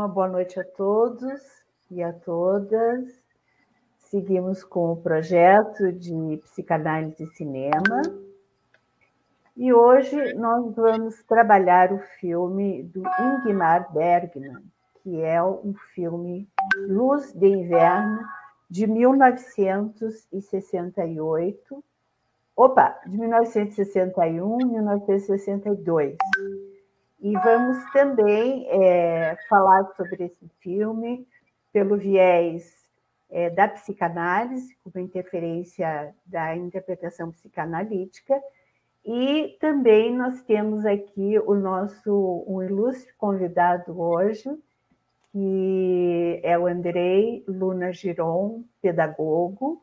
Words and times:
Uma 0.00 0.08
boa 0.08 0.28
noite 0.28 0.58
a 0.58 0.64
todos 0.64 1.42
e 1.90 2.02
a 2.02 2.10
todas. 2.10 3.06
Seguimos 3.98 4.64
com 4.64 4.92
o 4.92 4.96
projeto 4.96 5.92
de 5.92 6.38
psicanálise 6.38 7.22
e 7.22 7.26
cinema. 7.36 8.00
E 9.54 9.70
hoje 9.74 10.32
nós 10.32 10.74
vamos 10.74 11.22
trabalhar 11.24 11.92
o 11.92 11.98
filme 12.18 12.82
do 12.82 13.02
Ingmar 13.44 13.92
Bergman, 13.92 14.64
que 15.02 15.20
é 15.20 15.44
um 15.44 15.74
filme 15.94 16.48
Luz 16.88 17.34
de 17.34 17.48
Inverno, 17.48 18.20
de 18.70 18.86
1968. 18.86 21.84
Opa, 22.56 22.98
de 23.04 23.18
1961, 23.18 24.56
1962. 24.66 26.16
E 27.20 27.32
vamos 27.34 27.78
também 27.92 28.66
é, 28.70 29.36
falar 29.48 29.84
sobre 29.96 30.24
esse 30.24 30.48
filme 30.60 31.26
pelo 31.72 31.96
viés 31.96 32.88
é, 33.30 33.50
da 33.50 33.68
psicanálise, 33.68 34.76
como 34.82 35.04
interferência 35.04 36.14
da 36.24 36.56
interpretação 36.56 37.30
psicanalítica, 37.30 38.40
e 39.04 39.56
também 39.60 40.14
nós 40.14 40.42
temos 40.42 40.84
aqui 40.84 41.38
o 41.38 41.54
nosso 41.54 42.44
um 42.46 42.62
ilustre 42.62 43.12
convidado 43.16 43.98
hoje, 44.00 44.50
que 45.32 46.40
é 46.42 46.58
o 46.58 46.66
Andrei 46.66 47.44
Luna 47.46 47.92
Giron, 47.92 48.64
pedagogo, 48.82 49.82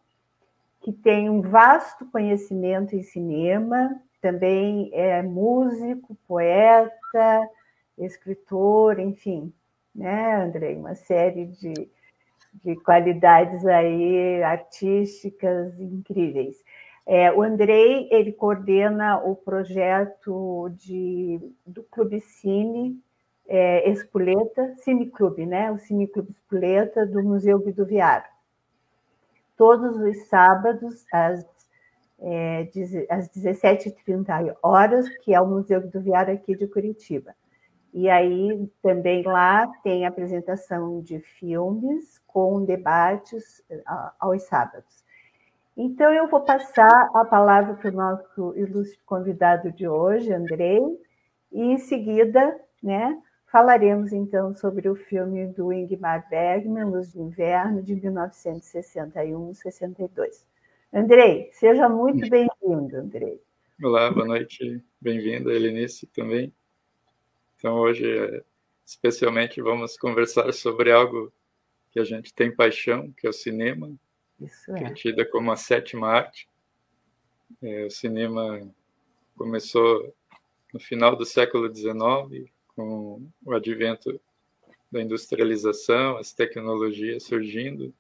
que 0.82 0.92
tem 0.92 1.30
um 1.30 1.42
vasto 1.42 2.06
conhecimento 2.08 2.96
em 2.96 3.02
cinema, 3.02 4.02
também 4.22 4.90
é 4.94 5.22
músico, 5.22 6.18
poeta, 6.28 7.50
escritor, 7.98 9.00
enfim, 9.00 9.54
né, 9.94 10.36
Andrei? 10.44 10.76
Uma 10.76 10.96
série 10.96 11.46
de, 11.48 11.74
de 12.64 12.76
qualidades 12.78 13.66
aí 13.66 14.44
artísticas 14.44 15.80
incríveis. 15.80 16.64
É, 17.06 17.32
o 17.32 17.42
Andrei 17.42 18.10
ele 18.12 18.34
coordena 18.34 19.18
o 19.24 19.36
projeto 19.36 20.70
de, 20.76 21.40
do 21.66 21.82
Clube 21.84 22.20
Cine 22.20 23.02
é, 23.48 23.90
Cine 24.78 25.10
Clube, 25.10 25.46
né? 25.46 25.72
O 25.72 25.78
Cine 25.78 26.08
Clube 26.08 26.32
Espoleta 26.32 27.06
do 27.06 27.24
Museu 27.24 27.60
Viduviário. 27.60 28.30
Todos 29.56 29.96
os 29.98 30.28
sábados, 30.28 31.06
às 31.12 31.46
é, 32.20 32.68
às 33.10 33.30
17h30 33.30 34.56
horas, 34.64 35.08
que 35.20 35.34
é 35.34 35.42
o 35.42 35.48
Museu 35.48 35.88
do 35.88 36.02
Viário 36.02 36.34
aqui 36.34 36.56
de 36.56 36.68
Curitiba. 36.68 37.36
E 37.94 38.10
aí 38.10 38.70
também 38.82 39.24
lá 39.24 39.68
tem 39.84 40.06
apresentação 40.06 41.02
de 41.02 41.20
filmes 41.20 42.20
com 42.28 42.64
debates 42.64 43.62
aos 44.20 44.44
sábados. 44.44 45.06
Então 45.76 46.12
eu 46.12 46.28
vou 46.28 46.42
passar 46.42 47.10
a 47.14 47.26
palavra 47.26 47.76
para 47.76 47.90
o 47.90 47.94
nosso 47.94 48.56
ilustre 48.56 49.00
convidado 49.06 49.72
de 49.72 49.88
hoje, 49.88 50.34
Andrei, 50.34 50.82
e 51.52 51.62
em 51.62 51.78
seguida, 51.78 52.60
né, 52.82 53.16
falaremos 53.46 54.12
então 54.12 54.56
sobre 54.56 54.90
o 54.90 54.96
filme 54.96 55.46
do 55.48 55.72
Ingmar 55.72 56.28
Bergman, 56.30 56.86
Luz 56.86 57.14
de 57.14 57.22
Inverno, 57.22 57.82
de 57.82 57.96
1961-62. 57.96 60.46
Andrei, 60.94 61.50
seja 61.52 61.90
muito 61.90 62.30
bem-vindo, 62.30 62.98
Andrei. 62.98 63.42
Olá, 63.84 64.10
boa 64.10 64.26
noite, 64.26 64.82
bem-vinda, 65.02 65.54
Helenice 65.54 66.08
também. 66.08 66.54
Então, 67.58 67.76
hoje, 67.76 68.06
especialmente, 68.86 69.62
vamos 69.62 69.98
conversar 69.98 70.52
sobre 70.54 70.92
algo 70.92 71.32
que 71.92 72.00
a 72.00 72.06
gente 72.06 72.34
tem 72.34 72.56
paixão, 72.56 73.12
que 73.12 73.28
é 73.28 73.30
o 73.30 73.34
cinema, 73.34 73.94
Isso 74.40 74.72
é. 74.72 74.78
que 74.78 74.84
é 74.86 74.94
tida 74.94 75.26
como 75.26 75.52
a 75.52 75.58
sétima 75.58 76.08
arte. 76.08 76.50
É, 77.62 77.86
o 77.86 77.90
cinema 77.90 78.66
começou 79.36 80.16
no 80.74 80.80
final 80.80 81.16
do 81.18 81.26
século 81.26 81.74
XIX, 81.74 82.50
com 82.76 83.28
o 83.46 83.54
advento 83.54 84.20
da 84.90 85.02
industrialização, 85.02 86.18
as 86.18 86.34
tecnologias 86.34 87.24
surgindo, 87.24 87.94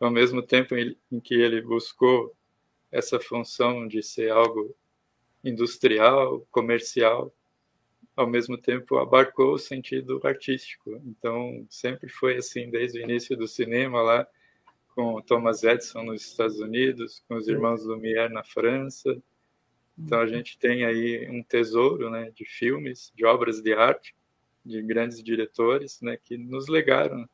ao 0.00 0.10
mesmo 0.10 0.42
tempo 0.42 0.74
em 0.76 1.20
que 1.20 1.34
ele 1.34 1.60
buscou 1.60 2.34
essa 2.90 3.20
função 3.20 3.86
de 3.86 4.02
ser 4.02 4.30
algo 4.30 4.74
industrial, 5.44 6.46
comercial, 6.50 7.32
ao 8.16 8.26
mesmo 8.26 8.58
tempo 8.58 8.98
abarcou 8.98 9.54
o 9.54 9.58
sentido 9.58 10.20
artístico. 10.24 11.00
Então, 11.04 11.64
sempre 11.70 12.08
foi 12.08 12.36
assim 12.36 12.70
desde 12.70 12.98
o 12.98 13.02
início 13.02 13.36
do 13.36 13.46
cinema 13.46 14.02
lá 14.02 14.26
com 14.94 15.20
Thomas 15.22 15.62
Edison 15.62 16.02
nos 16.02 16.22
Estados 16.22 16.58
Unidos, 16.60 17.22
com 17.28 17.36
os 17.36 17.46
irmãos 17.46 17.84
Lumière 17.84 18.32
na 18.32 18.42
França. 18.42 19.22
Então 19.98 20.20
a 20.20 20.26
gente 20.26 20.58
tem 20.58 20.84
aí 20.84 21.28
um 21.30 21.42
tesouro, 21.42 22.10
né, 22.10 22.30
de 22.34 22.44
filmes, 22.44 23.12
de 23.14 23.24
obras 23.24 23.62
de 23.62 23.72
arte, 23.72 24.14
de 24.64 24.82
grandes 24.82 25.22
diretores, 25.22 26.00
né, 26.00 26.16
que 26.16 26.36
nos 26.36 26.68
legaram 26.68 27.28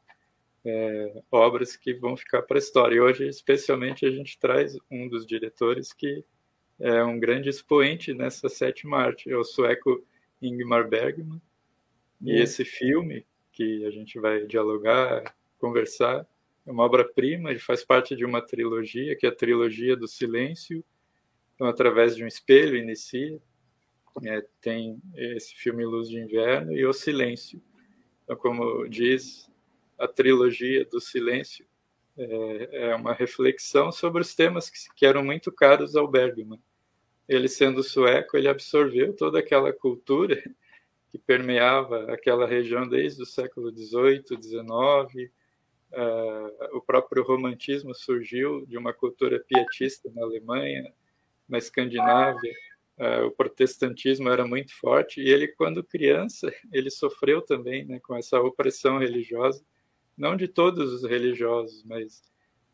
é, 0.66 1.22
obras 1.30 1.76
que 1.76 1.94
vão 1.94 2.16
ficar 2.16 2.42
para 2.42 2.56
a 2.56 2.58
história. 2.58 2.96
E 2.96 3.00
hoje, 3.00 3.28
especialmente, 3.28 4.04
a 4.04 4.10
gente 4.10 4.38
traz 4.38 4.76
um 4.90 5.08
dos 5.08 5.24
diretores 5.24 5.92
que 5.92 6.24
é 6.78 7.02
um 7.02 7.18
grande 7.18 7.48
expoente 7.48 8.12
nessa 8.12 8.48
sétima 8.48 8.98
arte, 8.98 9.30
é 9.30 9.36
o 9.36 9.44
sueco 9.44 10.04
Ingmar 10.42 10.88
Bergman. 10.88 11.40
E 12.20 12.32
é. 12.32 12.42
esse 12.42 12.64
filme, 12.64 13.24
que 13.52 13.84
a 13.86 13.90
gente 13.90 14.18
vai 14.18 14.46
dialogar, 14.46 15.34
conversar, 15.58 16.26
é 16.66 16.70
uma 16.70 16.84
obra-prima, 16.84 17.50
ele 17.50 17.60
faz 17.60 17.84
parte 17.84 18.16
de 18.16 18.24
uma 18.24 18.42
trilogia, 18.42 19.16
que 19.16 19.24
é 19.24 19.28
a 19.28 19.34
trilogia 19.34 19.96
do 19.96 20.08
silêncio. 20.08 20.84
Então, 21.54 21.66
através 21.66 22.16
de 22.16 22.24
um 22.24 22.26
espelho, 22.26 22.76
inicia. 22.76 23.40
É, 24.24 24.42
tem 24.62 25.00
esse 25.14 25.54
filme 25.54 25.84
Luz 25.84 26.08
de 26.08 26.18
Inverno 26.18 26.72
e 26.72 26.84
O 26.86 26.92
Silêncio. 26.92 27.62
Então, 28.24 28.34
como 28.34 28.88
diz 28.88 29.46
a 29.98 30.06
trilogia 30.06 30.84
do 30.84 31.00
silêncio 31.00 31.66
é, 32.18 32.68
é, 32.72 32.94
uma 32.94 33.12
reflexão 33.12 33.92
sobre 33.92 34.22
os 34.22 34.34
temas 34.34 34.70
que, 34.70 34.78
que 34.94 35.04
eram 35.04 35.22
muito 35.22 35.52
caros 35.52 35.94
ao 35.94 36.08
Bergman. 36.08 36.60
Ele 37.28 37.46
sendo 37.46 37.82
sueco, 37.82 38.36
ele 38.36 38.48
absorveu 38.48 39.12
toda 39.14 39.38
aquela 39.38 39.72
cultura 39.72 40.42
que 41.12 41.18
permeava 41.18 42.10
aquela 42.12 42.46
região 42.46 42.88
desde 42.88 43.22
o 43.22 43.26
século 43.26 43.70
XVIII, 43.70 44.24
XIX. 44.42 45.30
Uh, 45.92 46.76
o 46.76 46.80
próprio 46.80 47.22
romantismo 47.22 47.94
surgiu 47.94 48.64
de 48.66 48.78
uma 48.78 48.92
cultura 48.94 49.38
pietista 49.38 50.10
na 50.14 50.22
Alemanha, 50.22 50.90
na 51.46 51.58
Escandinávia. 51.58 52.54
Uh, 52.98 53.26
o 53.26 53.30
protestantismo 53.30 54.30
era 54.30 54.46
muito 54.46 54.74
forte 54.74 55.20
e 55.20 55.28
ele, 55.28 55.48
quando 55.48 55.84
criança, 55.84 56.50
ele 56.72 56.90
sofreu 56.90 57.42
também 57.42 57.84
né, 57.84 58.00
com 58.00 58.16
essa 58.16 58.40
opressão 58.40 58.98
religiosa 58.98 59.62
não 60.16 60.36
de 60.36 60.48
todos 60.48 60.92
os 60.92 61.04
religiosos, 61.04 61.82
mas 61.84 62.22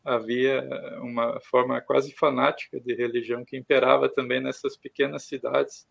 havia 0.03 0.67
uma 1.01 1.39
forma 1.39 1.79
quase 1.79 2.13
fanática 2.13 2.79
de 2.79 2.93
religião 2.93 3.45
que 3.45 3.57
imperava 3.57 4.09
também 4.09 4.41
nessas 4.41 4.75
pequenas 4.75 5.23
cidades 5.23 5.87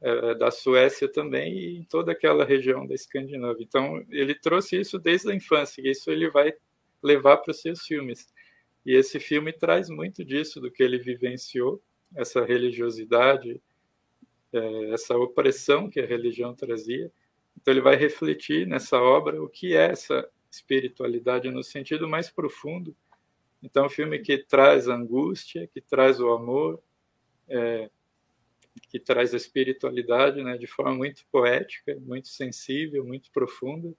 é, 0.00 0.34
da 0.34 0.50
Suécia 0.50 1.08
também 1.08 1.58
e 1.58 1.76
em 1.78 1.84
toda 1.84 2.12
aquela 2.12 2.44
região 2.44 2.86
da 2.86 2.94
Escandinávia. 2.94 3.62
Então, 3.62 4.04
ele 4.08 4.34
trouxe 4.34 4.80
isso 4.80 4.98
desde 4.98 5.30
a 5.30 5.34
infância 5.34 5.82
e 5.82 5.90
isso 5.90 6.10
ele 6.10 6.30
vai 6.30 6.54
levar 7.02 7.38
para 7.38 7.50
os 7.50 7.60
seus 7.60 7.82
filmes. 7.82 8.28
E 8.86 8.94
esse 8.94 9.20
filme 9.20 9.52
traz 9.52 9.88
muito 9.90 10.24
disso, 10.24 10.60
do 10.60 10.70
que 10.70 10.82
ele 10.82 10.98
vivenciou, 10.98 11.82
essa 12.16 12.44
religiosidade, 12.44 13.60
é, 14.52 14.90
essa 14.92 15.16
opressão 15.16 15.90
que 15.90 16.00
a 16.00 16.06
religião 16.06 16.54
trazia. 16.54 17.12
Então, 17.60 17.74
ele 17.74 17.82
vai 17.82 17.96
refletir 17.96 18.66
nessa 18.66 18.98
obra 18.98 19.42
o 19.42 19.48
que 19.48 19.76
é 19.76 19.90
essa 19.90 20.28
espiritualidade 20.50 21.50
no 21.50 21.62
sentido 21.62 22.08
mais 22.08 22.30
profundo. 22.30 22.96
Então, 23.62 23.84
é 23.84 23.86
um 23.86 23.90
filme 23.90 24.18
que 24.18 24.38
traz 24.38 24.88
angústia, 24.88 25.66
que 25.66 25.80
traz 25.80 26.18
o 26.18 26.30
amor, 26.30 26.82
é, 27.48 27.90
que 28.88 28.98
traz 28.98 29.34
a 29.34 29.36
espiritualidade 29.36 30.42
né, 30.42 30.56
de 30.56 30.66
forma 30.66 30.94
muito 30.94 31.24
poética, 31.30 31.96
muito 32.00 32.28
sensível, 32.28 33.04
muito 33.04 33.30
profunda. 33.30 33.92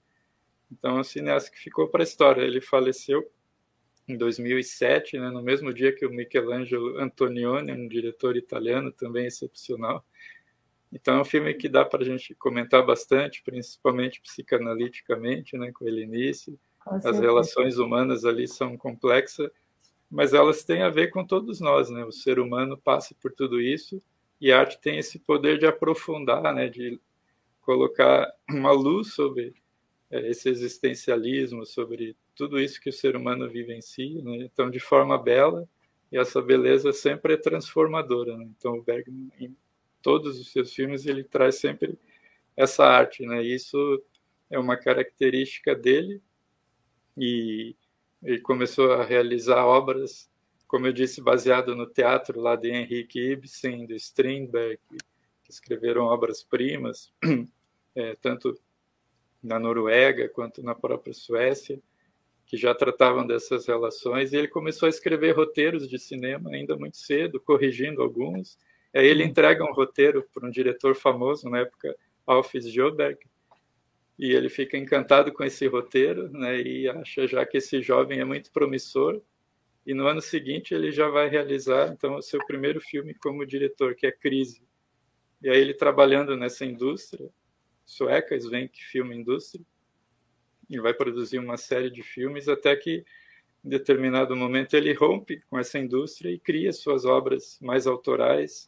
Então, 0.72 0.98
é 0.98 1.00
um 1.02 1.04
cineasta 1.04 1.52
que 1.52 1.60
ficou 1.60 1.88
para 1.88 2.02
a 2.02 2.04
história. 2.04 2.42
Ele 2.42 2.62
faleceu 2.62 3.30
em 4.08 4.18
2007, 4.18 5.18
né, 5.20 5.30
no 5.30 5.42
mesmo 5.42 5.74
dia 5.74 5.94
que 5.94 6.06
o 6.06 6.12
Michelangelo 6.12 6.98
Antonioni, 6.98 7.72
um 7.72 7.88
diretor 7.88 8.36
italiano 8.36 8.92
também 8.92 9.28
excepcional, 9.28 10.06
então 10.92 11.18
é 11.18 11.22
um 11.22 11.26
filme 11.26 11.54
que 11.54 11.70
dá 11.70 11.86
para 11.86 12.02
a 12.02 12.06
gente 12.06 12.36
comentar 12.36 12.86
bastante, 12.86 13.42
principalmente 13.44 14.20
psicanaliticamente, 14.22 15.58
né, 15.58 15.72
com 15.72 15.88
ele 15.88 16.04
início. 16.04 16.60
As 16.86 17.20
relações 17.20 17.78
humanas 17.78 18.26
ali 18.26 18.48
são 18.48 18.76
complexas, 18.76 19.50
mas 20.10 20.34
elas 20.34 20.64
têm 20.64 20.82
a 20.82 20.90
ver 20.90 21.10
com 21.10 21.26
todos 21.26 21.62
nós, 21.62 21.90
né? 21.90 22.04
O 22.04 22.12
ser 22.12 22.40
humano 22.40 22.76
passa 22.76 23.16
por 23.22 23.32
tudo 23.32 23.62
isso 23.62 24.02
e 24.42 24.52
a 24.52 24.60
arte 24.60 24.82
tem 24.82 24.98
esse 24.98 25.20
poder 25.20 25.60
de 25.60 25.66
aprofundar, 25.66 26.54
né, 26.54 26.68
de 26.68 27.00
colocar 27.62 28.30
uma 28.50 28.72
luz 28.72 29.14
sobre 29.14 29.54
é, 30.10 30.30
esse 30.30 30.50
existencialismo, 30.50 31.66
sobre 31.66 32.18
tudo 32.36 32.60
isso 32.60 32.82
que 32.82 32.90
o 32.90 32.94
ser 32.94 33.16
humano 33.16 33.48
vivencia, 33.48 34.22
né? 34.22 34.38
então 34.38 34.70
de 34.70 34.80
forma 34.80 35.18
bela 35.18 35.70
e 36.12 36.18
essa 36.18 36.42
beleza 36.42 36.92
sempre 36.92 37.36
é 37.36 37.38
transformadora. 37.38 38.36
Né? 38.36 38.50
Então 38.58 38.74
o 38.74 38.82
Bergman 38.82 39.32
em 39.40 39.56
todos 40.02 40.40
os 40.40 40.52
seus 40.52 40.74
filmes 40.74 41.06
ele 41.06 41.24
traz 41.24 41.56
sempre 41.56 41.98
essa 42.56 42.86
arte, 42.86 43.26
né? 43.26 43.42
Isso 43.44 44.04
é 44.50 44.60
uma 44.60 44.78
característica 44.78 45.74
dele 45.76 46.22
e 47.18 47.76
ele 48.24 48.40
começou 48.42 48.94
a 48.94 49.04
realizar 49.04 49.66
obras, 49.66 50.30
como 50.68 50.88
eu 50.88 50.94
disse, 50.94 51.22
baseado 51.22 51.76
no 51.76 51.88
teatro 51.88 52.40
lá 52.40 52.56
de 52.56 52.70
Henrique 52.70 53.20
Ibsen, 53.20 53.86
de 53.86 53.96
Strindberg, 53.96 54.80
que 55.44 55.52
escreveram 55.52 56.04
obras 56.04 56.44
primas, 56.44 57.12
é, 57.96 58.16
tanto 58.22 58.60
na 59.42 59.58
Noruega 59.58 60.30
quanto 60.30 60.62
na 60.62 60.76
própria 60.76 61.14
Suécia, 61.14 61.82
que 62.46 62.58
já 62.58 62.76
tratavam 62.76 63.26
dessas 63.26 63.66
relações. 63.66 64.34
E 64.34 64.38
ele 64.38 64.48
começou 64.48 64.86
a 64.86 64.90
escrever 64.90 65.32
roteiros 65.32 65.90
de 65.90 65.98
cinema 65.98 66.52
ainda 66.52 66.76
muito 66.76 66.98
cedo, 66.98 67.40
corrigindo 67.40 68.02
alguns. 68.02 68.58
Aí 68.94 69.08
ele 69.08 69.24
entrega 69.24 69.64
um 69.64 69.74
roteiro 69.74 70.28
para 70.34 70.48
um 70.48 70.52
diretor 70.52 70.96
famoso 70.96 71.50
na 71.50 71.60
época, 71.60 71.96
Alfred 72.26 72.70
Joberg, 72.70 73.20
e 74.20 74.32
ele 74.34 74.50
fica 74.50 74.78
encantado 74.78 75.32
com 75.32 75.44
esse 75.44 75.66
roteiro, 75.68 76.30
né, 76.30 76.62
e 76.62 76.88
acha 76.88 77.26
já 77.26 77.46
que 77.46 77.58
esse 77.58 77.82
jovem 77.82 78.20
é 78.20 78.26
muito 78.26 78.52
promissor. 78.52 79.22
E 79.86 79.94
no 79.94 80.06
ano 80.06 80.22
seguinte 80.22 80.74
ele 80.74 80.92
já 80.92 81.08
vai 81.10 81.28
realizar 81.28 81.92
então 81.92 82.16
o 82.16 82.22
seu 82.22 82.40
primeiro 82.46 82.80
filme 82.80 83.16
como 83.16 83.46
diretor, 83.46 83.96
que 83.96 84.06
é 84.06 84.12
Crise. 84.12 84.62
E 85.42 85.50
aí 85.50 85.60
ele 85.60 85.74
trabalhando 85.74 86.38
nessa 86.38 86.66
indústria 86.66 87.32
sueca, 87.84 88.40
Svenk 88.40 88.78
Film 88.84 89.12
Industry, 89.12 89.66
e 90.70 90.80
vai 90.80 90.94
produzir 90.94 91.40
uma 91.40 91.58
série 91.58 91.90
de 91.90 92.04
filmes 92.04 92.48
até 92.48 92.76
que 92.76 93.04
em 93.64 93.70
determinado 93.70 94.36
momento 94.36 94.76
ele 94.76 94.94
rompe 94.94 95.42
com 95.50 95.58
essa 95.58 95.78
indústria 95.78 96.32
e 96.32 96.40
cria 96.40 96.72
suas 96.72 97.06
obras 97.06 97.60
mais 97.62 97.86
autorais, 97.86 98.68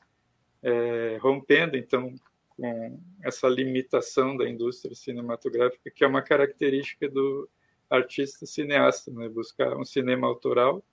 é, 0.64 1.18
rompendo 1.22 1.78
então 1.78 2.16
com 2.56 3.00
essa 3.22 3.48
limitação 3.48 4.38
da 4.38 4.50
indústria 4.50 4.96
cinematográfica, 4.96 5.92
que 5.92 6.04
é 6.04 6.08
uma 6.08 6.22
característica 6.22 7.10
do 7.10 7.50
artista 7.90 8.46
cineasta, 8.46 9.12
né? 9.12 9.28
buscar 9.28 9.78
um 9.78 9.84
cinema 9.84 10.28
autoral, 10.28 10.84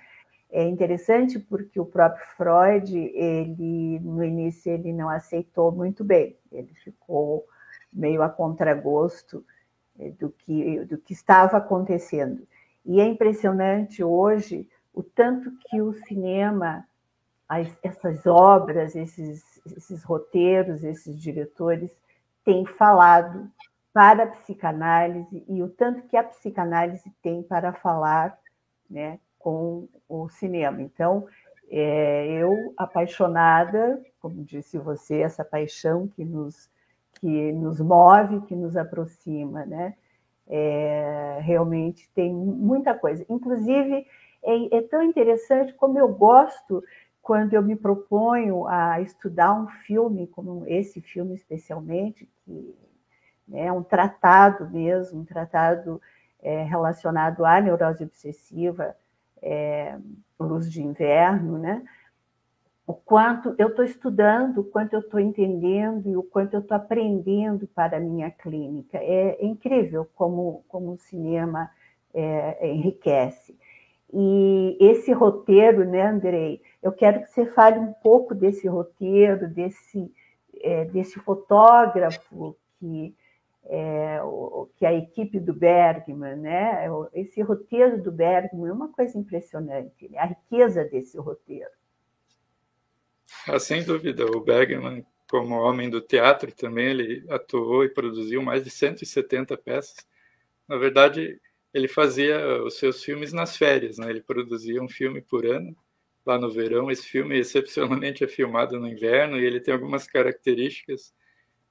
É 0.52 0.64
interessante 0.64 1.40
porque 1.40 1.80
o 1.80 1.86
próprio 1.86 2.26
Freud, 2.38 2.96
ele 2.98 4.00
no 4.00 4.24
início 4.24 4.72
ele 4.72 4.94
não 4.94 5.10
aceitou 5.10 5.72
muito 5.72 6.04
bem, 6.04 6.38
ele 6.52 6.74
ficou 6.84 7.46
meio 7.92 8.22
a 8.22 8.30
contragosto 8.30 9.44
eh, 10.00 10.12
do 10.20 10.30
que 10.30 10.86
do 10.86 10.98
que 10.98 11.14
estava 11.14 11.58
acontecendo. 11.58 12.48
E 12.86 13.02
é 13.02 13.06
impressionante 13.06 14.04
hoje 14.04 14.68
o 14.94 15.04
tanto 15.04 15.52
que 15.68 15.82
o 15.82 15.94
cinema, 15.94 16.88
as, 17.50 17.68
essas 17.84 18.26
obras, 18.26 18.96
esses, 18.96 19.62
esses 19.76 20.04
roteiros, 20.04 20.84
esses 20.84 21.20
diretores 21.20 21.92
têm 22.46 22.66
falado 22.66 23.52
para 23.96 24.24
a 24.24 24.28
psicanálise 24.28 25.46
e 25.48 25.64
o 25.64 25.70
tanto 25.70 26.02
que 26.10 26.18
a 26.18 26.24
psicanálise 26.24 27.10
tem 27.22 27.42
para 27.42 27.72
falar 27.72 28.38
né, 28.90 29.22
com 29.40 29.88
o 30.10 30.28
cinema. 30.28 30.82
Então, 30.82 31.26
é, 31.70 32.28
eu, 32.28 32.74
apaixonada, 32.76 34.04
como 34.20 34.44
disse 34.44 34.78
você, 34.78 35.22
essa 35.22 35.46
paixão 35.46 36.10
que 36.10 36.26
nos, 36.26 36.70
que 37.22 37.54
nos 37.54 37.80
move, 37.80 38.42
que 38.42 38.54
nos 38.54 38.76
aproxima, 38.76 39.66
né? 39.66 39.96
É, 40.46 41.40
realmente 41.40 42.12
tem 42.14 42.34
muita 42.34 42.94
coisa. 42.94 43.26
Inclusive, 43.30 44.06
é, 44.44 44.76
é 44.76 44.82
tão 44.82 45.04
interessante 45.04 45.74
como 45.74 45.98
eu 45.98 46.10
gosto 46.10 46.84
quando 47.22 47.54
eu 47.54 47.64
me 47.64 47.78
proponho 47.78 48.68
a 48.68 49.00
estudar 49.00 49.54
um 49.54 49.68
filme, 49.86 50.28
como 50.28 50.66
esse 50.68 51.00
filme 51.00 51.34
especialmente, 51.34 52.30
que 52.44 52.76
né, 53.48 53.72
um 53.72 53.84
tratado 53.84 54.70
mesmo, 54.70 55.22
um 55.22 55.26
tratado 55.26 56.02
é, 56.42 56.64
relacionado 56.64 57.46
à 57.46 57.60
neurose 57.60 58.04
obsessiva, 58.04 58.96
é, 59.42 59.98
luz 60.40 60.72
de 60.72 60.82
inverno, 60.82 61.58
né? 61.58 61.84
O 62.88 62.94
quanto 62.94 63.56
eu 63.58 63.70
estou 63.70 63.84
estudando, 63.84 64.60
o 64.60 64.64
quanto 64.64 64.94
eu 64.94 65.00
estou 65.00 65.20
entendendo 65.20 66.08
e 66.08 66.16
o 66.16 66.22
quanto 66.22 66.54
eu 66.54 66.60
estou 66.60 66.78
aprendendo 66.78 67.68
para 67.68 67.98
a 67.98 68.00
minha 68.00 68.30
clínica. 68.30 69.00
É, 69.00 69.42
é 69.42 69.46
incrível 69.46 70.08
como, 70.16 70.64
como 70.68 70.92
o 70.92 70.98
cinema 70.98 71.70
é, 72.14 72.68
enriquece. 72.72 73.58
E 74.14 74.78
esse 74.80 75.12
roteiro, 75.12 75.84
né, 75.84 76.04
Andrei? 76.04 76.62
Eu 76.82 76.92
quero 76.92 77.22
que 77.22 77.28
você 77.32 77.48
fale 77.48 77.80
um 77.80 77.92
pouco 77.92 78.36
desse 78.36 78.68
roteiro, 78.68 79.50
desse, 79.50 80.14
é, 80.62 80.86
desse 80.86 81.20
fotógrafo 81.20 82.56
que 82.80 83.16
é, 83.68 84.22
o, 84.24 84.70
que 84.76 84.86
a 84.86 84.94
equipe 84.94 85.40
do 85.40 85.54
Bergman, 85.54 86.36
né? 86.36 86.86
Esse 87.14 87.42
roteiro 87.42 88.02
do 88.02 88.12
Bergman 88.12 88.70
é 88.70 88.74
uma 88.74 88.92
coisa 88.92 89.18
impressionante, 89.18 90.10
né? 90.10 90.20
a 90.20 90.26
riqueza 90.26 90.84
desse 90.86 91.18
roteiro. 91.18 91.70
Ah, 93.48 93.60
sem 93.60 93.84
dúvida, 93.84 94.26
o 94.26 94.40
Bergman, 94.40 95.06
como 95.30 95.56
homem 95.56 95.90
do 95.90 96.02
teatro, 96.02 96.52
também 96.52 96.88
ele 96.88 97.26
atuou 97.30 97.84
e 97.84 97.90
produziu 97.90 98.42
mais 98.42 98.64
de 98.64 98.70
170 98.70 99.58
peças. 99.58 100.08
Na 100.68 100.78
verdade, 100.78 101.40
ele 101.74 101.88
fazia 101.88 102.64
os 102.64 102.78
seus 102.78 103.04
filmes 103.04 103.34
nas 103.34 103.58
férias, 103.58 103.98
né? 103.98 104.10
Ele 104.10 104.22
produzia 104.22 104.82
um 104.82 104.88
filme 104.88 105.22
por 105.22 105.46
ano 105.46 105.76
lá 106.26 106.40
no 106.40 106.52
verão. 106.52 106.90
Esse 106.90 107.08
filme 107.08 107.38
excepcionalmente 107.38 108.24
é 108.24 108.28
filmado 108.28 108.80
no 108.80 108.88
inverno 108.88 109.38
e 109.38 109.46
ele 109.46 109.60
tem 109.60 109.74
algumas 109.74 110.08
características, 110.08 111.14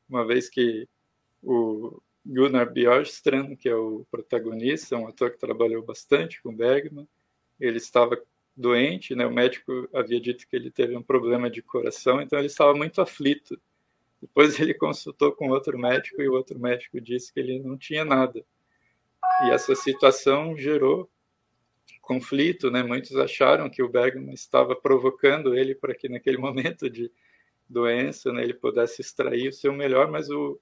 uma 0.09 0.27
vez 0.27 0.49
que 0.49 0.89
o 1.45 2.03
Gunnar 2.25 2.73
Björstrand, 2.73 3.57
que 3.57 3.69
é 3.69 3.77
o 3.77 4.07
protagonista, 4.11 4.97
um 4.97 5.07
ator 5.07 5.31
que 5.31 5.39
trabalhou 5.39 5.83
bastante 5.83 6.43
com 6.43 6.55
Bergman. 6.55 7.07
Ele 7.61 7.77
estava 7.77 8.21
doente, 8.57 9.15
né? 9.15 9.27
O 9.27 9.33
médico 9.33 9.89
havia 9.93 10.21
dito 10.21 10.49
que 10.49 10.57
ele 10.57 10.71
teve 10.71 10.97
um 10.97 11.03
problema 11.03 11.51
de 11.51 11.61
coração, 11.61 12.21
então 12.21 12.39
ele 12.39 12.47
estava 12.47 12.75
muito 12.75 13.01
aflito. 13.01 13.61
Depois 14.21 14.59
ele 14.61 14.73
consultou 14.73 15.33
com 15.33 15.51
outro 15.51 15.79
médico 15.79 16.23
e 16.23 16.29
o 16.29 16.33
outro 16.33 16.59
médico 16.59 17.01
disse 17.01 17.33
que 17.33 17.41
ele 17.41 17.59
não 17.59 17.77
tinha 17.77 18.05
nada. 18.05 18.45
E 19.45 19.51
essa 19.51 19.75
situação 19.75 20.57
gerou 20.57 21.11
conflito, 22.01 22.71
né? 22.71 22.83
Muitos 22.83 23.17
acharam 23.17 23.69
que 23.69 23.83
o 23.83 23.89
Bergman 23.89 24.33
estava 24.33 24.77
provocando 24.77 25.55
ele 25.55 25.75
para 25.75 25.95
que 25.95 26.09
naquele 26.09 26.37
momento 26.39 26.89
de 26.89 27.11
doença, 27.69 28.33
né, 28.33 28.43
ele 28.43 28.55
pudesse 28.55 29.01
extrair 29.01 29.49
o 29.49 29.53
seu 29.53 29.73
melhor, 29.73 30.11
mas 30.11 30.29
o 30.31 30.61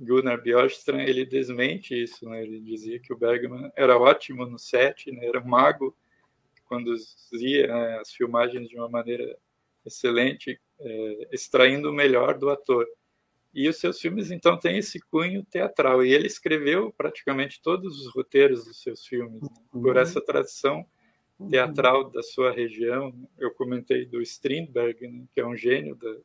Gunnar 0.00 0.40
Björstrand 0.40 1.06
ele 1.06 1.26
desmente 1.26 1.94
isso, 1.94 2.26
né? 2.26 2.42
Ele 2.42 2.58
dizia 2.58 2.98
que 2.98 3.12
o 3.12 3.18
Bergman 3.18 3.70
era 3.76 3.98
ótimo 3.98 4.46
no 4.46 4.58
set, 4.58 5.12
né? 5.12 5.26
Era 5.26 5.40
um 5.40 5.46
mago, 5.46 5.94
conduzia 6.64 7.66
né, 7.66 7.98
as 7.98 8.12
filmagens 8.12 8.68
de 8.68 8.76
uma 8.76 8.88
maneira 8.88 9.36
excelente, 9.84 10.58
é, 10.78 11.28
extraindo 11.32 11.90
o 11.90 11.92
melhor 11.92 12.38
do 12.38 12.48
ator. 12.48 12.86
E 13.52 13.68
os 13.68 13.76
seus 13.76 14.00
filmes 14.00 14.30
então 14.30 14.58
têm 14.58 14.78
esse 14.78 15.00
cunho 15.00 15.44
teatral. 15.44 16.02
E 16.04 16.14
ele 16.14 16.26
escreveu 16.26 16.92
praticamente 16.96 17.60
todos 17.60 18.00
os 18.00 18.14
roteiros 18.14 18.64
dos 18.64 18.80
seus 18.80 19.04
filmes 19.04 19.42
né? 19.42 19.48
por 19.70 19.96
uhum. 19.96 20.02
essa 20.02 20.20
tradição 20.20 20.86
teatral 21.50 22.08
da 22.08 22.22
sua 22.22 22.52
região. 22.52 23.12
Eu 23.38 23.50
comentei 23.52 24.06
do 24.06 24.22
Strindberg, 24.22 25.08
né, 25.08 25.24
que 25.34 25.40
é 25.40 25.46
um 25.46 25.56
gênio 25.56 25.94
da 25.96 26.16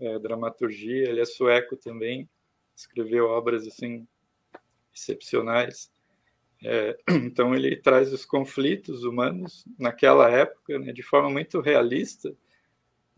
é, 0.00 0.18
dramaturgia. 0.18 1.08
Ele 1.08 1.20
é 1.20 1.24
sueco 1.24 1.76
também, 1.76 2.28
escreveu 2.76 3.26
obras 3.26 3.66
assim 3.66 4.06
excepcionais. 4.94 5.90
É, 6.62 6.98
então 7.08 7.54
ele 7.54 7.76
traz 7.76 8.12
os 8.12 8.24
conflitos 8.24 9.04
humanos 9.04 9.64
naquela 9.78 10.30
época 10.30 10.78
né, 10.78 10.92
de 10.92 11.02
forma 11.02 11.30
muito 11.30 11.60
realista 11.60 12.34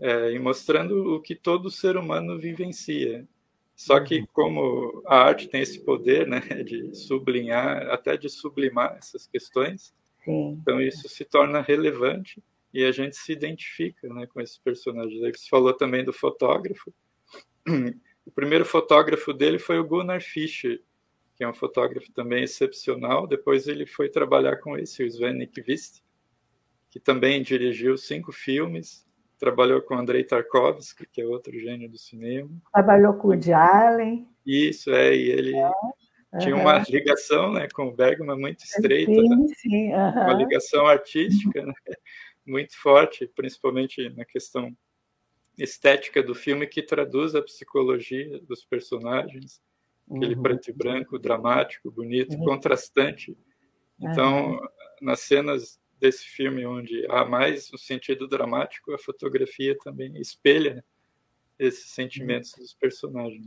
é, 0.00 0.32
e 0.32 0.38
mostrando 0.38 1.14
o 1.14 1.20
que 1.20 1.34
todo 1.34 1.70
ser 1.70 1.96
humano 1.96 2.38
vivencia. 2.38 3.26
Só 3.74 3.98
que 4.00 4.20
uhum. 4.20 4.26
como 4.32 5.02
a 5.06 5.16
arte 5.16 5.48
tem 5.48 5.62
esse 5.62 5.80
poder 5.80 6.26
né, 6.26 6.40
de 6.62 6.94
sublinhar, 6.94 7.88
até 7.90 8.16
de 8.16 8.28
sublimar 8.28 8.96
essas 8.96 9.26
questões, 9.26 9.94
Sim. 10.24 10.58
então 10.60 10.80
isso 10.80 11.08
se 11.08 11.24
torna 11.24 11.60
relevante 11.60 12.42
e 12.72 12.84
a 12.84 12.92
gente 12.92 13.16
se 13.16 13.32
identifica 13.32 14.08
né, 14.08 14.26
com 14.26 14.40
esses 14.40 14.58
personagens. 14.58 15.20
Você 15.20 15.48
falou 15.48 15.74
também 15.74 16.04
do 16.04 16.12
fotógrafo. 16.12 16.92
O 18.24 18.30
primeiro 18.30 18.64
fotógrafo 18.64 19.32
dele 19.32 19.58
foi 19.58 19.78
o 19.78 19.84
Gunnar 19.84 20.20
Fischer, 20.22 20.80
que 21.34 21.42
é 21.42 21.48
um 21.48 21.54
fotógrafo 21.54 22.12
também 22.12 22.44
excepcional. 22.44 23.26
Depois 23.26 23.66
ele 23.66 23.86
foi 23.86 24.08
trabalhar 24.08 24.56
com 24.56 24.76
esse, 24.76 25.02
o 25.02 25.06
Sven 25.06 25.34
Nykvist, 25.34 26.02
que 26.90 27.00
também 27.00 27.42
dirigiu 27.42 27.96
cinco 27.96 28.32
filmes. 28.32 29.06
Trabalhou 29.38 29.82
com 29.82 29.94
Andrei 29.94 30.22
Tarkovsky, 30.22 31.04
que 31.06 31.20
é 31.20 31.26
outro 31.26 31.58
gênio 31.58 31.90
do 31.90 31.98
cinema. 31.98 32.48
Trabalhou 32.72 33.14
com 33.14 33.28
o 33.28 33.30
Woody 33.30 33.52
Allen. 33.52 34.28
Isso, 34.46 34.92
é, 34.92 35.16
e 35.16 35.30
ele 35.30 35.56
é. 35.56 36.38
tinha 36.38 36.54
uma 36.54 36.78
ligação 36.88 37.52
né, 37.52 37.66
com 37.74 37.88
o 37.88 37.92
Bergman 37.92 38.38
muito 38.38 38.62
estreita. 38.64 39.12
Sim, 39.12 39.28
né? 39.28 39.46
sim. 39.56 39.92
Uhum. 39.92 40.10
Uma 40.10 40.32
ligação 40.34 40.86
artística 40.86 41.66
né? 41.66 41.72
muito 42.46 42.78
forte, 42.80 43.26
principalmente 43.34 44.08
na 44.10 44.24
questão 44.24 44.76
estética 45.58 46.22
do 46.22 46.34
filme, 46.34 46.66
que 46.66 46.82
traduz 46.82 47.34
a 47.34 47.42
psicologia 47.42 48.40
dos 48.40 48.64
personagens 48.64 49.60
aquele 50.10 50.34
uhum. 50.34 50.42
preto 50.42 50.70
e 50.70 50.72
branco, 50.72 51.18
dramático, 51.18 51.90
bonito, 51.90 52.36
uhum. 52.36 52.44
contrastante. 52.44 53.36
Então, 54.00 54.52
uhum. 54.52 54.68
nas 55.00 55.20
cenas 55.20 55.80
desse 55.98 56.24
filme 56.24 56.66
onde 56.66 57.06
há 57.08 57.24
mais 57.24 57.72
o 57.72 57.78
sentido 57.78 58.26
dramático, 58.26 58.92
a 58.92 58.98
fotografia 58.98 59.76
também 59.78 60.20
espelha 60.20 60.84
esses 61.58 61.90
sentimentos 61.90 62.52
dos 62.54 62.74
personagens. 62.74 63.46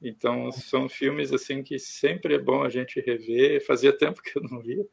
Então, 0.00 0.50
são 0.50 0.88
filmes 0.88 1.32
assim 1.32 1.62
que 1.62 1.78
sempre 1.78 2.34
é 2.34 2.38
bom 2.38 2.64
a 2.64 2.68
gente 2.68 3.00
rever. 3.00 3.64
Fazia 3.64 3.96
tempo 3.96 4.22
que 4.22 4.36
eu 4.36 4.42
não 4.42 4.60
via. 4.60 4.84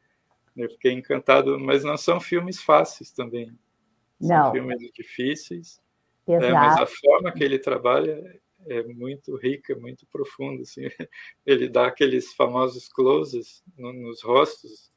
Eu 0.56 0.70
fiquei 0.70 0.92
encantado, 0.92 1.58
mas 1.58 1.82
não 1.82 1.96
são 1.96 2.20
filmes 2.20 2.60
fáceis 2.60 3.10
também. 3.10 3.46
São 4.20 4.28
não. 4.28 4.52
filmes 4.52 4.78
difíceis. 4.92 5.80
É, 6.34 6.52
mas 6.52 6.80
a 6.80 6.86
forma 6.86 7.32
que 7.32 7.42
ele 7.42 7.58
trabalha 7.58 8.40
é 8.66 8.82
muito 8.82 9.36
rica, 9.36 9.74
muito 9.74 10.06
profunda. 10.06 10.62
Assim. 10.62 10.82
Ele 11.46 11.68
dá 11.68 11.86
aqueles 11.86 12.34
famosos 12.34 12.88
closes 12.88 13.62
no, 13.76 13.92
nos 13.92 14.22
rostos 14.22 14.90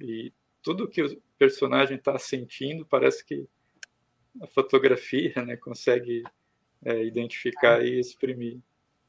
e 0.00 0.32
tudo 0.62 0.88
que 0.88 1.02
o 1.02 1.22
personagem 1.38 1.96
está 1.96 2.18
sentindo 2.18 2.84
parece 2.84 3.24
que 3.24 3.48
a 4.42 4.46
fotografia 4.46 5.32
né, 5.44 5.56
consegue 5.56 6.22
é, 6.84 7.02
identificar 7.04 7.84
e 7.84 7.98
exprimir. 7.98 8.60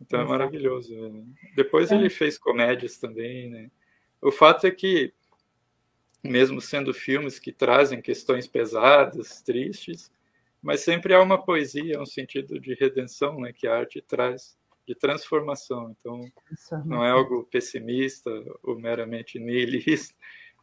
Então 0.02 0.22
é 0.22 0.26
maravilhoso. 0.26 0.96
Né? 0.96 1.26
Depois 1.56 1.92
ele 1.92 2.10
fez 2.10 2.38
comédias 2.38 2.98
também. 2.98 3.50
Né? 3.50 3.72
O 4.22 4.32
fato 4.32 4.66
é 4.66 4.72
que, 4.72 5.14
mesmo 6.24 6.62
sendo 6.62 6.94
filmes 6.94 7.38
que 7.38 7.52
trazem 7.52 8.02
questões 8.02 8.48
pesadas, 8.48 9.42
tristes, 9.42 10.12
mas 10.62 10.82
sempre 10.82 11.14
há 11.14 11.22
uma 11.22 11.44
poesia, 11.44 12.02
um 12.02 12.06
sentido 12.06 12.60
de 12.60 12.74
redenção, 12.74 13.40
né, 13.40 13.54
que 13.54 13.68
a 13.68 13.76
arte 13.76 14.02
traz, 14.02 14.58
de 14.90 14.96
transformação. 14.96 15.96
Então, 16.00 16.20
não 16.84 17.06
é 17.06 17.12
algo 17.12 17.44
pessimista 17.44 18.32
ou 18.64 18.80
meramente 18.80 19.40
nihilista. 19.40 20.16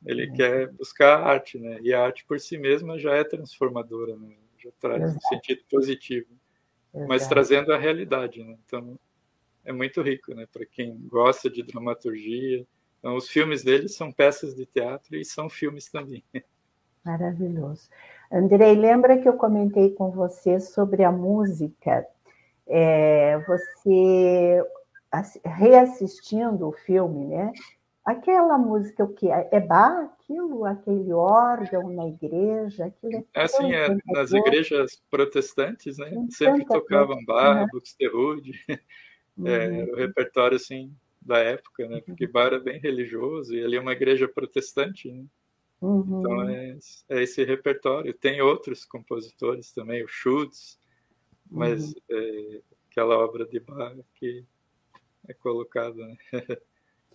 Ele 0.04 0.24
é. 0.24 0.30
quer 0.32 0.72
buscar 0.72 1.20
a 1.20 1.26
arte, 1.26 1.58
né? 1.58 1.78
E 1.80 1.94
a 1.94 2.04
arte 2.04 2.24
por 2.24 2.40
si 2.40 2.58
mesma 2.58 2.98
já 2.98 3.14
é 3.14 3.22
transformadora, 3.22 4.16
né? 4.16 4.34
Já 4.58 4.70
traz 4.80 5.02
Exato. 5.02 5.18
um 5.18 5.28
sentido 5.28 5.62
positivo, 5.70 6.26
Exato. 6.92 7.08
mas 7.08 7.28
trazendo 7.28 7.72
a 7.72 7.78
realidade, 7.78 8.42
né? 8.42 8.58
Então, 8.66 8.98
é 9.64 9.72
muito 9.72 10.02
rico, 10.02 10.34
né? 10.34 10.44
Para 10.52 10.66
quem 10.66 10.98
gosta 11.06 11.48
de 11.48 11.62
dramaturgia. 11.62 12.66
Então, 12.98 13.14
os 13.14 13.28
filmes 13.28 13.62
dele 13.62 13.88
são 13.88 14.10
peças 14.10 14.56
de 14.56 14.66
teatro 14.66 15.16
e 15.16 15.24
são 15.24 15.48
filmes 15.48 15.88
também. 15.88 16.24
Maravilhoso. 17.04 17.88
Andrei, 18.30 18.74
lembra 18.74 19.18
que 19.18 19.28
eu 19.28 19.34
comentei 19.34 19.90
com 19.90 20.10
você 20.10 20.58
sobre 20.60 21.04
a 21.04 21.12
música? 21.12 22.06
É, 22.66 23.38
você 23.46 24.64
reassistindo 25.44 26.68
o 26.68 26.72
filme, 26.72 27.26
né? 27.26 27.52
Aquela 28.04 28.58
música, 28.58 29.04
o 29.04 29.12
que 29.12 29.28
é 29.30 29.60
Bach, 29.60 30.10
aquilo, 30.26 30.64
aquele 30.64 31.12
órgão 31.12 31.88
na 31.88 32.08
igreja, 32.08 32.86
aquilo 32.86 33.24
é, 33.32 33.42
assim, 33.42 33.72
é 33.72 33.96
nas 34.06 34.32
igrejas 34.32 35.02
protestantes, 35.10 35.98
né? 35.98 36.10
Sempre 36.30 36.64
tocavam 36.64 37.24
Bach, 37.24 37.62
uhum. 37.62 37.68
Buxtehude, 37.72 38.52
uhum. 39.36 39.46
é, 39.46 39.84
o 39.84 39.96
repertório 39.96 40.56
assim 40.56 40.92
da 41.22 41.38
época, 41.38 41.88
né? 41.88 42.00
Porque 42.04 42.26
Bach 42.26 42.46
era 42.46 42.60
bem 42.60 42.78
religioso 42.80 43.54
e 43.54 43.64
ali 43.64 43.76
é 43.76 43.80
uma 43.80 43.92
igreja 43.92 44.28
protestante, 44.28 45.10
né? 45.10 45.24
Uhum. 45.80 46.20
Então 46.20 46.48
é, 46.48 46.78
é, 47.08 47.22
esse 47.22 47.44
repertório. 47.44 48.12
Tem 48.14 48.40
outros 48.40 48.84
compositores 48.84 49.72
também, 49.72 50.02
o 50.02 50.08
Schultz, 50.08 50.78
mas 51.50 51.88
uhum. 51.88 51.94
é, 52.10 52.60
aquela 52.90 53.18
obra 53.18 53.46
de 53.46 53.60
Bach 53.60 53.96
que 54.14 54.44
é 55.28 55.34
colocada. 55.34 55.94
Né? 55.94 56.16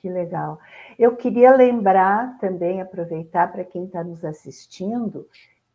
Que 0.01 0.09
legal. 0.09 0.59
Eu 0.97 1.15
queria 1.15 1.55
lembrar 1.55 2.39
também, 2.39 2.81
aproveitar 2.81 3.51
para 3.51 3.63
quem 3.63 3.85
está 3.85 4.03
nos 4.03 4.25
assistindo, 4.25 5.29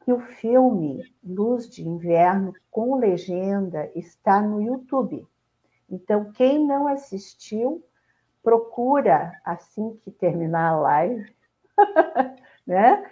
que 0.05 0.13
o 0.13 0.19
filme 0.19 1.05
Luz 1.23 1.71
de 1.71 1.87
Inverno 1.87 2.53
com 2.69 2.99
legenda 2.99 3.89
está 3.95 4.43
no 4.43 4.61
YouTube. 4.61 5.25
Então, 5.89 6.33
quem 6.33 6.67
não 6.67 6.89
assistiu, 6.89 7.85
procura 8.43 9.33
assim 9.45 9.97
que 10.03 10.11
terminar 10.11 10.73
a 10.73 10.81
live 10.81 11.35
né? 12.67 13.05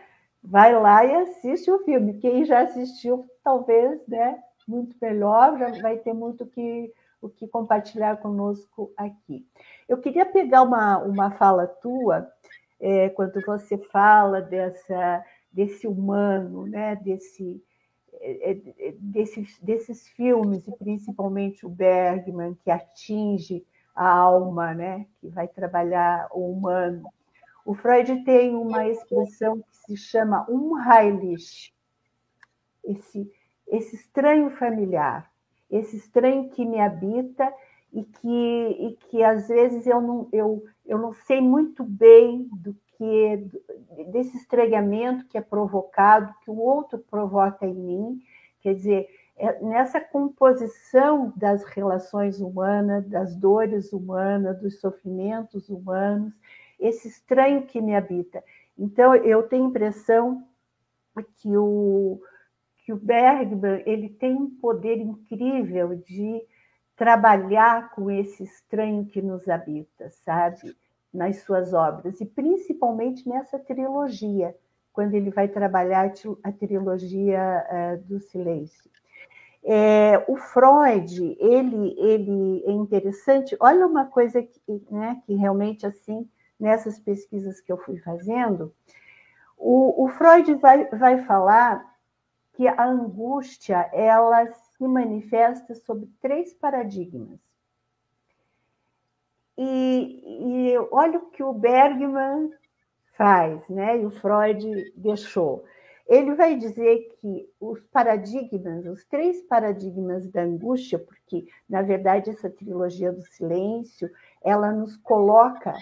Vai 0.43 0.79
lá 0.79 1.05
e 1.05 1.15
assiste 1.15 1.71
o 1.71 1.85
filme. 1.85 2.15
Quem 2.15 2.45
já 2.45 2.61
assistiu, 2.61 3.27
talvez, 3.43 4.07
né? 4.07 4.39
Muito 4.67 4.97
melhor, 5.01 5.59
já 5.59 5.71
vai 5.81 5.99
ter 5.99 6.13
muito 6.13 6.47
que, 6.47 6.93
o 7.21 7.29
que 7.29 7.47
compartilhar 7.47 8.17
conosco 8.19 8.93
aqui. 8.97 9.47
Eu 9.89 9.99
queria 9.99 10.27
pegar 10.27 10.63
uma, 10.63 10.99
uma 10.99 11.31
fala 11.33 11.67
tua, 11.67 12.29
é, 12.81 13.09
quando 13.11 13.41
você 13.45 13.79
fala 13.79 14.41
dessa, 14.41 15.25
desse 15.53 15.87
humano, 15.87 16.67
né? 16.67 16.97
Desse, 16.97 17.63
é, 18.21 18.53
é, 18.53 18.95
desses, 18.99 19.59
desses 19.61 20.09
filmes, 20.09 20.67
e 20.67 20.73
principalmente 20.73 21.67
o 21.67 21.71
Bergman, 21.71 22.55
que 22.63 22.71
atinge 22.71 23.65
a 23.95 24.09
alma, 24.09 24.75
né? 24.75 25.07
que 25.21 25.29
vai 25.29 25.47
trabalhar 25.47 26.29
o 26.33 26.51
humano. 26.51 27.05
O 27.65 27.75
Freud 27.75 28.25
tem 28.25 28.55
uma 28.55 28.87
expressão 28.89 29.61
que 29.61 29.77
se 29.77 29.97
chama 29.97 30.47
Unheimlich, 30.49 31.75
esse, 32.85 33.31
esse 33.67 33.97
estranho 33.97 34.51
familiar, 34.51 35.31
esse 35.71 35.97
estranho 35.97 36.51
que 36.51 36.65
me 36.65 36.79
habita 36.79 37.53
e 37.93 38.05
que, 38.05 38.29
e 38.29 38.97
que 39.09 39.23
às 39.23 39.49
vezes 39.49 39.87
eu 39.87 40.01
não, 40.01 40.29
eu, 40.33 40.65
eu 40.85 40.99
não 40.99 41.13
sei 41.13 41.41
muito 41.41 41.83
bem 41.83 42.49
do 42.53 42.77
que 42.99 43.49
desse 44.11 44.37
estranhamento 44.37 45.27
que 45.27 45.39
é 45.39 45.41
provocado, 45.41 46.35
que 46.45 46.51
o 46.51 46.59
outro 46.59 46.99
provoca 46.99 47.67
em 47.67 47.75
mim, 47.75 48.23
quer 48.61 48.75
dizer, 48.75 49.09
é 49.37 49.61
nessa 49.61 50.01
composição 50.01 51.33
das 51.35 51.65
relações 51.65 52.41
humanas, 52.41 53.09
das 53.09 53.35
dores 53.35 53.93
humanas, 53.93 54.61
dos 54.61 54.81
sofrimentos 54.81 55.69
humanos, 55.69 56.33
esse 56.79 57.09
estranho 57.09 57.67
que 57.67 57.81
me 57.81 57.95
habita. 57.95 58.43
Então, 58.79 59.15
eu 59.15 59.43
tenho 59.45 59.69
impressão 59.69 60.47
que 61.37 61.57
o, 61.57 62.21
que 62.79 62.93
o 62.93 62.97
Bergman 62.97 63.83
ele 63.87 64.09
tem 64.09 64.35
um 64.35 64.51
poder 64.51 64.99
incrível 64.99 65.95
de 65.95 66.43
trabalhar 66.97 67.91
com 67.91 68.11
esse 68.11 68.43
estranho 68.43 69.07
que 69.07 69.23
nos 69.23 69.49
habita, 69.49 70.11
sabe? 70.25 70.77
Nas 71.13 71.39
suas 71.43 71.73
obras, 71.73 72.21
e 72.21 72.27
principalmente 72.27 73.29
nessa 73.29 73.59
trilogia, 73.59 74.55
quando 74.93 75.15
ele 75.15 75.31
vai 75.31 75.49
trabalhar 75.49 76.13
a 76.43 76.53
trilogia 76.53 77.67
uh, 77.69 78.09
do 78.09 78.19
silêncio. 78.21 78.91
É, 79.67 80.23
o 80.29 80.37
Freud, 80.37 81.37
ele, 81.41 81.95
ele 81.99 82.63
é 82.67 82.71
interessante. 82.71 83.57
Olha 83.59 83.87
uma 83.87 84.05
coisa 84.05 84.43
que, 84.43 84.61
né, 84.91 85.23
que 85.25 85.35
realmente 85.35 85.87
assim 85.87 86.29
nessas 86.59 86.99
pesquisas 86.99 87.61
que 87.61 87.73
eu 87.73 87.79
fui 87.79 87.99
fazendo, 87.99 88.73
O, 89.57 90.05
o 90.05 90.09
Freud 90.09 90.55
vai, 90.55 90.87
vai 90.91 91.25
falar 91.25 91.83
que 92.55 92.69
a 92.69 92.85
angústia 92.85 93.89
ela 93.93 94.47
se 94.53 94.87
manifesta 94.87 95.75
sob 95.75 96.07
três 96.21 96.53
paradigmas. 96.55 97.39
E, 99.57 100.73
e 100.73 100.79
olha 100.91 101.19
o 101.19 101.31
que 101.31 101.43
o 101.43 101.53
Bergman 101.53 102.51
faz, 103.17 103.69
né? 103.69 104.01
E 104.01 104.05
o 104.05 104.11
Freud 104.11 104.93
deixou. 104.97 105.65
Ele 106.07 106.35
vai 106.35 106.57
dizer 106.57 107.17
que 107.21 107.49
os 107.59 107.81
paradigmas, 107.87 108.85
os 108.85 109.05
três 109.07 109.41
paradigmas 109.43 110.29
da 110.31 110.43
angústia, 110.43 110.99
porque 110.99 111.47
na 111.69 111.81
verdade 111.83 112.31
essa 112.31 112.51
trilogia 112.51 113.13
do 113.13 113.23
silêncio, 113.23 114.11
ela 114.43 114.71
nos 114.71 114.97
coloca 114.99 115.73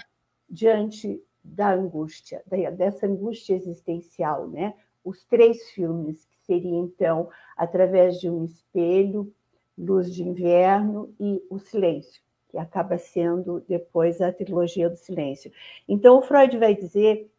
diante 0.52 1.24
da 1.42 1.72
angústia, 1.72 2.42
dessa 2.76 3.06
angústia 3.06 3.54
existencial, 3.54 4.46
né? 4.46 4.74
Os 5.02 5.24
três 5.24 5.70
filmes 5.70 6.26
que 6.26 6.38
seriam 6.44 6.84
então 6.84 7.30
através 7.56 8.20
de 8.20 8.28
um 8.28 8.44
espelho, 8.44 9.32
Luz 9.76 10.14
de 10.14 10.22
Inverno 10.22 11.12
e 11.18 11.42
O 11.48 11.58
Silêncio, 11.58 12.22
que 12.48 12.58
acaba 12.58 12.98
sendo 12.98 13.60
depois 13.66 14.20
a 14.20 14.30
trilogia 14.30 14.90
do 14.90 14.96
silêncio. 14.96 15.50
Então 15.88 16.18
o 16.18 16.22
Freud 16.22 16.58
vai 16.58 16.74
dizer 16.74 17.32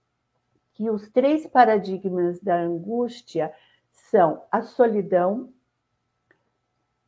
que 0.74 0.89
os 0.89 1.08
três 1.10 1.46
paradigmas 1.46 2.39
da 2.39 2.60
angústia 2.60 3.53
são 3.91 4.43
a 4.51 4.63
solidão, 4.63 5.53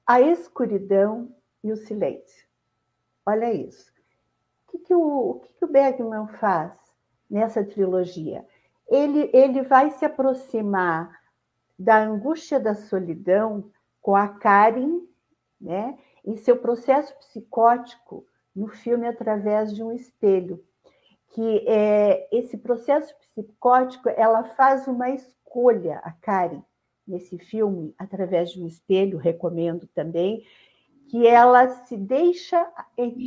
a 0.05 0.21
escuridão 0.21 1.35
e 1.63 1.71
o 1.71 1.75
silêncio. 1.75 2.45
Olha 3.25 3.51
isso. 3.51 3.94
Que, 4.85 4.93
o, 4.93 5.29
o, 5.29 5.39
que, 5.39 5.53
que 5.53 5.65
o 5.65 5.67
Bergman 5.67 6.27
faz 6.39 6.73
nessa 7.29 7.63
trilogia? 7.63 8.45
Ele, 8.87 9.29
ele 9.33 9.61
vai 9.63 9.91
se 9.91 10.05
aproximar 10.05 11.19
da 11.77 12.03
angústia 12.03 12.59
da 12.59 12.75
solidão 12.75 13.71
com 14.01 14.15
a 14.15 14.27
Karen, 14.27 15.01
né, 15.59 15.97
em 16.23 16.37
seu 16.37 16.57
processo 16.57 17.13
psicótico 17.17 18.25
no 18.55 18.67
filme 18.67 19.07
através 19.07 19.73
de 19.73 19.83
um 19.83 19.91
espelho 19.91 20.63
que 21.35 21.67
é, 21.67 22.29
esse 22.31 22.57
processo 22.57 23.13
psicótico 23.19 24.07
ela 24.07 24.45
faz 24.45 24.87
uma 24.87 25.09
escolha, 25.09 25.99
a 26.01 26.11
Karen, 26.13 26.61
nesse 27.05 27.37
filme, 27.37 27.93
através 27.97 28.51
de 28.51 28.63
um 28.63 28.65
espelho, 28.65 29.17
recomendo 29.17 29.85
também, 29.87 30.45
que 31.09 31.27
ela 31.27 31.67
se 31.69 31.95
deixa, 31.97 32.71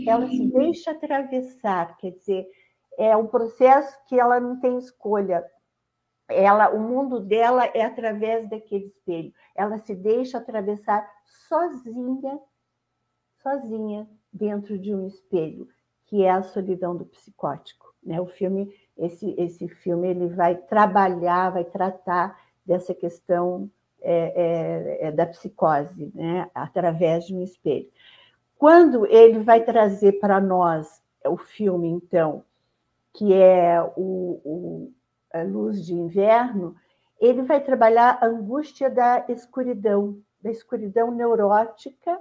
ela 0.07 0.27
se 0.27 0.51
deixa 0.51 0.91
atravessar, 0.91 1.97
quer 1.97 2.13
dizer, 2.13 2.49
é 2.99 3.17
um 3.17 3.27
processo 3.27 3.97
que 4.07 4.19
ela 4.19 4.41
não 4.41 4.59
tem 4.59 4.77
escolha. 4.79 5.45
Ela, 6.29 6.71
o 6.71 6.81
mundo 6.81 7.21
dela 7.21 7.65
é 7.67 7.85
através 7.85 8.49
daquele 8.51 8.87
espelho. 8.87 9.33
Ela 9.55 9.79
se 9.79 9.95
deixa 9.95 10.39
atravessar 10.39 11.09
sozinha, 11.49 12.39
sozinha 13.41 14.09
dentro 14.33 14.77
de 14.79 14.95
um 14.95 15.07
espelho, 15.07 15.69
que 16.07 16.25
é 16.25 16.31
a 16.31 16.43
solidão 16.43 16.97
do 16.97 17.07
psicótico. 17.07 17.95
Né? 18.03 18.21
O 18.21 18.27
filme, 18.27 18.69
esse, 18.97 19.35
esse 19.39 19.69
filme, 19.69 20.09
ele 20.09 20.27
vai 20.27 20.57
trabalhar, 20.57 21.51
vai 21.51 21.65
tratar 21.65 22.39
dessa 22.67 22.93
questão 22.93 23.71
é, 24.01 24.99
é, 25.03 25.09
é, 25.09 25.13
da 25.13 25.27
psicose, 25.27 26.11
né? 26.15 26.51
através 26.55 27.27
de 27.27 27.35
um 27.35 27.43
espelho. 27.43 27.89
Quando 28.57 29.07
ele 29.07 29.41
vai 29.41 29.63
trazer 29.63 30.19
para 30.21 30.41
nós 30.41 31.03
o 31.25 31.37
filme, 31.37 31.89
então, 31.89 32.45
que 33.13 33.33
é 33.33 33.81
o, 33.97 34.41
o 34.45 34.93
a 35.33 35.43
Luz 35.43 35.85
de 35.85 35.93
Inverno, 35.93 36.75
ele 37.21 37.43
vai 37.43 37.61
trabalhar 37.61 38.19
a 38.21 38.27
angústia 38.27 38.89
da 38.89 39.25
escuridão, 39.29 40.19
da 40.41 40.51
escuridão 40.51 41.11
neurótica 41.11 42.19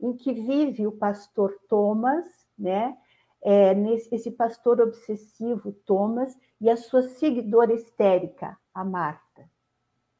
em 0.00 0.16
que 0.16 0.32
vive 0.32 0.86
o 0.86 0.92
pastor 0.92 1.58
Thomas, 1.68 2.24
né? 2.58 2.96
é, 3.42 3.74
nesse, 3.74 4.12
esse 4.14 4.30
pastor 4.30 4.80
obsessivo, 4.80 5.72
Thomas, 5.86 6.36
e 6.60 6.68
a 6.68 6.76
sua 6.76 7.02
seguidora 7.02 7.72
histérica, 7.72 8.56
a 8.74 8.84
Marta. 8.84 9.25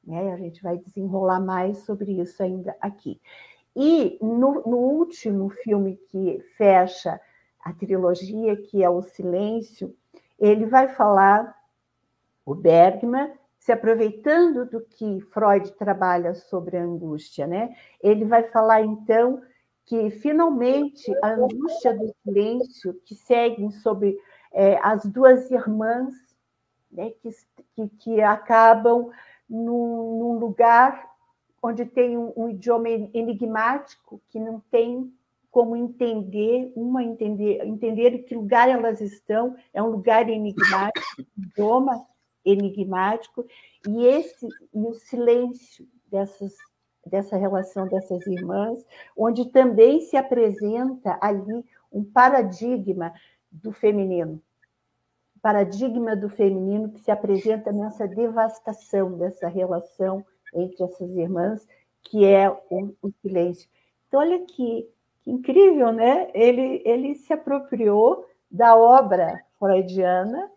Né? 0.06 0.32
A 0.32 0.36
gente 0.36 0.62
vai 0.62 0.78
desenrolar 0.78 1.40
mais 1.40 1.78
sobre 1.78 2.20
isso 2.20 2.42
ainda 2.42 2.76
aqui. 2.80 3.20
E 3.74 4.18
no, 4.22 4.62
no 4.62 4.76
último 4.76 5.50
filme 5.50 5.96
que 6.08 6.40
fecha 6.56 7.20
a 7.60 7.72
trilogia, 7.72 8.56
que 8.56 8.82
é 8.82 8.88
O 8.88 9.02
Silêncio, 9.02 9.94
ele 10.38 10.66
vai 10.66 10.88
falar, 10.88 11.54
o 12.44 12.54
Bergman, 12.54 13.32
se 13.58 13.72
aproveitando 13.72 14.64
do 14.64 14.80
que 14.80 15.20
Freud 15.32 15.72
trabalha 15.72 16.34
sobre 16.34 16.76
a 16.76 16.84
angústia, 16.84 17.46
né? 17.46 17.74
Ele 18.00 18.24
vai 18.24 18.44
falar 18.44 18.82
então 18.82 19.42
que 19.84 20.10
finalmente 20.10 21.12
a 21.22 21.30
angústia 21.30 21.92
do 21.92 22.14
silêncio 22.22 22.94
que 23.04 23.14
seguem 23.14 23.70
sobre 23.70 24.16
é, 24.52 24.78
as 24.82 25.04
duas 25.04 25.50
irmãs 25.50 26.14
né, 26.90 27.10
que, 27.20 27.30
que, 27.74 27.88
que, 27.98 28.20
acabam 28.20 29.10
num, 29.48 30.18
num, 30.18 30.38
lugar 30.38 31.08
onde 31.62 31.84
tem 31.84 32.16
um, 32.16 32.32
um, 32.36 32.48
idioma 32.48 32.88
enigmático 32.88 34.20
que 34.28 34.38
não 34.38 34.60
tem 34.70 35.12
como 35.50 35.74
entender 35.76 36.72
uma 36.76 37.02
entender 37.02 37.64
entender 37.64 38.18
que 38.24 38.34
lugar 38.34 38.68
elas 38.68 39.00
estão 39.00 39.56
é 39.72 39.82
um 39.82 39.88
lugar 39.88 40.28
enigmático 40.28 41.06
idioma 41.38 42.06
enigmático 42.44 43.46
e 43.88 44.04
esse 44.04 44.46
e 44.46 44.86
o 44.86 44.94
silêncio 44.94 45.88
dessas 46.10 46.54
dessa 47.06 47.36
relação 47.36 47.86
dessas 47.86 48.26
irmãs, 48.26 48.84
onde 49.16 49.46
também 49.46 50.00
se 50.00 50.16
apresenta 50.16 51.16
ali 51.20 51.64
um 51.92 52.04
paradigma 52.04 53.14
do 53.50 53.72
feminino. 53.72 54.42
Paradigma 55.46 56.16
do 56.16 56.28
feminino 56.28 56.90
que 56.90 56.98
se 56.98 57.08
apresenta 57.08 57.70
nessa 57.70 58.08
devastação 58.08 59.16
dessa 59.16 59.46
relação 59.46 60.26
entre 60.52 60.82
essas 60.82 61.08
irmãs, 61.14 61.68
que 62.02 62.24
é 62.24 62.50
o, 62.50 62.92
o 63.00 63.12
silêncio. 63.22 63.70
Então, 64.08 64.18
olha 64.18 64.40
que, 64.40 64.90
que 65.22 65.30
incrível, 65.30 65.92
né? 65.92 66.32
Ele, 66.34 66.82
ele 66.84 67.14
se 67.14 67.32
apropriou 67.32 68.26
da 68.50 68.76
obra 68.76 69.40
freudiana, 69.56 70.50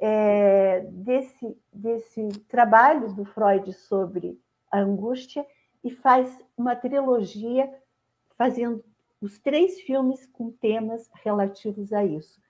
é, 0.00 0.80
desse, 0.80 1.54
desse 1.70 2.26
trabalho 2.48 3.12
do 3.12 3.26
Freud 3.26 3.70
sobre 3.74 4.40
a 4.70 4.78
angústia 4.78 5.44
e 5.84 5.90
faz 5.90 6.42
uma 6.56 6.74
trilogia 6.74 7.70
fazendo 8.38 8.82
os 9.20 9.38
três 9.38 9.78
filmes 9.82 10.24
com 10.24 10.50
temas 10.50 11.10
relativos 11.22 11.92
a 11.92 12.02
isso. 12.02 12.40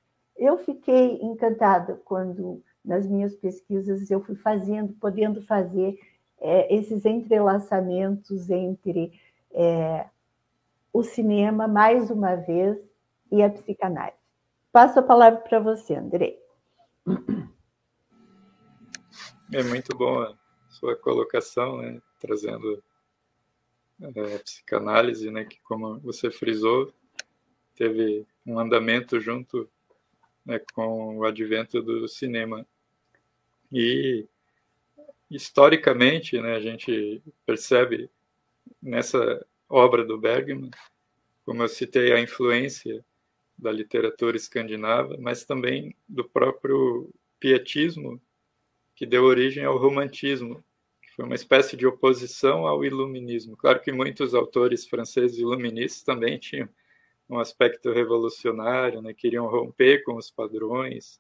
Eu 0.43 0.59
fiquei 0.59 1.21
encantada 1.23 2.03
quando, 2.05 2.61
nas 2.85 3.07
minhas 3.07 3.33
pesquisas, 3.37 4.11
eu 4.11 4.21
fui 4.21 4.35
fazendo, 4.35 4.93
podendo 4.95 5.41
fazer 5.43 5.97
é, 6.41 6.75
esses 6.75 7.05
entrelaçamentos 7.05 8.51
entre 8.51 9.13
é, 9.53 10.05
o 10.93 11.05
cinema, 11.05 11.69
mais 11.69 12.11
uma 12.11 12.35
vez, 12.35 12.77
e 13.31 13.41
a 13.41 13.49
psicanálise. 13.49 14.19
Passo 14.73 14.99
a 14.99 15.03
palavra 15.03 15.39
para 15.41 15.61
você, 15.61 15.95
André. 15.95 16.37
É 19.53 19.63
muito 19.63 19.97
bom 19.97 20.23
a 20.23 20.35
sua 20.71 20.97
colocação, 20.97 21.77
né? 21.77 22.03
trazendo 22.19 22.83
é, 24.01 24.39
psicanálise, 24.39 25.31
né, 25.31 25.45
que 25.45 25.61
como 25.61 26.01
você 26.01 26.33
frisou, 26.33 26.93
teve 27.77 28.27
um 28.45 28.59
andamento 28.59 29.21
junto 29.21 29.71
né, 30.45 30.61
com 30.75 31.19
o 31.19 31.25
advento 31.25 31.83
do 31.83 32.09
cinema. 32.09 32.67
E 33.71 34.27
historicamente, 35.31 36.41
né, 36.41 36.55
a 36.55 36.61
gente 36.61 37.23
percebe 37.47 38.11
nessa 38.83 39.45
obra 39.69 40.05
do 40.05 40.19
Bergman, 40.19 40.71
como 41.45 41.63
eu 41.63 41.69
citei, 41.69 42.13
a 42.13 42.21
influência 42.21 43.05
da 43.57 43.73
literatura 43.73 44.37
escandinava, 44.37 45.17
mas 45.19 45.45
também 45.45 45.97
do 46.09 46.25
próprio 46.25 47.13
pietismo 47.41 48.21
que 48.95 49.07
deu 49.07 49.25
origem 49.25 49.65
ao 49.65 49.79
romantismo, 49.79 50.63
foi 51.15 51.25
uma 51.25 51.35
espécie 51.35 51.77
de 51.77 51.87
oposição 51.87 52.67
ao 52.67 52.85
iluminismo. 52.85 53.57
Claro 53.57 53.81
que 53.81 53.93
muitos 53.93 54.35
autores 54.35 54.87
franceses 54.87 55.39
iluministas 55.39 56.03
também 56.03 56.39
tinham 56.39 56.69
um 57.33 57.41
aspecto 57.41 57.91
revolucionário, 57.91 59.01
né, 59.01 59.15
queriam 59.15 59.47
romper 59.47 60.03
com 60.05 60.17
os 60.17 60.31
padrões, 60.31 61.19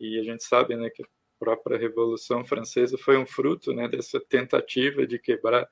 e 0.00 0.18
a 0.18 0.22
gente 0.22 0.42
sabe 0.42 0.74
né, 0.74 0.88
que 0.88 1.02
a 1.02 1.06
própria 1.38 1.76
Revolução 1.76 2.42
Francesa 2.42 2.96
foi 2.96 3.18
um 3.18 3.26
fruto 3.26 3.74
né, 3.74 3.86
dessa 3.86 4.18
tentativa 4.18 5.06
de 5.06 5.18
quebrar 5.18 5.70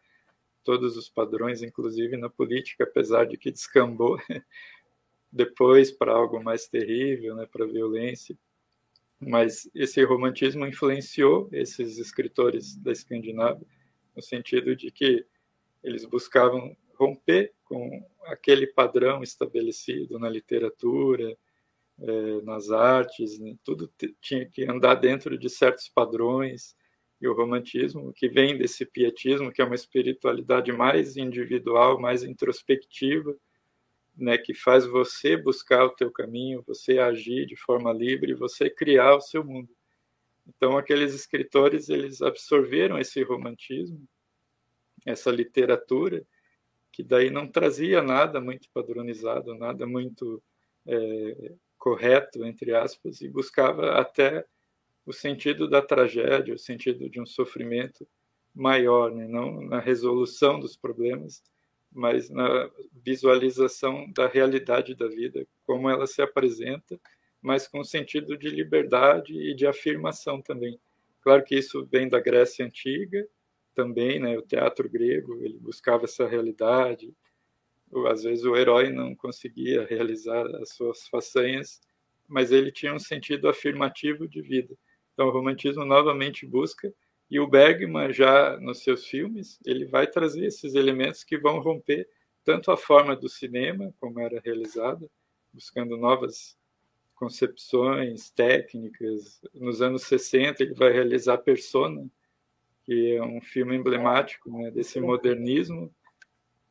todos 0.62 0.94
os 0.98 1.08
padrões, 1.08 1.62
inclusive 1.62 2.18
na 2.18 2.28
política, 2.28 2.84
apesar 2.84 3.24
de 3.24 3.38
que 3.38 3.50
descambou 3.50 4.20
depois 5.32 5.90
para 5.90 6.12
algo 6.12 6.44
mais 6.44 6.68
terrível, 6.68 7.34
né, 7.34 7.48
para 7.50 7.64
violência. 7.64 8.36
mas 9.18 9.70
esse 9.74 10.04
romantismo 10.04 10.66
influenciou 10.66 11.48
esses 11.50 11.96
escritores 11.96 12.76
da 12.76 12.92
Escandinávia 12.92 13.66
no 14.14 14.20
sentido 14.20 14.76
de 14.76 14.90
que 14.90 15.24
eles 15.82 16.04
buscavam 16.04 16.76
romper 17.02 17.52
com 17.64 18.04
aquele 18.26 18.66
padrão 18.66 19.22
estabelecido 19.22 20.18
na 20.18 20.28
literatura, 20.28 21.36
eh, 22.00 22.40
nas 22.42 22.70
artes, 22.70 23.38
né? 23.38 23.56
tudo 23.64 23.92
tinha 24.20 24.46
que 24.46 24.64
andar 24.64 24.94
dentro 24.94 25.36
de 25.36 25.50
certos 25.50 25.88
padrões. 25.88 26.76
E 27.20 27.28
o 27.28 27.34
romantismo, 27.34 28.12
que 28.12 28.28
vem 28.28 28.58
desse 28.58 28.84
pietismo, 28.84 29.52
que 29.52 29.62
é 29.62 29.64
uma 29.64 29.76
espiritualidade 29.76 30.72
mais 30.72 31.16
individual, 31.16 32.00
mais 32.00 32.24
introspectiva, 32.24 33.36
né, 34.16 34.36
que 34.36 34.52
faz 34.52 34.84
você 34.84 35.36
buscar 35.36 35.84
o 35.84 35.90
teu 35.94 36.10
caminho, 36.10 36.64
você 36.66 36.98
agir 36.98 37.46
de 37.46 37.56
forma 37.56 37.92
livre, 37.92 38.34
você 38.34 38.68
criar 38.68 39.14
o 39.14 39.20
seu 39.20 39.44
mundo. 39.44 39.70
Então 40.48 40.76
aqueles 40.76 41.14
escritores 41.14 41.88
eles 41.88 42.20
absorveram 42.20 42.98
esse 42.98 43.22
romantismo, 43.22 44.04
essa 45.06 45.30
literatura, 45.30 46.26
que 46.92 47.02
daí 47.02 47.30
não 47.30 47.48
trazia 47.48 48.02
nada 48.02 48.40
muito 48.40 48.68
padronizado, 48.72 49.54
nada 49.54 49.86
muito 49.86 50.42
é, 50.86 51.52
correto 51.78 52.44
entre 52.44 52.74
aspas, 52.74 53.20
e 53.22 53.28
buscava 53.28 53.92
até 53.98 54.44
o 55.04 55.12
sentido 55.12 55.68
da 55.68 55.82
tragédia, 55.82 56.54
o 56.54 56.58
sentido 56.58 57.08
de 57.08 57.20
um 57.20 57.26
sofrimento 57.26 58.06
maior, 58.54 59.10
né? 59.12 59.26
não 59.26 59.62
na 59.62 59.80
resolução 59.80 60.60
dos 60.60 60.76
problemas, 60.76 61.42
mas 61.90 62.30
na 62.30 62.70
visualização 63.04 64.10
da 64.12 64.26
realidade 64.26 64.94
da 64.94 65.08
vida, 65.08 65.46
como 65.64 65.88
ela 65.88 66.06
se 66.06 66.22
apresenta, 66.22 67.00
mas 67.40 67.66
com 67.66 67.82
sentido 67.82 68.36
de 68.36 68.48
liberdade 68.48 69.34
e 69.34 69.54
de 69.54 69.66
afirmação 69.66 70.40
também. 70.40 70.78
Claro 71.20 71.42
que 71.42 71.56
isso 71.56 71.86
vem 71.90 72.08
da 72.08 72.20
Grécia 72.20 72.64
antiga, 72.64 73.26
também, 73.74 74.18
né? 74.20 74.36
O 74.38 74.42
teatro 74.42 74.88
grego 74.88 75.40
ele 75.42 75.58
buscava 75.58 76.04
essa 76.04 76.26
realidade. 76.26 77.14
Às 78.08 78.22
vezes 78.22 78.44
o 78.44 78.56
herói 78.56 78.90
não 78.90 79.14
conseguia 79.14 79.84
realizar 79.84 80.46
as 80.56 80.70
suas 80.70 81.06
façanhas, 81.08 81.80
mas 82.26 82.50
ele 82.52 82.72
tinha 82.72 82.94
um 82.94 82.98
sentido 82.98 83.48
afirmativo 83.48 84.26
de 84.26 84.40
vida. 84.40 84.74
Então 85.12 85.28
o 85.28 85.30
romantismo 85.30 85.84
novamente 85.84 86.46
busca 86.46 86.92
e 87.32 87.40
o 87.40 87.46
Bergman, 87.46 88.12
já 88.12 88.58
nos 88.58 88.82
seus 88.82 89.06
filmes, 89.06 89.58
ele 89.64 89.86
vai 89.86 90.06
trazer 90.06 90.44
esses 90.44 90.74
elementos 90.74 91.24
que 91.24 91.38
vão 91.38 91.60
romper 91.60 92.06
tanto 92.44 92.70
a 92.70 92.76
forma 92.76 93.16
do 93.16 93.26
cinema, 93.26 93.90
como 93.98 94.20
era 94.20 94.38
realizada, 94.44 95.08
buscando 95.50 95.96
novas 95.96 96.58
concepções 97.14 98.30
técnicas. 98.30 99.40
Nos 99.54 99.80
anos 99.80 100.02
60, 100.02 100.62
ele 100.62 100.74
vai 100.74 100.92
realizar 100.92 101.38
Persona, 101.38 102.06
que 102.84 103.16
é 103.16 103.22
um 103.22 103.40
filme 103.40 103.76
emblemático 103.76 104.50
né, 104.50 104.70
desse 104.70 105.00
modernismo 105.00 105.92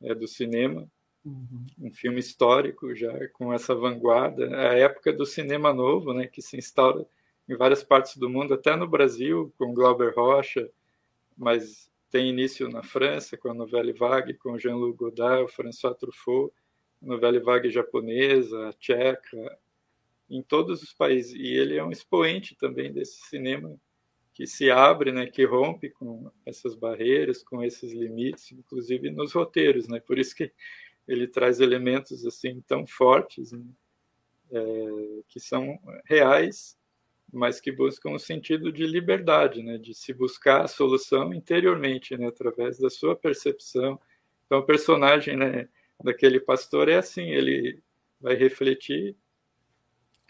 é, 0.02 0.14
do 0.14 0.28
cinema. 0.28 0.90
Uhum. 1.24 1.66
Um 1.80 1.92
filme 1.92 2.20
histórico, 2.20 2.96
já 2.96 3.12
com 3.30 3.54
essa 3.54 3.76
vanguarda. 3.76 4.48
A 4.58 4.74
época 4.78 5.14
do 5.14 5.26
cinema 5.26 5.74
novo, 5.74 6.14
né, 6.14 6.28
que 6.28 6.42
se 6.42 6.58
instaura 6.58 7.06
em 7.48 7.56
várias 7.56 7.84
partes 7.84 8.18
do 8.18 8.30
mundo, 8.30 8.54
até 8.54 8.76
no 8.76 8.88
Brasil, 8.88 9.54
com 9.58 9.74
Glauber 9.74 10.14
Rocha, 10.16 10.70
mas 11.38 11.92
tem 12.10 12.30
início 12.30 12.70
na 12.70 12.84
França, 12.84 13.38
com 13.38 13.50
a 13.50 13.54
Novelle 13.54 13.94
Vague, 13.94 14.34
com 14.34 14.58
Jean-Luc 14.58 14.98
Godard, 14.98 15.52
François 15.52 15.96
Truffaut, 15.96 16.54
a 17.02 17.06
Novelle 17.06 17.40
Vague 17.40 17.70
japonesa, 17.70 18.70
a 18.70 18.74
tcheca, 18.74 19.58
em 20.30 20.42
todos 20.42 20.82
os 20.82 20.94
países. 20.94 21.34
E 21.34 21.48
ele 21.48 21.78
é 21.78 21.84
um 21.84 21.92
expoente 21.92 22.56
também 22.56 22.92
desse 22.92 23.22
cinema 23.28 23.78
que 24.34 24.48
se 24.48 24.72
abre, 24.72 25.12
né, 25.12 25.28
que 25.28 25.44
rompe 25.46 25.90
com 25.90 26.32
essas 26.46 26.76
barreiras, 26.76 27.44
com 27.44 27.64
esses 27.64 27.92
limites, 27.92 28.52
inclusive 28.52 29.12
nos 29.12 29.34
roteiros, 29.34 29.88
né? 29.88 30.00
Por 30.00 30.18
isso 30.18 30.36
que 30.36 30.52
ele 31.08 31.28
traz 31.28 31.60
elementos 31.60 32.26
assim 32.26 32.62
tão 32.62 32.86
fortes, 32.88 33.52
né? 33.52 33.64
é, 34.52 35.22
que 35.28 35.40
são 35.40 35.80
reais 36.06 36.78
mas 37.32 37.62
que 37.62 37.72
buscam 37.72 38.10
um 38.12 38.20
sentido 38.20 38.72
de 38.72 38.86
liberdade, 38.86 39.64
né, 39.64 39.78
de 39.78 39.94
se 39.94 40.14
buscar 40.14 40.66
a 40.66 40.68
solução 40.68 41.34
interiormente, 41.34 42.18
né, 42.18 42.28
através 42.28 42.78
da 42.78 42.90
sua 42.90 43.16
percepção. 43.16 44.00
Então, 44.46 44.60
o 44.60 44.66
personagem 44.66 45.38
né, 45.38 45.70
daquele 46.04 46.40
pastor 46.40 46.90
é 46.90 46.98
assim: 46.98 47.30
ele 47.30 47.82
vai 48.20 48.36
refletir 48.36 49.16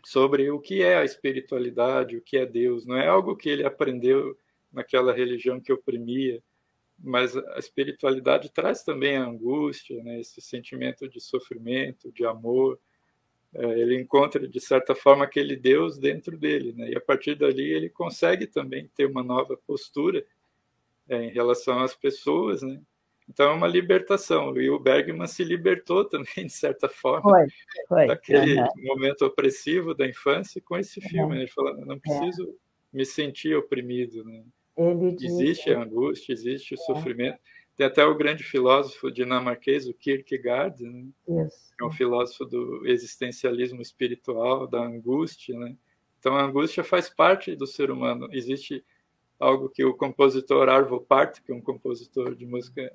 sobre 0.03 0.49
o 0.51 0.59
que 0.59 0.81
é 0.81 0.97
a 0.97 1.05
espiritualidade, 1.05 2.17
o 2.17 2.21
que 2.21 2.37
é 2.37 2.45
Deus. 2.45 2.85
Não 2.85 2.97
é 2.97 3.07
algo 3.07 3.35
que 3.35 3.49
ele 3.49 3.65
aprendeu 3.65 4.37
naquela 4.71 5.13
religião 5.13 5.59
que 5.59 5.73
oprimia, 5.73 6.41
mas 6.97 7.35
a 7.35 7.59
espiritualidade 7.59 8.51
traz 8.51 8.83
também 8.83 9.17
a 9.17 9.25
angústia, 9.25 10.01
né, 10.03 10.19
esse 10.19 10.39
sentimento 10.41 11.09
de 11.09 11.19
sofrimento, 11.19 12.11
de 12.11 12.25
amor 12.25 12.79
é, 13.53 13.79
ele 13.79 13.99
encontra 13.99 14.47
de 14.47 14.59
certa 14.61 14.95
forma 14.95 15.25
aquele 15.25 15.55
Deus 15.57 15.97
dentro 15.97 16.37
dele, 16.37 16.73
né? 16.73 16.89
E 16.91 16.95
a 16.95 17.01
partir 17.01 17.35
dali 17.35 17.69
ele 17.71 17.89
consegue 17.89 18.47
também 18.47 18.89
ter 18.95 19.05
uma 19.05 19.21
nova 19.21 19.57
postura 19.57 20.25
é, 21.09 21.25
em 21.25 21.31
relação 21.31 21.79
às 21.79 21.93
pessoas, 21.93 22.61
né? 22.61 22.81
Então 23.33 23.51
é 23.51 23.53
uma 23.53 23.67
libertação. 23.67 24.55
E 24.59 24.69
o 24.69 24.79
Bergman 24.79 25.27
se 25.27 25.43
libertou 25.43 26.03
também 26.09 26.45
de 26.45 26.53
certa 26.53 26.87
forma 26.89 27.29
foi, 27.29 27.47
foi. 27.87 28.07
daquele 28.07 28.59
uhum. 28.59 28.67
momento 28.77 29.25
opressivo 29.25 29.93
da 29.93 30.07
infância 30.07 30.61
com 30.63 30.77
esse 30.77 31.01
filme. 31.01 31.35
Né? 31.35 31.41
Ele 31.41 31.51
falou: 31.51 31.75
não 31.85 31.99
preciso 31.99 32.43
é. 32.43 32.97
me 32.97 33.05
sentir 33.05 33.55
oprimido, 33.55 34.23
né? 34.23 34.43
Existe 35.21 35.71
a 35.71 35.81
angústia, 35.81 36.33
existe 36.33 36.73
o 36.73 36.75
é. 36.75 36.77
sofrimento 36.77 37.39
tem 37.81 37.87
até 37.87 38.05
o 38.05 38.15
grande 38.15 38.43
filósofo 38.43 39.11
dinamarquês, 39.11 39.87
o 39.87 39.93
Kierkegaard, 39.95 40.83
né? 40.83 41.07
Que 41.25 41.83
é 41.83 41.83
um 41.83 41.91
filósofo 41.91 42.45
do 42.45 42.85
existencialismo 42.85 43.81
espiritual, 43.81 44.67
da 44.67 44.79
angústia. 44.79 45.57
Né? 45.57 45.75
Então, 46.19 46.35
a 46.35 46.43
angústia 46.43 46.83
faz 46.83 47.09
parte 47.09 47.55
do 47.55 47.65
ser 47.65 47.89
humano. 47.89 48.27
Existe 48.31 48.85
algo 49.39 49.67
que 49.67 49.83
o 49.83 49.95
compositor 49.95 50.69
Arvo 50.69 51.01
Part, 51.01 51.41
que 51.41 51.51
é 51.51 51.55
um 51.55 51.61
compositor 51.61 52.35
de 52.35 52.45
música 52.45 52.93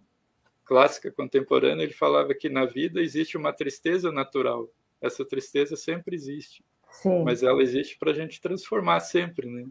clássica 0.67 1.11
contemporânea, 1.11 1.85
ele 1.85 1.93
falava 1.93 2.35
que 2.35 2.49
na 2.49 2.67
vida 2.67 3.01
existe 3.01 3.37
uma 3.37 3.53
tristeza 3.53 4.11
natural. 4.11 4.69
Essa 5.01 5.25
tristeza 5.25 5.77
sempre 5.77 6.15
existe. 6.17 6.65
Sim. 6.91 7.23
Mas 7.25 7.43
ela 7.43 7.63
existe 7.63 7.97
para 7.99 8.11
a 8.11 8.15
gente 8.15 8.41
transformar 8.41 9.01
sempre, 9.01 9.49
né? 9.49 9.65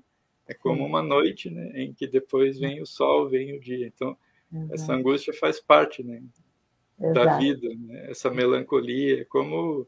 É 0.47 0.53
como 0.53 0.77
Sim. 0.77 0.85
uma 0.85 1.01
noite, 1.01 1.49
né, 1.49 1.71
em 1.73 1.93
que 1.93 2.07
depois 2.07 2.59
vem 2.59 2.81
o 2.81 2.85
sol, 2.85 3.27
vem 3.27 3.55
o 3.55 3.59
dia. 3.59 3.87
Então, 3.87 4.15
essa 4.71 4.93
angústia 4.93 5.33
faz 5.33 5.59
parte 5.59 6.03
né, 6.03 6.21
da 7.13 7.37
vida, 7.37 7.67
né? 7.75 8.09
essa 8.09 8.29
melancolia, 8.29 9.25
como 9.25 9.87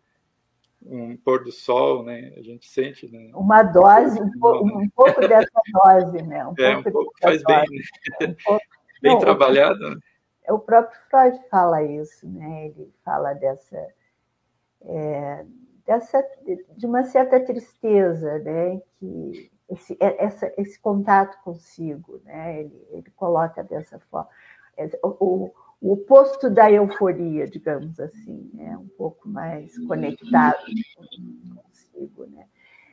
um 0.81 1.15
pôr 1.17 1.43
do 1.43 1.51
sol, 1.51 2.03
né? 2.03 2.33
A 2.37 2.41
gente 2.41 2.67
sente, 2.67 3.11
né? 3.11 3.31
Uma 3.33 3.63
dose, 3.63 4.21
um, 4.21 4.31
pouco, 4.39 4.65
um 4.65 4.89
pouco 4.89 5.21
dessa 5.27 5.49
dose, 5.71 6.21
né? 6.23 6.45
Um 6.45 6.53
é, 6.57 6.73
pouco 6.73 6.89
um 6.89 6.91
pouco 6.91 7.13
faz 7.21 7.43
bem, 7.43 7.65
né? 7.69 8.27
Um 8.27 8.35
pouco... 8.43 8.65
bem 9.01 9.13
Não, 9.13 9.19
trabalhado. 9.19 9.79
Né? 9.89 9.97
O 10.49 10.59
próprio 10.59 10.99
Freud 11.09 11.39
fala 11.49 11.83
isso, 11.83 12.27
né? 12.27 12.67
Ele 12.67 12.93
fala 13.03 13.33
dessa, 13.33 13.87
é, 14.81 15.45
dessa 15.85 16.23
de 16.75 16.85
uma 16.85 17.03
certa 17.03 17.39
tristeza, 17.39 18.39
né? 18.39 18.81
Que 18.99 19.51
esse, 19.69 19.97
é, 19.99 20.23
essa, 20.25 20.51
esse 20.57 20.79
contato 20.79 21.41
consigo, 21.43 22.21
né? 22.23 22.61
Ele, 22.61 22.87
ele 22.91 23.11
coloca 23.15 23.63
dessa 23.63 23.99
forma. 23.99 24.29
É, 24.77 24.87
o, 25.03 25.51
o 25.81 25.93
oposto 25.93 26.49
da 26.49 26.71
euforia, 26.71 27.47
digamos 27.47 27.99
assim, 27.99 28.49
né? 28.53 28.75
um 28.77 28.87
pouco 28.87 29.29
mais 29.29 29.77
conectado 29.85 30.57
consigo. 31.55 32.25
Né? 32.25 32.47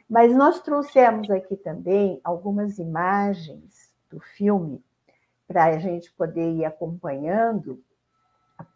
Mas 0.09 0.35
nós 0.35 0.61
trouxemos 0.61 1.31
aqui 1.31 1.57
também 1.57 2.21
algumas 2.23 2.79
imagens 2.79 3.95
do 4.11 4.21
filme 4.21 4.83
para 5.47 5.65
a 5.67 5.79
gente 5.79 6.13
poder 6.13 6.53
ir 6.53 6.65
acompanhando, 6.65 7.83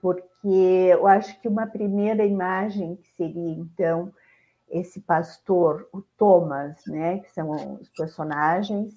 porque 0.01 0.89
eu 0.91 1.07
acho 1.07 1.41
que 1.41 1.49
uma 1.49 1.67
primeira 1.67 2.25
imagem 2.25 2.97
que 2.97 3.09
seria 3.17 3.51
então 3.53 4.13
esse 4.71 5.01
pastor, 5.01 5.89
o 5.93 6.03
Thomas, 6.17 6.85
né, 6.87 7.21
que 7.21 7.33
são 7.33 7.51
os 7.81 7.89
personagens, 7.91 8.95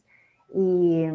e, 0.53 1.05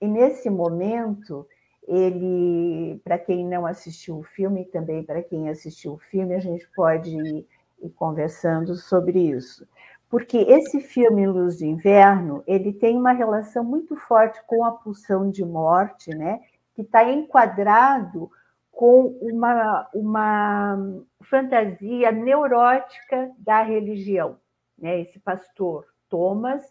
e 0.00 0.06
nesse 0.06 0.50
momento 0.50 1.46
ele, 1.88 3.00
para 3.02 3.18
quem 3.18 3.46
não 3.46 3.66
assistiu 3.66 4.18
o 4.18 4.22
filme, 4.22 4.64
também 4.66 5.02
para 5.02 5.22
quem 5.22 5.48
assistiu 5.48 5.94
o 5.94 5.98
filme, 5.98 6.34
a 6.34 6.40
gente 6.40 6.68
pode 6.74 7.10
ir, 7.10 7.46
ir 7.82 7.90
conversando 7.90 8.76
sobre 8.76 9.18
isso. 9.18 9.66
Porque 10.12 10.36
esse 10.36 10.78
filme 10.78 11.26
Luz 11.26 11.56
de 11.56 11.66
Inverno, 11.66 12.44
ele 12.46 12.70
tem 12.70 12.98
uma 12.98 13.12
relação 13.12 13.64
muito 13.64 13.96
forte 13.96 14.38
com 14.46 14.62
a 14.62 14.72
pulsão 14.72 15.30
de 15.30 15.42
morte, 15.42 16.10
né? 16.10 16.42
que 16.74 16.82
está 16.82 17.10
enquadrado 17.10 18.30
com 18.70 19.06
uma, 19.22 19.88
uma 19.94 20.76
fantasia 21.22 22.12
neurótica 22.12 23.32
da 23.38 23.62
religião. 23.62 24.38
Né? 24.78 25.00
Esse 25.00 25.18
pastor 25.18 25.86
Thomas, 26.10 26.62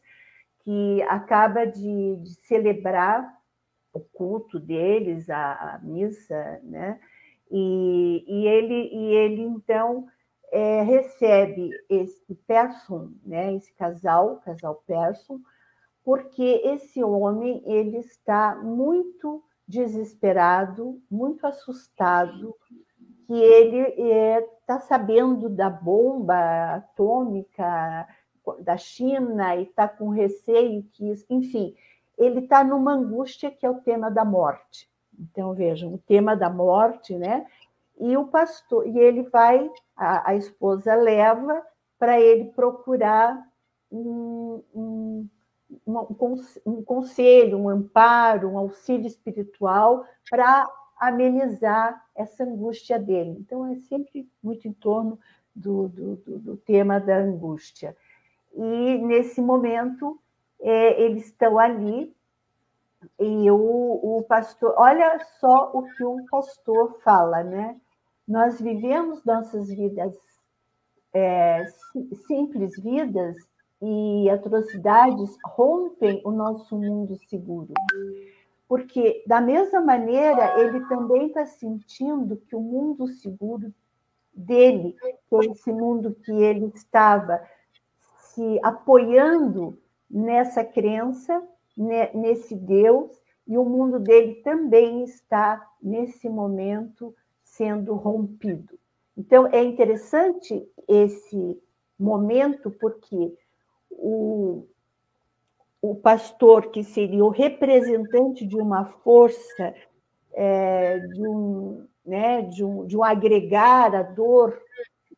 que 0.64 1.02
acaba 1.10 1.66
de, 1.66 2.18
de 2.18 2.36
celebrar 2.46 3.28
o 3.92 4.02
culto 4.02 4.60
deles, 4.60 5.32
a, 5.32 5.54
a 5.54 5.80
missa, 5.82 6.60
né? 6.62 7.00
E, 7.50 8.24
e, 8.28 8.48
ele, 8.48 8.90
e 8.94 9.16
ele 9.16 9.42
então 9.42 10.06
é, 10.52 10.82
recebe 10.82 11.72
esse 11.90 12.36
Persson, 12.46 13.12
né? 13.26 13.54
Esse 13.56 13.74
casal, 13.74 14.42
casal 14.44 14.84
Persson, 14.86 15.40
porque 16.04 16.62
esse 16.66 17.04
homem 17.04 17.64
ele 17.66 17.98
está 17.98 18.56
muito 18.56 19.44
desesperado, 19.68 21.02
muito 21.10 21.48
assustado, 21.48 22.56
que 23.26 23.34
ele 23.34 23.80
está 24.58 24.76
é, 24.76 24.80
sabendo 24.80 25.48
da 25.48 25.70
bomba 25.70 26.76
atômica 26.76 28.08
da 28.60 28.76
China 28.76 29.56
e 29.56 29.64
está 29.64 29.88
com 29.88 30.10
receio 30.10 30.84
que, 30.92 31.14
enfim, 31.30 31.74
ele 32.18 32.40
está 32.40 32.64
numa 32.64 32.94
angústia 32.94 33.50
que 33.50 33.66
é 33.66 33.70
o 33.70 33.80
tema 33.80 34.12
da 34.12 34.26
morte. 34.26 34.90
Então 35.18 35.54
vejam, 35.54 35.94
o 35.94 35.98
tema 35.98 36.36
da 36.36 36.50
morte, 36.50 37.16
né? 37.16 37.46
E 38.02 38.18
o 38.18 38.26
pastor, 38.26 38.88
e 38.88 38.98
ele 38.98 39.22
vai, 39.22 39.70
a, 39.96 40.32
a 40.32 40.36
esposa 40.36 40.96
leva 40.96 41.62
para 42.00 42.20
ele 42.20 42.46
procurar 42.46 43.48
um, 43.92 44.64
um, 44.74 45.30
um, 46.66 46.84
conselho, 46.84 47.60
um 47.60 47.70
amparo, 47.70 48.50
um 48.50 48.58
auxílio 48.58 49.06
espiritual 49.06 50.04
para 50.28 50.68
amenizar 50.98 52.04
essa 52.16 52.44
angústia 52.44 52.98
dele. 52.98 53.38
Então, 53.40 53.68
é 53.68 53.76
sempre 53.76 54.28
muito 54.42 54.68
em 54.68 54.74
torno 54.74 55.20
do, 55.56 55.88
do, 55.88 56.16
do, 56.16 56.40
do 56.40 56.58
tema 56.58 57.00
da 57.00 57.18
angústia. 57.18 57.96
E, 58.52 58.98
nesse 58.98 59.40
momento, 59.42 60.20
é, 60.60 61.00
eles 61.00 61.26
estão 61.26 61.60
ali 61.60 62.12
e 63.20 63.50
o, 63.52 64.18
o 64.18 64.24
pastor, 64.28 64.74
olha 64.78 65.20
só 65.40 65.72
o 65.74 65.84
que 65.84 66.04
o 66.04 66.26
pastor 66.30 67.00
fala, 67.04 67.44
né? 67.44 67.80
Nós 68.32 68.62
vivemos 68.62 69.26
nossas 69.26 69.68
vidas, 69.68 70.18
é, 71.14 71.66
simples 72.26 72.82
vidas, 72.82 73.36
e 73.82 74.30
atrocidades 74.30 75.38
rompem 75.44 76.22
o 76.24 76.32
nosso 76.32 76.78
mundo 76.78 77.18
seguro. 77.28 77.74
Porque, 78.70 79.22
da 79.28 79.42
mesma 79.42 79.82
maneira, 79.82 80.58
ele 80.62 80.80
também 80.86 81.28
está 81.28 81.46
sentindo 81.46 82.38
que 82.38 82.56
o 82.56 82.62
mundo 82.62 83.06
seguro 83.06 83.74
dele, 84.34 84.96
que 85.28 85.36
é 85.36 85.52
esse 85.52 85.74
mundo 85.74 86.16
que 86.24 86.32
ele 86.32 86.72
estava 86.74 87.46
se 88.34 88.62
apoiando 88.64 89.78
nessa 90.10 90.64
crença, 90.64 91.44
nesse 92.14 92.56
Deus, 92.56 93.12
e 93.46 93.58
o 93.58 93.66
mundo 93.66 94.00
dele 94.00 94.36
também 94.36 95.04
está, 95.04 95.62
nesse 95.84 96.30
momento, 96.30 97.14
sendo 97.52 97.96
rompido. 97.96 98.80
Então, 99.18 99.48
é 99.48 99.62
interessante 99.62 100.66
esse 100.88 101.62
momento, 102.00 102.72
porque 102.72 103.34
o, 103.92 104.66
o 105.82 105.96
pastor, 105.96 106.72
que 106.72 106.84
seria 106.84 107.24
o 107.24 107.30
representante 107.30 108.48
de 108.48 108.56
uma 108.56 108.86
força, 109.04 109.76
é, 110.34 111.00
de, 111.00 111.28
um, 111.28 111.86
né, 112.06 112.42
de, 112.44 112.64
um, 112.64 112.86
de 112.86 112.98
um 112.98 113.04
agregar 113.04 113.94
a 113.94 114.02
dor 114.02 114.58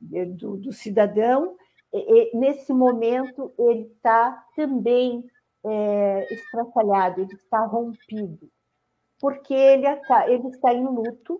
do, 0.02 0.58
do 0.58 0.72
cidadão, 0.74 1.56
e, 1.94 2.36
nesse 2.36 2.74
momento 2.74 3.54
ele 3.60 3.84
está 3.96 4.44
também 4.56 5.24
é, 5.64 6.28
ele 7.22 7.34
está 7.36 7.60
rompido, 7.66 8.50
porque 9.20 9.54
ele, 9.54 9.86
ele 10.28 10.48
está 10.48 10.74
em 10.74 10.84
luto. 10.84 11.40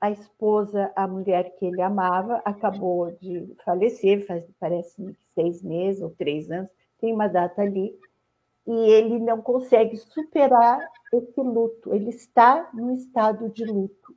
A 0.00 0.10
esposa, 0.10 0.92
a 0.94 1.08
mulher 1.08 1.56
que 1.56 1.66
ele 1.66 1.82
amava, 1.82 2.40
acabou 2.44 3.10
de 3.20 3.52
falecer, 3.64 4.26
faz, 4.26 4.44
parece 4.60 5.16
seis 5.34 5.62
meses 5.62 6.02
ou 6.02 6.10
três 6.10 6.50
anos, 6.50 6.70
tem 7.00 7.12
uma 7.12 7.28
data 7.28 7.62
ali, 7.62 7.98
e 8.66 8.72
ele 8.72 9.18
não 9.18 9.40
consegue 9.40 9.96
superar 9.96 10.78
esse 11.12 11.40
luto, 11.40 11.94
ele 11.94 12.10
está 12.10 12.68
num 12.72 12.92
estado 12.92 13.48
de 13.48 13.64
luto. 13.64 14.14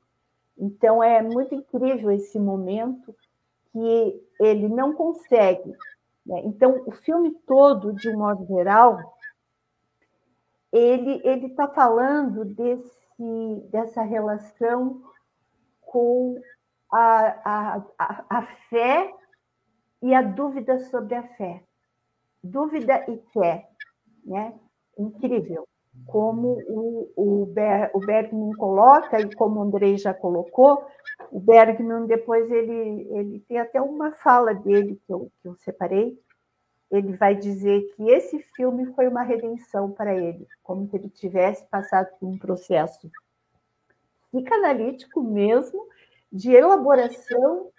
Então, 0.58 1.02
é 1.02 1.22
muito 1.22 1.56
incrível 1.56 2.12
esse 2.12 2.38
momento 2.38 3.16
que 3.72 4.24
ele 4.40 4.68
não 4.68 4.94
consegue. 4.94 5.72
Né? 6.26 6.42
Então, 6.46 6.84
o 6.86 6.92
filme 6.92 7.32
todo, 7.48 7.94
de 7.94 8.10
um 8.10 8.18
modo 8.18 8.46
geral, 8.46 9.00
ele 10.72 11.22
ele 11.24 11.48
está 11.48 11.68
falando 11.68 12.46
desse 12.46 13.02
dessa 13.70 14.02
relação 14.02 15.02
com 15.92 16.42
a, 16.90 17.84
a, 18.00 18.24
a, 18.30 18.42
fé 18.70 19.14
e 20.02 20.16
a 20.16 20.22
dúvida 20.22 20.80
sobre 20.80 21.16
a 21.16 21.24
fé. 21.36 21.62
Dúvida 22.42 23.04
e 23.10 23.18
fé, 23.34 23.68
né? 24.24 24.58
Incrível. 24.98 25.68
Como 26.08 26.58
o, 26.70 27.12
o, 27.18 27.46
Ber, 27.48 27.92
o 27.94 28.00
Bergman 28.00 28.54
coloca, 28.54 29.20
e 29.20 29.36
como 29.36 29.60
o 29.60 29.64
Andrei 29.64 29.98
já 29.98 30.14
colocou, 30.14 30.82
o 31.30 31.42
Bergman 31.42 32.08
depois 32.08 32.50
ele, 32.50 33.08
ele 33.12 33.40
tem 33.42 33.60
até 33.60 33.82
uma 33.82 34.14
fala 34.14 34.54
dele 34.54 34.98
que 35.06 35.14
eu, 35.14 35.30
que 35.42 35.50
eu 35.50 35.56
separei, 35.58 36.18
ele 36.90 37.18
vai 37.18 37.36
dizer 37.36 37.82
que 37.96 38.10
esse 38.10 38.40
filme 38.56 38.86
foi 38.94 39.10
uma 39.10 39.24
redenção 39.24 39.92
para 39.92 40.16
ele, 40.16 40.48
como 40.64 40.88
se 40.88 40.96
ele 40.96 41.10
tivesse 41.10 41.66
passado 41.66 42.08
por 42.18 42.30
um 42.30 42.38
processo 42.38 43.12
psicanalítico 44.32 45.22
mesmo, 45.22 45.88
de 46.32 46.52
elaboração 46.52 47.70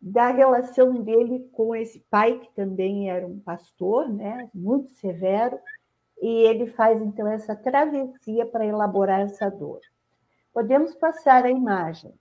da 0.00 0.28
relação 0.28 1.02
dele 1.02 1.48
com 1.52 1.74
esse 1.76 2.00
pai, 2.10 2.38
que 2.38 2.52
também 2.54 3.10
era 3.10 3.26
um 3.26 3.38
pastor, 3.38 4.08
né, 4.08 4.50
muito 4.54 4.90
severo, 4.92 5.58
e 6.20 6.28
ele 6.28 6.66
faz 6.68 7.00
então 7.00 7.26
essa 7.26 7.54
travessia 7.54 8.44
para 8.46 8.66
elaborar 8.66 9.20
essa 9.20 9.50
dor. 9.50 9.80
Podemos 10.52 10.94
passar 10.94 11.44
a 11.44 11.50
imagem. 11.50 12.12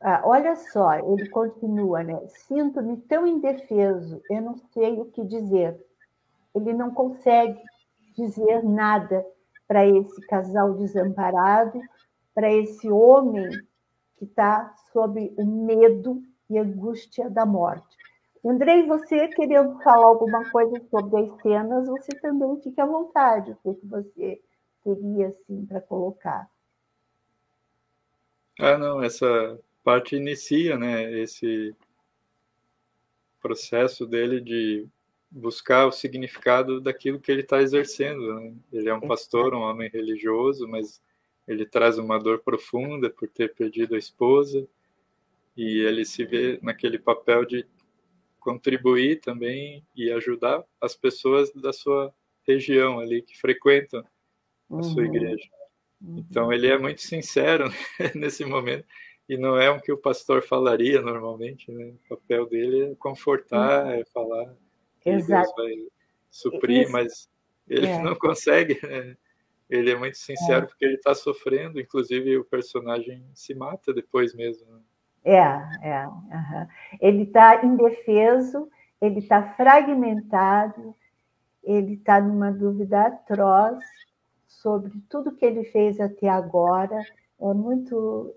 Ah, 0.00 0.22
olha 0.24 0.56
só, 0.56 0.94
ele 0.94 1.28
continua, 1.28 2.02
né? 2.02 2.20
Sinto-me 2.28 2.96
tão 2.98 3.26
indefeso, 3.26 4.20
eu 4.30 4.42
não 4.42 4.56
sei 4.56 5.00
o 5.00 5.06
que 5.06 5.24
dizer. 5.24 5.80
Ele 6.54 6.72
não 6.72 6.92
consegue 6.92 7.60
dizer 8.14 8.62
nada 8.62 9.26
para 9.66 9.86
esse 9.86 10.20
casal 10.26 10.74
desamparado, 10.74 11.80
para 12.34 12.52
esse 12.52 12.90
homem 12.90 13.48
que 14.16 14.24
está 14.24 14.74
sob 14.92 15.32
o 15.36 15.44
medo 15.44 16.22
e 16.48 16.58
angústia 16.58 17.28
da 17.28 17.44
morte. 17.44 17.96
Andrei, 18.44 18.86
você 18.86 19.28
querendo 19.28 19.82
falar 19.82 20.06
alguma 20.06 20.48
coisa 20.50 20.80
sobre 20.88 21.22
as 21.22 21.42
cenas, 21.42 21.88
você 21.88 22.12
também 22.20 22.60
fique 22.60 22.80
à 22.80 22.86
vontade, 22.86 23.56
o 23.64 23.74
que 23.74 23.86
você 23.86 24.40
teria 24.84 25.28
assim 25.28 25.66
para 25.66 25.80
colocar. 25.80 26.48
Ah, 28.58 28.78
não, 28.78 29.02
essa 29.02 29.58
parte 29.82 30.16
inicia, 30.16 30.78
né, 30.78 31.12
esse 31.18 31.74
processo 33.42 34.06
dele 34.06 34.40
de 34.40 34.88
buscar 35.30 35.86
o 35.86 35.92
significado 35.92 36.80
daquilo 36.80 37.20
que 37.20 37.30
ele 37.30 37.42
está 37.42 37.60
exercendo. 37.60 38.34
Né? 38.34 38.54
Ele 38.72 38.88
é 38.88 38.94
um 38.94 39.00
pastor, 39.00 39.54
um 39.54 39.60
homem 39.60 39.90
religioso, 39.90 40.66
mas 40.66 41.02
ele 41.46 41.66
traz 41.66 41.98
uma 41.98 42.18
dor 42.18 42.40
profunda 42.40 43.10
por 43.10 43.28
ter 43.28 43.54
perdido 43.54 43.94
a 43.94 43.98
esposa 43.98 44.66
e 45.56 45.78
ele 45.80 46.04
se 46.04 46.24
vê 46.24 46.58
naquele 46.62 46.98
papel 46.98 47.44
de 47.44 47.66
contribuir 48.40 49.20
também 49.20 49.84
e 49.94 50.10
ajudar 50.12 50.64
as 50.80 50.94
pessoas 50.94 51.52
da 51.52 51.72
sua 51.72 52.14
região 52.46 53.00
ali 53.00 53.22
que 53.22 53.38
frequentam 53.38 54.04
a 54.70 54.82
sua 54.82 55.02
uhum. 55.02 55.06
igreja. 55.06 55.48
Uhum. 56.00 56.18
Então 56.18 56.52
ele 56.52 56.68
é 56.68 56.78
muito 56.78 57.00
sincero 57.00 57.68
né, 57.98 58.12
nesse 58.14 58.44
momento 58.44 58.86
e 59.28 59.36
não 59.36 59.58
é 59.58 59.68
o 59.70 59.80
que 59.80 59.90
o 59.90 59.98
pastor 59.98 60.42
falaria 60.42 61.02
normalmente, 61.02 61.70
né? 61.72 61.92
O 62.04 62.16
papel 62.16 62.46
dele 62.46 62.92
é 62.92 62.94
confortar, 62.94 63.98
é 63.98 64.04
falar 64.04 64.54
que 65.06 65.10
Exato. 65.10 65.54
Deus 65.56 65.68
vai 65.68 65.86
suprir, 66.30 66.82
Isso. 66.82 66.92
mas 66.92 67.28
ele 67.68 67.86
é. 67.86 68.02
não 68.02 68.14
consegue. 68.16 68.78
Né? 68.82 69.16
Ele 69.68 69.90
é 69.90 69.96
muito 69.96 70.16
sincero 70.16 70.64
é. 70.64 70.66
porque 70.66 70.84
ele 70.84 70.94
está 70.94 71.14
sofrendo, 71.14 71.80
inclusive 71.80 72.36
o 72.36 72.44
personagem 72.44 73.24
se 73.34 73.54
mata 73.54 73.92
depois 73.92 74.34
mesmo. 74.34 74.66
Né? 74.72 74.80
É, 75.24 75.90
é. 75.90 76.06
Uhum. 76.06 76.66
Ele 77.00 77.22
está 77.24 77.64
indefeso, 77.64 78.68
ele 79.00 79.18
está 79.18 79.54
fragmentado, 79.54 80.94
ele 81.62 81.94
está 81.94 82.20
numa 82.20 82.52
dúvida 82.52 83.02
atroz 83.02 83.82
sobre 84.46 84.92
tudo 85.08 85.34
que 85.34 85.44
ele 85.44 85.64
fez 85.64 85.98
até 86.00 86.28
agora. 86.28 87.00
É 87.40 87.52
muito 87.52 88.34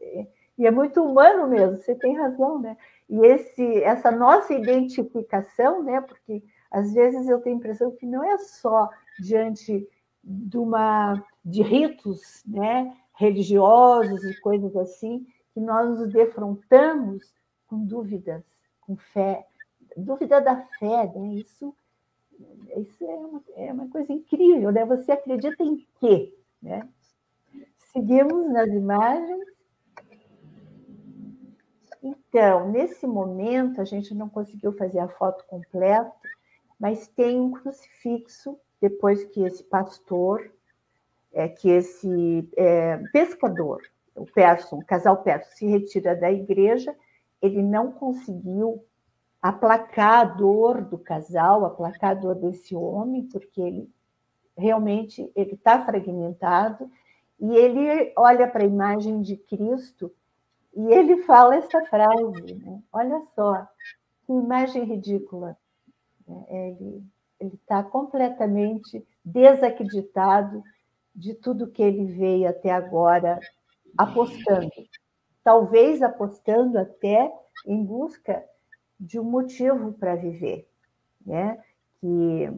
e 0.60 0.67
é 0.67 0.71
muito 0.71 1.01
humano 1.01 1.47
mesmo, 1.47 1.77
você 1.77 1.95
tem 1.95 2.17
razão, 2.17 2.60
né? 2.60 2.75
E 3.10 3.25
esse, 3.25 3.82
essa 3.82 4.12
nossa 4.12 4.53
identificação, 4.53 5.82
né? 5.82 6.01
Porque 6.01 6.43
às 6.71 6.93
vezes 6.93 7.27
eu 7.27 7.39
tenho 7.41 7.55
a 7.55 7.60
impressão 7.60 7.91
que 7.91 8.05
não 8.05 8.23
é 8.23 8.38
só 8.38 8.89
diante 9.19 9.88
de 10.23 10.58
uma 10.58 11.23
de 11.43 11.62
ritos, 11.62 12.43
né, 12.45 12.95
religiosos 13.13 14.23
e 14.23 14.39
coisas 14.39 14.75
assim, 14.75 15.25
que 15.53 15.60
nós 15.60 15.99
nos 15.99 16.12
defrontamos 16.12 17.34
com 17.67 17.86
dúvidas, 17.86 18.43
com 18.82 18.95
fé, 18.95 19.45
dúvida 19.97 20.39
da 20.41 20.55
fé, 20.79 21.12
né? 21.15 21.36
Isso, 21.36 21.75
isso 22.77 23.03
é, 23.03 23.15
uma, 23.15 23.43
é 23.55 23.73
uma 23.73 23.88
coisa 23.89 24.12
incrível, 24.12 24.71
né? 24.71 24.86
Você 24.86 25.12
acredita 25.12 25.63
em 25.63 25.86
quê, 25.99 26.34
né? 26.62 26.88
Seguimos 27.77 28.51
nas 28.51 28.69
imagens. 28.69 29.45
Então, 32.01 32.71
nesse 32.71 33.05
momento, 33.05 33.82
a 33.82 33.84
gente 33.84 34.13
não 34.13 34.29
conseguiu 34.29 34.71
fazer 34.73 34.99
a 34.99 35.08
foto 35.08 35.43
completa, 35.45 36.12
mas 36.80 37.08
tem 37.08 37.39
um 37.39 37.52
crucifixo 37.52 38.58
depois 38.80 39.26
que 39.26 39.44
esse 39.44 39.63
pastor, 39.63 40.50
é, 41.34 41.48
que 41.48 41.70
esse 41.70 42.50
é, 42.56 42.98
pescador, 43.12 43.82
o 44.15 44.26
Persson, 44.26 44.78
o 44.78 44.86
casal 44.86 45.18
Persson, 45.18 45.52
se 45.56 45.68
retira 45.68 46.15
da 46.15 46.32
igreja, 46.32 46.96
ele 47.42 47.62
não 47.62 47.92
conseguiu 47.92 48.84
aplacar 49.42 50.22
a 50.22 50.24
dor 50.26 50.82
do 50.82 50.98
casal, 50.98 51.65
aplacar 51.65 52.12
a 52.12 52.13
dor 52.13 52.36
desse 52.36 52.76
homem, 52.76 53.24
porque 53.24 53.62
ele 53.62 53.89
realmente 54.58 55.32
ele 55.36 55.54
está 55.54 55.84
fragmentado 55.86 56.92
e 57.39 57.56
ele 57.56 58.12
olha 58.18 58.46
para 58.48 58.63
a 58.63 58.68
imagem 58.68 59.22
de 59.22 59.38
Cristo 59.38 60.12
e 60.76 60.94
ele 60.94 61.24
fala 61.24 61.56
essa 61.56 61.84
frase, 61.86 62.56
né? 62.56 62.82
olha 62.92 63.22
só, 63.34 63.65
que 64.26 64.34
imagem 64.34 64.84
ridícula. 64.84 65.58
Né? 66.30 66.46
Ele 67.39 67.56
está 67.56 67.82
completamente 67.84 69.06
desacreditado 69.26 70.63
de 71.15 71.34
tudo 71.34 71.72
que 71.72 71.82
ele 71.82 72.06
veio 72.06 72.48
até 72.48 72.72
agora 72.72 73.39
apostando. 73.98 74.70
Talvez 75.44 76.02
apostando 76.02 76.78
até 76.78 77.32
em 77.65 77.84
busca 77.84 78.44
de 79.00 79.20
um 79.20 79.24
motivo 79.24 79.94
para 79.94 80.15
viver, 80.15 80.70
né? 81.26 81.58
Que, 82.00 82.50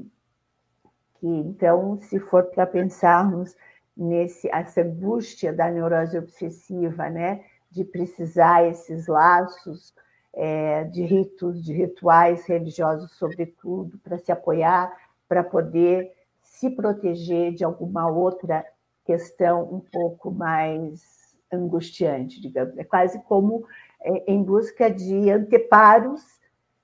que 1.20 1.28
então, 1.28 2.00
se 2.02 2.20
for 2.20 2.46
para 2.46 2.66
pensarmos 2.68 3.56
nesse 3.96 4.50
essa 4.50 4.82
angústia 4.82 5.54
da 5.54 5.70
neurose 5.70 6.18
obsessiva, 6.18 7.10
né, 7.10 7.44
de 7.70 7.84
precisar 7.84 8.68
esses 8.68 9.08
laços 9.08 9.94
é, 10.34 10.84
de 10.86 11.04
ritos, 11.04 11.63
de 11.63 11.74
rituais 11.74 12.46
religiosos, 12.46 13.12
sobretudo, 13.13 13.98
para 14.00 14.17
se 14.17 14.32
apoiar, 14.32 14.96
para 15.28 15.44
poder 15.44 16.12
se 16.41 16.70
proteger 16.70 17.54
de 17.54 17.63
alguma 17.63 18.10
outra 18.10 18.65
questão 19.06 19.63
um 19.74 19.80
pouco 19.80 20.32
mais 20.32 21.36
angustiante, 21.52 22.41
digamos. 22.41 22.78
É 22.78 22.84
quase 22.84 23.22
como 23.24 23.65
é, 24.02 24.32
em 24.32 24.41
busca 24.44 24.89
de 24.89 25.30
anteparos 25.30 26.22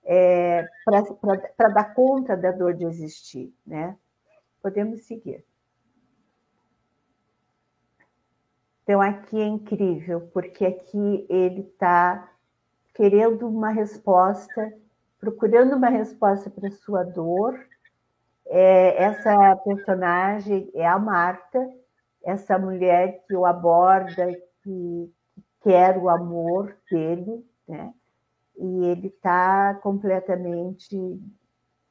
é, 0.04 0.68
para 0.86 1.70
dar 1.70 1.94
conta 1.94 2.36
da 2.36 2.52
dor 2.52 2.74
de 2.74 2.86
existir, 2.86 3.54
né? 3.66 3.96
Podemos 4.62 5.02
seguir. 5.02 5.46
Então, 8.84 9.02
aqui 9.02 9.40
é 9.40 9.46
incrível, 9.46 10.30
porque 10.34 10.66
aqui 10.66 11.26
ele 11.30 11.62
está 11.62 12.32
querendo 12.98 13.48
uma 13.48 13.70
resposta, 13.70 14.74
procurando 15.20 15.76
uma 15.76 15.88
resposta 15.88 16.50
para 16.50 16.72
sua 16.72 17.04
dor. 17.04 17.56
É, 18.48 19.04
essa 19.04 19.56
personagem 19.58 20.72
é 20.74 20.86
a 20.86 20.98
Marta, 20.98 21.64
essa 22.26 22.58
mulher 22.58 23.24
que 23.28 23.36
o 23.36 23.46
aborda, 23.46 24.34
que, 24.64 25.14
que 25.14 25.14
quer 25.62 25.96
o 25.98 26.10
amor 26.10 26.76
dele, 26.90 27.46
né? 27.68 27.94
E 28.58 28.86
ele 28.86 29.08
está 29.10 29.76
completamente 29.76 31.22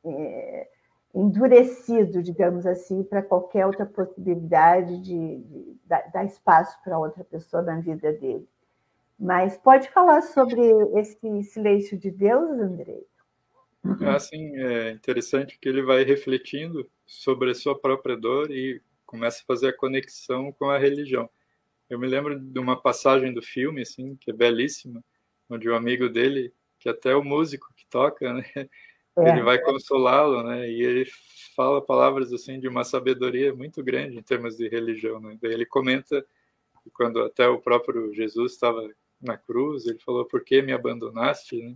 é, 0.05 0.69
endurecido, 1.15 2.21
digamos 2.21 2.67
assim, 2.67 3.05
para 3.05 3.23
qualquer 3.23 3.65
outra 3.65 3.87
possibilidade 3.87 5.01
de, 5.03 5.39
de, 5.39 5.81
dar 6.13 6.25
espaço 6.25 6.77
para 6.83 6.99
outra 6.99 7.23
pessoa 7.23 7.63
na 7.63 7.79
vida 7.79 8.13
dele. 8.13 8.49
Mas 9.19 9.57
pode 9.57 9.89
falar 9.91 10.23
sobre 10.23 10.61
esse 10.99 11.43
silêncio 11.45 11.99
de 11.99 12.11
Deus, 12.11 12.51
Andrei? 12.51 13.07
É 14.01 14.11
assim, 14.11 14.57
é 14.57 14.91
interessante 14.91 15.59
que 15.59 15.69
ele 15.69 15.83
vai 15.83 16.03
refletindo 16.03 16.89
sobre 17.07 17.51
a 17.51 17.55
sua 17.55 17.79
própria 17.79 18.17
dor 18.17 18.51
e 18.51 18.83
começa 19.07 19.43
a 19.43 19.47
fazer 19.47 19.69
a 19.69 19.77
conexão 19.77 20.53
com 20.53 20.69
a 20.69 20.79
religião. 20.79 21.31
Eu 21.89 21.99
me 21.99 22.07
lembro 22.07 22.39
de 22.39 22.59
uma 22.59 22.81
passagem 22.81 23.33
do 23.33 23.41
filme, 23.41 23.83
assim, 23.83 24.17
que 24.17 24.31
é 24.31 24.35
belíssima, 24.35 25.03
onde 25.49 25.69
o 25.69 25.73
um 25.73 25.77
amigo 25.77 26.09
dele, 26.09 26.53
que 26.79 26.89
até 26.89 27.11
é 27.13 27.17
o 27.17 27.25
músico 27.25 27.73
que 27.77 27.87
toca, 27.89 28.33
né, 28.35 28.45
é. 28.57 29.31
ele 29.31 29.43
vai 29.43 29.59
consolá-lo, 29.63 30.43
né? 30.43 30.69
E 30.69 30.83
ele 30.83 31.07
fala 31.55 31.81
palavras 31.81 32.33
assim 32.33 32.61
de 32.61 32.69
uma 32.69 32.85
sabedoria 32.85 33.55
muito 33.55 33.83
grande 33.83 34.19
em 34.19 34.23
termos 34.23 34.57
de 34.57 34.69
religião, 34.69 35.21
né? 35.21 35.39
Daí 35.41 35.53
ele 35.53 35.65
comenta 35.65 36.27
que 36.83 36.91
quando 36.91 37.23
até 37.23 37.49
o 37.49 37.61
próprio 37.61 38.13
Jesus 38.13 38.53
estava 38.53 38.87
na 39.21 39.37
cruz, 39.37 39.87
ele 39.87 39.99
falou: 39.99 40.25
"Por 40.25 40.45
que 40.45 40.63
me 40.63 40.73
abandonaste?", 40.73 41.61
né? 41.61 41.75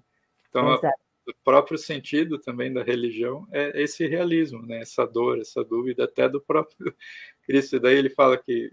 Então, 0.49 0.73
a, 0.73 0.81
o 1.29 1.35
próprio 1.45 1.79
sentido 1.79 2.39
também 2.39 2.73
da 2.73 2.83
religião 2.83 3.47
é 3.53 3.83
esse 3.83 4.07
realismo, 4.07 4.67
né? 4.67 4.81
Essa 4.81 5.07
dor, 5.07 5.39
essa 5.39 5.65
dúvida 5.65 6.05
até 6.05 6.29
do 6.29 6.41
próprio 6.41 6.95
Cristo. 7.45 7.77
E 7.77 7.81
daí 7.81 7.97
ele 7.97 8.11
fala 8.11 8.37
que 8.37 8.73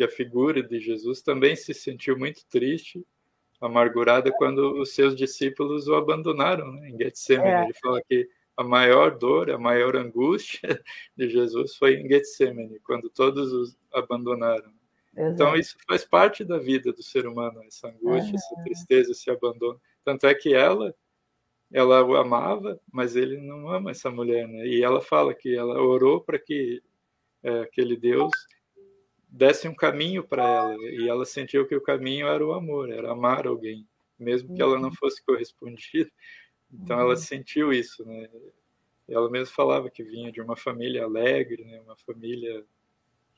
que 0.00 0.04
a 0.04 0.08
figura 0.08 0.62
de 0.62 0.80
Jesus 0.80 1.20
também 1.20 1.54
se 1.54 1.74
sentiu 1.74 2.18
muito 2.18 2.46
triste 2.46 3.06
amargurada 3.60 4.32
quando 4.32 4.80
os 4.80 4.94
seus 4.94 5.14
discípulos 5.14 5.88
o 5.88 5.94
abandonaram 5.94 6.72
né, 6.72 6.88
em 6.88 6.96
Getsemane. 6.96 7.50
É. 7.50 7.64
Ele 7.64 7.74
fala 7.74 8.00
que 8.08 8.26
a 8.56 8.64
maior 8.64 9.18
dor, 9.18 9.50
a 9.50 9.58
maior 9.58 9.96
angústia 9.96 10.82
de 11.14 11.28
Jesus 11.28 11.76
foi 11.76 11.96
em 11.96 12.08
Getsemane, 12.08 12.80
quando 12.80 13.10
todos 13.10 13.52
os 13.52 13.76
abandonaram. 13.92 14.72
Exato. 15.16 15.32
Então 15.32 15.56
isso 15.56 15.76
faz 15.86 16.04
parte 16.04 16.44
da 16.44 16.58
vida 16.58 16.92
do 16.92 17.02
ser 17.02 17.26
humano, 17.26 17.62
essa 17.64 17.88
angústia, 17.88 18.36
essa 18.36 18.62
tristeza, 18.62 19.12
esse 19.12 19.30
abandono. 19.30 19.80
Tanto 20.04 20.26
é 20.26 20.34
que 20.34 20.54
ela, 20.54 20.94
ela 21.72 22.04
o 22.04 22.16
amava, 22.16 22.80
mas 22.92 23.16
ele 23.16 23.38
não 23.38 23.68
ama 23.68 23.90
essa 23.90 24.10
mulher, 24.10 24.46
né? 24.46 24.66
E 24.66 24.82
ela 24.82 25.00
fala 25.00 25.34
que 25.34 25.54
ela 25.54 25.80
orou 25.82 26.20
para 26.20 26.38
que 26.38 26.82
é, 27.42 27.60
aquele 27.60 27.96
Deus 27.96 28.32
desse 29.28 29.68
um 29.68 29.74
caminho 29.74 30.24
para 30.24 30.42
ela 30.42 30.90
e 30.90 31.08
ela 31.08 31.24
sentiu 31.24 31.66
que 31.66 31.74
o 31.74 31.80
caminho 31.80 32.26
era 32.26 32.44
o 32.44 32.52
amor, 32.52 32.90
era 32.90 33.12
amar 33.12 33.46
alguém, 33.46 33.86
mesmo 34.18 34.54
que 34.54 34.60
ela 34.60 34.78
não 34.78 34.88
uhum. 34.88 34.94
fosse 34.94 35.24
correspondida. 35.24 36.10
Então 36.72 36.98
ela 36.98 37.10
uhum. 37.10 37.16
sentiu 37.16 37.72
isso, 37.72 38.04
né? 38.04 38.28
Ela 39.08 39.28
mesma 39.28 39.52
falava 39.52 39.90
que 39.90 40.04
vinha 40.04 40.30
de 40.30 40.40
uma 40.40 40.56
família 40.56 41.04
alegre, 41.04 41.64
né? 41.64 41.80
Uma 41.80 41.96
família 41.96 42.64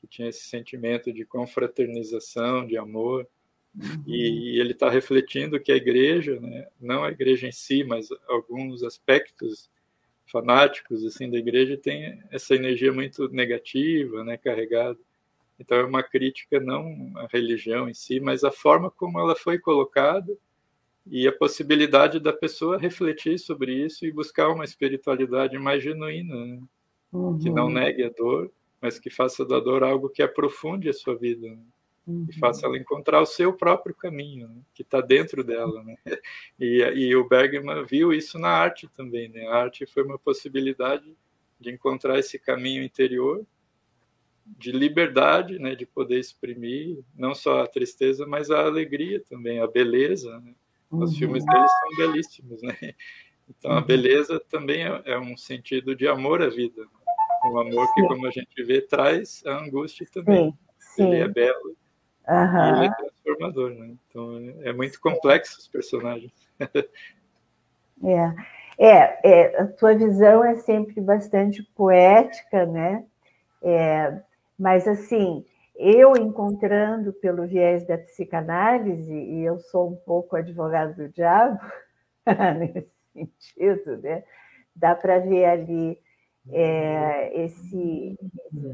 que 0.03 0.07
tinha 0.07 0.27
esse 0.27 0.45
sentimento 0.45 1.13
de 1.13 1.23
confraternização, 1.23 2.67
de 2.67 2.77
amor. 2.77 3.25
Uhum. 3.73 4.03
E, 4.05 4.55
e, 4.55 4.59
ele 4.59 4.73
está 4.73 4.89
refletindo 4.89 5.59
que 5.59 5.71
a 5.71 5.77
igreja, 5.77 6.39
né? 6.41 6.67
Não 6.79 7.05
a 7.05 7.09
igreja 7.09 7.47
em 7.47 7.51
si, 7.53 7.85
mas 7.85 8.09
alguns 8.27 8.83
aspectos 8.83 9.71
fanáticos 10.25 11.05
assim 11.05 11.29
da 11.29 11.37
igreja 11.37 11.77
tem 11.77 12.21
essa 12.31 12.53
energia 12.53 12.91
muito 12.91 13.29
negativa, 13.29 14.23
né? 14.25 14.35
Carregada 14.35 14.99
então 15.63 15.77
é 15.77 15.85
uma 15.85 16.03
crítica 16.03 16.59
não 16.59 17.11
à 17.15 17.27
religião 17.31 17.87
em 17.87 17.93
si, 17.93 18.19
mas 18.19 18.43
a 18.43 18.51
forma 18.51 18.91
como 18.91 19.17
ela 19.17 19.35
foi 19.35 19.57
colocada 19.57 20.35
e 21.05 21.27
a 21.27 21.31
possibilidade 21.31 22.19
da 22.19 22.33
pessoa 22.33 22.77
refletir 22.77 23.37
sobre 23.37 23.73
isso 23.73 24.05
e 24.05 24.11
buscar 24.11 24.49
uma 24.49 24.63
espiritualidade 24.63 25.57
mais 25.57 25.83
genuína, 25.83 26.45
né? 26.45 26.61
uhum. 27.11 27.39
que 27.39 27.49
não 27.49 27.69
negue 27.69 28.03
a 28.03 28.09
dor, 28.09 28.51
mas 28.83 28.99
que 28.99 29.09
faça 29.09 29.45
da 29.45 29.61
dor 29.61 29.81
algo 29.81 30.09
que 30.09 30.21
aprofunde 30.21 30.89
a 30.89 30.93
sua 30.93 31.15
vida, 31.15 31.47
né? 31.47 31.63
uhum. 32.05 32.27
e 32.29 32.33
faça 32.33 32.65
ela 32.65 32.77
encontrar 32.77 33.21
o 33.21 33.25
seu 33.25 33.53
próprio 33.53 33.95
caminho, 33.95 34.49
né? 34.49 34.61
que 34.73 34.81
está 34.81 34.99
dentro 34.99 35.41
dela, 35.41 35.81
né? 35.83 35.95
E, 36.59 36.81
e 36.95 37.15
o 37.15 37.27
Bergman 37.27 37.85
viu 37.85 38.11
isso 38.13 38.37
na 38.37 38.49
arte 38.49 38.89
também, 38.89 39.29
né? 39.29 39.47
A 39.47 39.55
arte 39.55 39.85
foi 39.85 40.03
uma 40.03 40.19
possibilidade 40.19 41.15
de 41.59 41.71
encontrar 41.71 42.19
esse 42.19 42.37
caminho 42.37 42.83
interior 42.83 43.45
de 44.45 44.73
liberdade, 44.73 45.57
né, 45.57 45.73
de 45.73 45.85
poder 45.85 46.19
exprimir 46.19 46.99
não 47.15 47.33
só 47.33 47.61
a 47.61 47.67
tristeza, 47.67 48.27
mas 48.27 48.51
a 48.51 48.65
alegria 48.65 49.21
também, 49.21 49.61
a 49.61 49.67
beleza. 49.67 50.37
Né? 50.41 50.53
Os 50.91 51.11
uhum. 51.11 51.17
filmes 51.17 51.45
deles 51.45 51.71
são 51.71 51.97
belíssimos, 51.97 52.61
né? 52.61 52.77
Então 53.49 53.71
a 53.71 53.79
uhum. 53.79 53.85
beleza 53.85 54.39
também 54.39 54.85
é, 54.85 55.01
é, 55.03 55.19
um 55.19 55.35
sentido 55.35 55.93
de 55.93 56.07
amor 56.07 56.41
à 56.41 56.47
vida, 56.47 56.81
né? 56.81 57.02
Um 57.45 57.59
amor 57.59 57.93
que, 57.93 58.01
como 58.07 58.27
a 58.27 58.31
gente 58.31 58.63
vê, 58.63 58.81
traz 58.81 59.43
a 59.45 59.57
angústia 59.59 60.05
também. 60.13 60.51
Sim, 60.79 60.95
sim. 60.95 61.07
Ele 61.11 61.23
é 61.23 61.27
belo 61.27 61.75
uhum. 62.27 62.65
e 62.65 62.77
ele 62.77 62.85
é 62.85 62.91
transformador, 62.95 63.69
né? 63.71 63.95
Então 64.09 64.37
é, 64.37 64.69
é 64.69 64.73
muito 64.73 64.99
complexo 64.99 65.59
os 65.59 65.67
personagens. 65.67 66.31
é. 68.03 68.53
É, 68.77 69.19
é, 69.23 69.61
a 69.61 69.67
tua 69.67 69.93
visão 69.95 70.43
é 70.43 70.55
sempre 70.55 70.99
bastante 70.99 71.61
poética, 71.75 72.65
né? 72.65 73.05
É, 73.61 74.19
mas 74.57 74.87
assim, 74.87 75.45
eu 75.75 76.13
encontrando 76.15 77.13
pelo 77.13 77.47
viés 77.47 77.85
da 77.85 77.97
psicanálise, 77.97 79.13
e 79.13 79.43
eu 79.43 79.59
sou 79.59 79.91
um 79.91 79.95
pouco 79.95 80.35
advogado 80.35 80.95
do 80.95 81.09
diabo, 81.09 81.59
nesse 82.57 82.89
sentido, 83.13 83.97
né? 84.01 84.23
Dá 84.75 84.95
para 84.95 85.19
ver 85.19 85.45
ali 85.45 85.99
é, 86.49 87.45
esse 87.45 88.17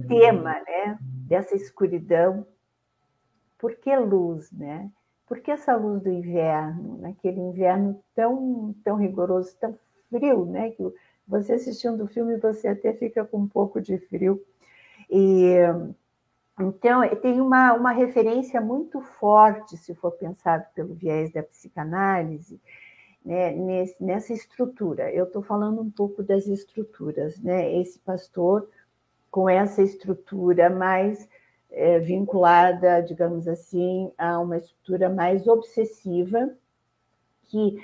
tema, 0.08 0.54
né? 0.54 0.98
Dessa 1.02 1.56
escuridão. 1.56 2.46
Por 3.58 3.76
que 3.76 3.96
luz, 3.96 4.52
né? 4.52 4.90
Por 5.28 5.40
que 5.40 5.52
essa 5.52 5.76
luz 5.76 6.02
do 6.02 6.10
inverno, 6.10 6.98
naquele 7.00 7.40
inverno 7.40 8.02
tão, 8.16 8.74
tão 8.84 8.96
rigoroso, 8.96 9.56
tão 9.60 9.78
frio, 10.10 10.46
né? 10.46 10.72
Que 10.72 10.84
você 11.28 11.54
assistindo 11.54 12.04
o 12.04 12.08
filme, 12.08 12.38
você 12.38 12.70
até 12.70 12.94
fica 12.94 13.24
com 13.24 13.38
um 13.38 13.48
pouco 13.48 13.80
de 13.80 13.98
frio. 14.00 14.44
E 15.10 15.56
então 16.60 17.08
tem 17.22 17.40
uma, 17.40 17.74
uma 17.74 17.92
referência 17.92 18.60
muito 18.60 19.00
forte, 19.00 19.78
se 19.78 19.96
for 19.96 20.12
pensado 20.12 20.66
pelo 20.76 20.94
viés 20.94 21.32
da 21.32 21.42
psicanálise, 21.42 22.60
né, 23.24 23.54
nessa 24.00 24.34
estrutura. 24.34 25.12
Eu 25.12 25.26
estou 25.26 25.42
falando 25.42 25.82
um 25.82 25.92
pouco 25.92 26.24
das 26.24 26.48
estruturas, 26.48 27.40
né? 27.40 27.76
Esse 27.76 28.00
pastor 28.00 28.70
com 29.30 29.48
essa 29.48 29.82
estrutura 29.82 30.70
mais 30.70 31.28
é, 31.72 32.00
vinculada, 32.00 33.02
digamos 33.02 33.48
assim, 33.48 34.12
a 34.18 34.40
uma 34.40 34.58
estrutura 34.58 35.10
mais 35.10 35.48
obsessiva, 35.48 36.50
que 37.48 37.84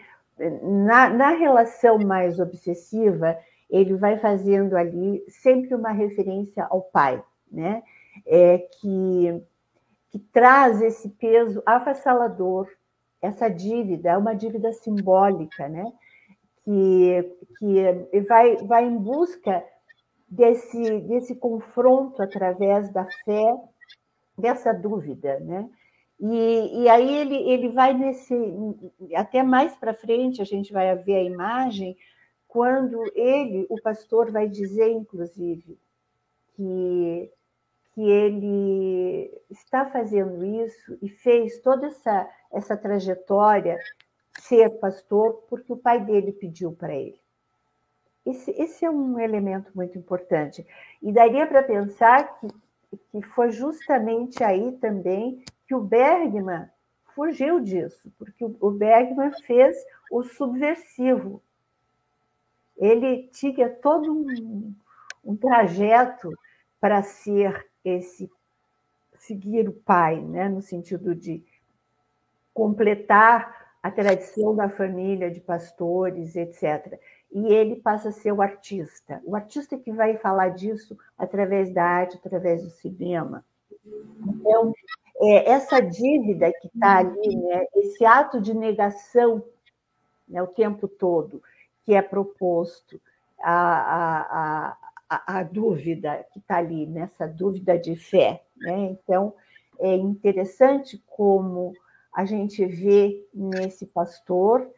na, 0.62 1.10
na 1.10 1.30
relação 1.30 1.98
mais 2.00 2.40
obsessiva, 2.40 3.38
ele 3.70 3.96
vai 3.96 4.18
fazendo 4.18 4.76
ali 4.76 5.24
sempre 5.28 5.74
uma 5.74 5.92
referência 5.92 6.66
ao 6.66 6.82
pai, 6.82 7.24
né? 7.52 7.84
É, 8.26 8.60
que, 8.60 9.44
que 10.10 10.20
traz 10.32 10.82
esse 10.82 11.10
peso 11.10 11.62
avassalador, 11.66 12.68
essa 13.26 13.50
dívida, 13.50 14.12
é 14.12 14.18
uma 14.18 14.34
dívida 14.34 14.72
simbólica, 14.74 15.68
né? 15.68 15.92
Que, 16.64 17.38
que 17.60 18.22
vai, 18.22 18.58
vai 18.58 18.86
em 18.86 18.98
busca 18.98 19.64
desse, 20.28 21.00
desse 21.02 21.36
confronto 21.36 22.22
através 22.22 22.92
da 22.92 23.06
fé, 23.24 23.56
dessa 24.38 24.74
dúvida, 24.74 25.40
né? 25.40 25.70
E, 26.20 26.84
e 26.84 26.90
aí 26.90 27.14
ele, 27.14 27.36
ele 27.36 27.70
vai 27.70 27.94
nesse. 27.94 28.34
Até 29.14 29.44
mais 29.44 29.76
para 29.76 29.94
frente, 29.94 30.42
a 30.42 30.46
gente 30.46 30.72
vai 30.72 30.96
ver 30.96 31.16
a 31.16 31.24
imagem, 31.24 31.96
quando 32.48 33.04
ele, 33.14 33.66
o 33.70 33.82
pastor, 33.82 34.32
vai 34.32 34.48
dizer, 34.48 34.90
inclusive, 34.90 35.78
que, 36.56 37.30
que 37.96 38.02
ele 38.02 39.32
está 39.50 39.90
fazendo 39.90 40.44
isso 40.44 40.98
e 41.02 41.08
fez 41.08 41.62
toda 41.62 41.88
essa, 41.88 42.30
essa 42.52 42.76
trajetória 42.76 43.80
ser 44.38 44.70
pastor 44.80 45.46
porque 45.50 45.72
o 45.72 45.78
pai 45.78 46.04
dele 46.04 46.34
pediu 46.34 46.74
para 46.74 46.94
ele. 46.94 47.18
Esse, 48.26 48.52
esse 48.52 48.84
é 48.84 48.90
um 48.90 49.18
elemento 49.18 49.72
muito 49.74 49.98
importante. 49.98 50.68
E 51.02 51.14
daria 51.14 51.48
para 51.48 51.64
pensar 51.64 52.38
que, 52.38 52.48
que 53.12 53.22
foi 53.22 53.52
justamente 53.52 54.44
aí 54.44 54.74
também 54.74 55.42
que 55.66 55.74
o 55.74 55.80
Bergman 55.80 56.70
fugiu 57.14 57.62
disso, 57.62 58.12
porque 58.18 58.44
o 58.60 58.72
Bergman 58.72 59.32
fez 59.44 59.78
o 60.12 60.22
subversivo. 60.22 61.42
Ele 62.76 63.30
tinha 63.30 63.70
todo 63.70 64.12
um, 64.12 64.76
um 65.24 65.38
trajeto 65.38 66.30
para 66.82 67.02
ser 67.02 67.66
esse 67.86 68.30
seguir 69.20 69.70
o 69.70 69.74
pai, 69.74 70.20
né, 70.20 70.50
no 70.50 70.62
sentido 70.62 71.16
de 71.16 71.44
completar 72.54 73.76
a 73.82 73.92
tradição 73.92 74.56
da 74.56 74.70
família 74.70 75.30
de 75.32 75.40
pastores, 75.40 76.36
etc. 76.36 77.00
E 77.32 77.54
ele 77.54 77.76
passa 77.76 78.10
a 78.10 78.12
ser 78.12 78.32
o 78.32 78.42
artista, 78.42 79.22
o 79.24 79.36
artista 79.36 79.78
que 79.78 79.92
vai 79.92 80.18
falar 80.18 80.50
disso 80.50 80.98
através 81.18 81.74
da 81.74 81.84
arte, 81.84 82.18
através 82.18 82.64
do 82.64 82.70
cinema. 82.70 83.46
Então, 84.28 84.74
é, 85.22 85.52
essa 85.52 85.80
dívida 85.80 86.52
que 86.60 86.68
está 86.68 86.98
ali, 86.98 87.36
né, 87.36 87.66
esse 87.76 88.04
ato 88.06 88.42
de 88.42 88.54
negação 88.54 89.44
né, 90.28 90.42
o 90.42 90.48
tempo 90.48 90.88
todo 90.88 91.42
que 91.86 91.94
é 91.94 92.02
proposto, 92.02 93.00
a, 93.40 94.72
a, 94.72 94.78
a, 95.26 95.44
dúvida 95.44 96.26
que 96.32 96.40
está 96.40 96.58
ali, 96.58 96.86
nessa 96.86 97.28
dúvida 97.28 97.78
de 97.78 97.96
fé. 97.96 98.44
Né? 98.58 98.92
Então, 98.92 99.34
é 99.80 99.96
interessante 99.96 101.02
como 101.08 101.74
a 102.14 102.26
gente 102.26 102.66
vê 102.66 103.26
nesse 103.34 103.86
pastor 103.86 104.70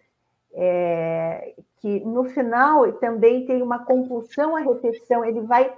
é, 0.53 1.53
que 1.77 1.99
no 1.99 2.25
final 2.25 2.91
também 2.93 3.45
tem 3.45 3.61
uma 3.61 3.85
compulsão 3.85 4.55
à 4.55 4.59
repetição, 4.59 5.23
ele 5.23 5.41
vai 5.41 5.71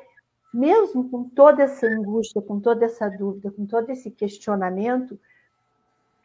mesmo 0.53 1.09
com 1.09 1.25
toda 1.29 1.63
essa 1.63 1.85
angústia, 1.85 2.41
com 2.41 2.59
toda 2.59 2.85
essa 2.85 3.09
dúvida, 3.09 3.51
com 3.51 3.65
todo 3.65 3.89
esse 3.89 4.09
questionamento, 4.09 5.19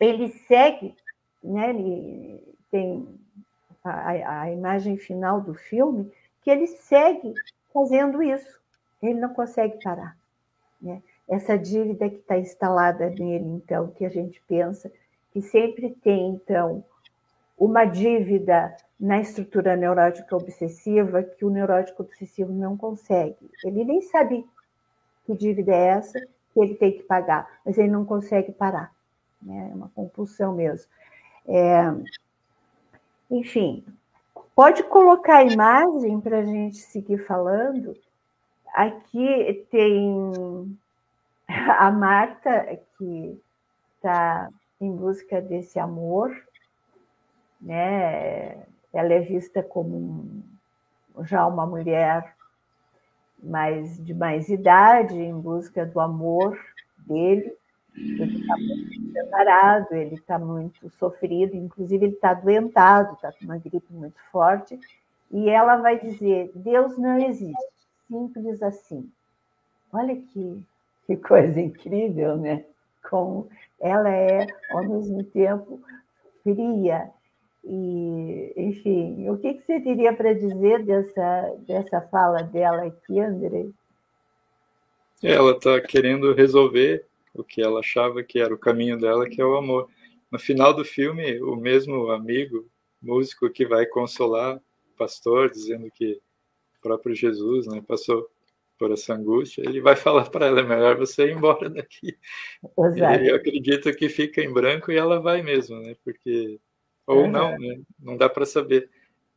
ele 0.00 0.28
segue, 0.30 0.94
né? 1.42 1.70
Ele 1.70 2.40
tem 2.70 3.06
a, 3.82 4.42
a 4.42 4.50
imagem 4.50 4.96
final 4.96 5.40
do 5.40 5.54
filme 5.54 6.10
que 6.40 6.50
ele 6.50 6.66
segue 6.66 7.34
fazendo 7.74 8.22
isso. 8.22 8.60
Ele 9.02 9.20
não 9.20 9.34
consegue 9.34 9.82
parar. 9.82 10.16
Né? 10.80 11.02
Essa 11.28 11.58
dívida 11.58 12.08
que 12.08 12.16
está 12.16 12.38
instalada 12.38 13.10
nele, 13.10 13.44
então, 13.44 13.88
que 13.88 14.06
a 14.06 14.08
gente 14.08 14.40
pensa 14.46 14.90
que 15.32 15.42
sempre 15.42 15.90
tem, 15.90 16.30
então, 16.30 16.84
uma 17.58 17.84
dívida 17.84 18.74
na 18.98 19.20
estrutura 19.20 19.76
neurótica 19.76 20.36
obsessiva 20.36 21.22
que 21.22 21.44
o 21.44 21.50
neurótico 21.50 22.04
obsessivo 22.04 22.52
não 22.52 22.76
consegue. 22.76 23.50
Ele 23.64 23.84
nem 23.84 24.00
sabe 24.00 24.46
que 25.26 25.34
dívida 25.34 25.72
é 25.72 25.86
essa 25.88 26.20
que 26.20 26.60
ele 26.60 26.76
tem 26.76 26.92
que 26.92 27.02
pagar, 27.02 27.60
mas 27.66 27.76
ele 27.76 27.90
não 27.90 28.04
consegue 28.04 28.52
parar. 28.52 28.94
Né? 29.42 29.70
É 29.72 29.74
uma 29.74 29.88
compulsão 29.88 30.54
mesmo. 30.54 30.88
É... 31.46 31.82
Enfim, 33.30 33.84
pode 34.54 34.82
colocar 34.84 35.38
a 35.38 35.44
imagem 35.44 36.20
para 36.20 36.38
a 36.38 36.44
gente 36.44 36.76
seguir 36.76 37.18
falando. 37.26 37.96
Aqui 38.72 39.66
tem 39.70 40.78
a 41.48 41.90
Marta, 41.90 42.78
que 42.96 43.40
está 43.96 44.48
em 44.80 44.94
busca 44.94 45.40
desse 45.40 45.78
amor, 45.78 46.34
né? 47.60 48.66
ela 48.92 49.12
é 49.12 49.20
vista 49.20 49.62
como 49.62 50.42
já 51.22 51.46
uma 51.46 51.66
mulher 51.66 52.34
mais 53.42 54.02
de 54.02 54.14
mais 54.14 54.48
idade, 54.48 55.20
em 55.20 55.38
busca 55.38 55.84
do 55.84 56.00
amor 56.00 56.58
dele. 56.98 57.54
Ele 57.96 58.40
está 58.40 58.56
muito 58.56 59.12
preparado, 59.12 59.92
ele 59.92 60.14
está 60.14 60.38
muito 60.38 60.90
sofrido, 60.98 61.54
inclusive 61.54 62.06
ele 62.06 62.14
está 62.14 62.30
adoentado, 62.30 63.14
está 63.14 63.32
com 63.32 63.44
uma 63.44 63.58
gripe 63.58 63.92
muito 63.92 64.18
forte. 64.32 64.78
E 65.30 65.48
ela 65.48 65.76
vai 65.76 65.98
dizer: 65.98 66.50
Deus 66.54 66.98
não 66.98 67.18
existe, 67.18 67.72
simples 68.08 68.62
assim. 68.62 69.08
Olha 69.92 70.16
que, 70.16 70.62
que 71.06 71.16
coisa 71.16 71.60
incrível, 71.60 72.36
né? 72.36 72.64
Como 73.08 73.48
ela 73.80 74.10
é, 74.10 74.46
ao 74.70 74.84
mesmo 74.84 75.22
tempo, 75.24 75.80
fria, 76.42 77.10
e, 77.66 78.52
enfim, 78.56 79.28
o 79.30 79.38
que, 79.38 79.54
que 79.54 79.62
você 79.64 79.80
teria 79.80 80.12
para 80.12 80.34
dizer 80.34 80.84
dessa, 80.84 81.54
dessa 81.66 82.00
fala 82.02 82.42
dela 82.42 82.84
aqui, 82.84 83.18
André? 83.18 83.66
Ela 85.22 85.52
está 85.52 85.80
querendo 85.80 86.34
resolver 86.34 87.06
o 87.34 87.44
que 87.44 87.60
ela 87.60 87.80
achava 87.80 88.22
que 88.22 88.38
era 88.38 88.54
o 88.54 88.58
caminho 88.58 88.98
dela, 88.98 89.28
que 89.28 89.40
é 89.40 89.44
o 89.44 89.56
amor. 89.56 89.90
No 90.30 90.38
final 90.38 90.72
do 90.72 90.84
filme, 90.84 91.40
o 91.42 91.56
mesmo 91.56 92.10
amigo, 92.10 92.68
músico 93.02 93.50
que 93.50 93.66
vai 93.66 93.84
consolar 93.86 94.56
o 94.56 94.96
pastor, 94.96 95.50
dizendo 95.50 95.90
que 95.90 96.12
o 96.78 96.80
próprio 96.80 97.14
Jesus 97.14 97.66
né, 97.66 97.82
passou 97.86 98.28
por 98.78 98.90
essa 98.90 99.14
angústia, 99.14 99.62
ele 99.62 99.80
vai 99.80 99.96
falar 99.96 100.30
para 100.30 100.46
ela: 100.46 100.60
é 100.60 100.64
melhor 100.64 100.96
você 100.96 101.26
ir 101.26 101.36
embora 101.36 101.68
daqui. 101.68 102.16
Exato. 102.78 103.22
E 103.22 103.28
eu 103.28 103.36
acredito 103.36 103.92
que 103.94 104.08
fica 104.08 104.40
em 104.40 104.52
branco 104.52 104.90
e 104.90 104.96
ela 104.96 105.20
vai 105.20 105.42
mesmo, 105.42 105.80
né? 105.80 105.96
Porque 106.04 106.58
ou 107.06 107.28
não, 107.28 107.58
né? 107.58 107.80
Não 107.98 108.16
dá 108.16 108.28
para 108.28 108.46
saber. 108.46 108.90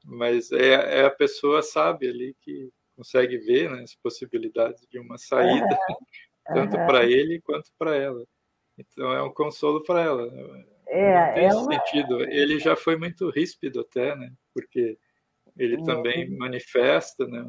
Mas 0.06 0.52
é, 0.52 1.02
é, 1.02 1.06
a 1.06 1.12
pessoa 1.12 1.62
sabe 1.62 2.08
ali 2.08 2.36
que 2.42 2.70
consegue 2.96 3.38
ver 3.38 3.70
né, 3.70 3.84
as 3.84 3.94
possibilidades 3.96 4.88
de 4.90 4.98
uma 4.98 5.18
saída, 5.18 5.78
tanto 6.48 6.76
para 6.76 7.06
ele 7.06 7.42
quanto 7.42 7.72
para 7.78 7.96
ela. 7.96 8.24
Então 8.78 9.12
é 9.12 9.22
um 9.24 9.34
consolo 9.34 9.84
para 9.84 10.02
ela. 10.02 10.28
É, 10.88 11.34
tem 11.34 11.46
é 11.46 11.54
uma... 11.54 11.74
sentido. 11.74 12.22
Ele 12.24 12.60
já 12.60 12.76
foi 12.76 12.96
muito 12.96 13.30
ríspido 13.30 13.82
até, 13.82 14.16
né? 14.16 14.32
Porque 14.54 14.98
ele 15.58 15.84
também 15.84 16.30
manifesta 16.38 17.28
né, 17.28 17.44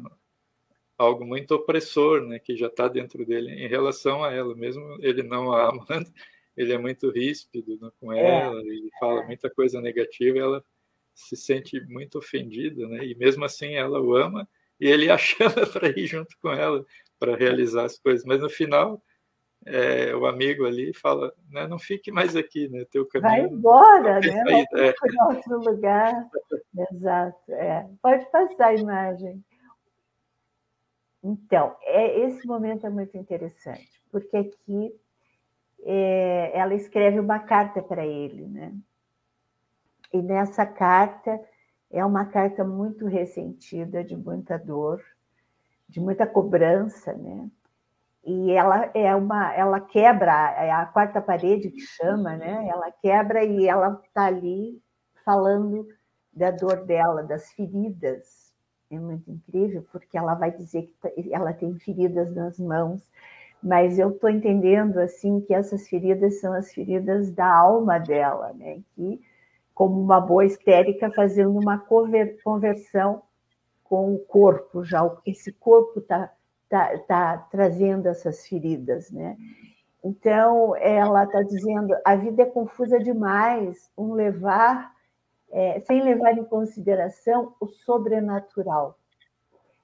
algo 0.97 1.25
muito 1.25 1.55
opressor, 1.55 2.25
né, 2.25 2.39
que 2.39 2.57
já 2.57 2.67
está 2.67 2.87
dentro 2.87 3.25
dele 3.25 3.51
em 3.51 3.67
relação 3.67 4.23
a 4.23 4.33
ela, 4.33 4.55
mesmo 4.55 4.97
ele 5.01 5.23
não 5.23 5.51
a 5.51 5.69
amando, 5.69 6.11
ele 6.57 6.73
é 6.73 6.77
muito 6.77 7.09
ríspido 7.09 7.77
né, 7.79 7.89
com 7.99 8.11
é. 8.11 8.41
ela 8.41 8.61
e 8.63 8.89
fala 8.99 9.23
muita 9.23 9.49
coisa 9.49 9.79
negativa, 9.79 10.37
ela 10.37 10.65
se 11.13 11.37
sente 11.37 11.79
muito 11.87 12.17
ofendida, 12.17 12.87
né, 12.87 13.05
e 13.05 13.15
mesmo 13.15 13.45
assim 13.45 13.75
ela 13.75 14.01
o 14.01 14.15
ama 14.15 14.47
e 14.79 14.87
ele 14.87 15.09
a 15.11 15.17
chama 15.17 15.65
para 15.71 15.89
ir 15.89 16.05
junto 16.05 16.35
com 16.41 16.51
ela 16.51 16.85
para 17.19 17.35
realizar 17.35 17.85
as 17.85 17.99
coisas, 17.99 18.25
mas 18.25 18.41
no 18.41 18.49
final 18.49 19.01
é, 19.65 20.15
o 20.15 20.25
amigo 20.25 20.65
ali 20.65 20.93
fala, 20.93 21.33
né, 21.51 21.67
não 21.67 21.77
fique 21.77 22.11
mais 22.11 22.35
aqui, 22.35 22.67
né, 22.69 22.85
teu 22.89 23.05
caminho. 23.05 23.29
Vai 23.29 23.41
embora, 23.41 24.19
né? 24.19 24.43
Vai 24.43 24.61
é. 24.87 24.93
para 24.97 25.27
outro 25.27 25.59
lugar. 25.59 26.29
Exato. 26.91 27.51
É. 27.51 27.87
Pode 28.01 28.25
passar 28.31 28.67
a 28.67 28.75
imagem. 28.75 29.43
Então, 31.21 31.75
é, 31.83 32.19
esse 32.21 32.47
momento 32.47 32.87
é 32.87 32.89
muito 32.89 33.17
interessante, 33.17 34.01
porque 34.09 34.37
aqui 34.37 34.95
é, 35.83 36.51
ela 36.53 36.73
escreve 36.73 37.19
uma 37.19 37.39
carta 37.39 37.81
para 37.81 38.05
ele, 38.05 38.47
né? 38.47 38.73
E 40.13 40.21
nessa 40.21 40.65
carta 40.65 41.39
é 41.91 42.03
uma 42.05 42.25
carta 42.25 42.63
muito 42.63 43.05
ressentida, 43.05 44.03
de 44.03 44.15
muita 44.15 44.57
dor, 44.57 45.03
de 45.89 45.99
muita 45.99 46.25
cobrança, 46.27 47.13
né? 47.13 47.49
E 48.23 48.51
ela 48.51 48.91
é 48.93 49.15
uma, 49.15 49.53
ela 49.53 49.79
quebra, 49.79 50.51
é 50.51 50.71
a 50.71 50.85
quarta 50.85 51.19
parede 51.19 51.71
que 51.71 51.81
chama, 51.81 52.35
né? 52.37 52.67
Ela 52.69 52.91
quebra 52.91 53.43
e 53.43 53.67
ela 53.67 53.99
está 54.05 54.25
ali 54.25 54.79
falando 55.25 55.87
da 56.31 56.51
dor 56.51 56.85
dela, 56.85 57.23
das 57.23 57.51
feridas. 57.53 58.53
É 58.91 58.99
muito 58.99 59.31
incrível, 59.31 59.85
porque 59.91 60.17
ela 60.17 60.35
vai 60.35 60.51
dizer 60.51 60.83
que 60.83 60.93
tá, 61.01 61.09
ela 61.31 61.53
tem 61.53 61.73
feridas 61.79 62.33
nas 62.35 62.59
mãos, 62.59 63.09
mas 63.61 63.97
eu 63.97 64.11
estou 64.11 64.29
entendendo 64.29 64.99
assim 64.99 65.41
que 65.41 65.53
essas 65.53 65.87
feridas 65.87 66.39
são 66.39 66.53
as 66.53 66.71
feridas 66.71 67.31
da 67.31 67.51
alma 67.51 67.99
dela, 67.99 68.53
né? 68.53 68.81
Que 68.95 69.21
como 69.73 69.99
uma 70.01 70.19
boa 70.19 70.45
histérica 70.45 71.11
fazendo 71.11 71.57
uma 71.57 71.79
conversão 72.43 73.23
com 73.89 74.13
o 74.13 74.19
corpo, 74.19 74.85
já 74.85 75.01
esse 75.25 75.51
corpo 75.51 75.99
está 75.99 76.31
tá, 76.69 76.95
tá 76.99 77.37
trazendo 77.51 78.07
essas 78.07 78.47
feridas, 78.47 79.09
né? 79.09 79.35
Então, 80.03 80.75
ela 80.77 81.23
está 81.25 81.41
dizendo, 81.41 81.93
a 82.05 82.15
vida 82.15 82.43
é 82.43 82.45
confusa 82.45 82.99
demais, 82.99 83.91
um 83.97 84.13
levar, 84.13 84.93
é, 85.51 85.79
sem 85.81 86.01
levar 86.01 86.37
em 86.37 86.43
consideração 86.45 87.53
o 87.59 87.67
sobrenatural. 87.67 88.97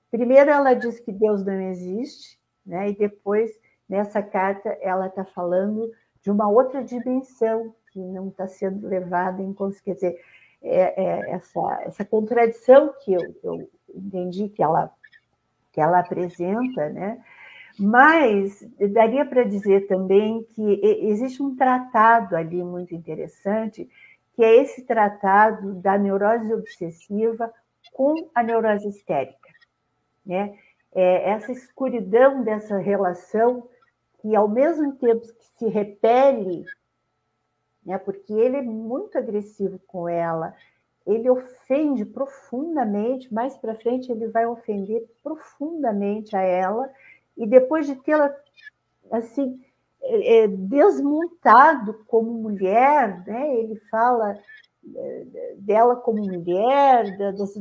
Primeiro, 0.10 0.51
ela 0.51 0.74
diz 0.74 0.99
que 0.99 1.12
Deus 1.12 1.43
não 1.43 1.60
existe, 1.60 2.39
né? 2.66 2.89
e 2.91 2.95
depois, 2.95 3.51
nessa 3.89 4.22
carta, 4.22 4.70
ela 4.82 5.08
está 5.08 5.26
falando 5.26 5.91
de 6.22 6.32
uma 6.32 6.47
outra 6.47 6.82
dimensão 6.82 7.76
que 7.91 7.99
não 7.99 8.30
está 8.30 8.47
sendo 8.47 8.88
levada 8.88 9.41
em 9.41 9.51
consideração. 9.51 9.84
Quer 9.84 9.93
dizer, 9.95 10.22
é, 10.62 11.03
é 11.03 11.32
essa, 11.32 11.82
essa 11.82 12.06
contradição 12.06 12.93
que 13.03 13.14
eu, 13.14 13.36
eu 13.43 13.70
entendi 13.95 14.49
que 14.49 14.61
ela 14.63 14.91
que 15.71 15.81
ela 15.81 15.99
apresenta, 15.99 16.89
né? 16.89 17.21
Mas 17.77 18.65
daria 18.93 19.25
para 19.25 19.43
dizer 19.43 19.87
também 19.87 20.43
que 20.43 20.79
existe 21.03 21.43
um 21.43 21.53
tratado 21.55 22.35
ali 22.37 22.63
muito 22.63 22.95
interessante, 22.95 23.89
que 24.33 24.43
é 24.43 24.61
esse 24.61 24.83
tratado 24.83 25.73
da 25.75 25.97
neurose 25.97 26.53
obsessiva 26.53 27.53
com 27.93 28.29
a 28.33 28.41
neurose 28.41 28.87
histérica, 28.87 29.49
né? 30.25 30.57
É 30.93 31.31
essa 31.31 31.51
escuridão 31.51 32.41
dessa 32.41 32.77
relação 32.77 33.67
que, 34.21 34.33
ao 34.33 34.47
mesmo 34.47 34.93
tempo 34.93 35.21
que 35.21 35.45
se 35.57 35.67
repele, 35.67 36.63
né? 37.85 37.97
Porque 37.97 38.31
ele 38.31 38.57
é 38.57 38.61
muito 38.61 39.17
agressivo 39.17 39.77
com 39.85 40.07
ela, 40.07 40.55
ele 41.06 41.30
ofende 41.30 42.03
profundamente, 42.03 43.32
mais 43.34 43.56
para 43.58 43.76
frente 43.76 44.12
ele 44.12 44.28
vai 44.28 44.45
ofender 44.45 45.06
profundamente 45.24 46.36
a 46.36 46.41
ela, 46.41 46.91
e 47.38 47.45
depois 47.45 47.86
de 47.86 47.95
tê-la 47.95 48.34
assim 49.12 49.64
é, 50.01 50.43
é, 50.43 50.47
desmontado 50.47 52.06
como 52.08 52.32
mulher, 52.32 53.24
né? 53.26 53.56
ele 53.56 53.76
fala 53.91 54.38
é, 54.95 55.26
dela 55.58 55.95
como 55.95 56.26
mulher, 56.26 57.18
das, 57.18 57.53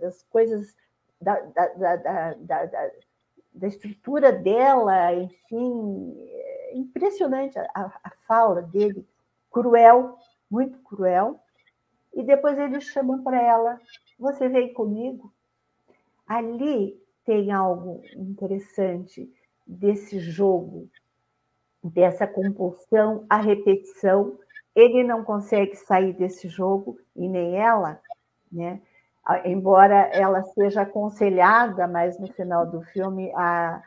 das 0.00 0.22
coisas 0.24 0.74
da, 1.20 1.38
da, 1.40 1.96
da, 1.96 2.90
da, 3.52 3.66
estrutura 3.68 4.32
dela, 4.32 5.14
enfim, 5.14 6.16
impressionante 6.72 7.58
a, 7.58 7.92
a 8.02 8.10
fala 8.26 8.62
dele, 8.62 9.06
cruel, 9.50 10.16
muito 10.50 10.78
cruel 10.78 11.38
e 12.14 12.22
depois 12.22 12.58
ele 12.58 12.80
chama 12.80 13.22
para 13.22 13.40
ela: 13.40 13.80
Você 14.18 14.48
vem 14.48 14.72
comigo? 14.72 15.32
Ali 16.26 17.00
tem 17.24 17.52
algo 17.52 18.02
interessante 18.16 19.32
desse 19.66 20.18
jogo, 20.18 20.88
dessa 21.82 22.26
compulsão 22.26 23.24
à 23.28 23.36
repetição. 23.36 24.38
Ele 24.74 25.02
não 25.02 25.24
consegue 25.24 25.76
sair 25.76 26.12
desse 26.12 26.48
jogo 26.48 26.98
e 27.16 27.28
nem 27.28 27.56
ela, 27.56 28.00
né? 28.50 28.80
Embora 29.44 30.08
ela 30.12 30.42
seja 30.42 30.82
aconselhada, 30.82 31.86
mas 31.86 32.18
no 32.18 32.32
final 32.32 32.66
do 32.66 32.82
filme 32.82 33.32
a, 33.34 33.82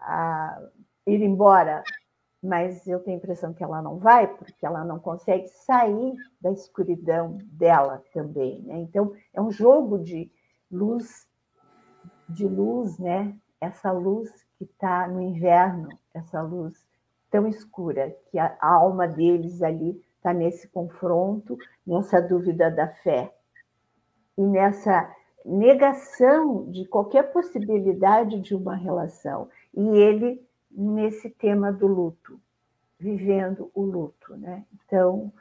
a 0.00 0.62
ir 1.06 1.22
embora 1.22 1.82
mas 2.46 2.86
eu 2.86 3.00
tenho 3.00 3.16
a 3.16 3.18
impressão 3.18 3.52
que 3.52 3.62
ela 3.62 3.82
não 3.82 3.98
vai, 3.98 4.26
porque 4.26 4.64
ela 4.64 4.84
não 4.84 4.98
consegue 4.98 5.48
sair 5.48 6.14
da 6.40 6.52
escuridão 6.52 7.38
dela 7.44 8.02
também. 8.12 8.62
Né? 8.62 8.78
Então, 8.78 9.12
é 9.34 9.40
um 9.40 9.50
jogo 9.50 9.98
de 9.98 10.30
luz, 10.70 11.26
de 12.28 12.46
luz, 12.46 12.98
né? 12.98 13.36
Essa 13.60 13.90
luz 13.90 14.30
que 14.58 14.64
está 14.64 15.08
no 15.08 15.20
inverno, 15.20 15.88
essa 16.14 16.40
luz 16.40 16.86
tão 17.30 17.46
escura, 17.46 18.16
que 18.30 18.38
a 18.38 18.56
alma 18.60 19.08
deles 19.08 19.62
ali 19.62 20.00
está 20.16 20.32
nesse 20.32 20.68
confronto, 20.68 21.56
nessa 21.86 22.20
dúvida 22.20 22.70
da 22.70 22.88
fé 22.88 23.34
e 24.38 24.42
nessa 24.42 25.12
negação 25.44 26.70
de 26.70 26.84
qualquer 26.86 27.32
possibilidade 27.32 28.40
de 28.40 28.54
uma 28.54 28.74
relação. 28.74 29.48
E 29.74 29.88
ele 29.88 30.45
nesse 30.76 31.30
tema 31.30 31.72
do 31.72 31.86
luto, 31.86 32.38
vivendo 33.00 33.70
o 33.74 33.82
luto, 33.82 34.36
né? 34.36 34.64
Então, 34.74 35.32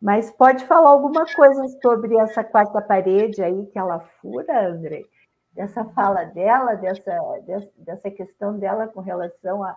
mas 0.00 0.30
pode 0.30 0.64
falar 0.64 0.88
alguma 0.88 1.26
coisa 1.26 1.68
sobre 1.82 2.16
essa 2.16 2.42
quarta 2.42 2.80
parede 2.80 3.42
aí 3.42 3.66
que 3.66 3.78
ela 3.78 4.00
fura, 4.20 4.68
André? 4.68 5.04
Dessa 5.52 5.84
fala 5.84 6.24
dela, 6.24 6.74
dessa, 6.74 7.32
dessa 7.76 8.10
questão 8.10 8.58
dela 8.58 8.86
com 8.88 9.00
relação 9.00 9.62
a, 9.62 9.76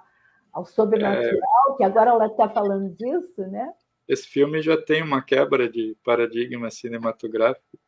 ao 0.53 0.63
sobrenatural, 0.63 1.73
é... 1.73 1.77
que 1.77 1.83
agora 1.83 2.11
ela 2.11 2.27
está 2.27 2.47
falando 2.47 2.89
disso, 2.95 3.41
né? 3.47 3.73
Esse 4.07 4.27
filme 4.27 4.61
já 4.61 4.79
tem 4.79 5.03
uma 5.03 5.21
quebra 5.21 5.69
de 5.69 5.97
paradigma 6.03 6.69
cinematográfico. 6.69 7.79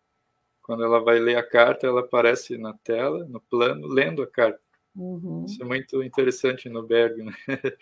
Quando 0.62 0.84
ela 0.84 1.04
vai 1.04 1.20
ler 1.20 1.38
a 1.38 1.48
carta, 1.48 1.86
ela 1.86 2.02
aparece 2.02 2.58
na 2.58 2.74
tela, 2.74 3.26
no 3.26 3.40
plano, 3.42 3.88
lendo 3.88 4.22
a 4.22 4.28
carta. 4.28 4.60
Uhum. 4.96 5.46
Isso 5.46 5.62
é 5.62 5.66
muito 5.66 6.04
interessante 6.04 6.70
no 6.70 6.84
Berg, 6.84 7.24
né? 7.24 7.34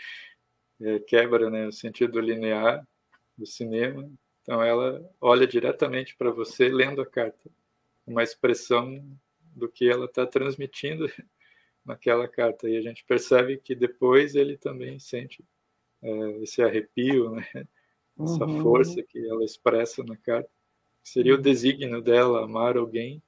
É, 0.83 0.97
quebra 0.97 1.47
né, 1.47 1.67
o 1.67 1.71
sentido 1.71 2.19
linear 2.19 2.83
do 3.37 3.45
cinema. 3.45 4.11
Então 4.41 4.63
ela 4.63 5.07
olha 5.21 5.45
diretamente 5.45 6.15
para 6.15 6.31
você 6.31 6.69
lendo 6.69 7.03
a 7.03 7.05
carta, 7.05 7.51
uma 8.03 8.23
expressão 8.23 8.99
do 9.55 9.69
que 9.69 9.87
ela 9.87 10.05
está 10.05 10.25
transmitindo 10.25 11.05
naquela 11.85 12.27
carta. 12.27 12.67
E 12.67 12.77
a 12.77 12.81
gente 12.81 13.05
percebe 13.05 13.59
que 13.59 13.75
depois 13.75 14.33
ele 14.33 14.57
também 14.57 14.97
sente 14.97 15.45
é, 16.01 16.41
esse 16.41 16.63
arrepio, 16.63 17.29
né? 17.29 17.45
essa 18.19 18.45
uhum. 18.45 18.63
força 18.63 19.03
que 19.03 19.19
ela 19.27 19.43
expressa 19.43 20.03
na 20.03 20.17
carta. 20.17 20.49
Seria 21.03 21.33
o 21.33 21.37
uhum. 21.37 21.43
desígnio 21.43 22.01
dela 22.01 22.43
amar 22.43 22.75
alguém 22.75 23.21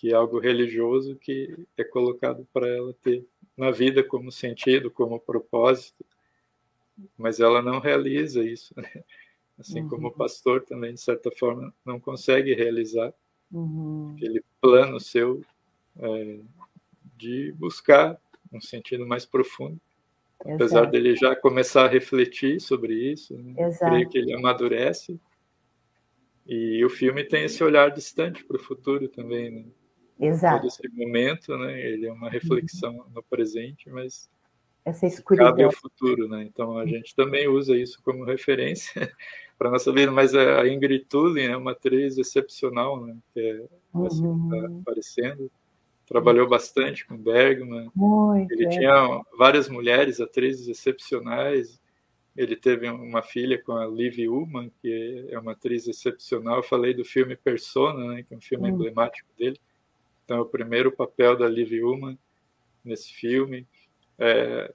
que 0.00 0.12
é 0.12 0.14
algo 0.14 0.38
religioso 0.38 1.14
que 1.14 1.54
é 1.76 1.84
colocado 1.84 2.48
para 2.54 2.66
ela 2.66 2.94
ter 3.02 3.22
na 3.54 3.70
vida 3.70 4.02
como 4.02 4.32
sentido, 4.32 4.90
como 4.90 5.20
propósito, 5.20 6.06
mas 7.18 7.38
ela 7.38 7.60
não 7.60 7.78
realiza 7.78 8.42
isso, 8.42 8.72
né? 8.74 9.04
assim 9.58 9.82
uhum. 9.82 9.90
como 9.90 10.08
o 10.08 10.10
pastor 10.10 10.62
também 10.62 10.94
de 10.94 11.00
certa 11.02 11.30
forma 11.30 11.74
não 11.84 12.00
consegue 12.00 12.54
realizar 12.54 13.12
uhum. 13.52 14.14
aquele 14.16 14.42
plano 14.58 14.98
seu 14.98 15.44
é, 15.98 16.38
de 17.18 17.52
buscar 17.52 18.18
um 18.50 18.58
sentido 18.58 19.06
mais 19.06 19.26
profundo, 19.26 19.78
Exato. 20.40 20.54
apesar 20.54 20.86
dele 20.86 21.14
já 21.14 21.36
começar 21.36 21.84
a 21.84 21.88
refletir 21.88 22.58
sobre 22.58 22.94
isso, 22.94 23.36
né? 23.36 23.52
creio 23.78 24.08
que 24.08 24.16
ele 24.16 24.32
amadurece 24.32 25.20
E 26.46 26.82
o 26.86 26.88
filme 26.88 27.22
tem 27.22 27.44
esse 27.44 27.62
olhar 27.62 27.90
distante 27.90 28.42
para 28.42 28.56
o 28.56 28.62
futuro 28.62 29.06
também, 29.06 29.50
né? 29.50 29.64
Exato. 30.20 30.62
Todo 30.62 30.68
esse 30.68 30.88
momento, 30.92 31.56
né? 31.56 31.80
Ele 31.80 32.06
é 32.06 32.12
uma 32.12 32.28
reflexão 32.28 32.94
uhum. 32.96 33.04
no 33.14 33.22
presente, 33.22 33.88
mas 33.88 34.28
essa 34.84 35.06
escuridão. 35.06 35.50
cabe 35.50 35.62
ao 35.62 35.72
futuro, 35.72 36.28
né? 36.28 36.42
Então 36.42 36.78
a 36.78 36.86
gente 36.86 37.14
também 37.14 37.48
usa 37.48 37.76
isso 37.76 38.00
como 38.02 38.24
referência 38.24 38.92
para 39.58 39.70
nossa 39.70 39.92
vida. 39.92 40.10
Mas 40.10 40.34
a 40.34 40.66
Ingrid 40.66 41.06
Tully 41.06 41.42
é 41.42 41.56
uma 41.56 41.72
atriz 41.72 42.18
excepcional, 42.18 43.04
né? 43.04 43.16
Que 43.32 43.40
é 43.40 44.06
assim, 44.06 44.22
tá 44.22 44.28
uhum. 44.28 44.48
tá 44.48 44.80
aparecendo. 44.80 45.50
Trabalhou 46.06 46.48
bastante 46.48 47.06
com 47.06 47.16
Bergman. 47.16 47.90
Muito, 47.94 48.52
Ele 48.52 48.66
é. 48.66 48.68
tinha 48.68 49.22
várias 49.38 49.68
mulheres, 49.68 50.20
atrizes 50.20 50.66
excepcionais. 50.66 51.80
Ele 52.36 52.56
teve 52.56 52.88
uma 52.88 53.22
filha 53.22 53.62
com 53.62 53.72
a 53.72 53.86
Liv 53.86 54.18
Ullmann, 54.28 54.72
que 54.80 55.28
é 55.30 55.38
uma 55.38 55.52
atriz 55.52 55.86
excepcional. 55.86 56.56
Eu 56.56 56.62
falei 56.62 56.94
do 56.94 57.04
filme 57.04 57.36
Persona, 57.36 58.14
né, 58.14 58.22
que 58.22 58.34
é 58.34 58.36
um 58.36 58.40
filme 58.40 58.68
uhum. 58.68 58.74
emblemático 58.74 59.28
dele. 59.38 59.60
Então, 60.30 60.38
é 60.38 60.42
o 60.42 60.46
primeiro 60.46 60.92
papel 60.92 61.36
da 61.36 61.48
Liv 61.48 61.82
Ullmann 61.82 62.16
nesse 62.84 63.12
filme. 63.12 63.66
É, 64.16 64.72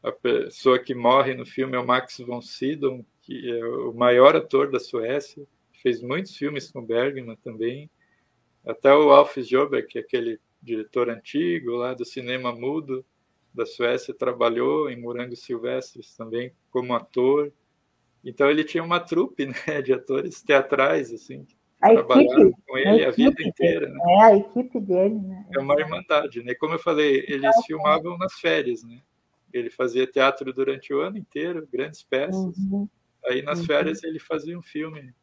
a 0.00 0.12
pessoa 0.12 0.78
que 0.78 0.94
morre 0.94 1.34
no 1.34 1.44
filme 1.44 1.74
é 1.74 1.80
o 1.80 1.84
Max 1.84 2.18
von 2.18 2.40
Sydow, 2.40 3.04
que 3.20 3.50
é 3.50 3.66
o 3.66 3.92
maior 3.92 4.36
ator 4.36 4.70
da 4.70 4.78
Suécia. 4.78 5.44
Fez 5.82 6.00
muitos 6.00 6.36
filmes 6.36 6.70
com 6.70 6.86
Bergman 6.86 7.34
também. 7.42 7.90
Até 8.64 8.94
o 8.94 9.10
Alf 9.10 9.34
que 9.88 9.98
é 9.98 10.02
aquele 10.02 10.38
diretor 10.62 11.10
antigo 11.10 11.72
lá 11.72 11.92
do 11.92 12.04
cinema 12.04 12.52
mudo, 12.52 13.04
da 13.52 13.66
Suécia, 13.66 14.14
trabalhou 14.14 14.88
em 14.88 15.00
Morangos 15.00 15.40
Silvestres 15.40 16.14
também 16.14 16.52
como 16.70 16.94
ator. 16.94 17.52
Então 18.24 18.48
ele 18.48 18.62
tinha 18.62 18.84
uma 18.84 19.00
trupe 19.00 19.46
né, 19.66 19.82
de 19.82 19.92
atores 19.92 20.44
teatrais 20.44 21.12
assim, 21.12 21.44
que 21.44 21.55
a 21.80 21.90
trabalharam 21.92 22.48
equipe, 22.48 22.62
com 22.66 22.78
ele 22.78 23.04
a, 23.04 23.08
a 23.08 23.10
vida 23.10 23.42
inteira. 23.42 23.88
Né? 23.88 23.98
É 24.08 24.22
a 24.22 24.36
equipe 24.36 24.80
dele, 24.80 25.14
né? 25.14 25.46
É 25.54 25.58
uma 25.58 25.78
irmandade, 25.78 26.42
né? 26.42 26.54
Como 26.54 26.74
eu 26.74 26.78
falei, 26.78 27.24
eles 27.28 27.54
filmavam 27.66 28.16
nas 28.16 28.34
férias, 28.34 28.82
né? 28.82 29.00
Ele 29.52 29.70
fazia 29.70 30.06
teatro 30.06 30.52
durante 30.52 30.92
o 30.92 31.00
ano 31.00 31.18
inteiro, 31.18 31.68
grandes 31.72 32.02
peças. 32.02 32.56
Uhum. 32.58 32.88
Aí 33.26 33.42
nas 33.42 33.60
uhum. 33.60 33.66
férias 33.66 34.02
ele 34.02 34.18
fazia 34.18 34.58
um 34.58 34.62
filme 34.62 35.14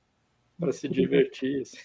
para 0.59 0.71
se 0.71 0.87
divertir. 0.87 1.61
Assim. 1.61 1.77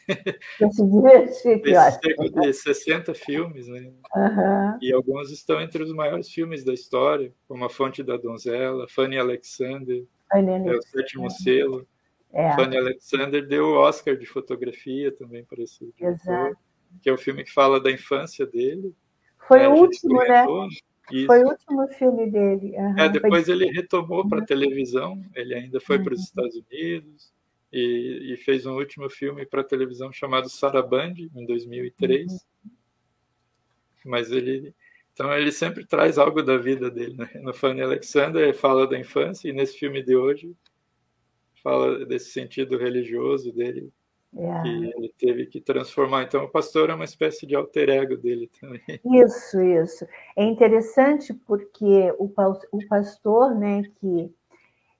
Para 0.58 0.70
se 0.70 0.86
divertir, 0.86 1.74
cerca 2.02 2.30
de 2.30 2.52
60 2.52 3.14
filmes, 3.14 3.68
né? 3.68 3.92
Uhum. 4.14 4.78
E 4.80 4.92
alguns 4.92 5.30
estão 5.30 5.60
entre 5.60 5.82
os 5.82 5.92
maiores 5.92 6.28
filmes 6.28 6.64
da 6.64 6.72
história, 6.72 7.32
como 7.46 7.64
A 7.64 7.70
Fonte 7.70 8.02
da 8.02 8.16
Donzela, 8.16 8.86
Fanny 8.88 9.18
Alexander, 9.18 10.04
Fanny 10.30 10.68
é 10.68 10.76
o 10.76 10.82
Sétimo 10.82 11.30
Selo. 11.30 11.86
É. 12.32 12.54
Fanny 12.54 12.76
Alexander 12.76 13.46
deu 13.46 13.64
o 13.64 13.78
Oscar 13.78 14.16
de 14.16 14.26
fotografia 14.26 15.10
também 15.12 15.44
para 15.44 15.62
esse 15.62 15.90
diretor, 15.96 16.56
que 17.02 17.08
é 17.08 17.12
o 17.12 17.18
filme 17.18 17.42
que 17.42 17.52
fala 17.52 17.80
da 17.80 17.90
infância 17.90 18.46
dele. 18.46 18.94
Foi 19.46 19.60
né? 19.60 19.68
o 19.68 19.74
último, 19.74 20.18
né? 20.18 20.44
Isso. 21.10 21.26
Foi 21.26 21.42
o 21.42 21.48
último 21.48 21.88
filme 21.88 22.30
dele. 22.30 22.74
Uhum. 22.76 22.98
É, 22.98 23.08
depois 23.08 23.46
foi... 23.46 23.54
ele 23.54 23.66
retomou 23.70 24.28
para 24.28 24.44
televisão, 24.44 25.22
ele 25.34 25.54
ainda 25.54 25.80
foi 25.80 25.96
uhum. 25.96 26.04
para 26.04 26.14
os 26.14 26.20
Estados 26.20 26.54
Unidos, 26.54 27.32
e, 27.72 28.34
e 28.34 28.36
fez 28.36 28.66
um 28.66 28.76
último 28.76 29.08
filme 29.08 29.46
para 29.46 29.64
televisão 29.64 30.12
chamado 30.12 30.48
Sarabande, 30.50 31.30
em 31.34 31.46
2003. 31.46 32.30
Uhum. 32.30 32.38
Mas 34.04 34.30
ele. 34.30 34.74
Então 35.12 35.32
ele 35.36 35.50
sempre 35.50 35.84
traz 35.84 36.18
algo 36.18 36.42
da 36.42 36.56
vida 36.56 36.90
dele. 36.90 37.16
Né? 37.16 37.28
No 37.42 37.52
Fanny 37.52 37.82
Alexander 37.82 38.42
ele 38.42 38.52
fala 38.52 38.86
da 38.86 38.98
infância, 38.98 39.48
e 39.48 39.52
nesse 39.52 39.78
filme 39.78 40.02
de 40.02 40.14
hoje 40.14 40.54
fala 41.68 42.06
desse 42.06 42.30
sentido 42.30 42.78
religioso 42.78 43.52
dele, 43.52 43.92
é. 44.36 44.62
que 44.62 44.68
ele 44.68 45.14
teve 45.18 45.46
que 45.46 45.60
transformar. 45.60 46.22
Então, 46.22 46.44
o 46.44 46.48
pastor 46.48 46.88
é 46.88 46.94
uma 46.94 47.04
espécie 47.04 47.46
de 47.46 47.54
alter 47.54 47.90
ego 47.90 48.16
dele 48.16 48.50
também. 48.58 49.00
Isso, 49.04 49.60
isso. 49.60 50.06
É 50.34 50.44
interessante 50.44 51.34
porque 51.34 52.12
o, 52.18 52.32
o 52.72 52.88
pastor, 52.88 53.54
né, 53.54 53.82
que 54.00 54.32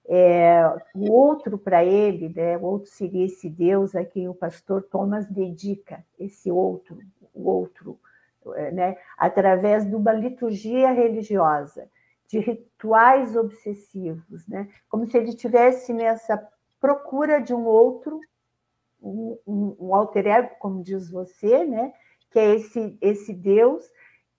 é, 0.07 0.63
o 0.95 1.11
outro 1.11 1.57
para 1.59 1.85
ele, 1.85 2.29
né, 2.29 2.59
o 2.59 2.65
outro 2.65 2.91
seria 2.91 3.25
esse 3.25 3.49
Deus 3.49 3.95
a 3.95 4.05
quem 4.05 4.29
o 4.29 4.35
pastor 4.35 4.83
Thomas 4.83 5.27
dedica, 5.27 6.05
esse 6.19 6.51
outro, 6.51 6.99
o 7.35 7.49
outro, 7.49 7.99
é, 8.55 8.71
né, 8.71 8.97
através 9.17 9.87
de 9.87 9.95
uma 9.95 10.13
liturgia 10.13 10.91
religiosa, 10.93 11.89
de 12.27 12.39
rituais 12.41 13.35
obsessivos, 13.37 14.47
né, 14.47 14.69
como 14.89 15.07
se 15.07 15.17
ele 15.17 15.35
tivesse 15.35 15.93
nessa 15.93 16.37
procura 16.81 17.41
de 17.41 17.55
um 17.55 17.65
outro, 17.65 18.21
um, 19.01 19.39
um, 19.47 19.95
alter 19.95 20.27
ego, 20.27 20.51
como 20.59 20.83
diz 20.83 21.11
você, 21.11 21.65
né, 21.65 21.93
que 22.31 22.39
é 22.39 22.55
esse, 22.55 22.99
esse 23.01 23.33
Deus 23.33 23.85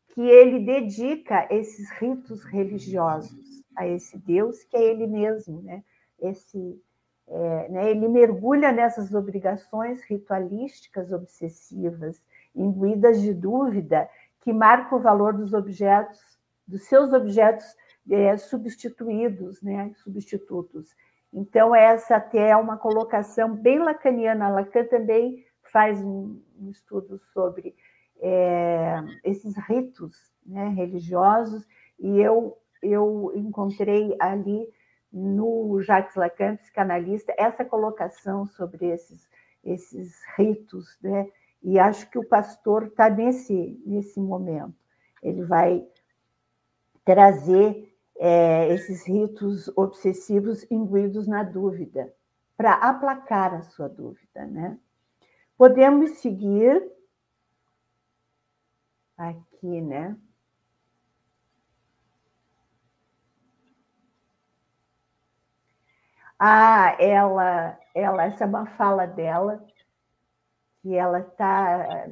que 0.10 0.22
ele 0.22 0.66
dedica 0.66 1.48
esses 1.50 1.90
ritos 1.92 2.44
religiosos 2.44 3.50
a 3.80 3.88
esse 3.88 4.18
Deus 4.18 4.64
que 4.66 4.76
é 4.76 4.84
Ele 4.84 5.08
mesmo, 5.08 5.62
né? 5.62 5.84
Esse, 6.20 6.82
é, 7.28 7.70
né? 7.70 7.92
Ele 7.92 8.08
mergulha 8.10 8.72
nessas 8.72 9.14
obrigações 9.14 10.02
ritualísticas 10.04 11.12
obsessivas, 11.12 12.22
imbuídas 12.54 13.22
de 13.22 13.34
dúvida, 13.34 14.10
que 14.42 14.52
marca 14.52 14.96
o 14.96 15.00
valor 15.00 15.34
dos 15.34 15.54
objetos, 15.54 16.20
dos 16.68 16.84
seus 16.84 17.14
objetos 17.14 17.66
é, 18.12 18.36
substituídos, 18.36 19.62
né? 19.62 19.94
Substitutos. 20.04 20.94
Então 21.34 21.76
essa 21.76 22.16
até 22.16 22.50
é 22.50 22.58
uma 22.58 22.78
colocação 22.78 23.56
bem 23.56 23.80
lacaniana. 23.80 24.50
Lacan 24.50 24.86
também 24.86 25.46
faz 25.72 26.04
um, 26.04 26.42
estudo 26.70 27.20
sobre 27.34 27.76
é, 28.20 28.96
esses 29.24 29.56
ritos 29.68 30.16
né, 30.46 30.68
religiosos 30.70 31.68
e 32.00 32.20
eu 32.20 32.58
eu 32.82 33.32
encontrei 33.36 34.16
ali 34.20 34.68
no 35.12 35.82
Jacques 35.82 36.16
Lacan, 36.16 36.56
psicanalista, 36.58 37.34
essa 37.38 37.66
colocação 37.66 38.46
sobre 38.46 38.88
esses, 38.88 39.28
esses 39.64 40.22
ritos, 40.38 40.98
né? 41.02 41.28
E 41.62 41.78
acho 41.78 42.10
que 42.10 42.18
o 42.18 42.24
pastor 42.24 42.86
está 42.86 43.10
nesse, 43.10 43.82
nesse 43.86 44.20
momento. 44.20 44.76
Ele 45.22 45.44
vai 45.44 45.86
trazer 47.04 47.94
é, 48.20 48.68
esses 48.74 49.08
ritos 49.08 49.70
obsessivos 49.78 50.70
imbuídos 50.70 51.26
na 51.26 51.42
dúvida, 51.42 52.14
para 52.58 52.74
aplacar 52.74 53.54
a 53.54 53.62
sua 53.62 53.88
dúvida, 53.88 54.46
né? 54.46 54.78
Podemos 55.58 56.12
seguir 56.20 56.86
aqui, 59.18 59.82
né? 59.82 60.18
Ah, 66.38 66.96
ela, 67.00 67.80
ela, 67.94 68.24
essa 68.26 68.44
é 68.44 68.48
uma 68.48 68.66
fala 68.66 69.06
dela, 69.06 69.66
que 70.82 70.96
ela 70.96 71.20
está 71.20 72.08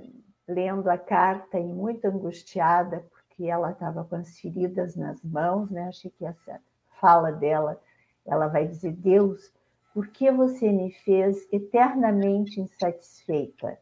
lendo 0.47 0.89
a 0.89 0.97
carta 0.97 1.59
e 1.59 1.63
muito 1.65 2.05
angustiada, 2.05 3.05
porque 3.37 3.51
ela 3.51 3.69
estava 3.69 4.03
com 4.03 4.15
as 4.15 4.39
feridas 4.39 4.95
nas 4.95 5.23
mãos, 5.23 5.69
né? 5.69 5.87
Achei 5.87 6.09
que 6.09 6.25
essa 6.25 6.59
fala 6.99 7.31
dela, 7.31 7.79
ela 8.25 8.47
vai 8.47 8.67
dizer: 8.67 8.93
Deus, 8.93 9.53
por 9.93 10.07
que 10.07 10.31
você 10.31 10.71
me 10.71 10.91
fez 10.91 11.47
eternamente 11.51 12.59
insatisfeita? 12.59 13.77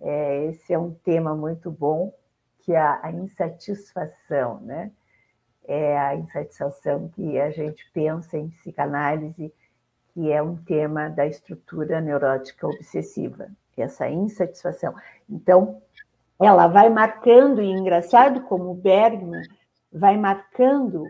É, 0.00 0.44
esse 0.46 0.72
é 0.72 0.78
um 0.78 0.94
tema 0.94 1.34
muito 1.34 1.70
bom, 1.72 2.14
que 2.60 2.72
é 2.72 2.78
a 2.80 3.10
insatisfação, 3.10 4.60
né? 4.60 4.92
É 5.64 5.98
a 5.98 6.14
insatisfação 6.14 7.08
que 7.08 7.38
a 7.38 7.50
gente 7.50 7.90
pensa 7.92 8.38
em 8.38 8.48
psicanálise 8.48 9.52
que 10.14 10.30
é 10.32 10.42
um 10.42 10.56
tema 10.56 11.08
da 11.08 11.26
estrutura 11.26 12.00
neurótica 12.00 12.66
obsessiva, 12.66 13.48
essa 13.76 14.08
insatisfação. 14.08 14.94
Então, 15.28 15.80
ela 16.40 16.66
vai 16.66 16.88
marcando, 16.88 17.60
e 17.60 17.70
engraçado 17.70 18.42
como 18.42 18.70
o 18.70 18.74
Bergman 18.74 19.42
vai 19.92 20.16
marcando 20.16 21.06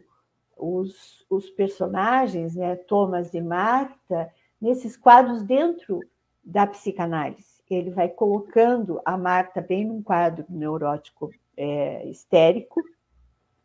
os, 0.57 1.25
os 1.31 1.49
personagens, 1.51 2.57
né, 2.57 2.77
Thomas 2.77 3.33
e 3.33 3.41
Marta, 3.41 4.31
nesses 4.61 4.97
quadros 4.97 5.43
dentro 5.43 6.01
da 6.45 6.67
psicanálise. 6.67 7.61
Ele 7.71 7.91
vai 7.91 8.09
colocando 8.09 9.01
a 9.05 9.17
Marta 9.17 9.61
bem 9.61 9.85
num 9.85 10.03
quadro 10.03 10.45
neurótico 10.49 11.31
é, 11.57 12.05
histérico 12.07 12.83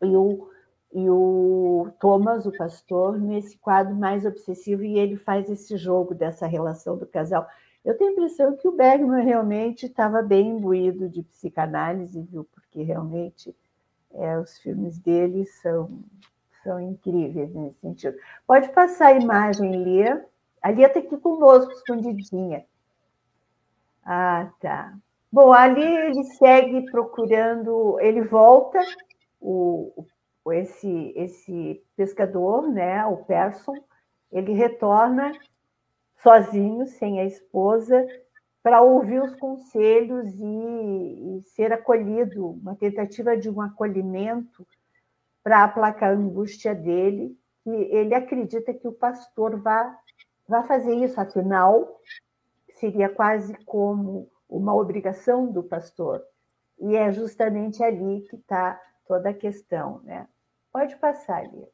e 0.00 0.14
o 0.16 0.48
e 0.92 1.10
o 1.10 1.90
Thomas, 2.00 2.46
o 2.46 2.56
pastor, 2.56 3.18
nesse 3.18 3.58
quadro 3.58 3.94
mais 3.94 4.24
obsessivo, 4.24 4.82
e 4.82 4.98
ele 4.98 5.16
faz 5.16 5.50
esse 5.50 5.76
jogo 5.76 6.14
dessa 6.14 6.46
relação 6.46 6.96
do 6.96 7.04
casal. 7.04 7.46
Eu 7.86 7.96
tenho 7.96 8.10
a 8.10 8.12
impressão 8.14 8.56
que 8.56 8.66
o 8.66 8.72
Bergman 8.72 9.24
realmente 9.24 9.86
estava 9.86 10.20
bem 10.20 10.48
imbuído 10.48 11.08
de 11.08 11.22
psicanálise, 11.22 12.20
viu? 12.20 12.44
Porque 12.52 12.82
realmente 12.82 13.54
é, 14.12 14.36
os 14.40 14.58
filmes 14.58 14.98
dele 14.98 15.46
são, 15.46 16.02
são 16.64 16.80
incríveis 16.80 17.54
nesse 17.54 17.78
sentido. 17.78 18.18
Pode 18.44 18.70
passar 18.70 19.14
a 19.14 19.20
imagem, 19.20 19.84
Lia. 19.84 20.26
A 20.60 20.72
Lia 20.72 20.88
está 20.88 20.98
aqui 20.98 21.16
conosco, 21.16 21.70
escondidinha. 21.70 22.66
Ah, 24.04 24.50
tá. 24.60 24.92
Bom, 25.30 25.52
ali 25.52 25.80
ele 25.80 26.24
segue 26.24 26.90
procurando, 26.90 28.00
ele 28.00 28.22
volta, 28.22 28.80
o, 29.40 30.04
esse, 30.50 31.12
esse 31.14 31.80
pescador, 31.96 32.68
né, 32.68 33.06
o 33.06 33.18
Persson, 33.18 33.76
ele 34.32 34.54
retorna 34.54 35.32
sozinho, 36.16 36.86
sem 36.86 37.20
a 37.20 37.24
esposa, 37.24 38.06
para 38.62 38.82
ouvir 38.82 39.22
os 39.22 39.34
conselhos 39.36 40.28
e, 40.40 41.38
e, 41.38 41.42
ser 41.54 41.72
acolhido, 41.72 42.50
uma 42.50 42.74
tentativa 42.74 43.36
de 43.36 43.48
um 43.48 43.60
acolhimento 43.60 44.66
para 45.42 45.62
aplacar 45.62 46.10
a 46.10 46.14
angústia 46.14 46.74
dele, 46.74 47.38
que 47.62 47.70
ele 47.70 48.14
acredita 48.14 48.74
que 48.74 48.88
o 48.88 48.92
pastor 48.92 49.60
vai, 49.60 49.94
vai 50.48 50.66
fazer 50.66 50.94
isso, 50.94 51.20
afinal, 51.20 52.00
seria 52.74 53.08
quase 53.08 53.54
como 53.64 54.28
uma 54.48 54.74
obrigação 54.74 55.46
do 55.50 55.62
pastor. 55.62 56.22
E 56.78 56.96
é 56.96 57.12
justamente 57.12 57.82
ali 57.82 58.22
que 58.22 58.36
está 58.36 58.80
toda 59.06 59.30
a 59.30 59.34
questão. 59.34 60.00
Né? 60.02 60.26
Pode 60.72 60.96
passar, 60.96 61.38
ali. 61.38 61.64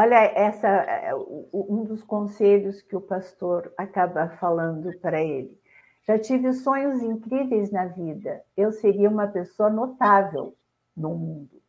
Olha, 0.00 0.14
essa 0.14 0.68
é, 0.68 1.12
um 1.52 1.82
dos 1.82 2.04
conselhos 2.04 2.80
que 2.80 2.94
o 2.94 3.00
pastor 3.00 3.74
acaba 3.76 4.28
falando 4.28 4.96
para 5.00 5.20
ele. 5.20 5.60
Já 6.04 6.16
tive 6.16 6.52
sonhos 6.52 7.02
incríveis 7.02 7.72
na 7.72 7.86
vida. 7.86 8.40
Eu 8.56 8.70
seria 8.70 9.10
uma 9.10 9.26
pessoa 9.26 9.68
notável 9.68 10.54
no 10.96 11.16
mundo. 11.16 11.60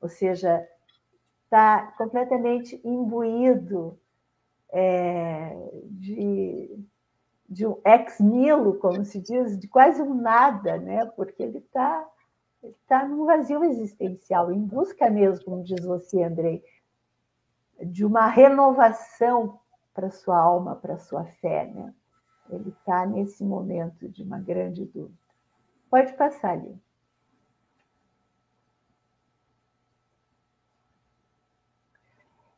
Ou 0.00 0.08
seja, 0.08 0.64
está 1.42 1.92
completamente 1.98 2.80
imbuído 2.84 3.98
é, 4.70 5.52
de, 5.86 6.86
de 7.48 7.66
um 7.66 7.80
ex 7.84 8.20
nihilo, 8.20 8.78
como 8.78 9.04
se 9.04 9.18
diz, 9.18 9.58
de 9.58 9.66
quase 9.66 10.00
um 10.00 10.14
nada, 10.14 10.78
né? 10.78 11.04
porque 11.16 11.42
ele 11.42 11.58
está 11.58 12.08
ele 12.62 12.76
tá 12.86 13.08
num 13.08 13.24
vazio 13.24 13.64
existencial, 13.64 14.52
em 14.52 14.60
busca 14.60 15.10
mesmo, 15.10 15.64
diz 15.64 15.84
você, 15.84 16.22
Andrei, 16.22 16.62
de 17.84 18.04
uma 18.04 18.26
renovação 18.26 19.60
para 19.94 20.10
sua 20.10 20.38
alma, 20.38 20.76
para 20.76 20.98
sua 20.98 21.24
fé. 21.24 21.66
Né? 21.66 21.94
Ele 22.50 22.70
está 22.70 23.06
nesse 23.06 23.44
momento 23.44 24.08
de 24.08 24.22
uma 24.22 24.38
grande 24.38 24.84
dúvida. 24.84 25.18
Pode 25.90 26.12
passar 26.14 26.52
ali. 26.52 26.80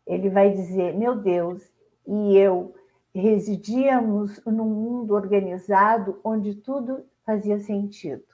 Ele 0.07 0.29
vai 0.29 0.51
dizer: 0.51 0.95
Meu 0.95 1.17
Deus, 1.17 1.63
e 2.07 2.37
eu 2.37 2.75
residíamos 3.15 4.41
num 4.45 4.69
mundo 4.69 5.15
organizado 5.15 6.21
onde 6.25 6.57
tudo 6.57 7.07
fazia 7.25 7.59
sentido. 7.61 8.25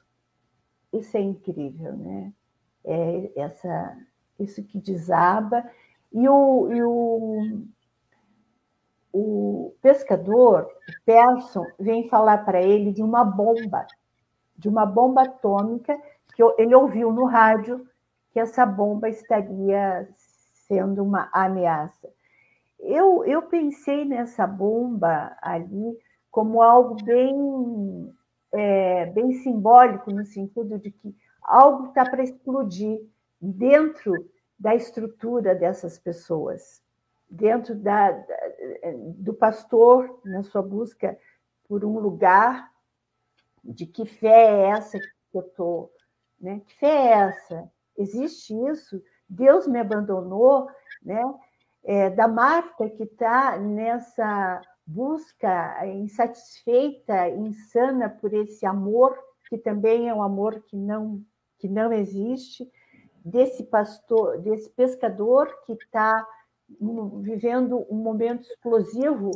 Isso 0.93 1.17
é 1.17 1.21
incrível, 1.21 1.97
né? 1.97 2.33
É 2.85 3.41
essa, 3.41 3.97
isso 4.39 4.65
que 4.65 4.79
desaba. 4.79 5.71
E 6.13 6.29
o, 6.29 6.73
e 6.73 6.83
o, 6.83 7.63
o 9.13 9.75
pescador, 9.81 10.65
o 10.65 11.05
Persson, 11.05 11.65
vem 11.79 12.09
falar 12.09 12.45
para 12.45 12.61
ele 12.61 12.93
de 12.93 13.03
uma 13.03 13.25
bomba, 13.25 13.87
de 14.57 14.69
uma 14.69 14.85
bomba 14.85 15.23
atômica, 15.23 15.97
que 16.35 16.43
ele 16.59 16.75
ouviu 16.75 17.13
no 17.13 17.25
rádio 17.25 17.87
que 18.33 18.39
essa 18.39 18.65
bomba 18.65 19.09
estaria 19.09 20.09
sendo 20.67 21.03
uma 21.03 21.29
ameaça. 21.33 22.09
Eu, 22.79 23.25
eu 23.25 23.43
pensei 23.43 24.05
nessa 24.05 24.47
bomba 24.47 25.37
ali 25.43 25.99
como 26.31 26.63
algo 26.63 27.03
bem, 27.03 28.13
é, 28.53 29.07
bem 29.07 29.33
simbólico, 29.33 30.13
no 30.13 30.25
sentido 30.25 30.79
de 30.79 30.91
que 30.91 31.15
algo 31.43 31.89
está 31.89 32.09
para 32.09 32.23
explodir 32.23 33.01
dentro 33.41 34.15
da 34.61 34.75
estrutura 34.75 35.55
dessas 35.55 35.99
pessoas, 35.99 36.83
dentro 37.29 37.75
da, 37.75 38.13
do 39.17 39.35
pastor, 39.35 40.21
na 40.25 40.43
sua 40.43 40.61
busca 40.61 41.19
por 41.67 41.85
um 41.85 41.99
lugar 41.99 42.71
de 43.65 43.87
que 43.87 44.05
fé 44.05 44.51
é 44.51 44.69
essa 44.69 45.01
que 45.01 45.09
eu 45.35 45.41
estou, 45.41 45.93
né? 46.39 46.61
Que 46.67 46.75
fé 46.75 46.87
é 46.87 47.11
essa? 47.13 47.73
Existe 47.97 48.55
isso? 48.69 49.03
Deus 49.29 49.67
me 49.67 49.79
abandonou, 49.79 50.69
né? 51.03 51.23
é, 51.85 52.11
da 52.11 52.29
Marta, 52.29 52.89
que 52.89 53.05
está 53.05 53.59
nessa 53.59 54.61
busca 54.87 55.87
insatisfeita, 55.87 57.29
insana 57.31 58.09
por 58.09 58.35
esse 58.35 58.67
amor, 58.67 59.17
que 59.49 59.59
também 59.59 60.09
é 60.09 60.15
um 60.15 60.23
amor 60.23 60.63
que 60.63 60.77
não, 60.77 61.23
que 61.59 61.69
não 61.69 61.93
existe, 61.93 62.71
desse 63.25 63.65
pastor, 63.65 64.39
desse 64.39 64.71
pescador 64.71 65.49
que 65.67 65.73
está 65.73 66.27
vivendo 67.23 67.87
um 67.91 67.97
momento 67.97 68.43
explosivo 68.43 69.31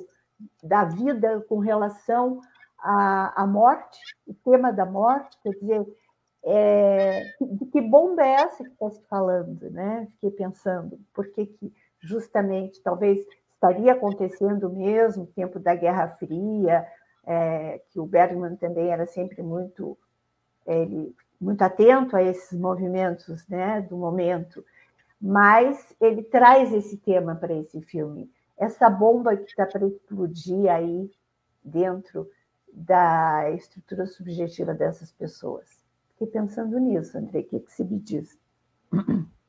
da 0.63 0.85
vida 0.85 1.45
com 1.49 1.59
relação 1.59 2.41
à, 2.79 3.43
à 3.43 3.47
morte, 3.47 3.99
o 4.27 4.35
tema 4.35 4.73
da 4.73 4.87
morte, 4.87 5.37
quer 5.43 5.51
dizer, 5.51 5.87
é, 6.45 7.25
de 7.41 7.67
que 7.67 7.81
bomba 7.81 8.23
é 8.23 8.33
essa 8.33 8.63
que 8.63 8.71
está 8.71 8.91
se 8.91 9.03
falando, 9.09 9.71
né? 9.71 10.07
Fiquei 10.13 10.31
pensando, 10.31 11.01
por 11.13 11.27
que, 11.33 11.47
que 11.47 11.73
justamente, 12.01 12.83
talvez 12.83 13.25
estaria 13.55 13.93
acontecendo 13.93 14.69
mesmo, 14.69 15.27
tempo 15.27 15.59
da 15.59 15.75
Guerra 15.75 16.09
Fria, 16.19 16.87
é, 17.27 17.81
que 17.91 17.99
o 17.99 18.05
Bergman 18.05 18.57
também 18.57 18.91
era 18.91 19.07
sempre 19.07 19.43
muito, 19.43 19.97
ele, 20.67 21.15
muito 21.45 21.63
atento 21.63 22.17
a 22.17 22.23
esses 22.23 22.59
movimentos 22.59 23.47
né, 23.47 23.83
do 23.83 23.97
momento, 23.97 24.65
mas 25.21 25.95
ele 26.01 26.23
traz 26.23 26.73
esse 26.73 26.97
tema 26.97 27.35
para 27.37 27.55
esse 27.55 27.81
filme, 27.83 28.31
essa 28.57 28.89
bomba 28.89 29.37
que 29.37 29.45
está 29.45 29.67
para 29.67 29.87
explodir 29.87 30.71
aí 30.71 31.11
dentro 31.63 32.29
da 32.73 33.51
estrutura 33.51 34.07
subjetiva 34.07 34.75
dessas 34.75 35.13
pessoas. 35.13 35.85
Fiquei 36.13 36.29
pensando 36.29 36.79
nisso, 36.79 37.17
André, 37.19 37.41
o 37.41 37.45
que, 37.45 37.61
que 37.61 37.73
se 37.73 37.85
me 37.85 37.99
diz? 37.99 38.39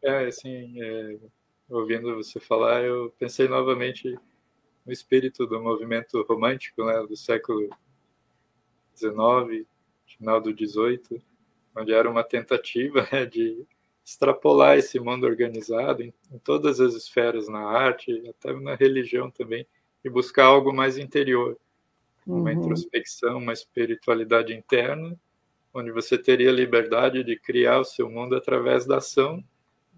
É, 0.04 0.28
assim, 0.28 0.80
é, 0.82 1.18
ouvindo 1.70 2.16
você 2.16 2.40
falar, 2.40 2.84
eu 2.84 3.12
pensei 3.18 3.48
novamente 3.48 4.16
no 4.86 4.92
espírito 4.92 5.48
do 5.48 5.62
movimento 5.62 6.24
romântico 6.28 6.86
né, 6.86 7.06
do 7.08 7.16
século 7.16 7.68
XIX, 8.96 9.66
final 10.06 10.40
do 10.40 10.52
XVIII, 10.52 11.24
onde 11.76 11.94
era 11.94 12.10
uma 12.10 12.24
tentativa 12.24 13.08
né, 13.12 13.26
de 13.26 13.66
extrapolar 14.04 14.78
esse 14.78 15.00
mundo 15.00 15.26
organizado 15.26 16.04
em, 16.04 16.14
em, 16.32 16.38
todas 16.38 16.80
as 16.80 16.94
esferas, 16.94 17.48
na 17.48 17.60
arte, 17.60 18.24
até 18.30 18.54
na 18.54 18.76
religião 18.76 19.32
também, 19.32 19.66
e 20.04 20.10
buscar 20.10 20.46
algo 20.46 20.72
mais 20.72 20.98
interior, 20.98 21.58
uma 22.26 22.52
uhum. 22.52 22.64
introspecção, 22.64 23.38
uma 23.38 23.54
espiritualidade 23.54 24.54
interna, 24.54 25.18
onde 25.74 25.92
você 25.92 26.18
teria 26.18 26.52
liberdade 26.52 27.24
de 27.24 27.38
criar 27.38 27.80
o 27.80 27.84
seu 27.84 28.10
mundo 28.10 28.36
através 28.36 28.86
da 28.86 28.98
ação 28.98 29.44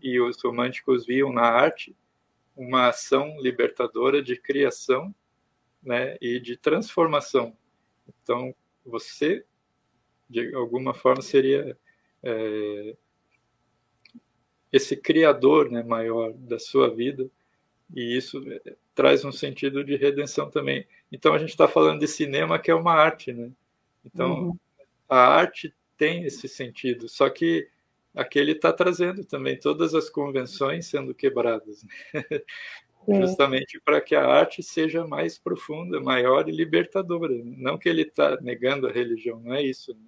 e 0.02 0.20
os 0.20 0.42
românticos 0.42 1.06
viam 1.06 1.32
na 1.32 1.44
arte 1.44 1.96
uma 2.56 2.88
ação 2.88 3.40
libertadora 3.40 4.22
de 4.22 4.36
criação 4.36 5.14
né, 5.84 6.18
e 6.20 6.40
de 6.40 6.58
transformação. 6.58 7.56
Então, 8.08 8.54
você, 8.84 9.46
de 10.30 10.54
alguma 10.54 10.94
forma, 10.94 11.22
seria 11.22 11.78
é, 12.24 12.96
esse 14.72 14.96
criador 14.98 15.72
né, 15.72 15.84
maior 15.84 16.34
da 16.34 16.60
sua 16.60 16.94
vida, 16.94 17.30
e 17.96 18.18
isso 18.18 18.44
é, 18.52 18.76
traz 18.94 19.24
um 19.24 19.32
sentido 19.32 19.84
de 19.84 19.96
redenção 19.96 20.50
também. 20.50 20.86
Então, 21.12 21.34
a 21.34 21.38
gente 21.38 21.50
está 21.50 21.68
falando 21.68 22.00
de 22.00 22.08
cinema, 22.08 22.60
que 22.60 22.70
é 22.70 22.76
uma 22.76 22.94
arte. 22.94 23.32
Né? 23.32 23.52
Então, 24.06 24.48
uhum. 24.48 24.60
a 25.08 25.20
arte 25.20 25.74
tem 25.96 26.24
esse 26.24 26.48
sentido, 26.48 27.10
só 27.10 27.30
que 27.30 27.68
aqui 28.14 28.38
ele 28.40 28.52
está 28.52 28.74
trazendo 28.74 29.24
também 29.24 29.60
todas 29.60 29.94
as 29.94 30.10
convenções 30.10 30.88
sendo 30.88 31.14
quebradas, 31.14 31.84
né? 31.84 32.24
justamente 33.08 33.80
para 33.80 34.02
que 34.02 34.16
a 34.16 34.26
arte 34.26 34.62
seja 34.62 35.08
mais 35.08 35.38
profunda, 35.38 36.00
maior 36.00 36.48
e 36.50 36.52
libertadora. 36.52 37.34
Não 37.44 37.78
que 37.78 37.88
ele 37.88 38.02
está 38.02 38.40
negando 38.42 38.88
a 38.88 38.92
religião, 38.92 39.40
não 39.40 39.54
é 39.54 39.64
isso. 39.64 39.94
Né? 39.94 40.00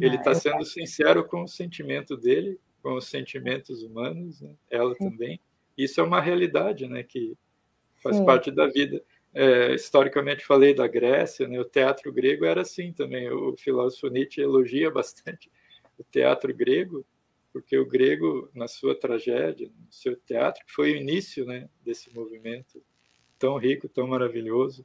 Ele 0.00 0.16
está 0.16 0.34
sendo 0.34 0.64
sincero 0.64 1.24
com 1.24 1.42
o 1.42 1.48
sentimento 1.48 2.16
dele, 2.16 2.58
com 2.82 2.94
os 2.94 3.08
sentimentos 3.08 3.82
humanos, 3.82 4.40
né? 4.40 4.54
ela 4.70 4.94
Sim. 4.94 5.10
também. 5.10 5.40
Isso 5.76 6.00
é 6.00 6.04
uma 6.04 6.20
realidade, 6.20 6.86
né, 6.86 7.02
que 7.02 7.36
faz 8.02 8.16
Sim. 8.16 8.24
parte 8.24 8.50
da 8.50 8.66
vida. 8.66 9.02
É, 9.34 9.74
historicamente 9.74 10.44
falei 10.44 10.74
da 10.74 10.86
Grécia, 10.86 11.48
né, 11.48 11.58
o 11.58 11.64
teatro 11.64 12.12
grego 12.12 12.44
era 12.44 12.62
assim 12.62 12.92
também. 12.92 13.30
O 13.30 13.56
filósofo 13.56 14.08
Nietzsche 14.08 14.42
elogia 14.42 14.90
bastante 14.90 15.50
o 15.98 16.04
teatro 16.04 16.54
grego, 16.54 17.06
porque 17.52 17.76
o 17.78 17.86
grego, 17.86 18.50
na 18.54 18.66
sua 18.66 18.94
tragédia, 18.94 19.68
no 19.68 19.92
seu 19.92 20.16
teatro, 20.16 20.62
foi 20.66 20.92
o 20.92 20.96
início 20.96 21.44
né, 21.44 21.68
desse 21.84 22.12
movimento 22.14 22.82
tão 23.38 23.56
rico, 23.56 23.88
tão 23.88 24.06
maravilhoso. 24.06 24.84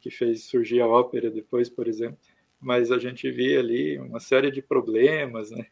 que 0.00 0.10
fez 0.10 0.44
surgir 0.44 0.80
a 0.80 0.86
ópera 0.86 1.30
depois, 1.30 1.68
por 1.68 1.86
exemplo, 1.88 2.18
mas 2.60 2.90
a 2.90 2.98
gente 2.98 3.30
via 3.30 3.60
ali 3.60 3.98
uma 3.98 4.20
série 4.20 4.50
de 4.50 4.60
problemas, 4.60 5.50
né? 5.50 5.66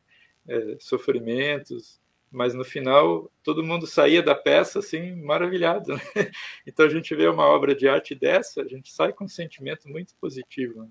É, 0.48 0.76
sofrimentos, 0.78 2.00
mas 2.30 2.54
no 2.54 2.64
final 2.64 3.30
todo 3.42 3.64
mundo 3.64 3.86
saía 3.86 4.22
da 4.22 4.34
peça 4.34 4.78
assim 4.78 5.14
maravilhado. 5.22 5.94
Né? 5.94 6.00
Então 6.66 6.86
a 6.86 6.88
gente 6.88 7.14
vê 7.14 7.26
uma 7.26 7.46
obra 7.46 7.74
de 7.74 7.88
arte 7.88 8.14
dessa, 8.14 8.62
a 8.62 8.68
gente 8.68 8.92
sai 8.92 9.12
com 9.12 9.24
um 9.24 9.28
sentimento 9.28 9.88
muito 9.88 10.14
positivo. 10.20 10.82
Né? 10.82 10.88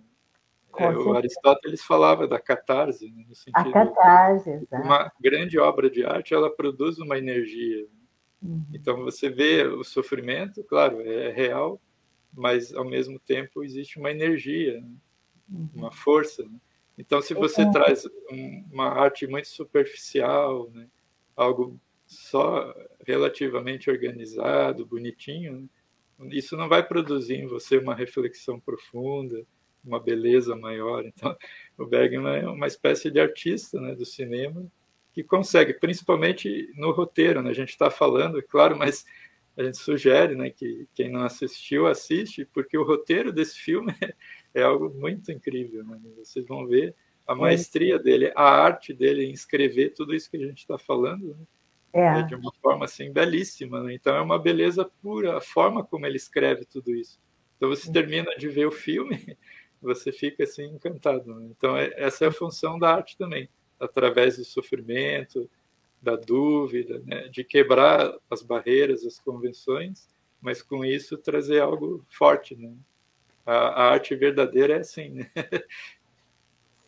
É, 0.77 0.89
o 0.89 1.13
Aristóteles 1.13 1.83
falava 1.83 2.27
da 2.27 2.39
catarse, 2.39 3.09
né? 3.09 3.23
no 3.27 3.35
sentido 3.35 3.69
a 3.69 3.71
catarse, 3.71 4.49
exato. 4.49 4.83
uma 4.83 5.11
grande 5.21 5.57
obra 5.57 5.89
de 5.89 6.03
arte 6.03 6.33
ela 6.33 6.53
produz 6.53 6.97
uma 6.99 7.17
energia. 7.17 7.87
Uhum. 8.41 8.65
Então 8.73 8.97
você 8.97 9.29
vê 9.29 9.65
o 9.65 9.83
sofrimento, 9.83 10.63
claro, 10.63 10.99
é 11.01 11.31
real, 11.31 11.79
mas 12.33 12.73
ao 12.73 12.83
mesmo 12.83 13.19
tempo 13.19 13.63
existe 13.63 13.97
uma 13.97 14.11
energia, 14.11 14.81
né? 14.81 14.91
Uhum. 15.49 15.69
uma 15.73 15.91
força. 15.91 16.43
Né? 16.43 16.59
Então, 16.97 17.21
se 17.21 17.33
você 17.33 17.63
uhum. 17.63 17.71
traz 17.71 18.05
um, 18.31 18.65
uma 18.71 18.87
arte 18.87 19.27
muito 19.27 19.47
superficial, 19.47 20.69
né? 20.71 20.87
algo 21.35 21.79
só 22.05 22.73
relativamente 23.05 23.89
organizado, 23.89 24.85
bonitinho, 24.85 25.61
né? 26.19 26.29
isso 26.31 26.55
não 26.55 26.69
vai 26.69 26.85
produzir 26.87 27.35
em 27.35 27.47
você 27.47 27.77
uma 27.77 27.95
reflexão 27.95 28.59
profunda, 28.59 29.45
uma 29.83 29.99
beleza 29.99 30.55
maior. 30.55 31.05
Então, 31.05 31.35
o 31.77 31.85
Bergman 31.85 32.37
é 32.37 32.47
uma 32.47 32.67
espécie 32.67 33.11
de 33.11 33.19
artista 33.19 33.79
né, 33.79 33.93
do 33.93 34.05
cinema 34.05 34.65
que 35.13 35.23
consegue, 35.23 35.73
principalmente 35.73 36.71
no 36.75 36.91
roteiro. 36.91 37.41
Né? 37.41 37.51
A 37.51 37.53
gente 37.53 37.69
está 37.69 37.89
falando, 37.89 38.39
é 38.39 38.41
claro, 38.41 38.77
mas 38.77 39.05
a 39.55 39.63
gente 39.63 39.77
sugere 39.77 40.35
né, 40.35 40.49
que 40.49 40.87
quem 40.93 41.09
não 41.09 41.23
assistiu, 41.23 41.87
assiste, 41.87 42.45
porque 42.45 42.77
o 42.77 42.83
roteiro 42.83 43.31
desse 43.31 43.57
filme 43.57 43.93
é 44.01 44.13
algo 44.63 44.89
muito 44.89 45.31
incrível. 45.31 45.83
Né? 45.83 45.99
Vocês 46.17 46.45
vão 46.45 46.65
ver 46.67 46.95
a 47.27 47.33
maestria 47.33 47.97
dele, 47.97 48.31
a 48.35 48.43
arte 48.43 48.93
dele 48.93 49.25
em 49.25 49.31
escrever 49.31 49.93
tudo 49.93 50.13
isso 50.13 50.29
que 50.29 50.37
a 50.37 50.45
gente 50.45 50.59
está 50.59 50.77
falando, 50.77 51.35
né? 51.93 52.19
é. 52.19 52.23
de 52.23 52.35
uma 52.35 52.51
forma 52.61 52.85
assim 52.85 53.11
belíssima. 53.11 53.83
Né? 53.83 53.93
Então 53.93 54.15
é 54.15 54.21
uma 54.21 54.37
beleza 54.37 54.85
pura 55.01 55.37
a 55.37 55.41
forma 55.41 55.83
como 55.83 56.05
ele 56.05 56.17
escreve 56.17 56.65
tudo 56.65 56.93
isso. 56.93 57.19
Então 57.57 57.69
você 57.69 57.91
termina 57.91 58.35
de 58.37 58.49
ver 58.49 58.67
o 58.67 58.71
filme, 58.71 59.37
você 59.81 60.11
fica 60.11 60.43
assim 60.43 60.65
encantado. 60.65 61.33
Né? 61.33 61.47
Então 61.51 61.75
é, 61.75 61.91
essa 61.95 62.25
é 62.25 62.27
a 62.27 62.31
função 62.31 62.77
da 62.77 62.93
arte 62.93 63.17
também, 63.17 63.49
através 63.79 64.37
do 64.37 64.43
sofrimento, 64.43 65.49
da 66.01 66.15
dúvida, 66.15 67.01
né? 67.05 67.27
de 67.29 67.43
quebrar 67.43 68.13
as 68.29 68.43
barreiras, 68.43 69.05
as 69.05 69.19
convenções, 69.19 70.07
mas 70.41 70.61
com 70.61 70.85
isso 70.85 71.17
trazer 71.17 71.59
algo 71.59 72.05
forte, 72.09 72.55
né? 72.55 72.71
A, 73.45 73.53
a 73.53 73.91
arte 73.91 74.15
verdadeira 74.15 74.73
é 74.73 74.79
assim, 74.79 75.09
né? 75.09 75.29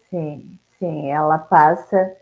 Sim, 0.10 0.58
sim, 0.80 1.12
ela 1.12 1.38
passa 1.38 2.16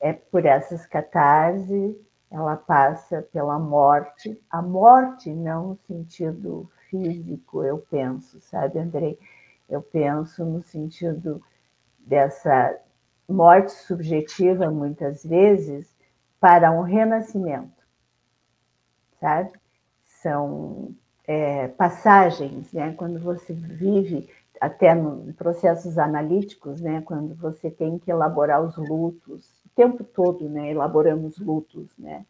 é 0.00 0.12
por 0.12 0.44
essas 0.44 0.86
catarses, 0.86 1.96
ela 2.30 2.56
passa 2.56 3.22
pela 3.32 3.58
morte, 3.58 4.38
a 4.50 4.60
morte 4.60 5.32
não 5.32 5.68
no 5.68 5.78
sentido 5.86 6.70
físico, 6.90 7.64
eu 7.64 7.78
penso, 7.78 8.38
sabe, 8.40 8.78
Andrei? 8.78 9.18
Eu 9.66 9.80
penso 9.80 10.44
no 10.44 10.62
sentido 10.62 11.42
dessa 11.98 12.78
morte 13.26 13.72
subjetiva, 13.72 14.70
muitas 14.70 15.24
vezes, 15.24 15.96
para 16.38 16.70
um 16.70 16.82
renascimento, 16.82 17.82
sabe? 19.18 19.52
São 20.04 20.94
é, 21.26 21.68
passagens, 21.68 22.72
né? 22.72 22.92
Quando 22.92 23.18
você 23.18 23.52
vive 23.52 24.28
até 24.60 24.92
em 24.92 25.32
processos 25.32 25.98
analíticos, 25.98 26.80
né? 26.80 27.02
Quando 27.02 27.34
você 27.34 27.70
tem 27.70 27.98
que 27.98 28.10
elaborar 28.10 28.62
os 28.62 28.76
lutos, 28.76 29.46
o 29.64 29.68
tempo 29.74 30.04
todo, 30.04 30.48
né? 30.48 30.70
Elaboramos 30.70 31.38
lutos, 31.38 31.90
né? 31.98 32.24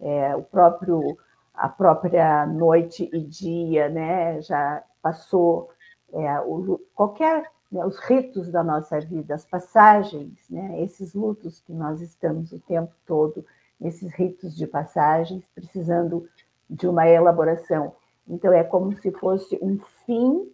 É, 0.00 0.34
o 0.36 0.42
próprio 0.42 1.18
a 1.52 1.68
própria 1.68 2.46
noite 2.46 3.10
e 3.12 3.20
dia, 3.20 3.88
né? 3.88 4.40
Já 4.40 4.82
passou 5.02 5.70
é, 6.12 6.40
o, 6.40 6.80
qualquer 6.94 7.50
né, 7.70 7.84
os 7.84 7.98
ritos 8.00 8.50
da 8.50 8.64
nossa 8.64 9.00
vida, 9.00 9.34
as 9.34 9.44
passagens, 9.44 10.32
né, 10.48 10.82
esses 10.82 11.14
lutos 11.14 11.60
que 11.60 11.72
nós 11.72 12.00
estamos 12.00 12.52
o 12.52 12.58
tempo 12.58 12.92
todo, 13.06 13.44
esses 13.80 14.12
ritos 14.12 14.56
de 14.56 14.66
passagens, 14.66 15.42
precisando 15.54 16.28
de 16.68 16.86
uma 16.88 17.08
elaboração. 17.08 17.94
Então, 18.28 18.52
é 18.52 18.62
como 18.62 18.92
se 19.00 19.10
fosse 19.12 19.58
um 19.60 19.78
fim 20.06 20.50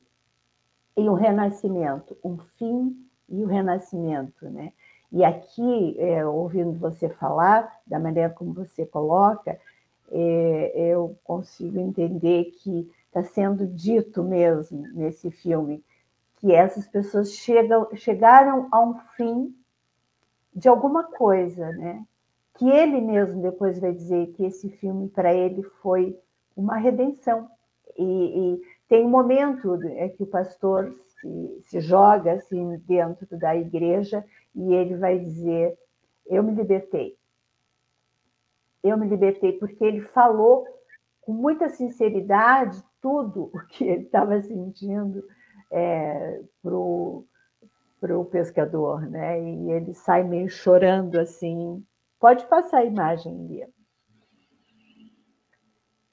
e 0.96 1.08
um 1.08 1.14
renascimento, 1.14 2.16
um 2.24 2.38
fim 2.58 2.96
e 3.28 3.42
o 3.42 3.44
um 3.44 3.46
renascimento, 3.46 4.48
né? 4.48 4.72
E 5.12 5.24
aqui, 5.24 5.96
é, 5.98 6.26
ouvindo 6.26 6.78
você 6.78 7.08
falar, 7.08 7.80
da 7.86 7.98
maneira 7.98 8.30
como 8.30 8.52
você 8.52 8.84
coloca, 8.84 9.58
é, 10.10 10.72
eu 10.74 11.16
consigo 11.24 11.78
entender 11.78 12.52
que 12.62 12.90
está 13.06 13.22
sendo 13.22 13.66
dito 13.66 14.22
mesmo 14.22 14.86
nesse 14.92 15.30
filme 15.30 15.82
que 16.36 16.52
essas 16.52 16.86
pessoas 16.86 17.32
chegam, 17.32 17.88
chegaram 17.94 18.68
a 18.70 18.80
um 18.80 18.94
fim 19.16 19.54
de 20.54 20.68
alguma 20.68 21.04
coisa, 21.04 21.70
né? 21.72 22.04
Que 22.54 22.68
ele 22.68 23.00
mesmo 23.00 23.40
depois 23.42 23.78
vai 23.78 23.92
dizer 23.92 24.28
que 24.32 24.44
esse 24.44 24.68
filme 24.68 25.08
para 25.08 25.32
ele 25.34 25.62
foi 25.62 26.18
uma 26.56 26.76
redenção. 26.76 27.50
E, 27.99 28.05
e, 28.05 28.62
tem 28.88 29.05
um 29.05 29.11
momento 29.11 29.74
é 29.84 30.09
que 30.09 30.22
o 30.22 30.26
pastor 30.26 30.94
se, 31.20 31.61
se 31.62 31.80
joga 31.80 32.32
assim 32.32 32.78
dentro 32.86 33.36
da 33.36 33.57
igreja 33.57 34.24
e 34.55 34.72
ele 34.74 34.97
vai 34.97 35.18
dizer: 35.18 35.76
Eu 36.26 36.42
me 36.42 36.53
libertei. 36.55 37.16
Eu 38.82 38.97
me 38.97 39.09
libertei 39.09 39.53
porque 39.53 39.84
ele 39.84 40.01
falou 40.01 40.64
com 41.20 41.32
muita 41.32 41.68
sinceridade 41.68 42.82
tudo 43.01 43.51
o 43.55 43.61
que 43.66 43.84
ele 43.84 44.05
estava 44.05 44.40
sentindo 44.40 45.24
é, 45.70 46.40
para 46.62 46.74
o 48.16 48.24
pescador, 48.30 49.03
né? 49.03 49.40
E 49.42 49.70
ele 49.70 49.94
sai 49.94 50.22
meio 50.22 50.49
chorando 50.49 51.18
assim. 51.18 51.84
Pode 52.20 52.47
passar 52.47 52.78
a 52.78 52.84
imagem, 52.84 53.47
Lia. 53.47 53.68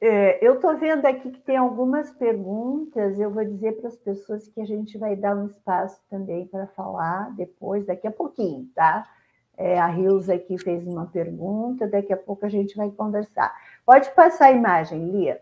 É, 0.06 0.46
eu 0.46 0.56
estou 0.56 0.78
vendo 0.78 1.06
aqui 1.06 1.32
que 1.32 1.40
tem 1.40 1.56
algumas 1.56 2.12
perguntas. 2.12 3.18
Eu 3.18 3.32
vou 3.32 3.46
dizer 3.46 3.78
para 3.78 3.88
as 3.88 3.96
pessoas 3.96 4.50
que 4.50 4.60
a 4.60 4.66
gente 4.66 4.98
vai 4.98 5.16
dar 5.16 5.34
um 5.34 5.46
espaço 5.46 6.02
também 6.10 6.46
para 6.46 6.68
falar 6.68 7.32
depois, 7.38 7.86
daqui 7.86 8.06
a 8.06 8.12
pouquinho, 8.12 8.70
tá? 8.76 9.10
É, 9.56 9.80
a 9.80 9.88
Rilza 9.88 10.34
aqui 10.34 10.58
fez 10.58 10.86
uma 10.86 11.06
pergunta, 11.06 11.88
daqui 11.88 12.12
a 12.12 12.18
pouco 12.18 12.46
a 12.46 12.50
gente 12.50 12.76
vai 12.76 12.92
conversar. 12.92 13.56
Pode 13.86 14.12
passar 14.12 14.48
a 14.48 14.52
imagem, 14.52 15.10
Lia. 15.10 15.42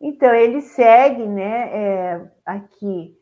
Então, 0.00 0.32
ele 0.32 0.60
segue 0.60 1.26
né, 1.26 1.76
é, 1.76 2.30
aqui. 2.46 3.18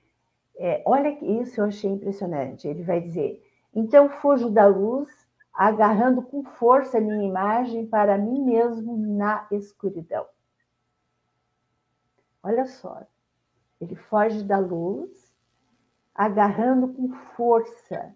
É, 0.58 0.82
olha 0.84 1.08
isso, 1.24 1.58
eu 1.58 1.64
achei 1.64 1.90
impressionante. 1.90 2.68
Ele 2.68 2.82
vai 2.82 3.00
dizer: 3.00 3.42
então 3.74 4.10
fujo 4.10 4.50
da 4.50 4.66
luz, 4.66 5.25
agarrando 5.56 6.20
com 6.20 6.44
força 6.44 6.98
a 6.98 7.00
minha 7.00 7.26
imagem 7.26 7.86
para 7.86 8.18
mim 8.18 8.44
mesmo 8.44 8.94
na 9.16 9.46
escuridão. 9.50 10.26
Olha 12.42 12.66
só, 12.66 13.06
ele 13.80 13.96
foge 13.96 14.44
da 14.44 14.58
luz, 14.58 15.34
agarrando 16.14 16.92
com 16.92 17.10
força 17.34 18.14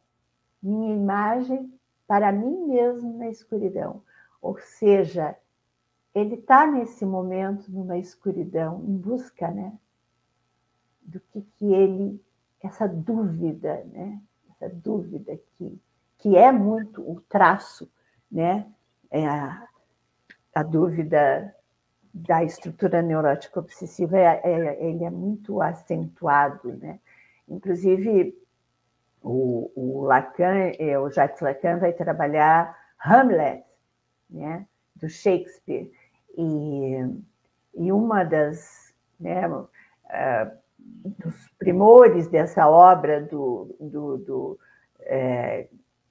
minha 0.62 0.95
imagem 0.95 1.72
para 2.07 2.30
mim 2.30 2.66
mesmo 2.66 3.16
na 3.16 3.28
escuridão. 3.30 4.03
Ou 4.43 4.59
seja, 4.59 5.34
ele 6.14 6.34
está 6.34 6.66
nesse 6.66 7.07
momento 7.07 7.72
numa 7.72 7.97
escuridão, 7.97 8.84
em 8.84 8.97
busca, 8.97 9.51
né, 9.51 9.78
do 11.01 11.18
que 11.20 11.41
que 11.41 11.72
ele, 11.72 12.22
essa 12.61 12.86
dúvida, 12.86 13.82
né, 13.86 14.20
essa 14.51 14.68
dúvida 14.68 15.38
que 15.57 15.80
que 16.21 16.37
é 16.37 16.53
muito 16.53 17.03
o 17.03 17.21
traço, 17.29 17.91
né, 18.31 18.66
é 19.11 19.27
a, 19.27 19.66
a 20.55 20.62
dúvida 20.62 21.55
da 22.12 22.45
estrutura 22.45 23.03
neurótica 23.03 23.61
obsessiva, 23.61 24.18
é, 24.18 24.41
é, 24.45 24.85
ele 24.85 25.05
é 25.05 25.11
muito 25.11 25.61
acentuado, 25.61 26.77
né, 26.77 27.01
inclusive 27.49 28.37
o, 29.23 29.71
o 29.75 30.03
Lacan, 30.03 30.73
é, 30.79 30.99
o 30.99 31.11
Jacques 31.11 31.41
Lacan 31.41 31.79
vai 31.79 31.93
trabalhar 31.93 32.77
Hamlet, 32.99 33.64
né, 34.29 34.66
do 34.97 35.09
Shakespeare, 35.09 35.91
e, 36.37 36.95
e 37.75 37.93
uma 37.93 38.25
das 38.25 38.95
né, 39.18 39.49
uh, 39.49 39.71
dos 41.18 41.49
primores 41.59 42.29
dessa 42.29 42.68
obra 42.68 43.21
do, 43.21 43.77
do, 43.81 44.16
do, 44.18 44.59
é, 45.01 45.68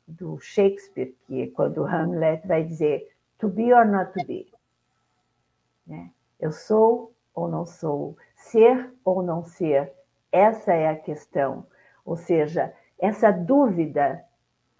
do 0.09 0.39
Shakespeare, 0.39 1.15
que 1.25 1.43
é 1.43 1.47
quando 1.47 1.85
Hamlet 1.85 2.45
vai 2.47 2.63
dizer 2.63 3.07
to 3.37 3.47
be 3.47 3.71
or 3.73 3.85
not 3.85 4.11
to 4.13 4.25
be. 4.25 4.51
Né? 5.85 6.11
Eu 6.39 6.51
sou 6.51 7.13
ou 7.33 7.47
não 7.47 7.65
sou, 7.65 8.17
ser 8.35 8.93
ou 9.05 9.21
não 9.21 9.45
ser, 9.45 9.93
essa 10.31 10.73
é 10.73 10.89
a 10.89 10.95
questão. 10.95 11.65
Ou 12.03 12.17
seja, 12.17 12.73
essa 12.97 13.31
dúvida 13.31 14.23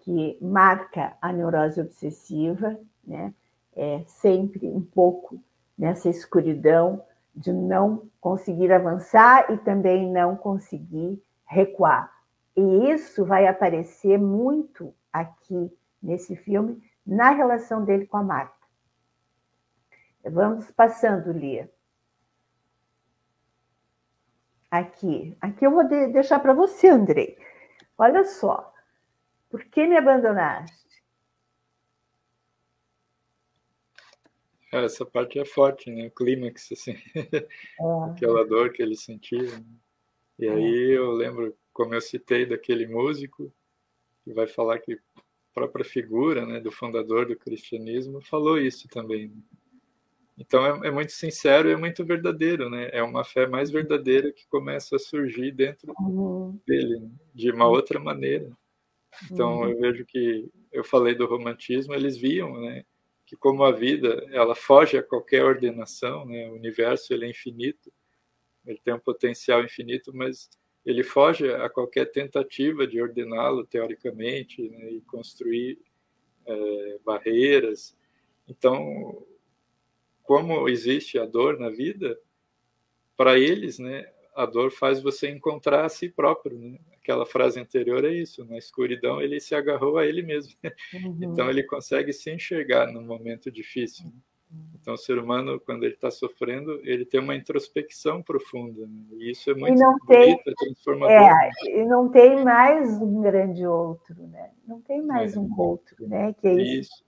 que 0.00 0.36
marca 0.40 1.16
a 1.20 1.32
neurose 1.32 1.80
obsessiva, 1.80 2.78
né, 3.04 3.32
é 3.76 4.02
sempre 4.06 4.66
um 4.66 4.82
pouco 4.82 5.40
nessa 5.76 6.08
escuridão 6.08 7.02
de 7.34 7.52
não 7.52 8.08
conseguir 8.20 8.72
avançar 8.72 9.50
e 9.50 9.58
também 9.58 10.10
não 10.10 10.36
conseguir 10.36 11.22
recuar. 11.46 12.12
E 12.56 12.90
isso 12.90 13.24
vai 13.24 13.46
aparecer 13.46 14.18
muito 14.18 14.92
aqui 15.12 15.70
nesse 16.02 16.36
filme, 16.36 16.82
na 17.06 17.30
relação 17.30 17.84
dele 17.84 18.06
com 18.06 18.16
a 18.16 18.22
Marta. 18.22 18.60
Vamos 20.24 20.70
passando, 20.70 21.32
Lia. 21.32 21.70
Aqui. 24.70 25.36
Aqui 25.40 25.66
eu 25.66 25.70
vou 25.70 25.86
deixar 25.88 26.38
para 26.38 26.52
você, 26.52 26.88
Andrei. 26.88 27.36
Olha 27.98 28.24
só. 28.24 28.72
Por 29.48 29.64
que 29.64 29.86
me 29.86 29.96
abandonaste? 29.96 30.78
Essa 34.72 35.04
parte 35.04 35.40
é 35.40 35.44
forte, 35.44 35.90
né? 35.90 36.06
O 36.06 36.10
clímax, 36.12 36.70
assim. 36.72 36.92
É. 37.16 37.44
Aquela 38.12 38.46
dor 38.46 38.72
que 38.72 38.80
ele 38.80 38.96
sentia. 38.96 39.42
Né? 39.42 39.64
E 40.38 40.46
é. 40.46 40.52
aí 40.52 40.90
eu 40.96 41.10
lembro, 41.10 41.56
como 41.72 41.94
eu 41.94 42.00
citei, 42.00 42.46
daquele 42.46 42.86
músico 42.86 43.52
que 44.24 44.32
vai 44.32 44.46
falar 44.46 44.78
que 44.78 44.94
a 44.94 45.20
própria 45.54 45.84
figura 45.84 46.46
né, 46.46 46.60
do 46.60 46.70
fundador 46.70 47.26
do 47.26 47.36
cristianismo 47.36 48.20
falou 48.20 48.58
isso 48.58 48.88
também. 48.88 49.28
Né? 49.28 49.42
Então 50.40 50.64
é, 50.64 50.88
é, 50.88 50.90
muito 50.90 51.12
sincero 51.12 51.68
e 51.68 51.72
é 51.72 51.76
muito 51.76 52.02
verdadeiro, 52.02 52.70
né? 52.70 52.88
É 52.92 53.02
uma 53.02 53.22
fé 53.22 53.46
mais 53.46 53.70
verdadeira 53.70 54.32
que 54.32 54.46
começa 54.48 54.96
a 54.96 54.98
surgir 54.98 55.52
dentro 55.52 55.92
uhum. 56.00 56.58
dele, 56.66 56.98
né? 56.98 57.10
de 57.34 57.50
uma 57.50 57.68
outra 57.68 58.00
maneira. 58.00 58.50
Então 59.30 59.58
uhum. 59.58 59.68
eu 59.68 59.78
vejo 59.78 60.04
que 60.06 60.48
eu 60.72 60.82
falei 60.82 61.14
do 61.14 61.26
romantismo, 61.26 61.92
eles 61.92 62.16
viam, 62.16 62.58
né? 62.58 62.84
Que 63.26 63.36
como 63.36 63.62
a 63.62 63.70
vida 63.70 64.26
ela 64.30 64.54
foge 64.54 64.96
a 64.96 65.02
qualquer 65.02 65.44
ordenação, 65.44 66.24
né? 66.24 66.48
O 66.48 66.54
universo 66.54 67.12
ele 67.12 67.26
é 67.26 67.30
infinito, 67.30 67.92
ele 68.64 68.80
tem 68.82 68.94
um 68.94 68.98
potencial 68.98 69.62
infinito, 69.62 70.10
mas 70.14 70.48
ele 70.84 71.02
foge 71.02 71.52
a 71.52 71.68
qualquer 71.68 72.06
tentativa 72.06 72.86
de 72.86 73.00
ordená-lo 73.00 73.66
teoricamente 73.66 74.68
né? 74.68 74.90
e 74.90 75.00
construir 75.02 75.78
é, 76.46 76.98
barreiras. 77.04 77.96
Então 78.48 79.26
como 80.30 80.68
existe 80.68 81.18
a 81.18 81.26
dor 81.26 81.58
na 81.58 81.70
vida, 81.70 82.16
para 83.16 83.36
eles, 83.36 83.80
né, 83.80 84.08
a 84.32 84.46
dor 84.46 84.70
faz 84.70 85.02
você 85.02 85.28
encontrar 85.28 85.84
a 85.84 85.88
si 85.88 86.08
próprio. 86.08 86.56
Né? 86.56 86.78
Aquela 86.92 87.26
frase 87.26 87.58
anterior 87.58 88.04
é 88.04 88.14
isso: 88.14 88.44
na 88.44 88.56
escuridão 88.56 89.20
ele 89.20 89.40
se 89.40 89.56
agarrou 89.56 89.98
a 89.98 90.06
ele 90.06 90.22
mesmo. 90.22 90.54
Uhum. 90.94 91.18
Então 91.20 91.50
ele 91.50 91.64
consegue 91.64 92.12
se 92.12 92.30
enxergar 92.30 92.86
no 92.92 93.02
momento 93.02 93.50
difícil. 93.50 94.06
Né? 94.06 94.12
Então, 94.80 94.94
o 94.94 94.98
ser 94.98 95.18
humano, 95.18 95.60
quando 95.60 95.84
ele 95.84 95.94
está 95.94 96.10
sofrendo, 96.10 96.80
ele 96.82 97.04
tem 97.04 97.20
uma 97.20 97.36
introspecção 97.36 98.22
profunda. 98.22 98.86
Né? 98.86 99.02
E 99.12 99.30
isso 99.30 99.50
é 99.50 99.54
muito 99.54 99.78
bonito, 99.78 100.06
tem, 100.06 100.32
é 100.32 100.54
transformador. 100.54 101.14
É, 101.14 101.50
e 101.66 101.84
não 101.84 102.08
tem 102.08 102.42
mais 102.42 102.90
um 103.00 103.20
grande 103.20 103.66
outro, 103.66 104.26
né? 104.26 104.50
Não 104.66 104.80
tem 104.80 105.02
mais 105.02 105.36
é. 105.36 105.38
um 105.38 105.48
outro, 105.56 106.08
né? 106.08 106.32
Que 106.32 106.48
é 106.48 106.54
isso. 106.54 107.04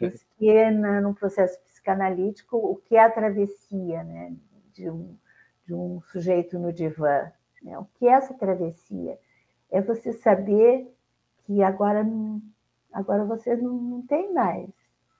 isso. 0.00 0.24
que 0.38 0.48
é 0.48 0.70
no 0.70 1.14
processo 1.14 1.58
psicanalítico 1.64 2.56
o 2.56 2.76
que 2.76 2.96
é 2.96 3.00
a 3.00 3.10
travessia 3.10 4.04
né, 4.04 4.34
de, 4.72 4.88
um, 4.88 5.16
de 5.66 5.74
um 5.74 6.00
sujeito 6.12 6.58
no 6.58 6.72
divã. 6.72 7.30
Né? 7.62 7.76
O 7.78 7.86
que 7.98 8.06
é 8.06 8.12
essa 8.12 8.34
travessia? 8.34 9.18
É 9.70 9.82
você 9.82 10.12
saber 10.12 10.88
que 11.44 11.62
agora, 11.62 12.06
agora 12.92 13.24
você 13.24 13.56
não, 13.56 13.74
não 13.74 14.02
tem 14.02 14.32
mais. 14.32 14.70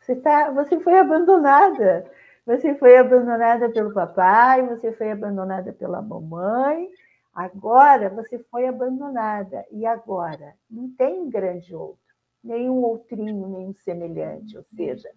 Você, 0.06 0.14
tá, 0.14 0.50
você 0.52 0.78
foi 0.78 0.96
abandonada. 0.98 2.08
Você 2.46 2.76
foi 2.76 2.96
abandonada 2.96 3.68
pelo 3.70 3.92
papai, 3.92 4.64
você 4.64 4.92
foi 4.92 5.10
abandonada 5.10 5.72
pela 5.72 6.00
mamãe, 6.00 6.88
agora 7.34 8.08
você 8.08 8.38
foi 8.38 8.68
abandonada. 8.68 9.66
E 9.72 9.84
agora? 9.84 10.54
Não 10.70 10.88
tem 10.90 11.28
grande 11.28 11.74
outro 11.74 12.06
nenhum 12.46 12.76
outrinho, 12.82 13.48
nenhum 13.48 13.74
semelhante. 13.74 14.56
Ou 14.56 14.62
seja, 14.62 15.08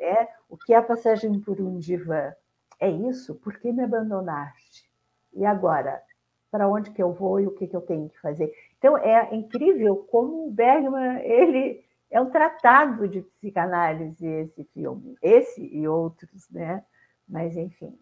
é, 0.00 0.26
o 0.50 0.56
que 0.56 0.74
é 0.74 0.76
a 0.76 0.82
passagem 0.82 1.38
por 1.40 1.60
um 1.60 1.78
divã? 1.78 2.32
É 2.80 2.90
isso? 2.90 3.36
Por 3.36 3.56
que 3.58 3.72
me 3.72 3.84
abandonaste? 3.84 4.90
E 5.32 5.46
agora? 5.46 6.02
Para 6.50 6.68
onde 6.68 6.90
que 6.90 7.02
eu 7.02 7.12
vou 7.12 7.38
e 7.38 7.46
o 7.46 7.52
que, 7.52 7.68
que 7.68 7.76
eu 7.76 7.80
tenho 7.80 8.08
que 8.08 8.20
fazer? 8.20 8.52
Então, 8.76 8.98
é 8.98 9.32
incrível 9.34 9.96
como 10.10 10.48
o 10.48 10.50
Bergman 10.50 11.20
ele 11.22 11.84
é 12.12 12.20
um 12.20 12.30
tratado 12.30 13.08
de 13.08 13.22
psicanálise, 13.22 14.24
esse 14.24 14.64
filme. 14.74 15.16
Esse 15.22 15.64
e 15.74 15.88
outros, 15.88 16.48
né? 16.50 16.84
Mas, 17.26 17.56
enfim. 17.56 17.98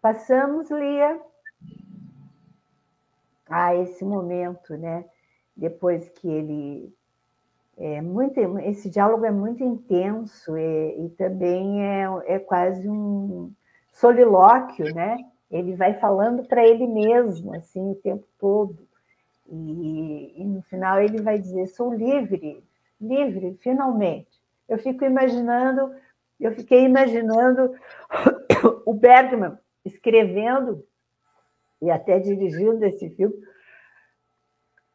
Passamos, 0.00 0.70
Lia, 0.70 1.20
a 3.48 3.74
esse 3.74 4.04
momento, 4.04 4.76
né? 4.76 5.04
Depois 5.56 6.08
que 6.08 6.28
ele 6.28 6.94
é 7.76 8.00
muito, 8.00 8.38
esse 8.60 8.88
diálogo 8.88 9.26
é 9.26 9.30
muito 9.32 9.64
intenso 9.64 10.56
e, 10.56 11.06
e 11.06 11.10
também 11.10 11.84
é, 11.84 12.04
é 12.26 12.38
quase 12.38 12.88
um 12.88 13.52
solilóquio, 13.90 14.94
né? 14.94 15.18
Ele 15.50 15.74
vai 15.74 15.94
falando 15.94 16.46
para 16.46 16.64
ele 16.64 16.86
mesmo, 16.86 17.54
assim, 17.54 17.90
o 17.90 17.96
tempo 17.96 18.24
todo. 18.38 18.86
E, 19.50 20.32
e, 20.40 20.44
no 20.44 20.62
final 20.62 21.00
ele 21.00 21.20
vai 21.20 21.38
dizer: 21.38 21.66
sou 21.66 21.92
livre, 21.92 22.64
livre, 23.02 23.58
finalmente. 23.60 24.40
Eu 24.68 24.78
fico 24.78 25.04
imaginando, 25.04 25.94
eu 26.40 26.54
fiquei 26.54 26.84
imaginando 26.84 27.74
o 28.86 28.94
Bergman 28.94 29.58
escrevendo 29.84 30.86
e 31.80 31.90
até 31.90 32.20
dirigindo 32.20 32.84
esse 32.84 33.10
filme, 33.10 33.34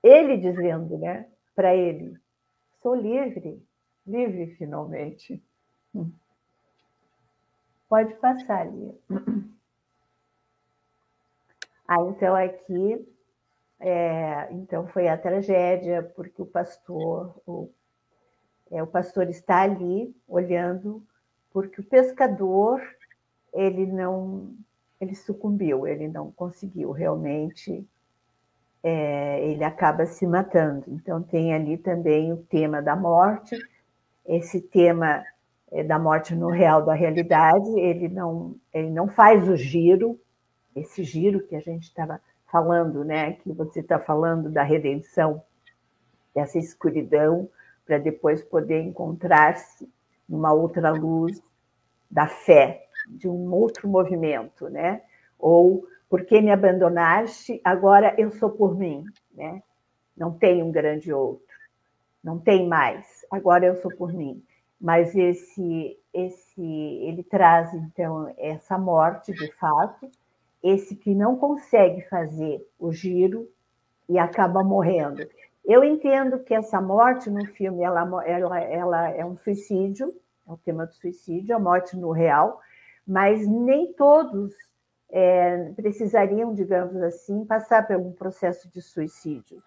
ele 0.01 0.37
dizendo, 0.37 0.97
né, 0.97 1.27
para 1.53 1.75
ele: 1.75 2.17
Sou 2.81 2.95
livre, 2.95 3.61
livre 4.05 4.55
finalmente. 4.55 5.43
Pode 7.89 8.13
passar, 8.15 8.65
Lia. 8.71 8.95
Ah, 11.87 12.01
então 12.01 12.35
aqui, 12.35 13.07
é, 13.79 14.51
então 14.51 14.87
foi 14.87 15.07
a 15.07 15.17
tragédia, 15.17 16.03
porque 16.17 16.41
o 16.41 16.45
pastor, 16.45 17.41
o, 17.45 17.71
é, 18.72 18.82
o 18.82 18.88
pastor 18.88 19.30
está 19.30 19.61
ali 19.61 20.15
olhando, 20.28 21.03
porque 21.51 21.82
o 21.82 21.84
pescador, 21.84 22.82
ele 23.53 23.86
não, 23.86 24.53
ele 24.99 25.15
sucumbiu, 25.15 25.88
ele 25.88 26.07
não 26.07 26.32
conseguiu 26.32 26.91
realmente 26.91 27.88
é, 28.84 29.45
ele 29.45 29.63
acaba 29.63 30.05
se 30.05 30.26
matando. 30.26 30.86
Então, 30.88 31.22
tem 31.22 31.53
ali 31.53 31.78
também 31.78 32.32
o 32.32 32.38
tema 32.38 32.82
da 32.82 32.95
morte, 32.95 33.57
esse 34.26 34.61
tema 34.61 35.24
é, 35.72 35.84
da 35.84 35.99
morte 35.99 36.36
no 36.36 36.49
real 36.49 36.86
da 36.86 36.93
realidade, 36.93 37.70
ele 37.80 38.07
não, 38.07 38.55
ele 38.74 38.89
não 38.89 39.07
faz 39.07 39.47
o 39.49 39.55
giro, 39.55 40.20
esse 40.76 41.03
giro 41.03 41.45
que 41.47 41.55
a 41.55 41.59
gente 41.59 41.84
estava 41.84 42.22
falando, 42.49 43.03
né, 43.03 43.34
que 43.34 43.51
você 43.51 43.82
está 43.82 43.99
falando 43.99 44.49
da 44.49 44.63
redenção, 44.63 45.41
dessa 46.34 46.57
escuridão, 46.57 47.49
para 47.88 47.97
depois 47.97 48.43
poder 48.43 48.81
encontrar-se 48.81 49.89
numa 50.27 50.51
outra 50.51 50.91
luz 50.91 51.41
da 52.11 52.27
fé, 52.27 52.85
de 53.07 53.29
um 53.29 53.53
outro 53.53 53.88
movimento, 53.88 54.69
né? 54.69 55.01
Ou 55.39 55.88
porque 56.09 56.41
me 56.41 56.51
abandonaste, 56.51 57.61
agora 57.63 58.13
eu 58.17 58.29
sou 58.31 58.49
por 58.49 58.77
mim, 58.77 59.05
né? 59.33 59.63
Não 60.15 60.31
tem 60.31 60.61
um 60.61 60.71
grande 60.71 61.13
outro, 61.13 61.45
não 62.23 62.38
tem 62.38 62.67
mais, 62.67 63.25
agora 63.31 63.65
eu 63.65 63.75
sou 63.77 63.91
por 63.95 64.11
mim. 64.11 64.43
Mas 64.79 65.15
esse, 65.15 65.97
esse, 66.13 66.61
ele 66.61 67.23
traz 67.23 67.73
então 67.73 68.33
essa 68.38 68.77
morte 68.77 69.31
de 69.33 69.51
fato, 69.53 70.09
esse 70.61 70.95
que 70.95 71.15
não 71.15 71.38
consegue 71.38 72.01
fazer 72.09 72.67
o 72.77 72.91
giro 72.91 73.49
e 74.09 74.19
acaba 74.19 74.63
morrendo. 74.63 75.27
Eu 75.68 75.84
entendo 75.84 76.39
que 76.39 76.53
essa 76.53 76.80
morte 76.80 77.30
no 77.30 77.45
filme 77.45 77.84
ela, 77.84 78.26
ela, 78.26 78.59
ela 78.61 79.09
é 79.09 79.26
um 79.26 79.36
suicídio, 79.36 80.07
é 80.47 80.51
o 80.53 80.55
tema 80.55 80.86
do 80.86 80.93
suicídio, 80.93 81.53
a 81.53 81.59
morte 81.59 81.97
no 81.97 82.11
real, 82.11 82.61
mas 83.05 83.45
nem 83.45 83.91
todos 83.91 84.53
é, 85.09 85.74
precisariam, 85.74 86.53
digamos 86.53 86.95
assim, 87.03 87.43
passar 87.43 87.86
por 87.86 87.97
um 87.97 88.13
processo 88.13 88.72
de 88.72 88.82
suicídio, 88.82 89.61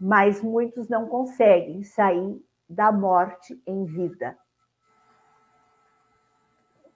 mas 0.00 0.40
muitos 0.40 0.88
não 0.88 1.08
conseguem 1.08 1.82
sair 1.82 2.40
da 2.68 2.92
morte 2.92 3.60
em 3.66 3.84
vida. 3.84 4.38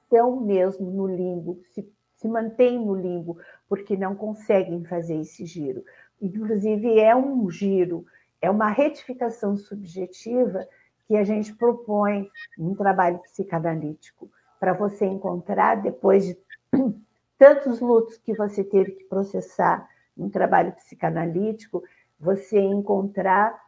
Estão 0.04 0.40
mesmo 0.40 0.92
no 0.92 1.08
limbo, 1.08 1.60
se, 1.70 1.92
se 2.14 2.28
mantêm 2.28 2.78
no 2.78 2.94
limbo 2.94 3.36
porque 3.68 3.96
não 3.96 4.14
conseguem 4.14 4.84
fazer 4.84 5.16
esse 5.16 5.44
giro. 5.44 5.84
Inclusive, 6.22 7.00
é 7.00 7.16
um 7.16 7.50
giro, 7.50 8.06
é 8.44 8.50
uma 8.50 8.68
retificação 8.68 9.56
subjetiva 9.56 10.68
que 11.06 11.16
a 11.16 11.24
gente 11.24 11.54
propõe 11.54 12.30
um 12.58 12.74
trabalho 12.74 13.18
psicanalítico 13.20 14.30
para 14.60 14.72
você 14.72 15.06
encontrar, 15.06 15.76
depois 15.76 16.26
de 16.26 16.38
tantos 17.38 17.80
lutos 17.80 18.18
que 18.18 18.34
você 18.34 18.62
teve 18.62 18.92
que 18.92 19.04
processar 19.04 19.88
um 20.16 20.28
trabalho 20.28 20.72
psicanalítico, 20.72 21.82
você 22.20 22.60
encontrar, 22.60 23.58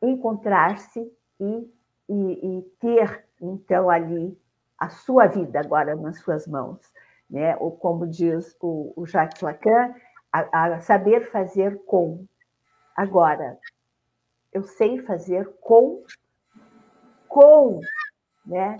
encontrar-se 0.00 1.00
e, 1.40 1.70
e, 2.08 2.58
e, 2.58 2.62
ter, 2.78 3.26
então, 3.40 3.88
ali 3.88 4.38
a 4.78 4.88
sua 4.90 5.26
vida 5.26 5.60
agora 5.60 5.96
nas 5.96 6.20
suas 6.20 6.46
mãos. 6.46 6.80
Né? 7.28 7.56
Ou 7.56 7.72
como 7.72 8.06
diz 8.06 8.54
o, 8.60 8.92
o 8.96 9.06
Jacques 9.06 9.40
Lacan, 9.40 9.94
a, 10.30 10.74
a 10.74 10.80
saber 10.80 11.30
fazer 11.30 11.82
com. 11.86 12.26
Agora, 12.96 13.58
eu 14.54 14.62
sei 14.62 15.02
fazer 15.02 15.52
com, 15.60 16.04
com, 17.28 17.80
né? 18.46 18.76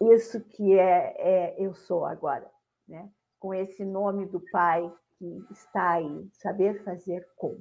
Isso 0.00 0.40
que 0.40 0.78
é, 0.78 1.14
é 1.18 1.54
eu 1.58 1.74
sou 1.74 2.06
agora, 2.06 2.50
né? 2.88 3.10
Com 3.38 3.52
esse 3.52 3.84
nome 3.84 4.24
do 4.24 4.40
Pai 4.50 4.90
que 5.18 5.46
está 5.50 5.92
aí, 5.92 6.28
saber 6.32 6.82
fazer 6.82 7.28
com. 7.36 7.60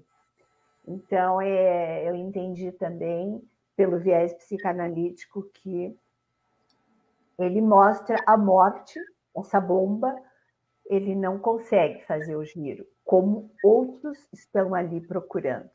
Então, 0.87 1.41
é, 1.41 2.07
eu 2.07 2.15
entendi 2.15 2.71
também, 2.71 3.41
pelo 3.75 3.99
viés 3.99 4.33
psicanalítico, 4.33 5.43
que 5.53 5.97
ele 7.37 7.61
mostra 7.61 8.17
a 8.25 8.37
morte, 8.37 8.99
essa 9.35 9.59
bomba, 9.59 10.15
ele 10.85 11.13
não 11.15 11.39
consegue 11.39 12.05
fazer 12.05 12.35
o 12.35 12.45
giro, 12.45 12.85
como 13.03 13.51
outros 13.63 14.17
estão 14.31 14.73
ali 14.73 15.01
procurando. 15.01 15.69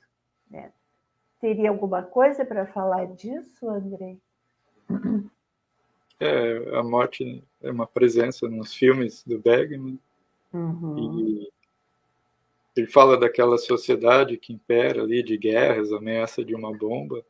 Né? 0.50 0.72
Teria 1.40 1.70
alguma 1.70 2.02
coisa 2.02 2.44
para 2.44 2.66
falar 2.66 3.06
disso, 3.06 3.68
André? 3.68 4.16
É, 6.18 6.76
a 6.76 6.82
morte 6.82 7.44
é 7.62 7.70
uma 7.70 7.86
presença 7.86 8.48
nos 8.48 8.74
filmes 8.74 9.22
do 9.24 9.38
Bergman. 9.38 9.98
Uhum. 10.52 10.98
E 10.98 11.48
ele 12.76 12.86
fala 12.86 13.16
daquela 13.16 13.58
sociedade 13.58 14.36
que 14.36 14.52
impera 14.52 15.02
ali 15.02 15.22
de 15.22 15.36
guerras, 15.36 15.92
ameaça 15.92 16.44
de 16.44 16.54
uma 16.54 16.76
bomba. 16.76 17.24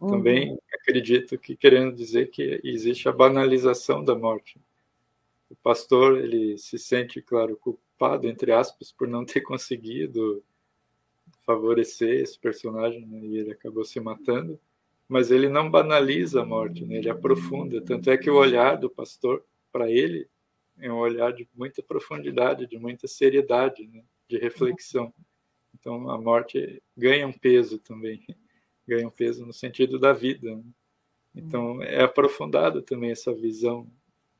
Uhum. 0.00 0.10
Também 0.10 0.58
acredito 0.72 1.38
que 1.38 1.56
querendo 1.56 1.94
dizer 1.94 2.30
que 2.30 2.60
existe 2.62 3.08
a 3.08 3.12
banalização 3.12 4.04
da 4.04 4.14
morte. 4.14 4.60
O 5.48 5.56
pastor 5.56 6.18
ele 6.18 6.58
se 6.58 6.78
sente, 6.78 7.22
claro, 7.22 7.56
culpado 7.56 8.28
entre 8.28 8.52
aspas 8.52 8.92
por 8.92 9.08
não 9.08 9.24
ter 9.24 9.40
conseguido 9.42 10.42
favorecer 11.44 12.20
esse 12.20 12.38
personagem 12.38 13.06
né? 13.06 13.20
e 13.22 13.38
ele 13.38 13.52
acabou 13.52 13.84
se 13.84 14.00
matando. 14.00 14.58
Mas 15.06 15.30
ele 15.30 15.48
não 15.48 15.70
banaliza 15.70 16.42
a 16.42 16.46
morte, 16.46 16.84
né? 16.84 16.96
ele 16.96 17.10
aprofunda. 17.10 17.80
Tanto 17.80 18.10
é 18.10 18.16
que 18.16 18.30
o 18.30 18.36
olhar 18.36 18.76
do 18.76 18.88
pastor 18.88 19.44
para 19.70 19.90
ele 19.90 20.26
é 20.78 20.90
um 20.90 20.96
olhar 20.96 21.32
de 21.32 21.46
muita 21.54 21.82
profundidade, 21.82 22.66
de 22.66 22.78
muita 22.78 23.06
seriedade. 23.06 23.86
Né? 23.86 24.02
de 24.28 24.38
reflexão. 24.38 25.12
Então 25.74 26.08
a 26.10 26.20
morte 26.20 26.82
ganha 26.96 27.26
um 27.26 27.32
peso 27.32 27.78
também, 27.78 28.24
ganha 28.86 29.06
um 29.06 29.10
peso 29.10 29.44
no 29.46 29.52
sentido 29.52 29.98
da 29.98 30.12
vida. 30.12 30.54
Né? 30.54 30.64
Então 31.34 31.82
é 31.82 32.02
aprofundado 32.02 32.82
também 32.82 33.10
essa 33.10 33.32
visão 33.34 33.86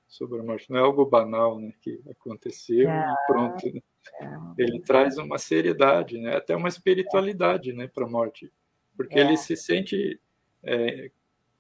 sobre 0.07 0.41
a 0.41 0.43
morte. 0.43 0.71
Não 0.71 0.79
é 0.79 0.83
algo 0.83 1.05
banal, 1.05 1.59
né, 1.59 1.73
que 1.81 2.01
aconteceu 2.11 2.89
é, 2.89 3.13
e 3.13 3.27
pronto. 3.27 3.73
Né? 3.73 3.83
É. 4.21 4.63
Ele 4.63 4.81
traz 4.81 5.19
uma 5.19 5.39
seriedade, 5.39 6.19
né, 6.19 6.37
até 6.37 6.55
uma 6.55 6.69
espiritualidade, 6.69 7.73
né, 7.73 7.87
para 7.87 8.05
a 8.05 8.09
morte, 8.09 8.53
porque 8.97 9.19
ele 9.19 9.35
é. 9.35 9.37
se 9.37 9.57
sente 9.57 10.21
é, 10.63 11.11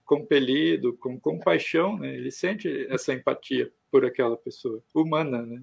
compelido, 0.05 0.97
com 0.97 1.18
compaixão, 1.18 1.99
né? 1.99 2.14
Ele 2.14 2.30
sente 2.30 2.86
essa 2.90 3.12
empatia 3.12 3.72
por 3.90 4.05
aquela 4.05 4.36
pessoa 4.36 4.82
humana, 4.95 5.45
né? 5.45 5.62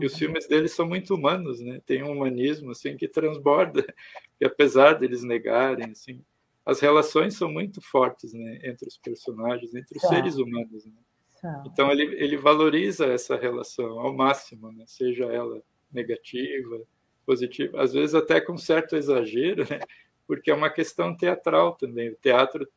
E 0.00 0.06
os 0.06 0.16
filmes 0.16 0.46
deles 0.46 0.72
são 0.72 0.86
muito 0.86 1.14
humanos, 1.14 1.60
né? 1.60 1.80
Tem 1.84 2.02
um 2.02 2.12
humanismo 2.12 2.70
assim 2.70 2.96
que 2.96 3.08
transborda, 3.08 3.84
e 4.40 4.44
apesar 4.44 4.94
deles 4.94 5.22
negarem, 5.22 5.90
assim, 5.90 6.22
as 6.64 6.80
relações 6.80 7.34
são 7.34 7.50
muito 7.50 7.80
fortes, 7.80 8.32
né, 8.32 8.60
entre 8.62 8.86
os 8.86 8.96
personagens, 8.98 9.74
entre 9.74 9.96
os 9.96 10.02
seres 10.02 10.36
humanos, 10.36 10.84
né? 10.84 10.92
Então 11.66 11.90
ele, 11.90 12.02
ele 12.22 12.36
valoriza 12.36 13.06
essa 13.06 13.34
relação 13.34 13.98
ao 13.98 14.14
máximo, 14.14 14.70
né? 14.70 14.84
Seja 14.86 15.24
ela 15.24 15.62
negativa, 15.92 16.80
positiva, 17.26 17.82
às 17.82 17.92
vezes 17.92 18.14
até 18.14 18.40
com 18.40 18.56
certo 18.56 18.96
exagero, 18.96 19.66
né? 19.68 19.80
Porque 20.26 20.50
é 20.50 20.54
uma 20.54 20.70
questão 20.70 21.16
teatral 21.16 21.74
também. 21.74 22.10
O 22.10 22.16
teatro 22.16 22.68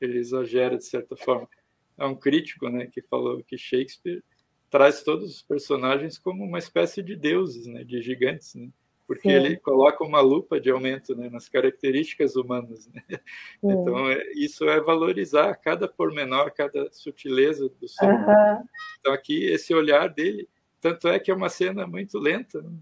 ele 0.00 0.18
exagera 0.18 0.76
de 0.76 0.84
certa 0.84 1.16
forma. 1.16 1.48
Há 1.96 2.06
um 2.06 2.14
crítico, 2.14 2.68
né, 2.68 2.86
que 2.86 3.02
falou 3.02 3.42
que 3.42 3.58
Shakespeare 3.58 4.22
traz 4.70 5.02
todos 5.02 5.28
os 5.28 5.42
personagens 5.42 6.18
como 6.18 6.44
uma 6.44 6.58
espécie 6.58 7.02
de 7.02 7.16
deuses, 7.16 7.66
né, 7.66 7.82
de 7.82 8.00
gigantes, 8.00 8.54
né? 8.54 8.70
porque 9.08 9.30
Sim. 9.30 9.34
ele 9.34 9.56
coloca 9.56 10.04
uma 10.04 10.20
lupa 10.20 10.60
de 10.60 10.70
aumento 10.70 11.16
né, 11.16 11.30
nas 11.30 11.48
características 11.48 12.36
humanas. 12.36 12.86
Né? 12.92 13.02
Então, 13.64 14.10
é, 14.10 14.22
isso 14.34 14.68
é 14.68 14.78
valorizar 14.80 15.54
cada 15.56 15.88
pormenor, 15.88 16.52
cada 16.52 16.92
sutileza 16.92 17.70
do 17.80 17.88
som. 17.88 18.06
Uhum. 18.06 18.64
Então, 19.00 19.12
aqui, 19.14 19.46
esse 19.46 19.72
olhar 19.74 20.08
dele, 20.10 20.46
tanto 20.80 21.08
é 21.08 21.18
que 21.18 21.30
é 21.30 21.34
uma 21.34 21.48
cena 21.48 21.86
muito 21.86 22.18
lenta, 22.18 22.62
né? 22.62 22.78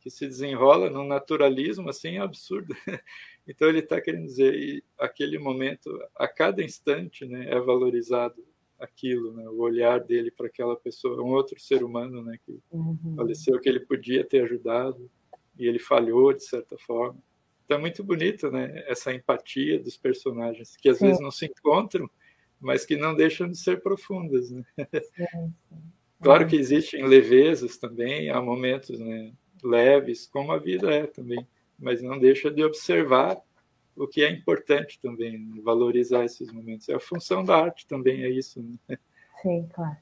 que 0.00 0.10
se 0.10 0.26
desenrola 0.26 0.88
num 0.88 1.04
naturalismo 1.04 1.88
assim 1.88 2.18
absurdo. 2.18 2.74
Então, 3.48 3.68
ele 3.68 3.78
está 3.78 4.00
querendo 4.00 4.26
dizer, 4.26 4.82
aquele 4.98 5.38
momento, 5.38 5.88
a 6.16 6.26
cada 6.26 6.64
instante, 6.64 7.24
né, 7.24 7.48
é 7.48 7.60
valorizado 7.60 8.44
aquilo, 8.76 9.32
né? 9.32 9.48
o 9.48 9.60
olhar 9.60 10.00
dele 10.00 10.32
para 10.32 10.48
aquela 10.48 10.76
pessoa, 10.76 11.22
um 11.22 11.32
outro 11.32 11.58
ser 11.60 11.84
humano 11.84 12.24
né? 12.24 12.38
que 12.44 12.58
uhum. 12.72 13.14
faleceu, 13.16 13.60
que 13.60 13.68
ele 13.68 13.78
podia 13.78 14.24
ter 14.24 14.42
ajudado 14.42 15.08
e 15.56 15.66
ele 15.66 15.78
falhou 15.78 16.32
de 16.32 16.44
certa 16.44 16.76
forma. 16.78 17.22
Então 17.64 17.78
é 17.78 17.80
muito 17.80 18.02
bonito 18.02 18.50
né? 18.50 18.84
essa 18.88 19.12
empatia 19.12 19.78
dos 19.78 19.96
personagens, 19.96 20.76
que 20.76 20.88
às 20.88 20.98
sim. 20.98 21.06
vezes 21.06 21.20
não 21.20 21.30
se 21.30 21.46
encontram, 21.46 22.10
mas 22.60 22.84
que 22.84 22.96
não 22.96 23.14
deixam 23.14 23.48
de 23.48 23.56
ser 23.56 23.80
profundas. 23.80 24.50
Né? 24.50 24.64
Sim, 25.14 25.54
claro 26.26 26.46
que 26.48 26.56
existem 26.56 27.06
levezas 27.06 27.78
também, 27.78 28.30
há 28.30 28.42
momentos 28.42 28.98
né, 28.98 29.32
leves, 29.62 30.26
como 30.26 30.50
a 30.50 30.58
vida 30.58 30.92
é 30.92 31.06
também, 31.06 31.46
mas 31.78 32.02
não 32.02 32.18
deixa 32.18 32.50
de 32.50 32.64
observar 32.64 33.40
o 33.94 34.08
que 34.08 34.24
é 34.24 34.30
importante 34.30 35.00
também, 35.00 35.38
né? 35.38 35.60
valorizar 35.62 36.24
esses 36.24 36.52
momentos. 36.52 36.88
É 36.88 36.94
a 36.94 37.00
função 37.00 37.44
da 37.44 37.56
arte 37.56 37.86
também, 37.86 38.24
é 38.24 38.28
isso. 38.28 38.60
Né? 38.60 38.98
Sim, 39.40 39.68
claro. 39.72 39.96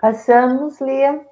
Passamos, 0.00 0.80
Lia. 0.80 1.24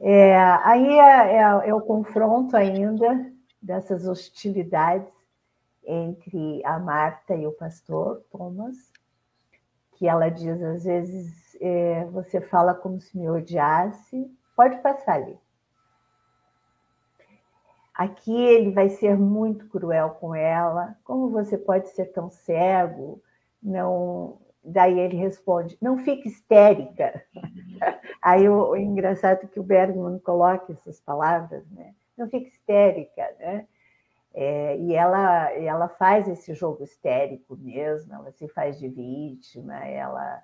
É, 0.00 0.34
aí 0.64 0.98
é, 0.98 1.36
é, 1.36 1.68
é, 1.68 1.74
o 1.74 1.80
confronto 1.82 2.56
ainda 2.56 3.30
dessas 3.60 4.08
hostilidades 4.08 5.12
entre 5.86 6.64
a 6.64 6.78
Marta 6.78 7.34
e 7.34 7.46
o 7.46 7.52
pastor 7.52 8.24
Thomas, 8.30 8.93
que 10.04 10.08
ela 10.08 10.28
diz 10.28 10.62
às 10.62 10.84
vezes 10.84 11.56
é, 11.62 12.04
você 12.12 12.38
fala 12.38 12.74
como 12.74 13.00
se 13.00 13.16
me 13.16 13.26
odiasse. 13.30 14.30
Pode 14.54 14.76
passar 14.82 15.14
ali. 15.14 15.38
Aqui 17.94 18.36
ele 18.36 18.70
vai 18.70 18.90
ser 18.90 19.16
muito 19.16 19.66
cruel 19.68 20.10
com 20.20 20.34
ela. 20.34 20.94
Como 21.04 21.30
você 21.30 21.56
pode 21.56 21.88
ser 21.88 22.12
tão 22.12 22.28
cego? 22.28 23.22
Não. 23.62 24.36
Daí 24.62 25.00
ele 25.00 25.16
responde: 25.16 25.78
não 25.80 25.96
fique 25.96 26.28
histérica. 26.28 27.24
Aí 28.20 28.46
o, 28.46 28.72
o 28.72 28.76
engraçado 28.76 29.44
é 29.44 29.46
que 29.46 29.58
o 29.58 29.64
Bergman 29.64 30.18
coloca 30.18 30.70
essas 30.70 31.00
palavras, 31.00 31.66
né? 31.70 31.94
Não 32.14 32.28
fique 32.28 32.48
histérica, 32.48 33.26
né? 33.38 33.66
É, 34.34 34.76
e 34.78 34.94
ela, 34.94 35.52
ela 35.52 35.88
faz 35.88 36.26
esse 36.28 36.54
jogo 36.54 36.82
histérico 36.82 37.56
mesmo, 37.56 38.12
ela 38.12 38.32
se 38.32 38.48
faz 38.48 38.78
de 38.78 38.88
vítima, 38.88 39.76
ela, 39.86 40.42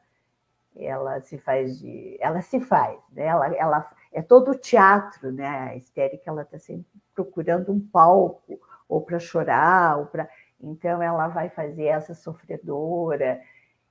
ela 0.76 1.20
se 1.20 1.36
faz 1.38 1.78
de. 1.80 2.16
Ela 2.20 2.40
se 2.40 2.60
faz, 2.60 3.00
né? 3.12 3.24
ela, 3.24 3.54
ela, 3.56 3.90
é 4.12 4.22
todo 4.22 4.54
teatro, 4.54 5.32
né? 5.32 5.48
A 5.48 5.76
histérica 5.76 6.30
ela 6.30 6.42
está 6.42 6.58
sempre 6.58 6.86
procurando 7.14 7.72
um 7.72 7.80
palco, 7.80 8.60
ou 8.88 9.00
para 9.00 9.18
chorar, 9.18 9.98
ou 9.98 10.06
para. 10.06 10.28
Então 10.60 11.02
ela 11.02 11.28
vai 11.28 11.48
fazer 11.48 11.86
essa 11.86 12.14
sofredora, 12.14 13.40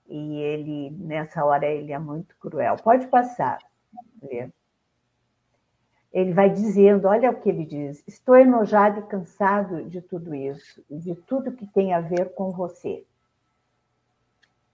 e 0.07 0.39
ele, 0.39 0.91
nessa 0.91 1.45
hora, 1.45 1.65
ele 1.67 1.91
é 1.93 1.99
muito 1.99 2.35
cruel. 2.37 2.75
Pode 2.77 3.07
passar. 3.07 3.59
Ele 6.11 6.33
vai 6.33 6.49
dizendo, 6.49 7.07
olha 7.07 7.31
o 7.31 7.39
que 7.39 7.49
ele 7.49 7.65
diz: 7.65 8.03
estou 8.07 8.35
enojado 8.35 8.99
e 8.99 9.03
cansado 9.03 9.83
de 9.85 10.01
tudo 10.01 10.33
isso, 10.33 10.83
de 10.89 11.15
tudo 11.15 11.51
que 11.51 11.67
tem 11.67 11.93
a 11.93 12.01
ver 12.01 12.33
com 12.33 12.51
você. 12.51 13.05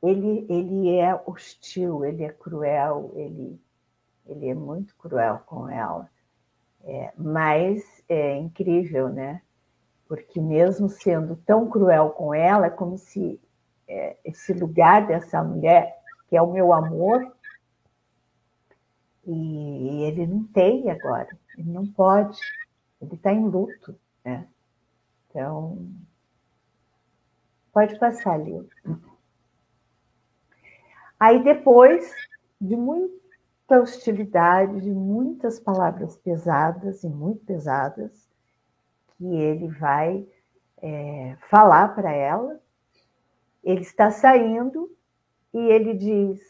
Ele, 0.01 0.45
ele 0.49 0.95
é 0.97 1.13
hostil, 1.25 2.05
ele 2.05 2.23
é 2.23 2.29
cruel, 2.29 3.11
ele 3.15 3.59
Ele 4.27 4.49
é 4.49 4.55
muito 4.55 4.95
cruel 4.95 5.41
com 5.45 5.69
ela. 5.69 6.09
É, 6.83 7.11
mas 7.17 7.83
é 8.09 8.37
incrível, 8.37 9.09
né? 9.09 9.41
Porque 10.07 10.39
mesmo 10.39 10.87
sendo 10.89 11.35
tão 11.35 11.67
cruel 11.69 12.09
com 12.11 12.33
ela, 12.33 12.67
é 12.67 12.69
como 12.69 12.97
se 12.97 13.39
é, 13.87 14.15
esse 14.23 14.53
lugar 14.53 15.05
dessa 15.07 15.43
mulher, 15.43 15.95
que 16.27 16.37
é 16.37 16.41
o 16.41 16.51
meu 16.51 16.73
amor, 16.73 17.34
e 19.25 20.03
ele 20.03 20.27
não 20.27 20.43
tem 20.45 20.89
agora, 20.89 21.29
ele 21.57 21.71
não 21.71 21.87
pode, 21.87 22.39
ele 23.01 23.15
está 23.15 23.33
em 23.33 23.47
luto, 23.47 23.95
né? 24.23 24.47
Então, 25.29 25.87
pode 27.73 27.97
passar 27.99 28.33
ali. 28.33 28.67
Aí 31.19 31.43
depois 31.43 32.13
de 32.59 32.75
muita 32.75 33.81
hostilidade, 33.81 34.81
de 34.81 34.91
muitas 34.91 35.59
palavras 35.59 36.15
pesadas 36.17 37.03
e 37.03 37.09
muito 37.09 37.43
pesadas, 37.45 38.29
que 39.17 39.25
ele 39.25 39.67
vai 39.69 40.27
é, 40.77 41.35
falar 41.49 41.95
para 41.95 42.11
ela, 42.11 42.59
ele 43.63 43.81
está 43.81 44.11
saindo 44.11 44.95
e 45.53 45.57
ele 45.57 45.93
diz: 45.93 46.41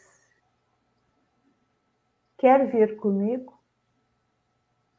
Quer 2.38 2.70
vir 2.70 2.96
comigo? 2.96 3.56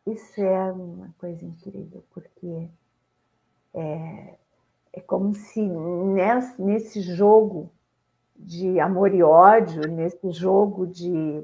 Isso 0.06 0.42
é 0.42 0.72
uma 0.72 1.14
coisa 1.20 1.46
incrível, 1.46 2.04
porque 2.12 2.70
é, 3.74 4.38
é 4.94 5.02
como 5.02 5.34
se 5.36 5.62
nesse, 5.62 6.62
nesse 6.62 7.02
jogo 7.02 7.70
de 8.36 8.80
amor 8.80 9.14
e 9.14 9.22
ódio, 9.22 9.88
nesse 9.88 10.32
jogo 10.32 10.88
de 10.88 11.44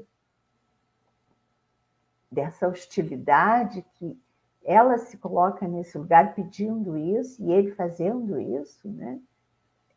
dessa 2.30 2.66
hostilidade 2.66 3.84
que 3.94 4.18
ela 4.64 4.98
se 4.98 5.16
coloca 5.18 5.68
nesse 5.68 5.96
lugar 5.96 6.34
pedindo 6.34 6.96
isso 6.96 7.40
e 7.44 7.52
ele 7.52 7.70
fazendo 7.72 8.40
isso, 8.40 8.88
né? 8.88 9.20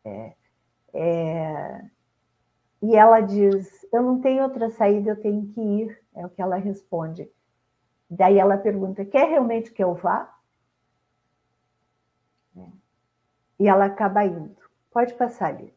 É, 0.04 0.34
é, 0.92 1.84
e 2.82 2.94
ela 2.94 3.20
diz: 3.20 3.86
Eu 3.92 4.02
não 4.02 4.20
tenho 4.20 4.42
outra 4.42 4.70
saída, 4.70 5.10
eu 5.10 5.20
tenho 5.20 5.46
que 5.48 5.60
ir. 5.60 6.02
É 6.14 6.24
o 6.24 6.30
que 6.30 6.40
ela 6.40 6.56
responde. 6.56 7.30
Daí 8.08 8.38
ela 8.38 8.56
pergunta: 8.56 9.04
Quer 9.04 9.28
realmente 9.28 9.72
que 9.72 9.82
eu 9.82 9.94
vá? 9.94 10.34
E 13.58 13.66
ela 13.66 13.86
acaba 13.86 14.24
indo. 14.24 14.56
Pode 14.90 15.14
passar 15.14 15.48
ali. 15.48 15.74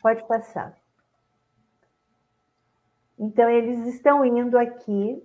Pode 0.00 0.22
passar. 0.28 0.78
Então, 3.18 3.48
eles 3.48 3.86
estão 3.94 4.24
indo 4.24 4.58
aqui, 4.58 5.22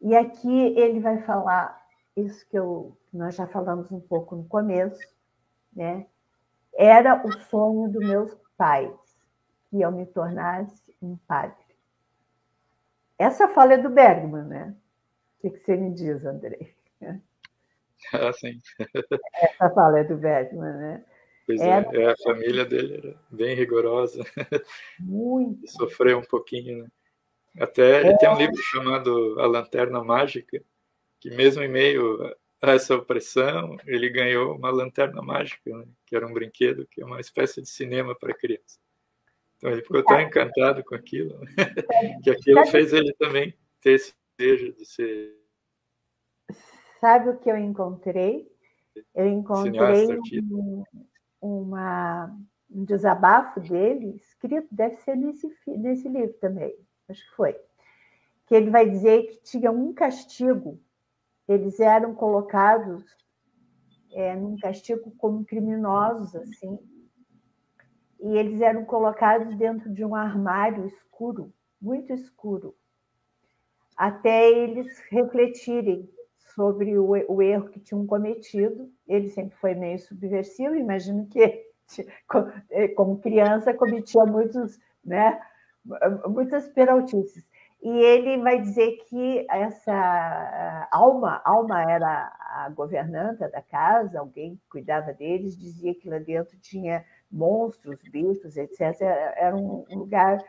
e 0.00 0.14
aqui 0.14 0.78
ele 0.78 1.00
vai 1.00 1.22
falar 1.22 1.86
isso 2.16 2.46
que 2.48 2.58
eu, 2.58 2.96
nós 3.12 3.34
já 3.34 3.46
falamos 3.46 3.90
um 3.90 4.00
pouco 4.00 4.36
no 4.36 4.44
começo, 4.44 5.00
né? 5.74 6.06
Era 6.76 7.26
o 7.26 7.32
sonho 7.32 7.88
dos 7.90 8.06
meus 8.06 8.36
pais 8.56 8.92
que 9.70 9.80
eu 9.80 9.90
me 9.90 10.06
tornasse 10.06 10.94
um 11.02 11.16
padre. 11.26 11.56
Essa 13.18 13.48
fala 13.48 13.74
é 13.74 13.78
do 13.78 13.88
Bergman, 13.88 14.44
né? 14.44 14.76
O 15.42 15.50
que 15.50 15.58
você 15.58 15.76
me 15.76 15.94
diz, 15.94 16.24
Andrei? 16.24 16.74
Ah, 18.12 18.32
sim. 18.32 18.60
Essa 19.34 19.70
fala 19.70 20.00
é 20.00 20.04
do 20.04 20.16
Bergman, 20.16 20.74
né? 20.74 21.04
Pois 21.46 21.60
é, 21.60 21.70
é, 21.70 22.02
é, 22.02 22.10
a 22.10 22.16
família 22.18 22.64
dele 22.64 22.98
era 22.98 23.16
bem 23.30 23.56
rigorosa. 23.56 24.22
Muito. 25.00 25.66
Sofreu 25.72 26.18
um 26.18 26.24
pouquinho, 26.24 26.82
né? 26.82 26.88
Até 27.58 28.00
ele 28.00 28.10
é. 28.10 28.16
tem 28.18 28.28
um 28.28 28.36
livro 28.36 28.56
chamado 28.58 29.40
A 29.40 29.46
Lanterna 29.46 30.04
Mágica, 30.04 30.62
que 31.18 31.30
mesmo 31.30 31.62
em 31.62 31.68
meio 31.68 32.36
a 32.62 32.72
essa 32.72 32.94
opressão, 32.94 33.76
ele 33.86 34.08
ganhou 34.08 34.56
uma 34.56 34.70
lanterna 34.70 35.20
mágica, 35.22 35.76
né? 35.76 35.86
que 36.06 36.16
era 36.16 36.26
um 36.26 36.32
brinquedo, 36.32 36.86
que 36.86 37.02
é 37.02 37.04
uma 37.04 37.20
espécie 37.20 37.60
de 37.60 37.68
cinema 37.68 38.14
para 38.14 38.34
criança. 38.34 38.78
Então 39.56 39.70
ele 39.70 39.82
ficou 39.82 40.02
tão 40.02 40.20
encantado 40.20 40.82
com 40.84 40.94
aquilo, 40.94 41.38
né? 41.40 41.50
que 42.22 42.30
aquilo 42.30 42.66
fez 42.66 42.92
ele 42.92 43.12
também 43.14 43.54
ter 43.80 43.92
esse 43.92 44.14
desejo 44.38 44.72
de 44.74 44.84
ser. 44.84 45.36
Sabe 47.00 47.30
o 47.30 47.38
que 47.38 47.50
eu 47.50 47.56
encontrei? 47.56 48.50
Eu 49.14 49.28
encontrei 49.28 50.06
um, 50.50 50.82
uma, 51.40 52.34
um 52.70 52.84
desabafo 52.84 53.60
dele, 53.60 54.16
escrito, 54.16 54.68
deve 54.70 54.96
ser 54.96 55.16
nesse, 55.16 55.48
nesse 55.66 56.08
livro 56.08 56.34
também, 56.34 56.74
acho 57.08 57.22
que 57.28 57.36
foi, 57.36 57.54
que 58.46 58.54
ele 58.54 58.70
vai 58.70 58.88
dizer 58.88 59.26
que 59.26 59.42
tinha 59.42 59.70
um 59.70 59.92
castigo 59.92 60.80
eles 61.48 61.78
eram 61.80 62.14
colocados 62.14 63.04
é, 64.12 64.34
num 64.34 64.56
castigo 64.58 65.12
como 65.18 65.44
criminosos, 65.44 66.34
assim, 66.34 66.78
e 68.20 68.36
eles 68.36 68.60
eram 68.60 68.84
colocados 68.84 69.56
dentro 69.56 69.92
de 69.92 70.04
um 70.04 70.14
armário 70.14 70.86
escuro, 70.86 71.52
muito 71.80 72.12
escuro, 72.12 72.74
até 73.96 74.50
eles 74.50 74.98
refletirem 75.10 76.10
sobre 76.54 76.98
o, 76.98 77.10
o 77.28 77.42
erro 77.42 77.68
que 77.68 77.80
tinham 77.80 78.06
cometido. 78.06 78.90
Ele 79.06 79.28
sempre 79.28 79.56
foi 79.58 79.74
meio 79.74 79.98
subversivo, 79.98 80.74
imagino 80.74 81.26
que, 81.26 81.64
é, 82.70 82.88
como 82.88 83.20
criança, 83.20 83.74
cometia 83.74 84.24
muitos, 84.24 84.78
né, 85.04 85.40
muitas 86.28 86.68
peraltices. 86.68 87.46
E 87.82 87.88
ele 87.88 88.42
vai 88.42 88.60
dizer 88.60 88.96
que 89.08 89.46
essa 89.50 90.88
Alma, 90.90 91.40
Alma 91.44 91.82
era 91.82 92.32
a 92.40 92.68
governanta 92.70 93.48
da 93.48 93.62
casa, 93.62 94.18
alguém 94.18 94.56
que 94.56 94.68
cuidava 94.68 95.12
deles, 95.12 95.56
dizia 95.56 95.94
que 95.94 96.08
lá 96.08 96.18
dentro 96.18 96.56
tinha 96.58 97.04
monstros, 97.30 97.98
bichos, 98.10 98.56
etc. 98.56 99.00
Era 99.36 99.54
um 99.54 99.84
lugar 99.90 100.42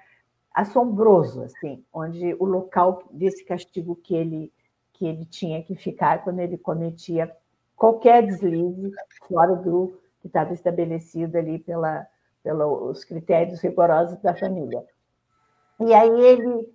assombroso, 0.53 1.43
assim, 1.43 1.83
onde 1.93 2.33
o 2.39 2.45
local 2.45 3.03
desse 3.11 3.45
castigo 3.45 3.95
que 3.95 4.15
ele 4.15 4.51
que 4.93 5.05
ele 5.05 5.25
tinha 5.25 5.61
que 5.61 5.75
ficar 5.75 6.23
quando 6.23 6.39
ele 6.39 6.57
cometia 6.57 7.31
qualquer 7.75 8.25
deslize 8.25 8.91
fora 9.27 9.55
do 9.55 9.93
que 10.19 10.25
estava 10.25 10.51
estabelecido 10.53 11.37
ali 11.37 11.59
pela, 11.59 12.07
pelos 12.41 13.05
critérios 13.05 13.61
rigorosos 13.61 14.19
da 14.21 14.33
família. 14.33 14.83
E 15.79 15.93
aí 15.93 16.19
ele 16.19 16.67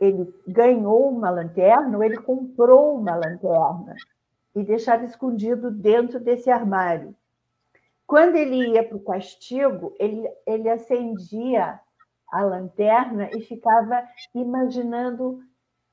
ele 0.00 0.34
ganhou 0.48 1.10
uma 1.10 1.30
lanterna 1.30 1.96
ou 1.98 2.02
ele 2.02 2.16
comprou 2.16 2.96
uma 2.96 3.14
lanterna 3.14 3.94
e 4.54 4.64
deixava 4.64 5.04
escondido 5.04 5.70
dentro 5.70 6.18
desse 6.18 6.50
armário. 6.50 7.14
Quando 8.06 8.36
ele 8.36 8.72
ia 8.72 8.82
para 8.82 8.96
o 8.96 9.04
castigo, 9.04 9.94
ele, 9.98 10.28
ele 10.46 10.68
acendia 10.68 11.78
a 12.32 12.42
lanterna 12.42 13.30
e 13.32 13.40
ficava 13.42 14.02
imaginando 14.34 15.40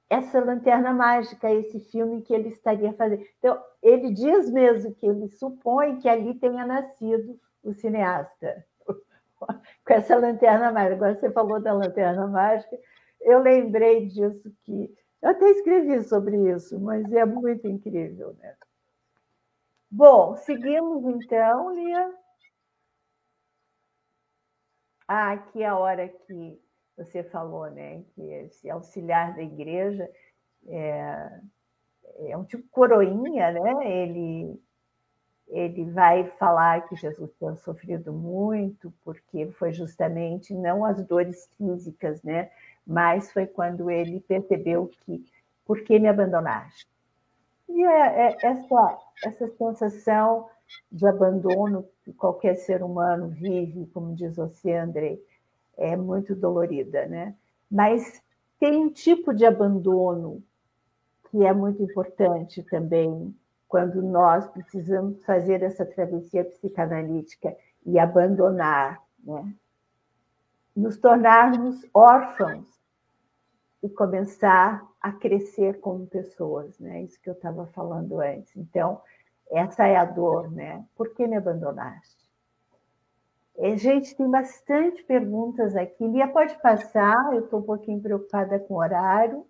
essa 0.10 0.40
lanterna 0.40 0.94
mágica, 0.94 1.52
esse 1.52 1.80
filme 1.92 2.22
que 2.22 2.34
ele 2.34 2.48
estaria 2.48 2.94
fazendo. 2.94 3.24
Então, 3.38 3.62
ele 3.84 4.12
diz 4.12 4.50
mesmo 4.50 4.94
que 4.96 5.06
ele 5.06 5.28
supõe 5.28 5.98
que 5.98 6.08
ali 6.08 6.34
tenha 6.36 6.66
nascido 6.66 7.38
o 7.62 7.74
cineasta, 7.74 8.66
com 9.38 9.94
essa 9.94 10.16
lanterna 10.16 10.72
mágica. 10.72 10.96
Agora 10.96 11.16
você 11.16 11.30
falou 11.30 11.60
da 11.60 11.74
lanterna 11.74 12.26
mágica, 12.26 12.78
eu 13.22 13.40
lembrei 13.40 14.08
disso 14.08 14.52
que. 14.64 14.96
Eu 15.22 15.30
até 15.32 15.50
escrevi 15.50 16.04
sobre 16.04 16.38
isso, 16.52 16.80
mas 16.80 17.12
é 17.12 17.26
muito 17.26 17.68
incrível, 17.68 18.36
né? 18.40 18.56
Bom, 19.90 20.36
seguimos 20.36 21.04
então, 21.06 21.74
Lia. 21.74 22.14
Ah, 25.08 25.32
aqui 25.32 25.64
é 25.64 25.68
a 25.68 25.78
hora 25.78 26.08
que 26.08 26.62
você 26.98 27.24
falou, 27.24 27.70
né? 27.72 28.04
Que 28.14 28.22
esse 28.22 28.70
auxiliar 28.70 29.34
da 29.36 29.42
igreja 29.42 30.10
é, 30.68 31.40
é 32.30 32.38
um 32.38 32.44
tipo 32.44 32.68
coroinha, 32.70 33.52
né? 33.52 33.92
Ele, 34.04 34.62
ele 35.48 35.86
vai 35.92 36.30
falar 36.32 36.88
que 36.90 36.96
Jesus 36.96 37.32
tinha 37.38 37.56
sofrido 37.56 38.12
muito, 38.12 38.94
porque 39.04 39.48
foi 39.54 39.72
justamente 39.72 40.54
não 40.54 40.84
as 40.84 41.02
dores 41.06 41.50
físicas, 41.58 42.22
né? 42.24 42.52
Mas 42.88 43.32
foi 43.32 43.46
quando 43.46 43.92
ele 43.92 44.22
percebeu 44.22 44.90
que 45.02 45.26
por 45.66 45.82
que 45.82 46.00
me 46.00 46.08
abandonaste? 46.08 46.88
E 47.68 47.84
é, 47.84 48.30
é 48.30 48.38
essa, 48.42 48.98
essa 49.26 49.48
sensação 49.58 50.48
de 50.90 51.06
abandono 51.06 51.86
que 52.04 52.14
qualquer 52.14 52.56
ser 52.56 52.82
humano 52.82 53.28
vive, 53.28 53.88
como 53.88 54.16
diz 54.16 54.38
você, 54.38 54.74
Andrei, 54.74 55.22
é 55.78 55.98
muito 55.98 56.34
dolorida, 56.34 57.06
né? 57.08 57.36
Mas 57.70 58.22
tem 58.58 58.78
um 58.78 58.90
tipo 58.90 59.34
de 59.34 59.46
abandono 59.46 60.42
que 61.30 61.46
é 61.46 61.52
muito 61.52 61.84
importante 61.84 62.64
também 62.64 63.36
quando 63.68 64.02
nós 64.02 64.48
precisamos 64.48 65.22
fazer 65.26 65.62
essa 65.62 65.86
travessia 65.86 66.46
psicanalítica 66.46 67.54
e 67.86 68.00
abandonar, 68.00 69.02
né? 69.22 69.54
Nos 70.78 70.96
tornarmos 70.98 71.84
órfãos 71.92 72.68
e 73.82 73.90
começar 73.90 74.86
a 75.02 75.12
crescer 75.12 75.80
como 75.80 76.06
pessoas, 76.06 76.78
né? 76.80 77.02
Isso 77.02 77.20
que 77.20 77.28
eu 77.28 77.34
estava 77.34 77.66
falando 77.68 78.22
antes. 78.22 78.56
Então, 78.56 79.02
essa 79.50 79.88
é 79.88 79.96
a 79.96 80.06
dor, 80.06 80.52
né? 80.52 80.86
Por 80.96 81.16
que 81.16 81.26
me 81.26 81.36
abandonaste? 81.36 82.30
É, 83.58 83.76
gente, 83.76 84.16
tem 84.16 84.30
bastante 84.30 85.04
perguntas 85.04 85.76
aqui. 85.76 86.08
Lia, 86.08 86.28
pode 86.28 86.54
passar, 86.62 87.34
eu 87.34 87.46
estou 87.46 87.60
um 87.60 87.64
pouquinho 87.64 88.00
preocupada 88.00 88.60
com 88.60 88.76
o 88.76 88.78
horário. 88.78 89.48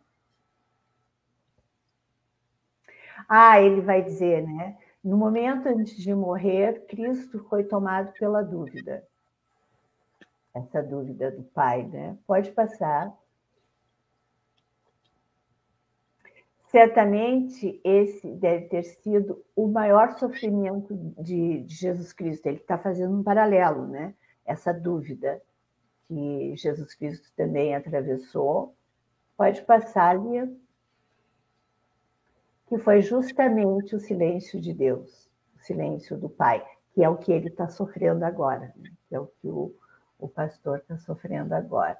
Ah, 3.28 3.62
ele 3.62 3.82
vai 3.82 4.02
dizer, 4.02 4.48
né? 4.48 4.78
No 5.04 5.18
momento 5.18 5.68
antes 5.68 5.98
de 5.98 6.16
morrer, 6.16 6.86
Cristo 6.88 7.44
foi 7.50 7.66
tomado 7.66 8.14
pela 8.14 8.42
dúvida. 8.42 9.04
Essa 10.58 10.82
dúvida 10.82 11.30
do 11.32 11.44
Pai, 11.44 11.84
né? 11.84 12.18
Pode 12.26 12.52
passar. 12.52 13.16
Certamente 16.70 17.80
esse 17.84 18.30
deve 18.36 18.66
ter 18.66 18.84
sido 18.84 19.44
o 19.56 19.68
maior 19.68 20.18
sofrimento 20.18 20.94
de, 21.22 21.64
de 21.64 21.76
Jesus 21.76 22.12
Cristo. 22.12 22.48
Ele 22.48 22.58
está 22.58 22.78
fazendo 22.78 23.16
um 23.16 23.24
paralelo, 23.24 23.88
né? 23.88 24.14
Essa 24.46 24.74
dúvida 24.74 25.42
que 26.08 26.56
Jesus 26.56 26.94
Cristo 26.94 27.32
também 27.36 27.76
atravessou. 27.76 28.76
Pode 29.38 29.62
passar, 29.64 30.20
Lia. 30.20 30.52
Que 32.68 32.78
foi 32.78 33.02
justamente 33.02 33.96
o 33.96 34.00
silêncio 34.00 34.60
de 34.60 34.74
Deus, 34.74 35.30
o 35.56 35.60
silêncio 35.60 36.18
do 36.18 36.30
Pai, 36.30 36.66
que 36.94 37.04
é 37.04 37.08
o 37.08 37.18
que 37.18 37.32
ele 37.32 37.48
está 37.48 37.70
sofrendo 37.70 38.26
agora, 38.26 38.74
né? 38.76 38.92
que 39.08 39.16
é 39.16 39.20
o 39.20 39.28
que 39.28 39.48
o, 39.48 39.74
o 40.20 40.28
pastor 40.28 40.80
está 40.80 40.98
sofrendo 40.98 41.54
agora. 41.54 41.98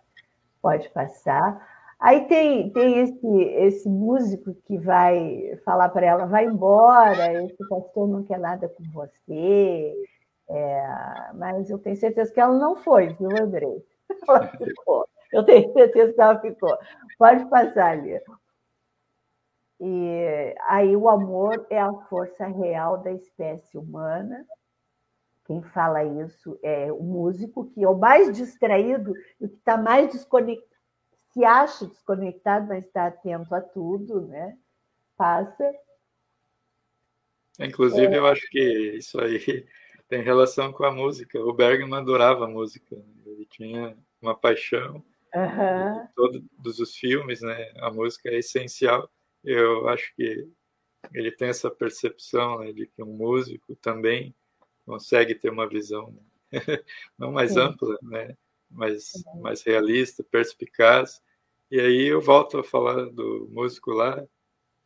Pode 0.62 0.90
passar. 0.90 1.66
Aí 2.00 2.28
tem, 2.28 2.70
tem 2.72 3.00
esse, 3.00 3.28
esse 3.28 3.90
músico 3.90 4.54
que 4.66 4.78
vai 4.78 5.58
falar 5.66 5.90
para 5.90 6.06
ela: 6.06 6.26
vai 6.26 6.46
embora, 6.46 7.44
esse 7.44 7.68
pastor 7.68 8.08
não 8.08 8.24
quer 8.24 8.40
nada 8.40 8.70
com 8.70 8.84
você. 8.92 9.96
É, 10.50 11.34
mas 11.34 11.70
eu 11.70 11.80
tenho 11.80 11.98
certeza 11.98 12.34
que 12.34 12.40
ela 12.40 12.58
não 12.58 12.76
foi, 12.76 13.10
viu, 13.14 13.30
Andrei? 13.42 13.84
Ela 14.28 14.48
ficou. 14.48 15.06
Eu 15.34 15.44
tenho 15.44 15.74
certeza 15.74 16.14
que 16.14 16.22
ela 16.22 16.40
ficou. 16.40 16.78
Pode 17.18 17.46
passar 17.50 17.92
ali. 17.92 18.18
E 19.80 20.56
aí 20.68 20.96
o 20.96 21.10
amor 21.10 21.68
é 21.70 21.80
a 21.80 21.94
força 22.10 22.48
real 22.48 22.98
da 23.00 23.12
espécie 23.12 23.78
humana. 23.78 24.46
Quem 25.48 25.64
fala 25.64 26.04
isso 26.04 26.60
é 26.62 26.92
o 26.92 27.02
músico, 27.02 27.72
que 27.72 27.84
é 27.84 27.88
o 27.88 27.98
mais 27.98 28.36
distraído 28.36 29.14
e 29.42 29.48
que 29.48 29.56
está 29.56 29.78
mais 29.78 30.12
desconectado 30.12 30.68
se 31.38 31.46
acha 31.46 31.86
desconectado, 31.86 32.68
mas 32.68 32.84
está 32.84 33.06
atento 33.06 33.54
a 33.54 33.62
tudo, 33.62 34.22
né? 34.22 34.58
Passa. 35.16 35.72
Inclusive, 37.60 38.12
é... 38.12 38.18
eu 38.18 38.26
acho 38.26 38.50
que 38.50 38.60
isso 38.98 39.22
aí 39.22 39.40
tem 40.10 40.24
relação 40.24 40.74
com 40.74 40.84
a 40.84 40.92
música. 40.92 41.40
O 41.40 41.54
Bergman 41.54 42.00
adorava 42.00 42.46
a 42.46 42.50
música. 42.50 42.96
Ele 43.24 43.46
tinha 43.46 43.96
uma 44.20 44.36
paixão. 44.36 45.04
Uhum. 45.36 46.08
Todos 46.16 46.80
os 46.80 46.96
filmes, 46.96 47.42
né? 47.42 47.72
A 47.82 47.92
música 47.92 48.30
é 48.30 48.40
essencial. 48.40 49.08
Eu 49.44 49.88
acho 49.90 50.12
que 50.16 50.50
ele 51.14 51.32
tem 51.32 51.50
essa 51.50 51.70
percepção 51.70 52.60
né, 52.60 52.74
de 52.74 52.88
que 52.88 53.04
um 53.04 53.14
músico 53.14 53.76
também 53.76 54.34
consegue 54.88 55.36
ter 55.36 55.52
uma 55.52 55.68
visão 55.68 56.12
né? 56.12 56.22
não 57.20 57.34
mais 57.34 57.52
Sim. 57.52 57.60
ampla, 57.60 58.00
né? 58.02 58.36
mais, 58.72 59.12
mais 59.42 59.62
realista, 59.62 60.24
perspicaz, 60.24 61.22
e 61.70 61.80
aí 61.80 62.08
eu 62.08 62.22
volto 62.22 62.58
a 62.58 62.64
falar 62.64 63.06
do 63.08 63.48
músico 63.52 63.92
lá, 63.92 64.26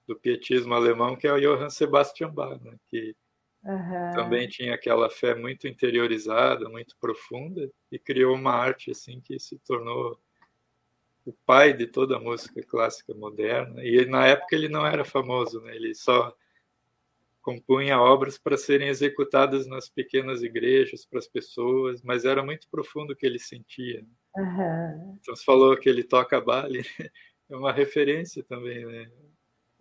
do 0.07 0.15
pietismo 0.15 0.73
alemão, 0.73 1.15
que 1.15 1.27
é 1.27 1.31
o 1.31 1.39
Johann 1.39 1.69
Sebastian 1.69 2.31
Bach, 2.31 2.59
né? 2.63 2.75
que 2.89 3.15
uhum. 3.63 4.11
também 4.15 4.47
tinha 4.47 4.73
aquela 4.73 5.07
fé 5.09 5.35
muito 5.35 5.67
interiorizada, 5.67 6.67
muito 6.67 6.97
profunda, 6.99 7.71
e 7.91 7.99
criou 7.99 8.35
uma 8.35 8.53
arte 8.53 8.89
assim 8.89 9.21
que 9.21 9.39
se 9.39 9.59
tornou 9.59 10.19
o 11.23 11.31
pai 11.45 11.71
de 11.71 11.85
toda 11.85 12.17
a 12.17 12.19
música 12.19 12.63
clássica 12.63 13.13
moderna. 13.13 13.83
E 13.85 14.03
na 14.05 14.25
época 14.25 14.55
ele 14.55 14.67
não 14.67 14.85
era 14.85 15.05
famoso, 15.05 15.61
né? 15.61 15.75
ele 15.75 15.93
só 15.93 16.35
compunha 17.41 17.99
obras 17.99 18.37
para 18.37 18.57
serem 18.57 18.87
executadas 18.87 19.67
nas 19.67 19.89
pequenas 19.89 20.43
igrejas 20.43 21.05
para 21.05 21.19
as 21.19 21.27
pessoas, 21.27 22.01
mas 22.03 22.25
era 22.25 22.43
muito 22.43 22.67
profundo 22.69 23.13
o 23.13 23.15
que 23.15 23.25
ele 23.25 23.39
sentia. 23.39 24.05
Uhum. 24.35 25.17
Então 25.19 25.35
você 25.35 25.43
falou 25.43 25.77
que 25.77 25.89
ele 25.89 26.03
toca 26.03 26.39
baile, 26.39 26.83
é 27.49 27.55
uma 27.55 27.71
referência 27.71 28.43
também, 28.43 28.85
né? 28.85 29.11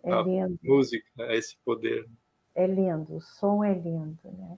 É 0.03 0.11
a 0.11 0.21
lindo. 0.21 0.59
música, 0.63 1.07
a 1.19 1.35
esse 1.35 1.55
poder. 1.63 2.07
É 2.55 2.65
lindo, 2.65 3.15
o 3.15 3.21
som 3.21 3.63
é 3.63 3.73
lindo, 3.73 4.19
né? 4.23 4.57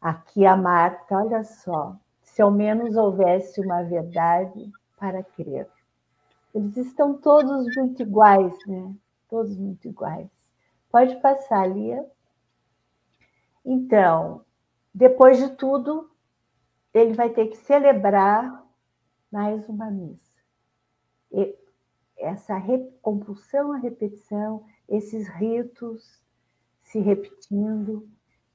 Aqui 0.00 0.44
a 0.44 0.56
Marta, 0.56 1.16
olha 1.16 1.42
só, 1.42 1.96
se 2.22 2.42
ao 2.42 2.50
menos 2.50 2.96
houvesse 2.96 3.60
uma 3.60 3.82
verdade 3.82 4.70
para 4.98 5.22
crer. 5.22 5.68
Eles 6.54 6.76
estão 6.76 7.14
todos 7.14 7.66
muito 7.76 8.02
iguais, 8.02 8.54
né? 8.66 8.94
Todos 9.28 9.56
muito 9.56 9.88
iguais. 9.88 10.28
Pode 10.98 11.14
passar, 11.20 11.64
Lia. 11.64 12.04
Então, 13.64 14.44
depois 14.92 15.38
de 15.38 15.50
tudo, 15.50 16.10
ele 16.92 17.12
vai 17.12 17.30
ter 17.30 17.46
que 17.46 17.56
celebrar 17.56 18.66
mais 19.30 19.68
uma 19.68 19.92
missa. 19.92 20.42
E 21.30 21.56
essa 22.16 22.60
compulsão 23.00 23.74
à 23.74 23.76
repetição, 23.76 24.64
esses 24.88 25.28
ritos 25.28 26.20
se 26.82 26.98
repetindo, 26.98 28.08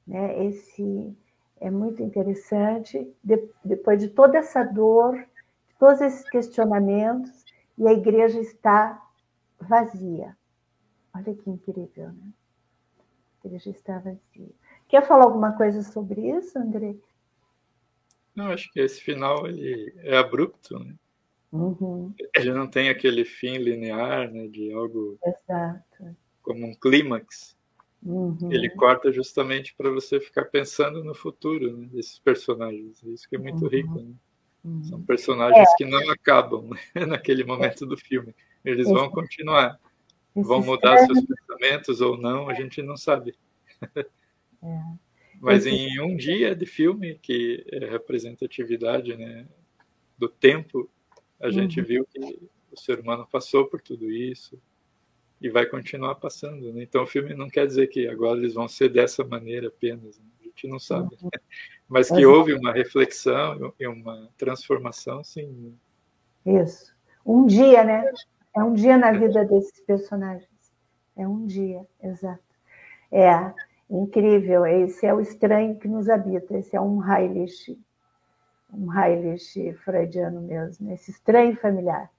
né? 0.06 0.44
Esse 0.44 1.18
é 1.62 1.72
muito 1.72 2.04
interessante. 2.04 3.10
De, 3.24 3.50
depois 3.64 4.02
de 4.02 4.10
toda 4.10 4.38
essa 4.38 4.66
dor, 4.66 5.26
todos 5.80 6.02
esses 6.02 6.30
questionamentos, 6.30 7.46
e 7.78 7.88
a 7.88 7.94
igreja 7.94 8.42
está 8.42 9.02
vazia. 9.62 10.36
Olha 11.14 11.36
que 11.36 11.50
incrível, 11.50 12.12
né? 12.12 12.34
A 13.44 13.48
igreja 13.48 13.70
está 13.70 14.00
vazia. 14.00 14.50
Quer 14.88 15.06
falar 15.06 15.26
alguma 15.26 15.56
coisa 15.56 15.84
sobre 15.84 16.30
isso, 16.38 16.58
André? 16.58 16.96
Não, 18.36 18.48
acho 18.48 18.72
que 18.72 18.80
esse 18.80 19.02
final 19.02 19.48
ele 19.48 19.94
é 20.00 20.18
abrupto, 20.18 20.80
né? 20.80 20.96
Uhum. 21.52 22.12
Ele 22.36 22.52
não 22.52 22.68
tem 22.68 22.90
aquele 22.90 23.24
fim 23.24 23.58
linear, 23.58 24.32
né, 24.32 24.48
de 24.48 24.74
algo 24.74 25.20
Exato. 25.24 26.16
como 26.42 26.66
um 26.66 26.74
clímax. 26.74 27.56
Uhum. 28.02 28.52
Ele 28.52 28.70
corta 28.72 29.12
justamente 29.12 29.76
para 29.76 29.92
você 29.92 30.20
ficar 30.20 30.46
pensando 30.46 31.04
no 31.04 31.14
futuro 31.14 31.78
né, 31.78 31.88
desses 31.92 32.18
personagens. 32.18 33.04
Isso 33.04 33.30
que 33.30 33.36
é 33.36 33.40
muito 33.40 33.64
uhum. 33.64 33.70
rico. 33.70 34.02
Né? 34.02 34.14
Uhum. 34.64 34.84
São 34.84 35.02
personagens 35.04 35.70
é. 35.70 35.76
que 35.78 35.86
não 35.86 36.10
acabam 36.10 36.70
né, 36.96 37.06
naquele 37.06 37.44
momento 37.44 37.86
do 37.86 37.96
filme. 37.96 38.36
Eles 38.66 38.90
vão 38.90 39.10
continuar. 39.12 39.80
Vão 40.36 40.64
mudar 40.64 40.98
seus 41.00 41.22
pensamentos 41.24 42.02
ou 42.02 42.18
não, 42.18 42.50
a 42.50 42.54
gente 42.54 42.82
não 42.82 42.98
sabe. 42.98 43.36
É. 44.66 45.04
Mas 45.42 45.66
em 45.66 46.00
um 46.00 46.16
dia 46.16 46.56
de 46.56 46.66
filme, 46.66 47.20
que 47.22 47.66
é 47.70 47.80
representatividade 47.80 49.14
né, 49.18 49.46
do 50.18 50.30
tempo, 50.30 50.90
a 51.38 51.50
gente 51.50 51.82
uhum. 51.82 51.86
viu 51.86 52.06
que 52.06 52.40
o 52.72 52.80
ser 52.80 53.02
humano 53.02 53.28
passou 53.30 53.66
por 53.66 53.82
tudo 53.82 54.10
isso 54.10 54.58
e 55.42 55.50
vai 55.50 55.66
continuar 55.66 56.16
passando. 56.16 56.72
Né? 56.72 56.84
Então 56.84 57.04
o 57.04 57.08
filme 57.08 57.34
não 57.34 57.50
quer 57.50 57.68
dizer 57.68 57.88
que 57.88 58.08
agora 58.08 58.40
eles 58.40 58.54
vão 58.54 58.70
ser 58.70 58.88
dessa 58.88 59.22
maneira 59.26 59.68
apenas. 59.68 60.18
Né? 60.18 60.26
A 60.40 60.44
gente 60.46 60.66
não 60.66 60.80
sabe. 60.80 61.14
Uhum. 61.22 61.30
Mas 61.90 62.10
que 62.10 62.26
houve 62.26 62.54
uma 62.54 62.72
reflexão 62.72 63.74
e 63.78 63.86
uma 63.86 64.30
transformação, 64.38 65.24
sim. 65.26 65.78
Isso. 66.46 66.96
Um 67.26 67.46
dia, 67.46 67.84
né? 67.84 68.10
É 68.56 68.64
um 68.64 68.74
dia 68.74 68.98
na 68.98 69.12
vida 69.12 69.44
desses 69.46 69.80
personagens. 69.82 70.50
É 71.16 71.28
um 71.28 71.46
dia, 71.46 71.86
exato. 72.02 72.44
É 73.12 73.54
incrível. 73.90 74.66
Esse 74.66 75.06
é 75.06 75.14
o 75.14 75.20
estranho 75.20 75.78
que 75.78 75.88
nos 75.88 76.10
habita. 76.10 76.58
Esse 76.58 76.76
é 76.76 76.82
um 76.82 77.02
Heilish, 77.04 77.78
um 78.72 78.92
Heilish 78.92 79.74
freudiano 79.84 80.42
mesmo. 80.42 80.92
Esse 80.92 81.12
estranho 81.12 81.56
familiar. 81.58 82.10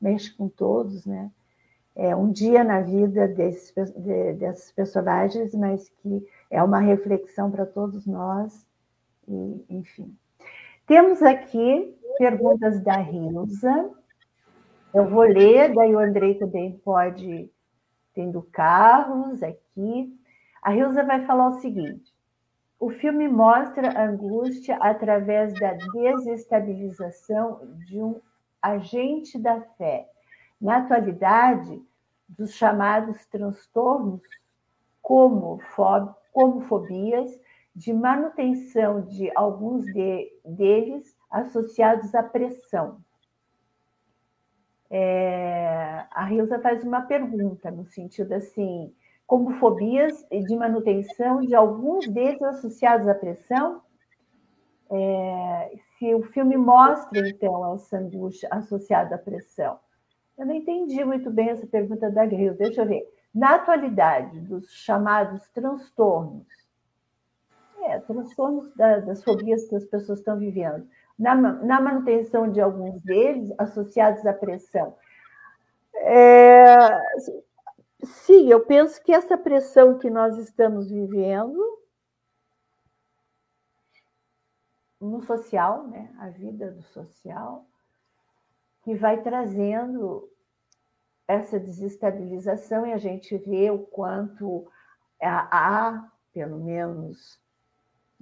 Mexe 0.00 0.32
com 0.36 0.48
todos, 0.48 1.06
né? 1.06 1.30
É 1.94 2.14
um 2.14 2.30
dia 2.30 2.62
na 2.62 2.80
vida 2.82 3.26
desses, 3.26 3.72
de, 3.74 4.34
desses 4.34 4.70
personagens, 4.70 5.54
mas 5.54 5.88
que 5.88 6.26
é 6.50 6.62
uma 6.62 6.78
reflexão 6.78 7.50
para 7.50 7.64
todos 7.64 8.06
nós. 8.06 8.66
E, 9.26 9.64
enfim. 9.70 10.14
Temos 10.86 11.22
aqui 11.22 11.96
perguntas 12.18 12.80
da 12.82 12.96
Rilza. 12.96 13.90
Eu 14.96 15.10
vou 15.10 15.24
ler, 15.24 15.74
daí 15.74 15.94
o 15.94 15.98
Andrei 15.98 16.36
também 16.36 16.72
pode, 16.78 17.52
tendo 18.14 18.40
Carlos 18.50 19.42
aqui. 19.42 20.18
A 20.62 20.74
Hilza 20.74 21.04
vai 21.04 21.26
falar 21.26 21.50
o 21.50 21.60
seguinte: 21.60 22.14
o 22.80 22.88
filme 22.88 23.28
mostra 23.28 23.90
a 23.90 24.06
angústia 24.06 24.78
através 24.80 25.52
da 25.60 25.74
desestabilização 25.74 27.60
de 27.86 28.00
um 28.02 28.18
agente 28.62 29.38
da 29.38 29.60
fé. 29.76 30.08
na 30.58 30.78
atualidade, 30.78 31.78
dos 32.26 32.54
chamados 32.54 33.26
transtornos 33.26 34.22
como, 35.02 35.60
como 36.32 36.62
fobias, 36.62 37.38
de 37.74 37.92
manutenção 37.92 39.02
de 39.02 39.30
alguns 39.36 39.84
de, 39.92 40.32
deles 40.42 41.14
associados 41.30 42.14
à 42.14 42.22
pressão. 42.22 43.04
É, 44.90 46.04
a 46.10 46.24
Rilza 46.24 46.58
faz 46.60 46.84
uma 46.84 47.02
pergunta 47.02 47.70
no 47.70 47.84
sentido 47.86 48.32
assim, 48.32 48.94
como 49.26 49.58
fobias 49.58 50.24
de 50.30 50.56
manutenção 50.56 51.40
de 51.40 51.54
alguns 51.54 52.06
deles 52.06 52.40
associados 52.42 53.08
à 53.08 53.14
pressão, 53.14 53.82
é, 54.90 55.78
se 55.98 56.14
o 56.14 56.22
filme 56.22 56.56
mostra, 56.56 57.28
então, 57.28 57.74
essa 57.74 57.98
angústia 57.98 58.48
associada 58.52 59.16
à 59.16 59.18
pressão. 59.18 59.78
Eu 60.38 60.46
não 60.46 60.54
entendi 60.54 61.04
muito 61.04 61.30
bem 61.30 61.48
essa 61.48 61.66
pergunta 61.66 62.10
da 62.10 62.24
Gril. 62.26 62.54
Deixa 62.54 62.82
eu 62.82 62.86
ver. 62.86 63.02
Na 63.34 63.56
atualidade, 63.56 64.38
dos 64.40 64.70
chamados 64.70 65.48
transtornos, 65.50 66.46
é, 67.82 67.98
transtornos 68.00 68.74
da, 68.74 69.00
das 69.00 69.22
fobias 69.24 69.68
que 69.68 69.76
as 69.76 69.84
pessoas 69.84 70.18
estão 70.18 70.38
vivendo, 70.38 70.86
na, 71.18 71.34
na 71.34 71.80
manutenção 71.80 72.50
de 72.50 72.60
alguns 72.60 73.00
deles 73.02 73.52
associados 73.58 74.24
à 74.26 74.32
pressão. 74.32 74.96
É, 75.94 76.76
sim, 78.04 78.50
eu 78.50 78.64
penso 78.64 79.02
que 79.02 79.12
essa 79.12 79.36
pressão 79.36 79.98
que 79.98 80.10
nós 80.10 80.36
estamos 80.36 80.90
vivendo 80.90 81.76
no 85.00 85.22
social, 85.22 85.86
né, 85.88 86.14
a 86.18 86.28
vida 86.30 86.70
do 86.70 86.82
social, 86.82 87.66
que 88.82 88.94
vai 88.94 89.22
trazendo 89.22 90.30
essa 91.28 91.58
desestabilização 91.58 92.86
e 92.86 92.92
a 92.92 92.98
gente 92.98 93.36
vê 93.38 93.70
o 93.70 93.78
quanto 93.78 94.70
há, 95.20 96.08
pelo 96.32 96.58
menos, 96.58 97.40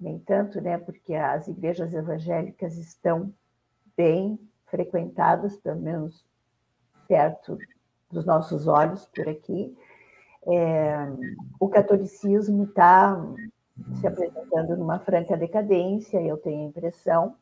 nem 0.05 0.19
tanto, 0.19 0.61
né, 0.61 0.77
porque 0.77 1.15
as 1.15 1.49
igrejas 1.49 1.95
evangélicas 1.95 2.77
estão 2.77 3.33
bem 3.97 4.39
frequentadas, 4.67 5.57
pelo 5.57 5.81
menos 5.81 6.25
perto 7.09 7.57
dos 8.11 8.27
nossos 8.27 8.69
olhos 8.69 9.07
por 9.07 9.27
aqui. 9.29 9.75
É, 10.47 11.09
o 11.59 11.69
catolicismo 11.69 12.65
está 12.65 13.19
se 13.99 14.07
apresentando 14.07 14.77
numa 14.77 14.99
franca 14.99 15.37
decadência, 15.37 16.21
eu 16.21 16.37
tenho 16.37 16.67
a 16.67 16.69
impressão. 16.69 17.37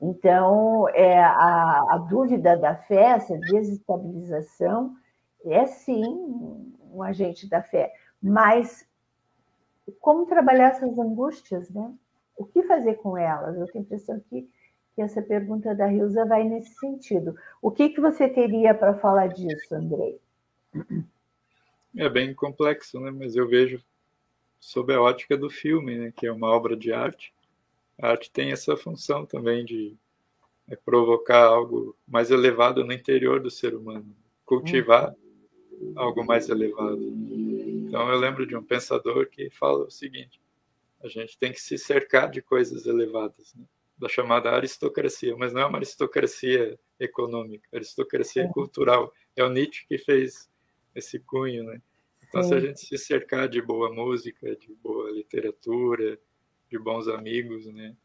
Então, 0.00 0.88
é, 0.88 1.22
a, 1.22 1.84
a 1.90 1.98
dúvida 2.08 2.56
da 2.56 2.74
fé, 2.74 3.10
essa 3.10 3.36
desestabilização, 3.38 4.96
é 5.44 5.66
sim 5.66 6.02
um 6.90 7.02
agente 7.02 7.48
da 7.48 7.62
fé, 7.62 7.92
mas 8.22 8.86
como 10.00 10.26
trabalhar 10.26 10.70
essas 10.70 10.98
angústias, 10.98 11.68
né? 11.70 11.92
O 12.36 12.44
que 12.44 12.62
fazer 12.64 12.94
com 12.94 13.16
elas? 13.16 13.56
Eu 13.56 13.66
tenho 13.66 13.84
a 13.84 13.86
impressão 13.86 14.20
que, 14.28 14.48
que 14.94 15.02
essa 15.02 15.22
pergunta 15.22 15.74
da 15.74 15.86
Rilza 15.86 16.24
vai 16.24 16.44
nesse 16.44 16.74
sentido. 16.74 17.36
O 17.62 17.70
que, 17.70 17.90
que 17.90 18.00
você 18.00 18.28
teria 18.28 18.74
para 18.74 18.94
falar 18.94 19.28
disso, 19.28 19.74
Andrei? 19.74 20.20
É 21.96 22.08
bem 22.08 22.34
complexo, 22.34 22.98
né? 23.00 23.10
Mas 23.10 23.36
eu 23.36 23.46
vejo 23.46 23.82
sob 24.58 24.92
a 24.94 25.00
ótica 25.00 25.36
do 25.36 25.50
filme, 25.50 25.98
né, 25.98 26.12
que 26.16 26.26
é 26.26 26.32
uma 26.32 26.48
obra 26.48 26.74
de 26.74 26.92
arte. 26.92 27.34
A 28.00 28.08
arte 28.08 28.30
tem 28.30 28.50
essa 28.50 28.76
função 28.76 29.26
também 29.26 29.64
de 29.64 29.94
é, 30.66 30.74
provocar 30.74 31.44
algo 31.44 31.94
mais 32.08 32.30
elevado 32.30 32.82
no 32.82 32.92
interior 32.92 33.40
do 33.40 33.50
ser 33.50 33.74
humano, 33.74 34.06
cultivar 34.44 35.14
algo 35.94 36.24
mais 36.24 36.48
elevado. 36.48 36.98
Então 37.94 38.10
eu 38.10 38.18
lembro 38.18 38.44
de 38.44 38.56
um 38.56 38.62
pensador 38.64 39.28
que 39.28 39.48
fala 39.50 39.84
o 39.84 39.90
seguinte: 39.90 40.42
a 41.00 41.06
gente 41.06 41.38
tem 41.38 41.52
que 41.52 41.60
se 41.60 41.78
cercar 41.78 42.28
de 42.28 42.42
coisas 42.42 42.86
elevadas, 42.86 43.54
né? 43.54 43.64
da 43.96 44.08
chamada 44.08 44.50
aristocracia, 44.50 45.36
mas 45.36 45.52
não 45.52 45.60
é 45.60 45.66
uma 45.66 45.78
aristocracia 45.78 46.76
econômica, 46.98 47.68
aristocracia 47.72 48.42
é. 48.42 48.48
cultural. 48.48 49.12
É 49.36 49.44
o 49.44 49.48
Nietzsche 49.48 49.86
que 49.86 49.96
fez 49.96 50.50
esse 50.92 51.20
cunho, 51.20 51.62
né? 51.62 51.80
Então, 52.28 52.42
se 52.42 52.52
a 52.52 52.58
gente 52.58 52.80
se 52.80 52.98
cercar 52.98 53.48
de 53.48 53.62
boa 53.62 53.94
música, 53.94 54.56
de 54.56 54.74
boa 54.82 55.12
literatura, 55.12 56.18
de 56.68 56.76
bons 56.76 57.06
amigos, 57.06 57.66
né? 57.66 57.96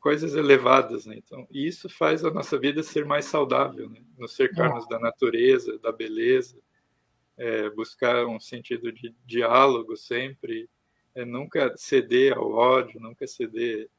Coisas 0.00 0.34
elevadas, 0.34 1.06
né? 1.06 1.14
Então, 1.16 1.46
isso 1.48 1.88
faz 1.88 2.24
a 2.24 2.30
nossa 2.32 2.58
vida 2.58 2.82
ser 2.82 3.04
mais 3.04 3.26
saudável, 3.26 3.88
né? 3.88 4.02
Nos 4.18 4.32
cercarmos 4.32 4.84
é. 4.86 4.88
da 4.88 4.98
natureza, 4.98 5.78
da 5.78 5.92
beleza, 5.92 6.60
é, 7.42 7.68
buscar 7.70 8.24
um 8.24 8.38
sentido 8.38 8.92
de 8.92 9.12
diálogo 9.26 9.96
sempre, 9.96 10.70
é, 11.12 11.24
nunca 11.24 11.74
ceder 11.76 12.38
ao 12.38 12.52
ódio, 12.52 13.00
nunca 13.00 13.26
ceder 13.26 13.90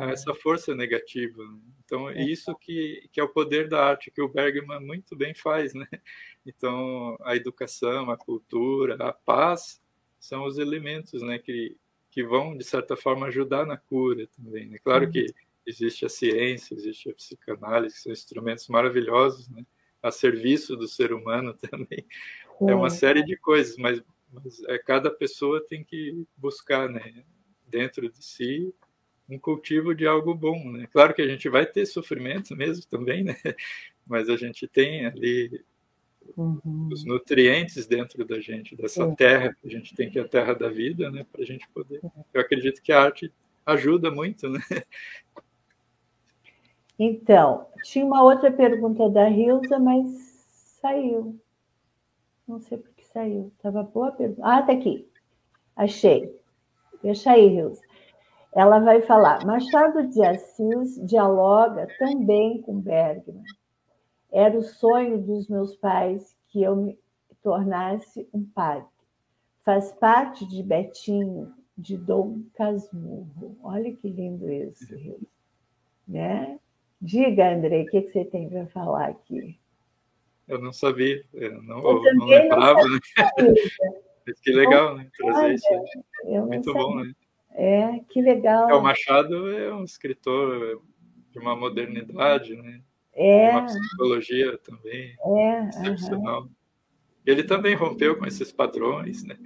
a 0.00 0.10
essa 0.10 0.34
força 0.34 0.74
negativa. 0.74 1.42
Então, 1.84 2.10
é 2.10 2.22
isso 2.22 2.54
que, 2.56 3.08
que 3.12 3.20
é 3.20 3.22
o 3.22 3.28
poder 3.28 3.68
da 3.68 3.84
arte, 3.84 4.10
que 4.10 4.20
o 4.20 4.28
Bergman 4.28 4.80
muito 4.80 5.16
bem 5.16 5.32
faz, 5.34 5.74
né? 5.74 5.86
Então, 6.48 7.16
a 7.22 7.34
educação, 7.34 8.08
a 8.08 8.16
cultura, 8.16 8.94
a 9.00 9.12
paz 9.12 9.82
são 10.20 10.44
os 10.44 10.58
elementos 10.58 11.20
né, 11.20 11.40
que, 11.40 11.76
que 12.08 12.22
vão, 12.22 12.56
de 12.56 12.62
certa 12.62 12.96
forma, 12.96 13.26
ajudar 13.26 13.66
na 13.66 13.76
cura 13.76 14.28
também. 14.28 14.68
Né? 14.68 14.78
Claro 14.78 15.10
que 15.10 15.26
existe 15.66 16.06
a 16.06 16.08
ciência, 16.08 16.72
existe 16.72 17.10
a 17.10 17.14
psicanálise, 17.14 17.96
que 17.96 18.00
são 18.00 18.12
instrumentos 18.12 18.68
maravilhosos 18.68 19.48
né? 19.48 19.66
a 20.00 20.12
serviço 20.12 20.76
do 20.76 20.86
ser 20.86 21.12
humano 21.12 21.52
também. 21.68 22.06
É 22.62 22.74
uma 22.74 22.90
série 22.90 23.22
de 23.22 23.36
coisas, 23.36 23.76
mas, 23.76 24.02
mas 24.32 24.62
é, 24.64 24.78
cada 24.78 25.10
pessoa 25.10 25.64
tem 25.66 25.84
que 25.84 26.26
buscar 26.36 26.88
né, 26.88 27.24
dentro 27.66 28.10
de 28.10 28.24
si 28.24 28.72
um 29.28 29.38
cultivo 29.38 29.94
de 29.94 30.06
algo 30.06 30.34
bom. 30.34 30.70
Né? 30.70 30.86
Claro 30.92 31.12
que 31.14 31.22
a 31.22 31.28
gente 31.28 31.48
vai 31.48 31.66
ter 31.66 31.84
sofrimento 31.86 32.54
mesmo 32.56 32.84
também, 32.86 33.24
né? 33.24 33.36
mas 34.06 34.28
a 34.28 34.36
gente 34.36 34.68
tem 34.68 35.04
ali 35.04 35.64
uhum. 36.36 36.88
os 36.92 37.04
nutrientes 37.04 37.86
dentro 37.86 38.24
da 38.24 38.40
gente, 38.40 38.76
dessa 38.76 39.10
terra, 39.14 39.56
que 39.60 39.66
a 39.66 39.70
gente 39.70 39.94
tem 39.94 40.08
que 40.08 40.18
é 40.18 40.22
a 40.22 40.28
terra 40.28 40.54
da 40.54 40.68
vida, 40.68 41.10
né, 41.10 41.26
para 41.30 41.42
a 41.42 41.46
gente 41.46 41.68
poder. 41.70 42.00
Eu 42.32 42.40
acredito 42.40 42.80
que 42.80 42.92
a 42.92 43.02
arte 43.02 43.32
ajuda 43.64 44.10
muito, 44.10 44.48
né? 44.48 44.60
Então, 46.98 47.66
tinha 47.82 48.06
uma 48.06 48.22
outra 48.22 48.50
pergunta 48.50 49.10
da 49.10 49.28
Rilza, 49.28 49.78
mas 49.78 50.06
saiu. 50.80 51.38
Não 52.46 52.60
sei 52.60 52.78
por 52.78 52.90
que 52.94 53.04
saiu. 53.06 53.52
Estava 53.56 53.82
boa 53.82 54.08
a 54.08 54.12
pergunta. 54.12 54.42
Ah, 54.44 54.62
tá 54.62 54.72
aqui. 54.72 55.08
Achei. 55.74 56.34
Deixa 57.02 57.32
aí, 57.32 57.48
Rilza. 57.48 57.82
Ela 58.52 58.78
vai 58.78 59.02
falar: 59.02 59.44
Machado 59.44 60.06
de 60.08 60.22
Assis 60.22 60.96
dialoga 61.06 61.86
também 61.98 62.62
com 62.62 62.80
Bergman. 62.80 63.42
Era 64.32 64.56
o 64.56 64.62
sonho 64.62 65.18
dos 65.18 65.48
meus 65.48 65.76
pais 65.76 66.36
que 66.48 66.62
eu 66.62 66.76
me 66.76 66.98
tornasse 67.42 68.28
um 68.32 68.44
padre. 68.44 68.88
Faz 69.62 69.92
parte 69.92 70.46
de 70.46 70.62
Betinho, 70.62 71.52
de 71.76 71.96
Dom 71.96 72.40
Casmurro. 72.54 73.56
Olha 73.62 73.94
que 73.94 74.08
lindo 74.08 74.50
isso, 74.50 74.94
Rio. 74.94 75.20
Né? 76.06 76.58
Diga, 77.00 77.52
André, 77.52 77.82
o 77.82 77.86
que, 77.86 78.02
que 78.02 78.10
você 78.10 78.24
tem 78.24 78.48
para 78.48 78.66
falar 78.68 79.08
aqui? 79.08 79.58
Eu 80.48 80.60
não 80.60 80.72
sabia, 80.72 81.24
eu 81.34 81.62
não, 81.62 81.78
eu 81.78 82.14
não 82.14 82.26
lembrava. 82.26 82.82
Não 82.82 82.90
né? 82.90 83.00
que 84.42 84.52
legal, 84.52 84.96
né? 84.96 85.08
Trazer 85.16 85.54
isso. 85.54 85.68
Muito 86.24 86.72
sabia. 86.72 86.82
bom, 86.82 86.96
né? 86.96 87.12
É, 87.52 88.00
que 88.10 88.20
legal. 88.20 88.70
É, 88.70 88.74
o 88.74 88.82
Machado 88.82 89.50
é 89.50 89.74
um 89.74 89.82
escritor 89.82 90.82
de 91.30 91.38
uma 91.38 91.56
modernidade, 91.56 92.54
né? 92.54 92.80
É. 93.14 93.50
Uma 93.50 93.64
psicologia 93.64 94.58
também 94.58 95.16
é, 95.24 95.68
excepcional. 95.68 96.42
Uhum. 96.42 96.50
Ele 97.24 97.42
também 97.42 97.74
rompeu 97.74 98.16
com 98.16 98.26
esses 98.26 98.52
padrões, 98.52 99.24
né? 99.24 99.36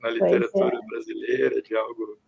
Na 0.00 0.08
literatura 0.08 0.76
é. 0.76 0.86
brasileira, 0.86 1.60
de 1.60 1.76
algo 1.76 2.18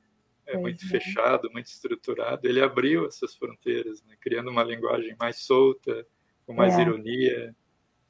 é, 0.47 0.59
muito 0.59 0.85
é. 0.85 0.89
fechado, 0.89 1.51
muito 1.53 1.67
estruturado. 1.67 2.47
Ele 2.47 2.61
abriu 2.61 3.07
essas 3.07 3.35
fronteiras, 3.37 4.03
né? 4.03 4.17
criando 4.21 4.51
uma 4.51 4.65
linguagem 4.65 5.17
mais 5.19 5.39
solta, 5.45 6.07
com 6.45 6.53
mais 6.53 6.77
é. 6.77 6.83
ironia, 6.83 7.55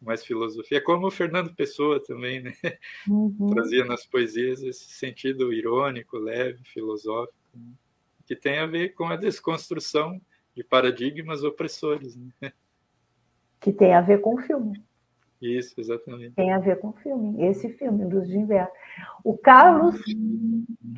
mais 0.01 0.25
filosofia. 0.25 0.79
É 0.79 0.81
como 0.81 1.07
o 1.07 1.11
Fernando 1.11 1.55
Pessoa 1.55 2.03
também, 2.03 2.43
né? 2.43 2.53
Uhum. 3.09 3.51
Trazia 3.51 3.85
nas 3.85 4.07
poesias 4.07 4.63
esse 4.63 4.91
sentido 4.91 5.53
irônico, 5.53 6.19
leve, 6.19 6.65
filosófico, 6.65 7.35
né? 7.55 7.73
que 8.27 8.37
tem 8.37 8.59
a 8.59 8.67
ver 8.67 8.95
com 8.95 9.07
a 9.07 9.17
desconstrução 9.17 10.21
de 10.55 10.65
paradigmas 10.65 11.43
opressores. 11.43 12.17
Né? 12.17 12.53
que 13.61 13.73
tem 13.73 13.95
a 13.95 14.01
ver 14.01 14.21
com 14.21 14.35
o 14.35 14.39
filme. 14.39 14.83
Isso, 15.41 15.81
exatamente. 15.81 16.35
Tem 16.35 16.53
a 16.53 16.59
ver 16.59 16.79
com 16.81 16.89
o 16.89 16.93
filme, 16.93 17.47
esse 17.47 17.71
filme, 17.71 18.05
Luz 18.05 18.29
de 18.29 18.37
Inverno. 18.37 18.71
O 19.25 19.37
Carlos 19.39 19.97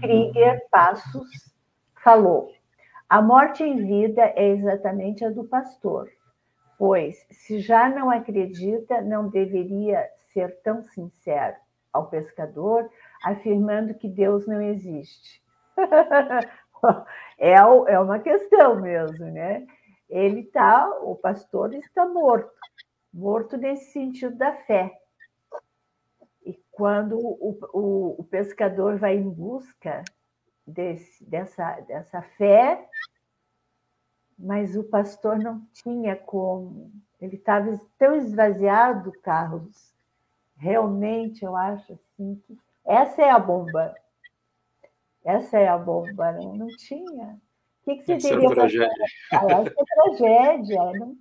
Krieger 0.01 0.61
Passos 0.71 1.29
falou: 2.03 2.53
a 3.09 3.23
morte 3.23 3.63
em 3.63 3.77
vida 3.87 4.23
é 4.35 4.49
exatamente 4.49 5.25
a 5.25 5.31
do 5.31 5.45
pastor. 5.45 6.09
Pois, 6.85 7.25
se 7.31 7.61
já 7.61 7.89
não 7.89 8.11
acredita, 8.11 9.01
não 9.03 9.29
deveria 9.29 10.05
ser 10.33 10.61
tão 10.63 10.83
sincero 10.83 11.55
ao 11.93 12.09
pescador, 12.11 12.91
afirmando 13.25 13.95
que 13.95 14.09
Deus 14.09 14.49
não 14.49 14.61
existe. 14.61 15.41
é, 17.39 17.53
é 17.53 18.01
uma 18.01 18.19
questão 18.19 18.81
mesmo, 18.81 19.27
né? 19.27 19.65
Ele 20.11 20.41
está, 20.41 20.91
o 21.03 21.15
pastor 21.15 21.73
está 21.73 22.05
morto, 22.05 22.51
morto 23.15 23.57
nesse 23.57 23.93
sentido 23.93 24.35
da 24.35 24.53
fé. 24.53 24.93
E 26.45 26.61
quando 26.73 27.17
o, 27.17 27.61
o, 27.73 28.23
o 28.23 28.25
pescador 28.25 28.99
vai 28.99 29.15
em 29.15 29.31
busca 29.31 30.03
desse, 30.67 31.25
dessa, 31.31 31.79
dessa 31.83 32.23
fé, 32.37 32.89
mas 34.43 34.77
o 34.77 34.83
pastor 34.83 35.39
não 35.39 35.61
tinha 35.73 36.17
como. 36.17 36.91
Ele 37.21 37.37
estava 37.37 37.81
tão 37.97 38.17
esvaziado, 38.17 39.13
Carlos. 39.23 39.95
Realmente, 40.57 41.45
eu 41.45 41.57
acho 41.57 41.93
assim 41.93 42.43
que 42.45 42.59
essa 42.85 43.23
é 43.23 43.31
a 43.31 43.39
bomba. 43.39 43.95
Essa 45.25 45.59
é 45.59 45.69
a 45.69 45.79
bomba, 45.79 46.33
né? 46.33 46.41
não 46.41 46.67
tinha. 46.67 47.41
O 47.81 47.85
que, 47.85 47.97
que 47.97 48.05
você 48.05 48.13
essa 48.15 48.29
teria 48.29 48.49
é 48.49 48.55
tragédia. 48.55 49.07
Ah, 49.33 49.47
essa 49.47 49.75
é 49.79 49.85
tragédia. 49.95 50.93
Não, 50.99 51.17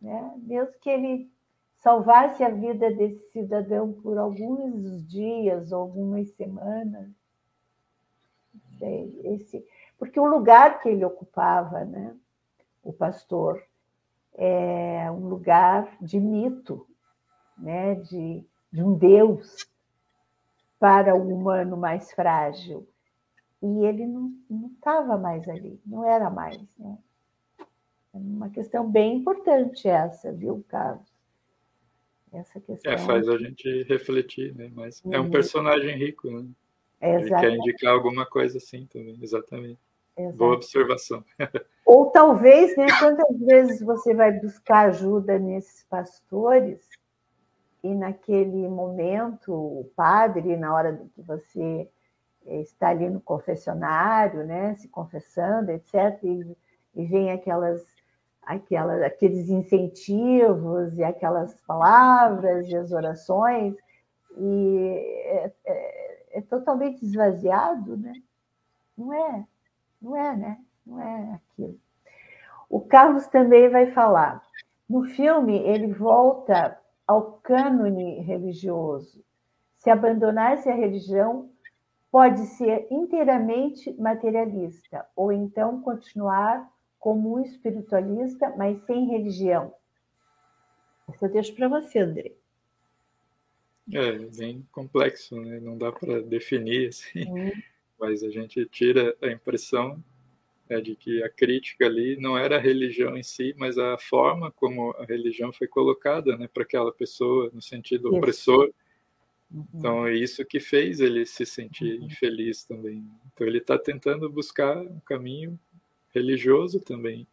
né? 0.00 0.34
Mesmo 0.36 0.72
que 0.80 0.90
ele 0.90 1.30
salvasse 1.74 2.44
a 2.44 2.48
vida 2.48 2.92
desse 2.92 3.30
cidadão 3.30 3.92
por 3.92 4.18
alguns 4.18 5.04
dias, 5.08 5.72
algumas 5.72 6.30
semanas, 6.30 7.08
esse, 9.24 9.66
porque 10.00 10.18
o 10.18 10.24
lugar 10.24 10.80
que 10.80 10.88
ele 10.88 11.04
ocupava, 11.04 11.84
né, 11.84 12.16
o 12.82 12.90
pastor, 12.90 13.62
é 14.32 15.10
um 15.10 15.28
lugar 15.28 15.94
de 16.00 16.18
mito, 16.18 16.86
né, 17.58 17.96
de, 17.96 18.42
de 18.72 18.82
um 18.82 18.96
Deus 18.96 19.68
para 20.78 21.14
o 21.14 21.28
humano 21.28 21.76
mais 21.76 22.10
frágil. 22.12 22.88
E 23.62 23.84
ele 23.84 24.06
não 24.06 24.32
estava 24.74 25.18
mais 25.18 25.46
ali, 25.46 25.78
não 25.84 26.02
era 26.02 26.30
mais. 26.30 26.58
Né? 26.78 26.96
É 27.58 28.16
uma 28.16 28.48
questão 28.48 28.90
bem 28.90 29.18
importante 29.18 29.86
essa, 29.86 30.32
viu, 30.32 30.64
Carlos? 30.66 31.06
Essa 32.32 32.58
questão. 32.58 32.90
É, 32.90 32.96
faz 32.96 33.28
a 33.28 33.36
gente 33.36 33.82
refletir, 33.82 34.54
né? 34.54 34.70
Mas 34.74 35.04
uhum. 35.04 35.12
é 35.12 35.20
um 35.20 35.24
uhum. 35.24 35.30
personagem 35.30 35.94
rico, 35.98 36.30
né? 36.30 36.48
Exatamente. 37.02 37.32
Ele 37.32 37.40
quer 37.40 37.54
indicar 37.54 37.92
alguma 37.92 38.24
coisa 38.24 38.56
assim 38.56 38.86
também, 38.86 39.18
exatamente. 39.22 39.89
Exato. 40.24 40.38
Boa 40.38 40.54
observação. 40.54 41.24
Ou 41.84 42.06
talvez, 42.10 42.76
né, 42.76 42.86
quantas 42.98 43.38
vezes 43.40 43.82
você 43.82 44.14
vai 44.14 44.32
buscar 44.32 44.88
ajuda 44.88 45.38
nesses 45.38 45.84
pastores 45.84 46.88
e 47.82 47.94
naquele 47.94 48.68
momento 48.68 49.52
o 49.52 49.90
padre, 49.96 50.56
na 50.56 50.74
hora 50.74 51.00
que 51.14 51.22
você 51.22 51.88
está 52.46 52.88
ali 52.88 53.08
no 53.08 53.20
confessionário, 53.20 54.44
né, 54.44 54.74
se 54.76 54.88
confessando, 54.88 55.70
etc., 55.70 56.18
e, 56.22 56.56
e 56.94 57.06
vem 57.06 57.30
aquelas, 57.30 57.84
aquelas, 58.42 59.02
aqueles 59.02 59.48
incentivos 59.48 60.96
e 60.98 61.04
aquelas 61.04 61.54
palavras 61.66 62.68
e 62.68 62.76
as 62.76 62.92
orações, 62.92 63.74
e 64.36 65.22
é, 65.24 65.52
é, 65.64 66.38
é 66.38 66.40
totalmente 66.42 67.04
esvaziado, 67.04 67.96
né? 67.96 68.12
Não 68.96 69.12
é, 69.12 69.44
não 70.00 70.16
é, 70.16 70.36
né? 70.36 70.58
Não 70.86 71.00
é 71.00 71.34
aquilo. 71.34 71.78
O 72.68 72.80
Carlos 72.80 73.26
também 73.26 73.68
vai 73.68 73.90
falar. 73.92 74.42
No 74.88 75.04
filme, 75.04 75.58
ele 75.58 75.92
volta 75.92 76.78
ao 77.06 77.40
cânone 77.42 78.20
religioso. 78.20 79.24
Se 79.76 79.90
abandonasse 79.90 80.68
a 80.68 80.74
religião, 80.74 81.50
pode 82.10 82.40
ser 82.46 82.86
inteiramente 82.90 83.92
materialista, 83.94 85.06
ou 85.16 85.32
então 85.32 85.80
continuar 85.80 86.70
como 86.98 87.34
um 87.34 87.40
espiritualista, 87.40 88.52
mas 88.56 88.80
sem 88.84 89.06
religião. 89.06 89.72
Isso 91.08 91.24
eu 91.24 91.30
deixo 91.30 91.54
para 91.54 91.68
você, 91.68 91.98
André. 91.98 92.32
É 93.92 94.12
bem 94.12 94.64
complexo, 94.70 95.40
né? 95.40 95.58
Não 95.60 95.76
dá 95.76 95.90
para 95.90 96.20
definir 96.22 96.88
assim, 96.88 97.28
hum. 97.28 97.50
Mas 98.00 98.22
a 98.22 98.30
gente 98.30 98.64
tira 98.66 99.14
a 99.20 99.28
impressão 99.28 100.02
é, 100.70 100.80
de 100.80 100.94
que 100.94 101.22
a 101.22 101.28
crítica 101.28 101.84
ali 101.84 102.16
não 102.16 102.38
era 102.38 102.56
a 102.56 102.60
religião 102.60 103.16
em 103.16 103.22
si, 103.22 103.52
mas 103.58 103.76
a 103.76 103.98
forma 103.98 104.50
como 104.52 104.92
a 104.98 105.04
religião 105.04 105.52
foi 105.52 105.66
colocada, 105.66 106.36
né, 106.36 106.48
para 106.52 106.62
aquela 106.62 106.92
pessoa 106.92 107.50
no 107.52 107.60
sentido 107.60 108.08
isso. 108.08 108.16
opressor. 108.16 108.70
Uhum. 109.50 109.66
Então 109.74 110.06
é 110.06 110.14
isso 110.14 110.44
que 110.44 110.60
fez 110.60 111.00
ele 111.00 111.26
se 111.26 111.44
sentir 111.44 111.98
uhum. 111.98 112.06
infeliz 112.06 112.64
também. 112.64 113.04
Então 113.32 113.46
ele 113.46 113.58
está 113.58 113.76
tentando 113.76 114.30
buscar 114.30 114.78
um 114.78 115.00
caminho 115.00 115.58
religioso 116.14 116.78
também, 116.80 117.26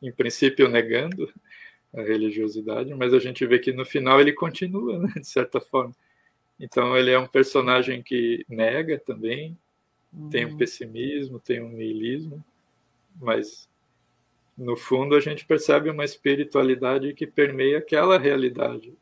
em 0.00 0.12
princípio 0.12 0.68
negando 0.68 1.28
a 1.92 2.02
religiosidade, 2.02 2.94
mas 2.94 3.12
a 3.12 3.18
gente 3.18 3.44
vê 3.46 3.58
que 3.58 3.72
no 3.72 3.84
final 3.84 4.20
ele 4.20 4.32
continua, 4.32 4.98
né, 4.98 5.12
de 5.16 5.26
certa 5.26 5.60
forma. 5.60 5.94
Então 6.58 6.96
ele 6.96 7.10
é 7.10 7.18
um 7.18 7.26
personagem 7.26 8.02
que 8.02 8.44
nega 8.48 8.98
também, 8.98 9.58
uhum. 10.16 10.30
tem 10.30 10.46
um 10.46 10.50
uhum. 10.50 10.56
pessimismo, 10.56 11.38
tem 11.38 11.62
um 11.62 11.68
niilismo, 11.68 12.44
mas 13.20 13.68
no 14.56 14.76
fundo 14.76 15.14
a 15.14 15.20
gente 15.20 15.44
percebe 15.44 15.90
uma 15.90 16.04
espiritualidade 16.04 17.12
que 17.14 17.26
permeia 17.26 17.78
aquela 17.78 18.18
realidade, 18.18 18.94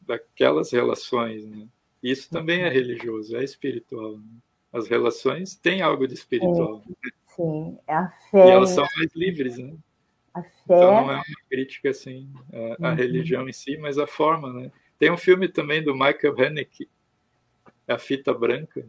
daquelas 0.00 0.72
relações, 0.72 1.44
né? 1.44 1.68
Isso 2.02 2.30
também 2.30 2.62
é 2.62 2.68
uhum. 2.68 2.72
religioso, 2.72 3.36
é 3.36 3.44
espiritual. 3.44 4.18
Né? 4.18 4.24
As 4.72 4.88
relações 4.88 5.56
têm 5.56 5.82
algo 5.82 6.06
de 6.06 6.14
espiritual. 6.14 6.82
Sim, 6.82 6.94
né? 7.04 7.10
sim. 7.26 7.78
É 7.86 7.94
a 7.94 8.08
fé. 8.30 8.46
E 8.46 8.50
elas 8.50 8.70
são 8.70 8.86
mais 8.96 9.12
livres, 9.14 9.58
né? 9.58 9.74
A 10.32 10.42
fé... 10.42 10.50
Então 10.64 10.92
não 10.92 11.10
é 11.10 11.16
uma 11.16 11.24
crítica 11.50 11.90
assim 11.90 12.32
à, 12.80 12.90
uhum. 12.90 12.94
religião 12.94 13.48
em 13.48 13.52
si, 13.52 13.76
mas 13.76 13.98
a 13.98 14.06
forma, 14.06 14.52
né? 14.52 14.72
Tem 14.98 15.10
um 15.10 15.16
filme 15.16 15.48
também 15.48 15.82
do 15.82 15.92
Michael 15.92 16.34
Haneke, 16.38 16.88
A 17.86 17.98
Fita 17.98 18.32
Branca, 18.32 18.86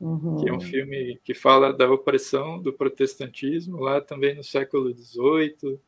uhum. 0.00 0.36
que 0.36 0.48
é 0.48 0.52
um 0.52 0.60
filme 0.60 1.18
que 1.24 1.34
fala 1.34 1.72
da 1.72 1.90
opressão 1.90 2.60
do 2.60 2.72
protestantismo 2.72 3.78
lá 3.78 4.00
também 4.00 4.34
no 4.34 4.44
século 4.44 4.92
XVIII, 4.92 5.78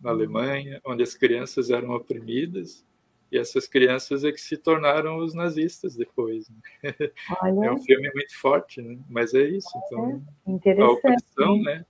na 0.00 0.10
uhum. 0.10 0.16
Alemanha, 0.16 0.80
onde 0.84 1.02
as 1.02 1.14
crianças 1.14 1.70
eram 1.70 1.90
oprimidas 1.90 2.84
e 3.32 3.38
essas 3.38 3.66
crianças 3.66 4.24
é 4.24 4.30
que 4.30 4.40
se 4.40 4.58
tornaram 4.58 5.16
os 5.16 5.32
nazistas 5.32 5.96
depois. 5.96 6.50
Né? 6.50 6.56
É 7.64 7.72
um 7.72 7.82
filme 7.82 8.10
muito 8.14 8.38
forte, 8.38 8.82
né? 8.82 8.98
mas 9.08 9.32
é 9.32 9.44
isso. 9.44 9.70
Então, 9.86 10.22
a 10.46 10.90
opressão, 10.90 11.62
né? 11.62 11.86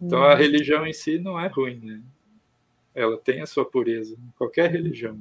Então 0.00 0.22
a 0.22 0.32
uhum. 0.32 0.36
religião 0.36 0.86
em 0.86 0.92
si 0.92 1.18
não 1.18 1.38
é 1.38 1.48
ruim, 1.48 1.80
né? 1.80 2.02
Ela 2.94 3.18
tem 3.18 3.42
a 3.42 3.46
sua 3.46 3.64
pureza, 3.64 4.16
qualquer 4.36 4.70
religião. 4.70 5.18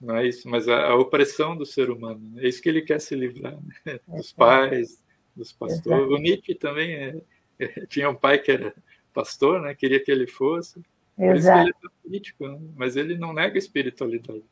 Não 0.00 0.16
é 0.16 0.26
isso, 0.26 0.48
mas 0.48 0.68
a, 0.68 0.90
a 0.90 0.94
opressão 0.94 1.56
do 1.56 1.66
ser 1.66 1.90
humano, 1.90 2.20
né? 2.34 2.44
é 2.44 2.48
isso 2.48 2.62
que 2.62 2.68
ele 2.68 2.82
quer 2.82 3.00
se 3.00 3.14
livrar, 3.16 3.58
né? 3.84 3.98
dos 4.06 4.32
pais, 4.32 5.02
dos 5.34 5.52
pastores. 5.52 5.98
Exato. 5.98 6.14
O 6.14 6.18
Nietzsche 6.18 6.54
também 6.54 6.94
é, 6.94 7.22
é, 7.58 7.86
tinha 7.86 8.08
um 8.08 8.14
pai 8.14 8.38
que 8.38 8.52
era 8.52 8.74
pastor, 9.12 9.60
né? 9.60 9.74
Queria 9.74 10.02
que 10.02 10.10
ele 10.10 10.26
fosse. 10.26 10.80
Por 11.16 11.34
isso 11.34 11.52
que 11.52 11.58
ele 11.58 11.70
é 11.70 11.88
político, 12.02 12.46
né? 12.46 12.58
mas 12.76 12.96
ele 12.96 13.18
não 13.18 13.32
nega 13.32 13.56
a 13.56 13.58
espiritualidade. 13.58 14.44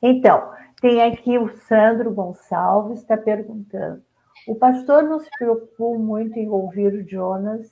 Então, 0.00 0.52
tem 0.80 1.02
aqui 1.02 1.36
o 1.36 1.54
Sandro 1.56 2.12
Gonçalves 2.12 3.00
está 3.00 3.16
perguntando: 3.16 4.02
o 4.46 4.54
pastor 4.54 5.02
não 5.02 5.18
se 5.18 5.28
preocupou 5.36 5.98
muito 5.98 6.38
em 6.38 6.48
ouvir 6.48 6.94
o 6.94 7.08
Jonas, 7.08 7.70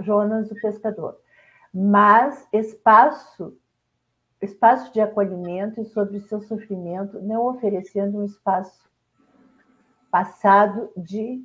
Jonas 0.00 0.50
o 0.50 0.54
pescador, 0.54 1.18
mas 1.72 2.48
espaço, 2.52 3.56
espaço 4.42 4.92
de 4.92 5.00
acolhimento 5.00 5.80
e 5.80 5.84
sobre 5.84 6.20
seu 6.20 6.40
sofrimento, 6.40 7.20
não 7.22 7.46
oferecendo 7.46 8.18
um 8.18 8.24
espaço 8.24 8.90
passado 10.10 10.90
de, 10.96 11.42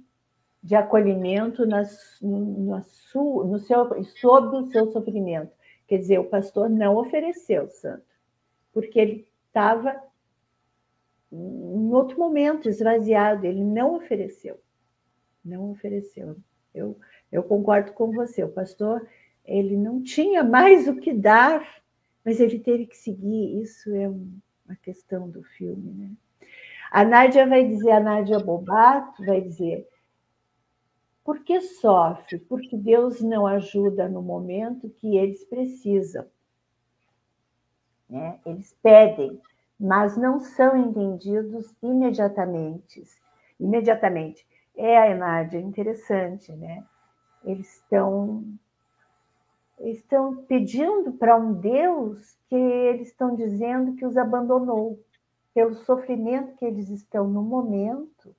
de 0.62 0.76
acolhimento 0.76 1.66
nas, 1.66 2.18
na 2.22 2.82
su, 2.82 3.44
no 3.46 3.60
seu, 3.60 4.04
sobre 4.16 4.58
o 4.58 4.72
seu 4.72 4.92
sofrimento. 4.92 5.56
Quer 5.88 6.00
dizer, 6.00 6.20
o 6.20 6.26
pastor 6.26 6.70
não 6.70 6.98
ofereceu, 6.98 7.70
santo, 7.70 8.04
porque 8.74 9.00
ele 9.00 9.28
estava 9.48 9.96
em 11.32 11.94
outro 11.94 12.18
momento, 12.18 12.70
esvaziado, 12.70 13.46
ele 13.46 13.64
não 13.64 13.96
ofereceu. 13.96 14.60
Não 15.44 15.72
ofereceu. 15.72 16.38
Eu, 16.74 16.98
eu 17.32 17.44
concordo 17.44 17.92
com 17.94 18.12
você, 18.12 18.44
o 18.44 18.52
pastor, 18.52 19.08
ele 19.46 19.76
não 19.76 20.02
tinha 20.02 20.44
mais 20.44 20.88
o 20.88 20.96
que 20.96 21.14
dar, 21.14 21.82
mas 22.28 22.42
ele 22.42 22.60
teve 22.60 22.86
que 22.86 22.98
seguir. 22.98 23.62
Isso 23.62 23.90
é 23.96 24.10
uma 24.10 24.76
questão 24.84 25.30
do 25.30 25.42
filme, 25.44 25.94
né? 25.94 26.12
A 26.92 27.06
Nádia 27.06 27.48
vai 27.48 27.66
dizer, 27.66 27.92
a 27.92 28.02
Nádia 28.02 28.38
Bobato 28.38 29.26
vai 29.26 29.40
dizer, 29.40 29.88
por 31.24 31.40
que 31.40 31.62
sofre? 31.62 32.38
Porque 32.38 32.76
Deus 32.76 33.22
não 33.22 33.48
ajuda 33.48 34.10
no 34.10 34.22
momento 34.22 34.90
que 34.90 35.16
eles 35.16 35.46
precisam. 35.46 36.26
Né? 38.10 38.38
Eles 38.46 38.78
pedem, 38.84 39.42
mas 39.80 40.18
não 40.18 40.42
são 40.42 40.76
entendidos 40.76 41.74
imediatamente. 41.82 43.06
Imediatamente. 43.58 44.46
É, 44.76 45.16
Nádia, 45.16 45.60
interessante, 45.60 46.52
né? 46.52 46.84
Eles 47.46 47.78
estão 47.78 48.44
estão 49.80 50.44
pedindo 50.44 51.14
para 51.14 51.36
um 51.36 51.54
Deus 51.54 52.38
que 52.50 52.56
eles 52.56 53.10
estão 53.10 53.36
dizendo 53.36 53.96
que 53.96 54.06
os 54.06 54.18
abandonou 54.18 55.00
pelo 55.54 55.76
sofrimento 55.76 56.56
que 56.58 56.66
eles 56.66 56.90
estão 56.90 57.28
no 57.28 57.42
momento 57.42 58.36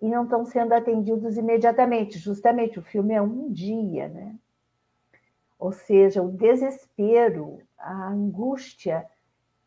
e 0.00 0.08
não 0.08 0.24
estão 0.24 0.44
sendo 0.44 0.72
atendidos 0.72 1.36
imediatamente. 1.36 2.18
Justamente, 2.18 2.78
o 2.78 2.82
filme 2.82 3.14
é 3.14 3.22
um 3.22 3.50
dia, 3.50 4.08
né? 4.08 4.36
Ou 5.58 5.72
seja, 5.72 6.22
o 6.22 6.30
desespero, 6.30 7.58
a 7.78 8.08
angústia 8.08 9.06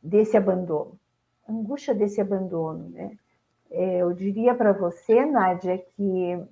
desse 0.01 0.37
abandono, 0.37 0.99
a 1.47 1.51
angústia 1.51 1.95
desse 1.95 2.21
abandono, 2.21 2.89
né? 2.89 3.17
É, 3.71 3.97
eu 3.97 4.13
diria 4.13 4.53
para 4.55 4.71
você, 4.71 5.25
Nádia, 5.25 5.77
que 5.77 6.43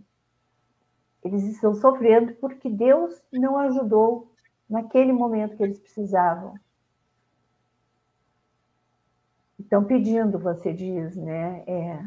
eles 1.24 1.44
estão 1.44 1.74
sofrendo 1.74 2.34
porque 2.36 2.70
Deus 2.70 3.22
não 3.32 3.58
ajudou 3.58 4.32
naquele 4.70 5.12
momento 5.12 5.56
que 5.58 5.64
eles 5.64 5.80
precisavam. 5.80 6.56
Estão 9.60 9.84
pedindo, 9.84 10.40
você 10.40 10.74
diz, 10.74 11.16
né? 11.16 11.64
É 11.68 12.00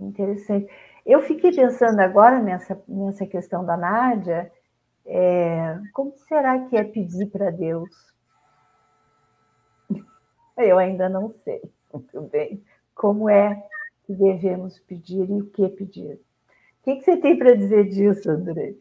interessante. 0.00 0.70
Eu 1.06 1.20
fiquei 1.20 1.52
pensando 1.52 2.00
agora 2.00 2.40
nessa, 2.40 2.82
nessa 2.88 3.26
questão 3.26 3.64
da 3.64 3.76
Nádia, 3.76 4.50
é, 5.06 5.78
como 5.92 6.16
será 6.16 6.66
que 6.66 6.76
é 6.76 6.84
pedir 6.84 7.26
para 7.26 7.50
Deus? 7.50 7.90
Eu 10.56 10.78
ainda 10.78 11.08
não 11.08 11.30
sei 11.30 11.62
muito 11.92 12.20
bem 12.22 12.64
como 12.94 13.28
é 13.28 13.62
que 14.04 14.14
devemos 14.14 14.78
pedir 14.80 15.28
e 15.28 15.40
o 15.40 15.46
que 15.50 15.68
pedir. 15.68 16.20
O 16.84 16.92
que, 16.92 16.96
que 16.96 17.04
você 17.04 17.16
tem 17.16 17.38
para 17.38 17.54
dizer 17.54 17.88
disso, 17.88 18.30
André? 18.30 18.74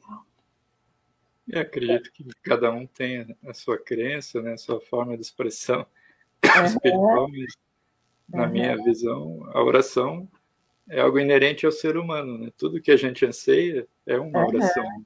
Eu 1.47 1.61
acredito 1.61 2.11
que 2.11 2.25
cada 2.43 2.69
um 2.69 2.85
tem 2.85 3.33
a 3.45 3.53
sua 3.53 3.77
crença, 3.77 4.41
né, 4.41 4.53
a 4.53 4.57
sua 4.57 4.81
forma 4.81 5.15
de 5.15 5.23
expressão 5.23 5.87
uhum. 6.43 6.65
espiritual, 6.67 7.29
mas 7.29 7.53
na 8.27 8.43
uhum. 8.43 8.51
minha 8.51 8.75
visão, 8.83 9.49
a 9.53 9.63
oração 9.63 10.27
é 10.89 10.99
algo 10.99 11.17
inerente 11.17 11.65
ao 11.65 11.71
ser 11.71 11.95
humano, 11.95 12.37
né? 12.37 12.51
Tudo 12.57 12.81
que 12.81 12.91
a 12.91 12.97
gente 12.97 13.25
anseia 13.25 13.87
é 14.05 14.19
uma 14.19 14.45
oração. 14.47 15.05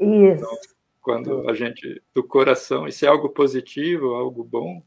Isso. 0.00 0.44
Então, 0.44 0.58
quando 1.00 1.48
a 1.48 1.54
gente 1.54 2.02
do 2.12 2.24
coração, 2.24 2.88
isso 2.88 3.04
é 3.04 3.08
algo 3.08 3.28
positivo, 3.28 4.14
algo 4.14 4.42
bom, 4.42 4.82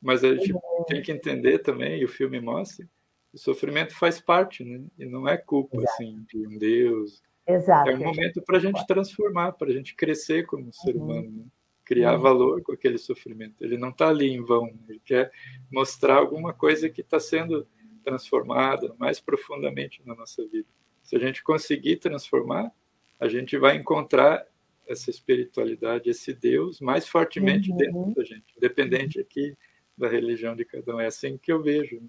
mas 0.00 0.24
a 0.24 0.34
gente 0.34 0.54
uhum. 0.54 0.84
tem 0.86 1.02
que 1.02 1.12
entender 1.12 1.58
também, 1.58 2.00
e 2.00 2.04
o 2.06 2.08
filme 2.08 2.40
mostra, 2.40 2.88
o 3.32 3.38
sofrimento 3.38 3.94
faz 3.94 4.20
parte, 4.20 4.64
né? 4.64 4.82
E 4.98 5.04
não 5.04 5.28
é 5.28 5.36
culpa 5.36 5.76
Exato. 5.76 5.92
assim 5.92 6.24
de 6.28 6.46
um 6.46 6.58
Deus. 6.58 7.22
Exato. 7.46 7.90
É 7.90 7.94
um 7.94 7.98
momento 7.98 8.42
para 8.42 8.58
a 8.58 8.60
gente 8.60 8.86
transformar, 8.86 9.52
para 9.52 9.68
a 9.68 9.72
gente 9.72 9.94
crescer 9.94 10.46
como 10.46 10.72
ser 10.72 10.96
uhum. 10.96 11.04
humano, 11.04 11.30
né? 11.30 11.44
criar 11.84 12.14
uhum. 12.14 12.20
valor 12.20 12.62
com 12.62 12.72
aquele 12.72 12.98
sofrimento. 12.98 13.64
Ele 13.64 13.78
não 13.78 13.88
está 13.88 14.08
ali 14.08 14.28
em 14.28 14.44
vão. 14.44 14.70
Ele 14.88 15.00
quer 15.04 15.30
mostrar 15.72 16.16
alguma 16.16 16.52
coisa 16.52 16.88
que 16.90 17.00
está 17.00 17.18
sendo 17.18 17.66
transformada 18.04 18.94
mais 18.98 19.20
profundamente 19.20 20.02
na 20.04 20.14
nossa 20.14 20.46
vida. 20.46 20.68
Se 21.02 21.16
a 21.16 21.18
gente 21.18 21.42
conseguir 21.42 21.96
transformar, 21.96 22.70
a 23.18 23.28
gente 23.28 23.56
vai 23.56 23.76
encontrar 23.76 24.46
essa 24.86 25.10
espiritualidade, 25.10 26.08
esse 26.08 26.32
Deus 26.32 26.80
mais 26.80 27.06
fortemente 27.06 27.70
uhum. 27.70 27.76
dentro 27.76 28.14
da 28.14 28.24
gente, 28.24 28.54
independente 28.56 29.20
aqui 29.20 29.56
da 29.96 30.08
religião 30.08 30.54
de 30.54 30.64
cada 30.64 30.96
um. 30.96 31.00
É 31.00 31.06
assim 31.06 31.36
que 31.38 31.50
eu 31.50 31.62
vejo. 31.62 31.96
Né? 31.96 32.08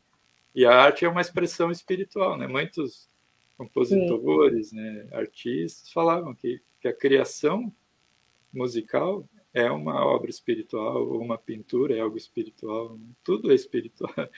E 0.54 0.66
a 0.66 0.76
arte 0.76 1.06
é 1.06 1.10
uma 1.10 1.22
expressão 1.22 1.72
espiritual, 1.72 2.38
né? 2.38 2.48
Muitos 2.48 3.10
compositores, 3.58 4.72
né, 4.72 5.08
artistas 5.12 5.92
falavam 5.92 6.34
que, 6.34 6.62
que 6.80 6.88
a 6.88 6.94
criação 6.94 7.74
musical 8.54 9.28
é 9.54 9.70
uma 9.70 10.06
obra 10.06 10.30
espiritual, 10.30 11.08
ou 11.08 11.22
uma 11.22 11.38
pintura 11.38 11.96
é 11.96 12.00
algo 12.00 12.18
espiritual, 12.18 12.98
né? 12.98 13.10
tudo 13.24 13.52
é 13.52 13.56
espiritual. 13.56 14.14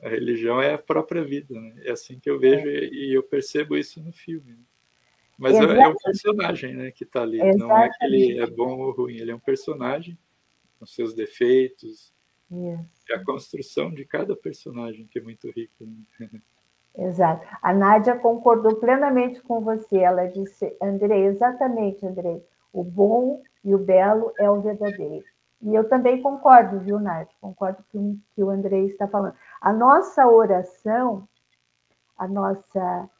A 0.00 0.08
religião 0.08 0.62
é 0.62 0.74
a 0.74 0.78
própria 0.78 1.24
vida, 1.24 1.60
né? 1.60 1.74
é 1.84 1.90
assim 1.90 2.20
que 2.20 2.30
eu 2.30 2.38
vejo 2.38 2.68
é. 2.68 2.84
e 2.84 3.12
eu 3.12 3.20
percebo 3.20 3.76
isso 3.76 4.00
no 4.00 4.12
filme. 4.12 4.52
Né? 4.52 4.62
Mas 5.36 5.56
é, 5.56 5.58
é, 5.58 5.88
um 5.88 5.96
personagem 5.96 6.72
né, 6.72 6.92
que 6.92 7.02
está 7.02 7.22
ali, 7.22 7.40
Exatamente. 7.40 7.58
não 7.58 7.76
é 7.76 7.90
que 7.90 8.04
ele 8.04 8.38
é 8.38 8.46
bom 8.46 8.78
ou 8.78 8.92
ruim, 8.92 9.16
ele 9.16 9.32
é 9.32 9.34
um 9.34 9.40
personagem 9.40 10.16
com 10.78 10.86
seus 10.86 11.12
defeitos, 11.14 12.14
é 12.50 13.14
a 13.14 13.24
construção 13.24 13.90
de 13.90 14.04
cada 14.04 14.34
personagem 14.34 15.06
que 15.06 15.18
é 15.18 15.22
muito 15.22 15.50
rico. 15.50 15.84
Né? 15.84 16.28
Exato. 16.96 17.46
A 17.62 17.72
Nádia 17.72 18.16
concordou 18.16 18.76
plenamente 18.76 19.40
com 19.42 19.60
você. 19.60 19.98
Ela 19.98 20.26
disse, 20.26 20.76
Andrei, 20.82 21.26
exatamente, 21.26 22.04
Andrei, 22.04 22.44
o 22.72 22.82
bom 22.82 23.42
e 23.64 23.74
o 23.74 23.78
belo 23.78 24.32
é 24.38 24.50
o 24.50 24.60
verdadeiro. 24.60 25.24
E 25.60 25.74
eu 25.74 25.88
também 25.88 26.22
concordo, 26.22 26.80
viu, 26.80 26.98
Nádia? 26.98 27.34
Concordo 27.40 27.84
com 27.92 28.12
o 28.12 28.18
que 28.34 28.42
o 28.42 28.50
Andrei 28.50 28.86
está 28.86 29.06
falando. 29.06 29.34
A 29.60 29.72
nossa 29.72 30.26
oração, 30.26 31.28
a 32.16 32.26
nossa, 32.26 33.10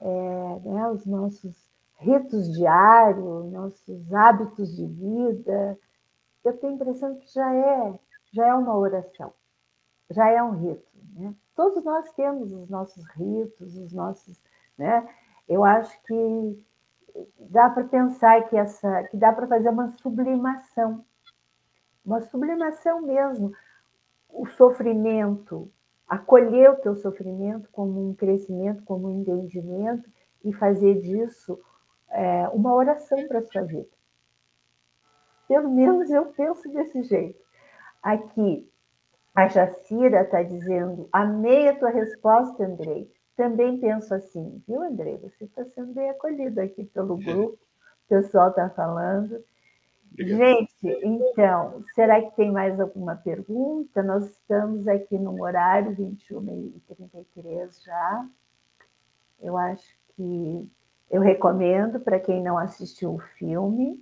é, 0.00 0.60
né, 0.64 0.88
os 0.88 1.06
nossos 1.06 1.70
ritos 1.98 2.52
diários, 2.52 3.50
nossos 3.52 4.12
hábitos 4.12 4.74
de 4.76 4.86
vida, 4.86 5.78
eu 6.44 6.56
tenho 6.58 6.74
a 6.74 6.76
impressão 6.76 7.16
que 7.16 7.32
já 7.32 7.54
é 7.54 7.98
já 8.34 8.48
é 8.48 8.54
uma 8.54 8.76
oração, 8.76 9.32
já 10.10 10.28
é 10.28 10.42
um 10.42 10.50
rito. 10.50 10.86
Né? 11.14 11.32
Todos 11.54 11.84
nós 11.84 12.12
temos 12.12 12.52
os 12.52 12.68
nossos 12.68 13.06
ritos, 13.10 13.76
os 13.76 13.92
nossos. 13.92 14.42
Né? 14.76 15.08
Eu 15.48 15.64
acho 15.64 16.02
que 16.02 16.64
dá 17.38 17.70
para 17.70 17.84
pensar 17.84 18.48
que, 18.48 18.56
essa, 18.56 19.04
que 19.04 19.16
dá 19.16 19.32
para 19.32 19.46
fazer 19.46 19.68
uma 19.68 19.88
sublimação, 19.88 21.04
uma 22.04 22.20
sublimação 22.20 23.02
mesmo. 23.02 23.52
O 24.28 24.46
sofrimento, 24.46 25.70
acolher 26.08 26.72
o 26.72 26.76
teu 26.76 26.96
sofrimento 26.96 27.70
como 27.70 28.10
um 28.10 28.14
crescimento, 28.14 28.82
como 28.82 29.06
um 29.06 29.20
entendimento 29.20 30.10
e 30.42 30.52
fazer 30.52 31.00
disso 31.00 31.56
é, 32.10 32.48
uma 32.48 32.74
oração 32.74 33.28
para 33.28 33.38
a 33.38 33.44
sua 33.44 33.62
vida. 33.62 33.88
Pelo 35.46 35.70
menos 35.70 36.10
eu 36.10 36.26
penso 36.26 36.68
desse 36.72 37.04
jeito. 37.04 37.43
Aqui, 38.04 38.70
a 39.34 39.48
Jacira 39.48 40.20
está 40.20 40.42
dizendo: 40.42 41.08
amei 41.10 41.68
a 41.68 41.78
tua 41.78 41.88
resposta, 41.88 42.62
Andrei. 42.62 43.10
Também 43.34 43.80
penso 43.80 44.14
assim, 44.14 44.62
viu, 44.68 44.82
Andrei? 44.82 45.16
Você 45.16 45.44
está 45.44 45.64
sendo 45.64 45.94
bem 45.94 46.10
acolhido 46.10 46.60
aqui 46.60 46.84
pelo 46.84 47.16
grupo, 47.16 47.54
o 47.54 48.08
pessoal 48.08 48.50
está 48.50 48.68
falando. 48.68 49.42
Gente, 50.16 50.86
então, 51.02 51.82
será 51.94 52.20
que 52.20 52.36
tem 52.36 52.52
mais 52.52 52.78
alguma 52.78 53.16
pergunta? 53.16 54.02
Nós 54.02 54.26
estamos 54.26 54.86
aqui 54.86 55.18
no 55.18 55.42
horário 55.42 55.96
21h33 55.96 57.82
já. 57.82 58.28
Eu 59.40 59.56
acho 59.56 59.96
que 60.14 60.70
eu 61.10 61.22
recomendo 61.22 61.98
para 61.98 62.20
quem 62.20 62.42
não 62.42 62.58
assistiu 62.58 63.14
o 63.14 63.18
filme 63.38 63.98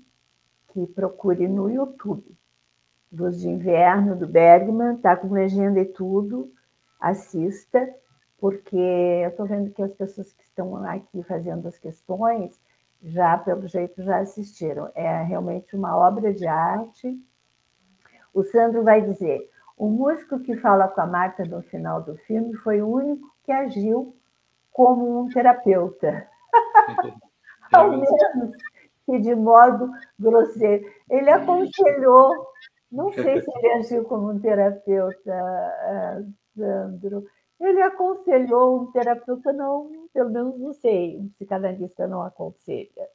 que 0.72 0.86
procure 0.88 1.46
no 1.46 1.70
YouTube. 1.70 2.36
Luz 3.12 3.40
de 3.40 3.48
Inverno, 3.48 4.16
do 4.16 4.26
Bergman, 4.26 4.94
está 4.94 5.14
com 5.14 5.32
legenda 5.32 5.78
e 5.80 5.84
tudo, 5.84 6.50
assista, 6.98 7.94
porque 8.38 8.76
eu 8.76 9.28
estou 9.28 9.46
vendo 9.46 9.70
que 9.70 9.82
as 9.82 9.92
pessoas 9.92 10.32
que 10.32 10.42
estão 10.42 10.76
aqui 10.84 11.22
fazendo 11.22 11.68
as 11.68 11.78
questões 11.78 12.58
já, 13.02 13.36
pelo 13.36 13.66
jeito, 13.68 14.02
já 14.02 14.18
assistiram. 14.18 14.90
É 14.94 15.22
realmente 15.22 15.76
uma 15.76 15.96
obra 15.96 16.32
de 16.32 16.46
arte. 16.46 17.20
O 18.32 18.42
Sandro 18.44 18.82
vai 18.82 19.02
dizer: 19.02 19.50
o 19.76 19.88
músico 19.88 20.40
que 20.40 20.56
fala 20.56 20.88
com 20.88 21.00
a 21.00 21.06
Marta 21.06 21.44
no 21.44 21.62
final 21.62 22.02
do 22.02 22.16
filme 22.16 22.54
foi 22.54 22.80
o 22.80 22.88
único 22.88 23.30
que 23.44 23.52
agiu 23.52 24.16
como 24.72 25.20
um 25.20 25.28
terapeuta. 25.28 26.26
Ao 27.72 27.90
menos 27.90 28.56
que 29.06 29.18
de 29.18 29.34
modo 29.34 29.90
grosseiro. 30.18 30.88
Ele 31.10 31.30
aconselhou 31.30 32.51
não 32.92 33.12
sei 33.12 33.40
se 33.40 33.50
ele 33.56 33.72
agiu 33.72 34.04
como 34.04 34.30
um 34.30 34.38
terapeuta, 34.38 35.32
eh, 35.32 36.24
Sandro. 36.56 37.26
Ele 37.58 37.80
aconselhou 37.82 38.82
um 38.82 38.92
terapeuta, 38.92 39.52
não, 39.52 40.08
pelo 40.12 40.30
menos 40.30 40.58
não 40.58 40.72
sei, 40.72 41.16
um 41.18 41.28
psicanalista 41.30 42.06
não 42.06 42.22
aconselha. 42.22 43.08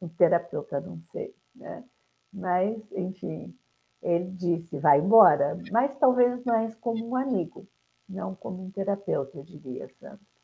Um 0.00 0.08
terapeuta, 0.08 0.80
não 0.80 1.00
sei, 1.00 1.34
né? 1.54 1.84
Mas, 2.32 2.78
enfim, 2.92 3.56
ele 4.02 4.30
disse, 4.32 4.78
vai 4.78 5.00
embora, 5.00 5.58
mas 5.72 5.96
talvez 5.96 6.44
mais 6.44 6.74
como 6.76 7.08
um 7.08 7.16
amigo, 7.16 7.66
não 8.08 8.34
como 8.34 8.62
um 8.62 8.70
terapeuta, 8.70 9.38
eu 9.38 9.42
diria, 9.42 9.88
Sandro. 9.98 10.35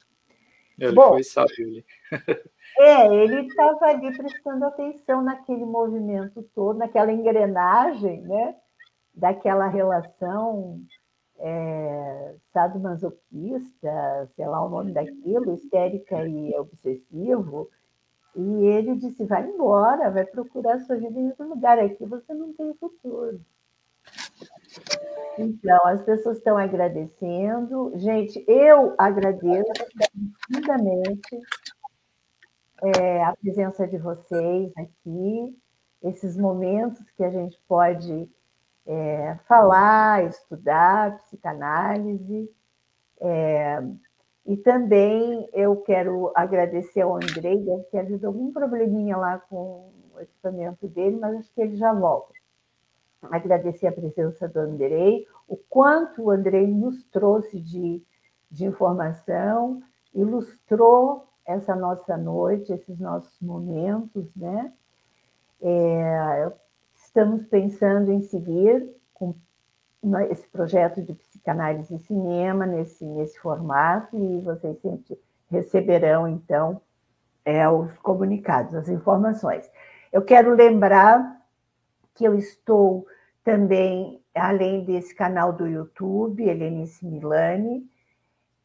Ele 0.78 0.94
Bom, 0.94 1.10
foi 1.10 1.22
sábio. 1.22 1.84
É, 2.78 3.06
ele 3.14 3.48
estava 3.48 3.84
ali 3.84 4.16
prestando 4.16 4.64
atenção 4.64 5.22
naquele 5.22 5.66
movimento 5.66 6.42
todo, 6.54 6.78
naquela 6.78 7.12
engrenagem, 7.12 8.22
né? 8.22 8.56
daquela 9.14 9.68
relação 9.68 10.80
é, 11.38 12.34
sadomasoquista, 12.52 14.30
sei 14.34 14.46
lá 14.46 14.64
o 14.64 14.70
nome 14.70 14.92
daquilo, 14.92 15.54
histérica 15.54 16.26
e 16.26 16.54
obsessivo, 16.56 17.68
e 18.34 18.64
ele 18.64 18.96
disse: 18.96 19.24
vai 19.24 19.46
embora, 19.46 20.10
vai 20.10 20.24
procurar 20.24 20.80
sua 20.80 20.96
vida 20.96 21.18
em 21.18 21.28
outro 21.28 21.48
lugar, 21.48 21.78
aqui 21.78 22.04
você 22.06 22.32
não 22.32 22.52
tem 22.54 22.72
futuro. 22.74 23.40
Então, 25.38 25.86
as 25.86 26.02
pessoas 26.02 26.38
estão 26.38 26.56
agradecendo. 26.56 27.92
Gente, 27.96 28.44
eu 28.46 28.94
agradeço 28.98 29.72
profundamente 30.42 31.40
é, 32.82 33.22
a 33.24 33.34
presença 33.36 33.86
de 33.86 33.96
vocês 33.98 34.72
aqui, 34.76 35.56
esses 36.02 36.36
momentos 36.36 37.08
que 37.16 37.24
a 37.24 37.30
gente 37.30 37.58
pode 37.68 38.28
é, 38.86 39.36
falar, 39.46 40.24
estudar 40.24 41.16
psicanálise. 41.18 42.50
É, 43.20 43.82
e 44.44 44.56
também 44.56 45.48
eu 45.52 45.76
quero 45.76 46.32
agradecer 46.34 47.02
ao 47.02 47.14
Andrei, 47.14 47.64
ter 47.90 48.00
havido 48.00 48.26
algum 48.26 48.52
probleminha 48.52 49.16
lá 49.16 49.38
com 49.38 49.92
o 50.12 50.20
equipamento 50.20 50.88
dele, 50.88 51.16
mas 51.16 51.36
acho 51.36 51.54
que 51.54 51.60
ele 51.60 51.76
já 51.76 51.92
volta. 51.92 52.34
Agradecer 53.30 53.86
a 53.86 53.92
presença 53.92 54.48
do 54.48 54.58
Andrei, 54.58 55.26
o 55.46 55.56
quanto 55.56 56.22
o 56.22 56.30
Andrei 56.30 56.66
nos 56.66 57.04
trouxe 57.04 57.60
de, 57.60 58.02
de 58.50 58.64
informação, 58.64 59.82
ilustrou 60.14 61.26
essa 61.46 61.74
nossa 61.74 62.16
noite, 62.16 62.72
esses 62.72 62.98
nossos 62.98 63.40
momentos, 63.40 64.26
né? 64.34 64.72
É, 65.60 66.52
estamos 66.96 67.46
pensando 67.46 68.10
em 68.10 68.22
seguir 68.22 68.88
com 69.14 69.34
esse 70.30 70.48
projeto 70.48 71.00
de 71.00 71.14
psicanálise 71.14 71.94
e 71.94 72.00
cinema 72.00 72.66
nesse, 72.66 73.04
nesse 73.04 73.38
formato 73.38 74.16
e 74.16 74.40
vocês 74.40 74.76
sempre 74.80 75.18
receberão, 75.48 76.26
então, 76.26 76.80
é, 77.44 77.68
os 77.68 77.96
comunicados, 77.98 78.74
as 78.74 78.88
informações. 78.88 79.70
Eu 80.12 80.22
quero 80.22 80.54
lembrar 80.54 81.40
que 82.14 82.24
eu 82.24 82.34
estou 82.34 83.06
também, 83.44 84.22
além 84.34 84.84
desse 84.84 85.14
canal 85.14 85.52
do 85.52 85.66
YouTube, 85.66 86.42
Helenice 86.42 87.04
Milani, 87.04 87.86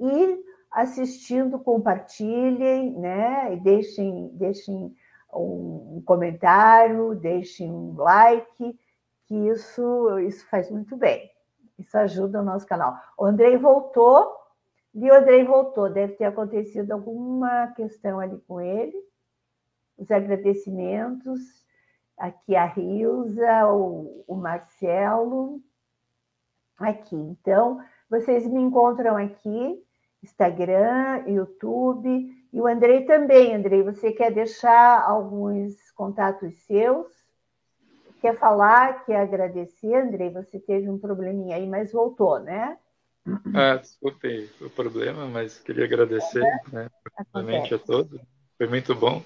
E 0.01 0.45
assistindo, 0.71 1.59
compartilhem, 1.59 2.99
né? 2.99 3.55
E 3.55 3.61
deixem, 3.61 4.29
deixem 4.35 4.95
um 5.33 6.03
comentário, 6.05 7.15
deixem 7.15 7.71
um 7.71 7.95
like, 7.97 8.79
que 9.27 9.35
isso, 9.35 10.19
isso 10.21 10.47
faz 10.49 10.71
muito 10.71 10.97
bem. 10.97 11.31
Isso 11.79 11.97
ajuda 11.97 12.41
o 12.41 12.45
nosso 12.45 12.67
canal. 12.67 12.97
O 13.17 13.25
Andrei 13.25 13.57
voltou, 13.57 14.31
e 14.95 15.11
o 15.11 15.15
Andrei 15.15 15.45
voltou, 15.45 15.91
deve 15.91 16.15
ter 16.15 16.25
acontecido 16.25 16.93
alguma 16.93 17.69
questão 17.69 18.21
ali 18.21 18.39
com 18.47 18.61
ele. 18.61 18.97
Os 19.97 20.11
agradecimentos, 20.11 21.62
aqui 22.19 22.55
a 22.55 22.65
Rilza, 22.65 23.67
o, 23.69 24.25
o 24.27 24.37
Marcelo, 24.37 25.61
aqui. 26.79 27.17
Então, 27.17 27.81
vocês 28.09 28.47
me 28.47 28.61
encontram 28.61 29.17
aqui, 29.17 29.83
Instagram, 30.23 31.25
YouTube, 31.27 32.31
e 32.53 32.61
o 32.61 32.67
Andrei 32.67 33.05
também. 33.05 33.55
Andrei, 33.55 33.83
você 33.83 34.13
quer 34.13 34.33
deixar 34.33 35.03
alguns 35.03 35.91
contatos 35.93 36.55
seus? 36.67 37.07
Quer 38.21 38.39
falar, 38.39 39.05
quer 39.05 39.17
agradecer? 39.17 39.95
Andrei, 39.95 40.31
você 40.31 40.61
teve 40.61 40.89
um 40.89 40.99
probleminha 40.99 41.57
aí, 41.57 41.67
mas 41.67 41.91
voltou, 41.91 42.39
né? 42.39 42.79
Ah, 43.55 43.77
desculpe 43.77 44.51
o 44.61 44.69
problema, 44.71 45.27
mas 45.27 45.59
queria 45.59 45.85
agradecer 45.85 46.43
né, 46.73 46.89
a 47.35 47.79
todos. 47.79 48.21
Foi 48.59 48.67
muito 48.67 48.95
bom 48.95 49.23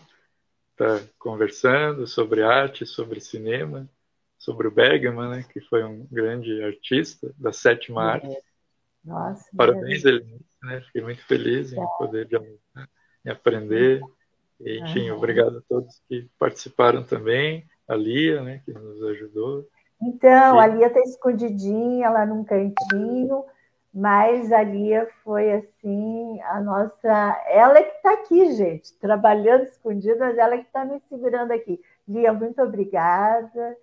estar 0.76 1.00
conversando 1.18 2.06
sobre 2.06 2.42
arte, 2.42 2.84
sobre 2.84 3.20
cinema, 3.20 3.88
sobre 4.38 4.68
o 4.68 4.70
Bergman, 4.70 5.30
né, 5.30 5.44
que 5.50 5.60
foi 5.60 5.82
um 5.82 6.06
grande 6.10 6.62
artista 6.62 7.34
da 7.38 7.52
sétima 7.52 8.02
é. 8.02 8.12
arte. 8.12 8.38
Nossa, 9.04 9.48
Parabéns, 9.56 10.04
ele, 10.04 10.24
né? 10.62 10.80
Fiquei 10.82 11.02
muito 11.02 11.24
feliz 11.24 11.72
em 11.72 11.80
poder 11.98 12.26
dialogar 12.26 12.58
em 13.24 13.30
aprender. 13.30 14.00
E, 14.60 14.80
enfim, 14.80 15.10
uhum. 15.10 15.16
obrigado 15.16 15.58
a 15.58 15.62
todos 15.68 16.00
que 16.08 16.28
participaram 16.38 17.02
também. 17.02 17.66
A 17.88 17.94
Lia, 17.94 18.42
né, 18.42 18.62
que 18.64 18.72
nos 18.72 19.02
ajudou. 19.02 19.68
Então, 20.02 20.56
e... 20.56 20.58
a 20.58 20.66
Lia 20.66 20.86
está 20.88 21.00
escondidinha 21.00 22.10
lá 22.10 22.26
num 22.26 22.44
cantinho, 22.44 23.44
mas 23.96 24.52
a 24.52 24.62
Lia 24.62 25.08
foi 25.24 25.54
assim, 25.54 26.38
a 26.42 26.60
nossa. 26.60 27.42
Ela 27.48 27.78
é 27.78 27.82
que 27.82 27.96
está 27.96 28.12
aqui, 28.12 28.52
gente, 28.52 28.92
trabalhando 28.98 29.62
escondida, 29.62 30.18
mas 30.18 30.36
ela 30.36 30.54
é 30.54 30.58
que 30.58 30.66
está 30.66 30.84
me 30.84 31.00
segurando 31.08 31.50
aqui. 31.52 31.80
Lia, 32.06 32.30
muito 32.30 32.60
obrigada. 32.60 33.74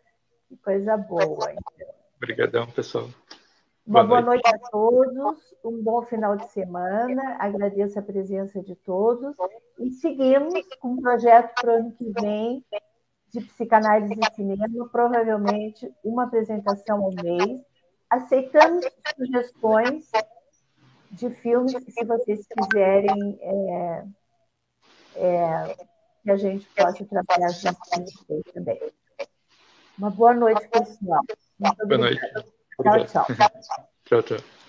Que 0.48 0.56
coisa 0.58 0.96
boa. 0.98 1.52
Então. 1.52 1.88
Obrigadão, 2.18 2.68
pessoal. 2.68 3.10
Uma 3.88 4.04
boa, 4.04 4.22
boa 4.22 4.36
noite. 4.36 4.44
noite 4.44 4.64
a 4.64 4.70
todos, 4.70 5.56
um 5.66 5.82
bom 5.82 6.04
final 6.04 6.36
de 6.36 6.48
semana. 6.52 7.38
Agradeço 7.40 7.98
a 7.98 8.04
presença 8.04 8.62
de 8.62 8.76
todos 8.76 9.36
e 9.80 9.90
seguimos 9.90 10.54
com 10.80 10.90
um 10.90 11.02
projeto 11.02 11.60
para 11.60 11.72
o 11.72 11.76
ano 11.78 11.92
que 11.92 12.14
vem 12.22 12.64
de 13.32 13.42
psicanálise 13.42 14.14
e 14.14 14.36
cinema, 14.36 14.88
provavelmente 14.92 15.92
uma 16.04 16.26
apresentação 16.26 17.04
ao 17.04 17.12
mês. 17.24 17.73
Aceitamos 18.14 18.86
sugestões 19.18 20.12
de 21.10 21.32
filmes 21.32 21.74
que, 21.74 21.92
se 21.92 22.06
vocês 22.06 22.46
quiserem, 22.46 23.40
é, 23.42 24.06
é, 25.16 25.76
que 26.22 26.30
a 26.30 26.36
gente 26.36 26.68
possa 26.76 27.04
trabalhar 27.06 27.50
junto 27.50 27.80
com 27.80 28.02
vocês 28.02 28.44
também. 28.54 28.80
Uma 29.98 30.12
boa 30.12 30.34
noite, 30.36 30.68
pessoal. 30.68 31.24
Muito 31.58 31.88
boa 31.88 31.98
noite. 31.98 32.22
Tchau, 32.84 33.06
tchau. 33.08 33.26
tchau, 34.06 34.22
tchau. 34.22 34.63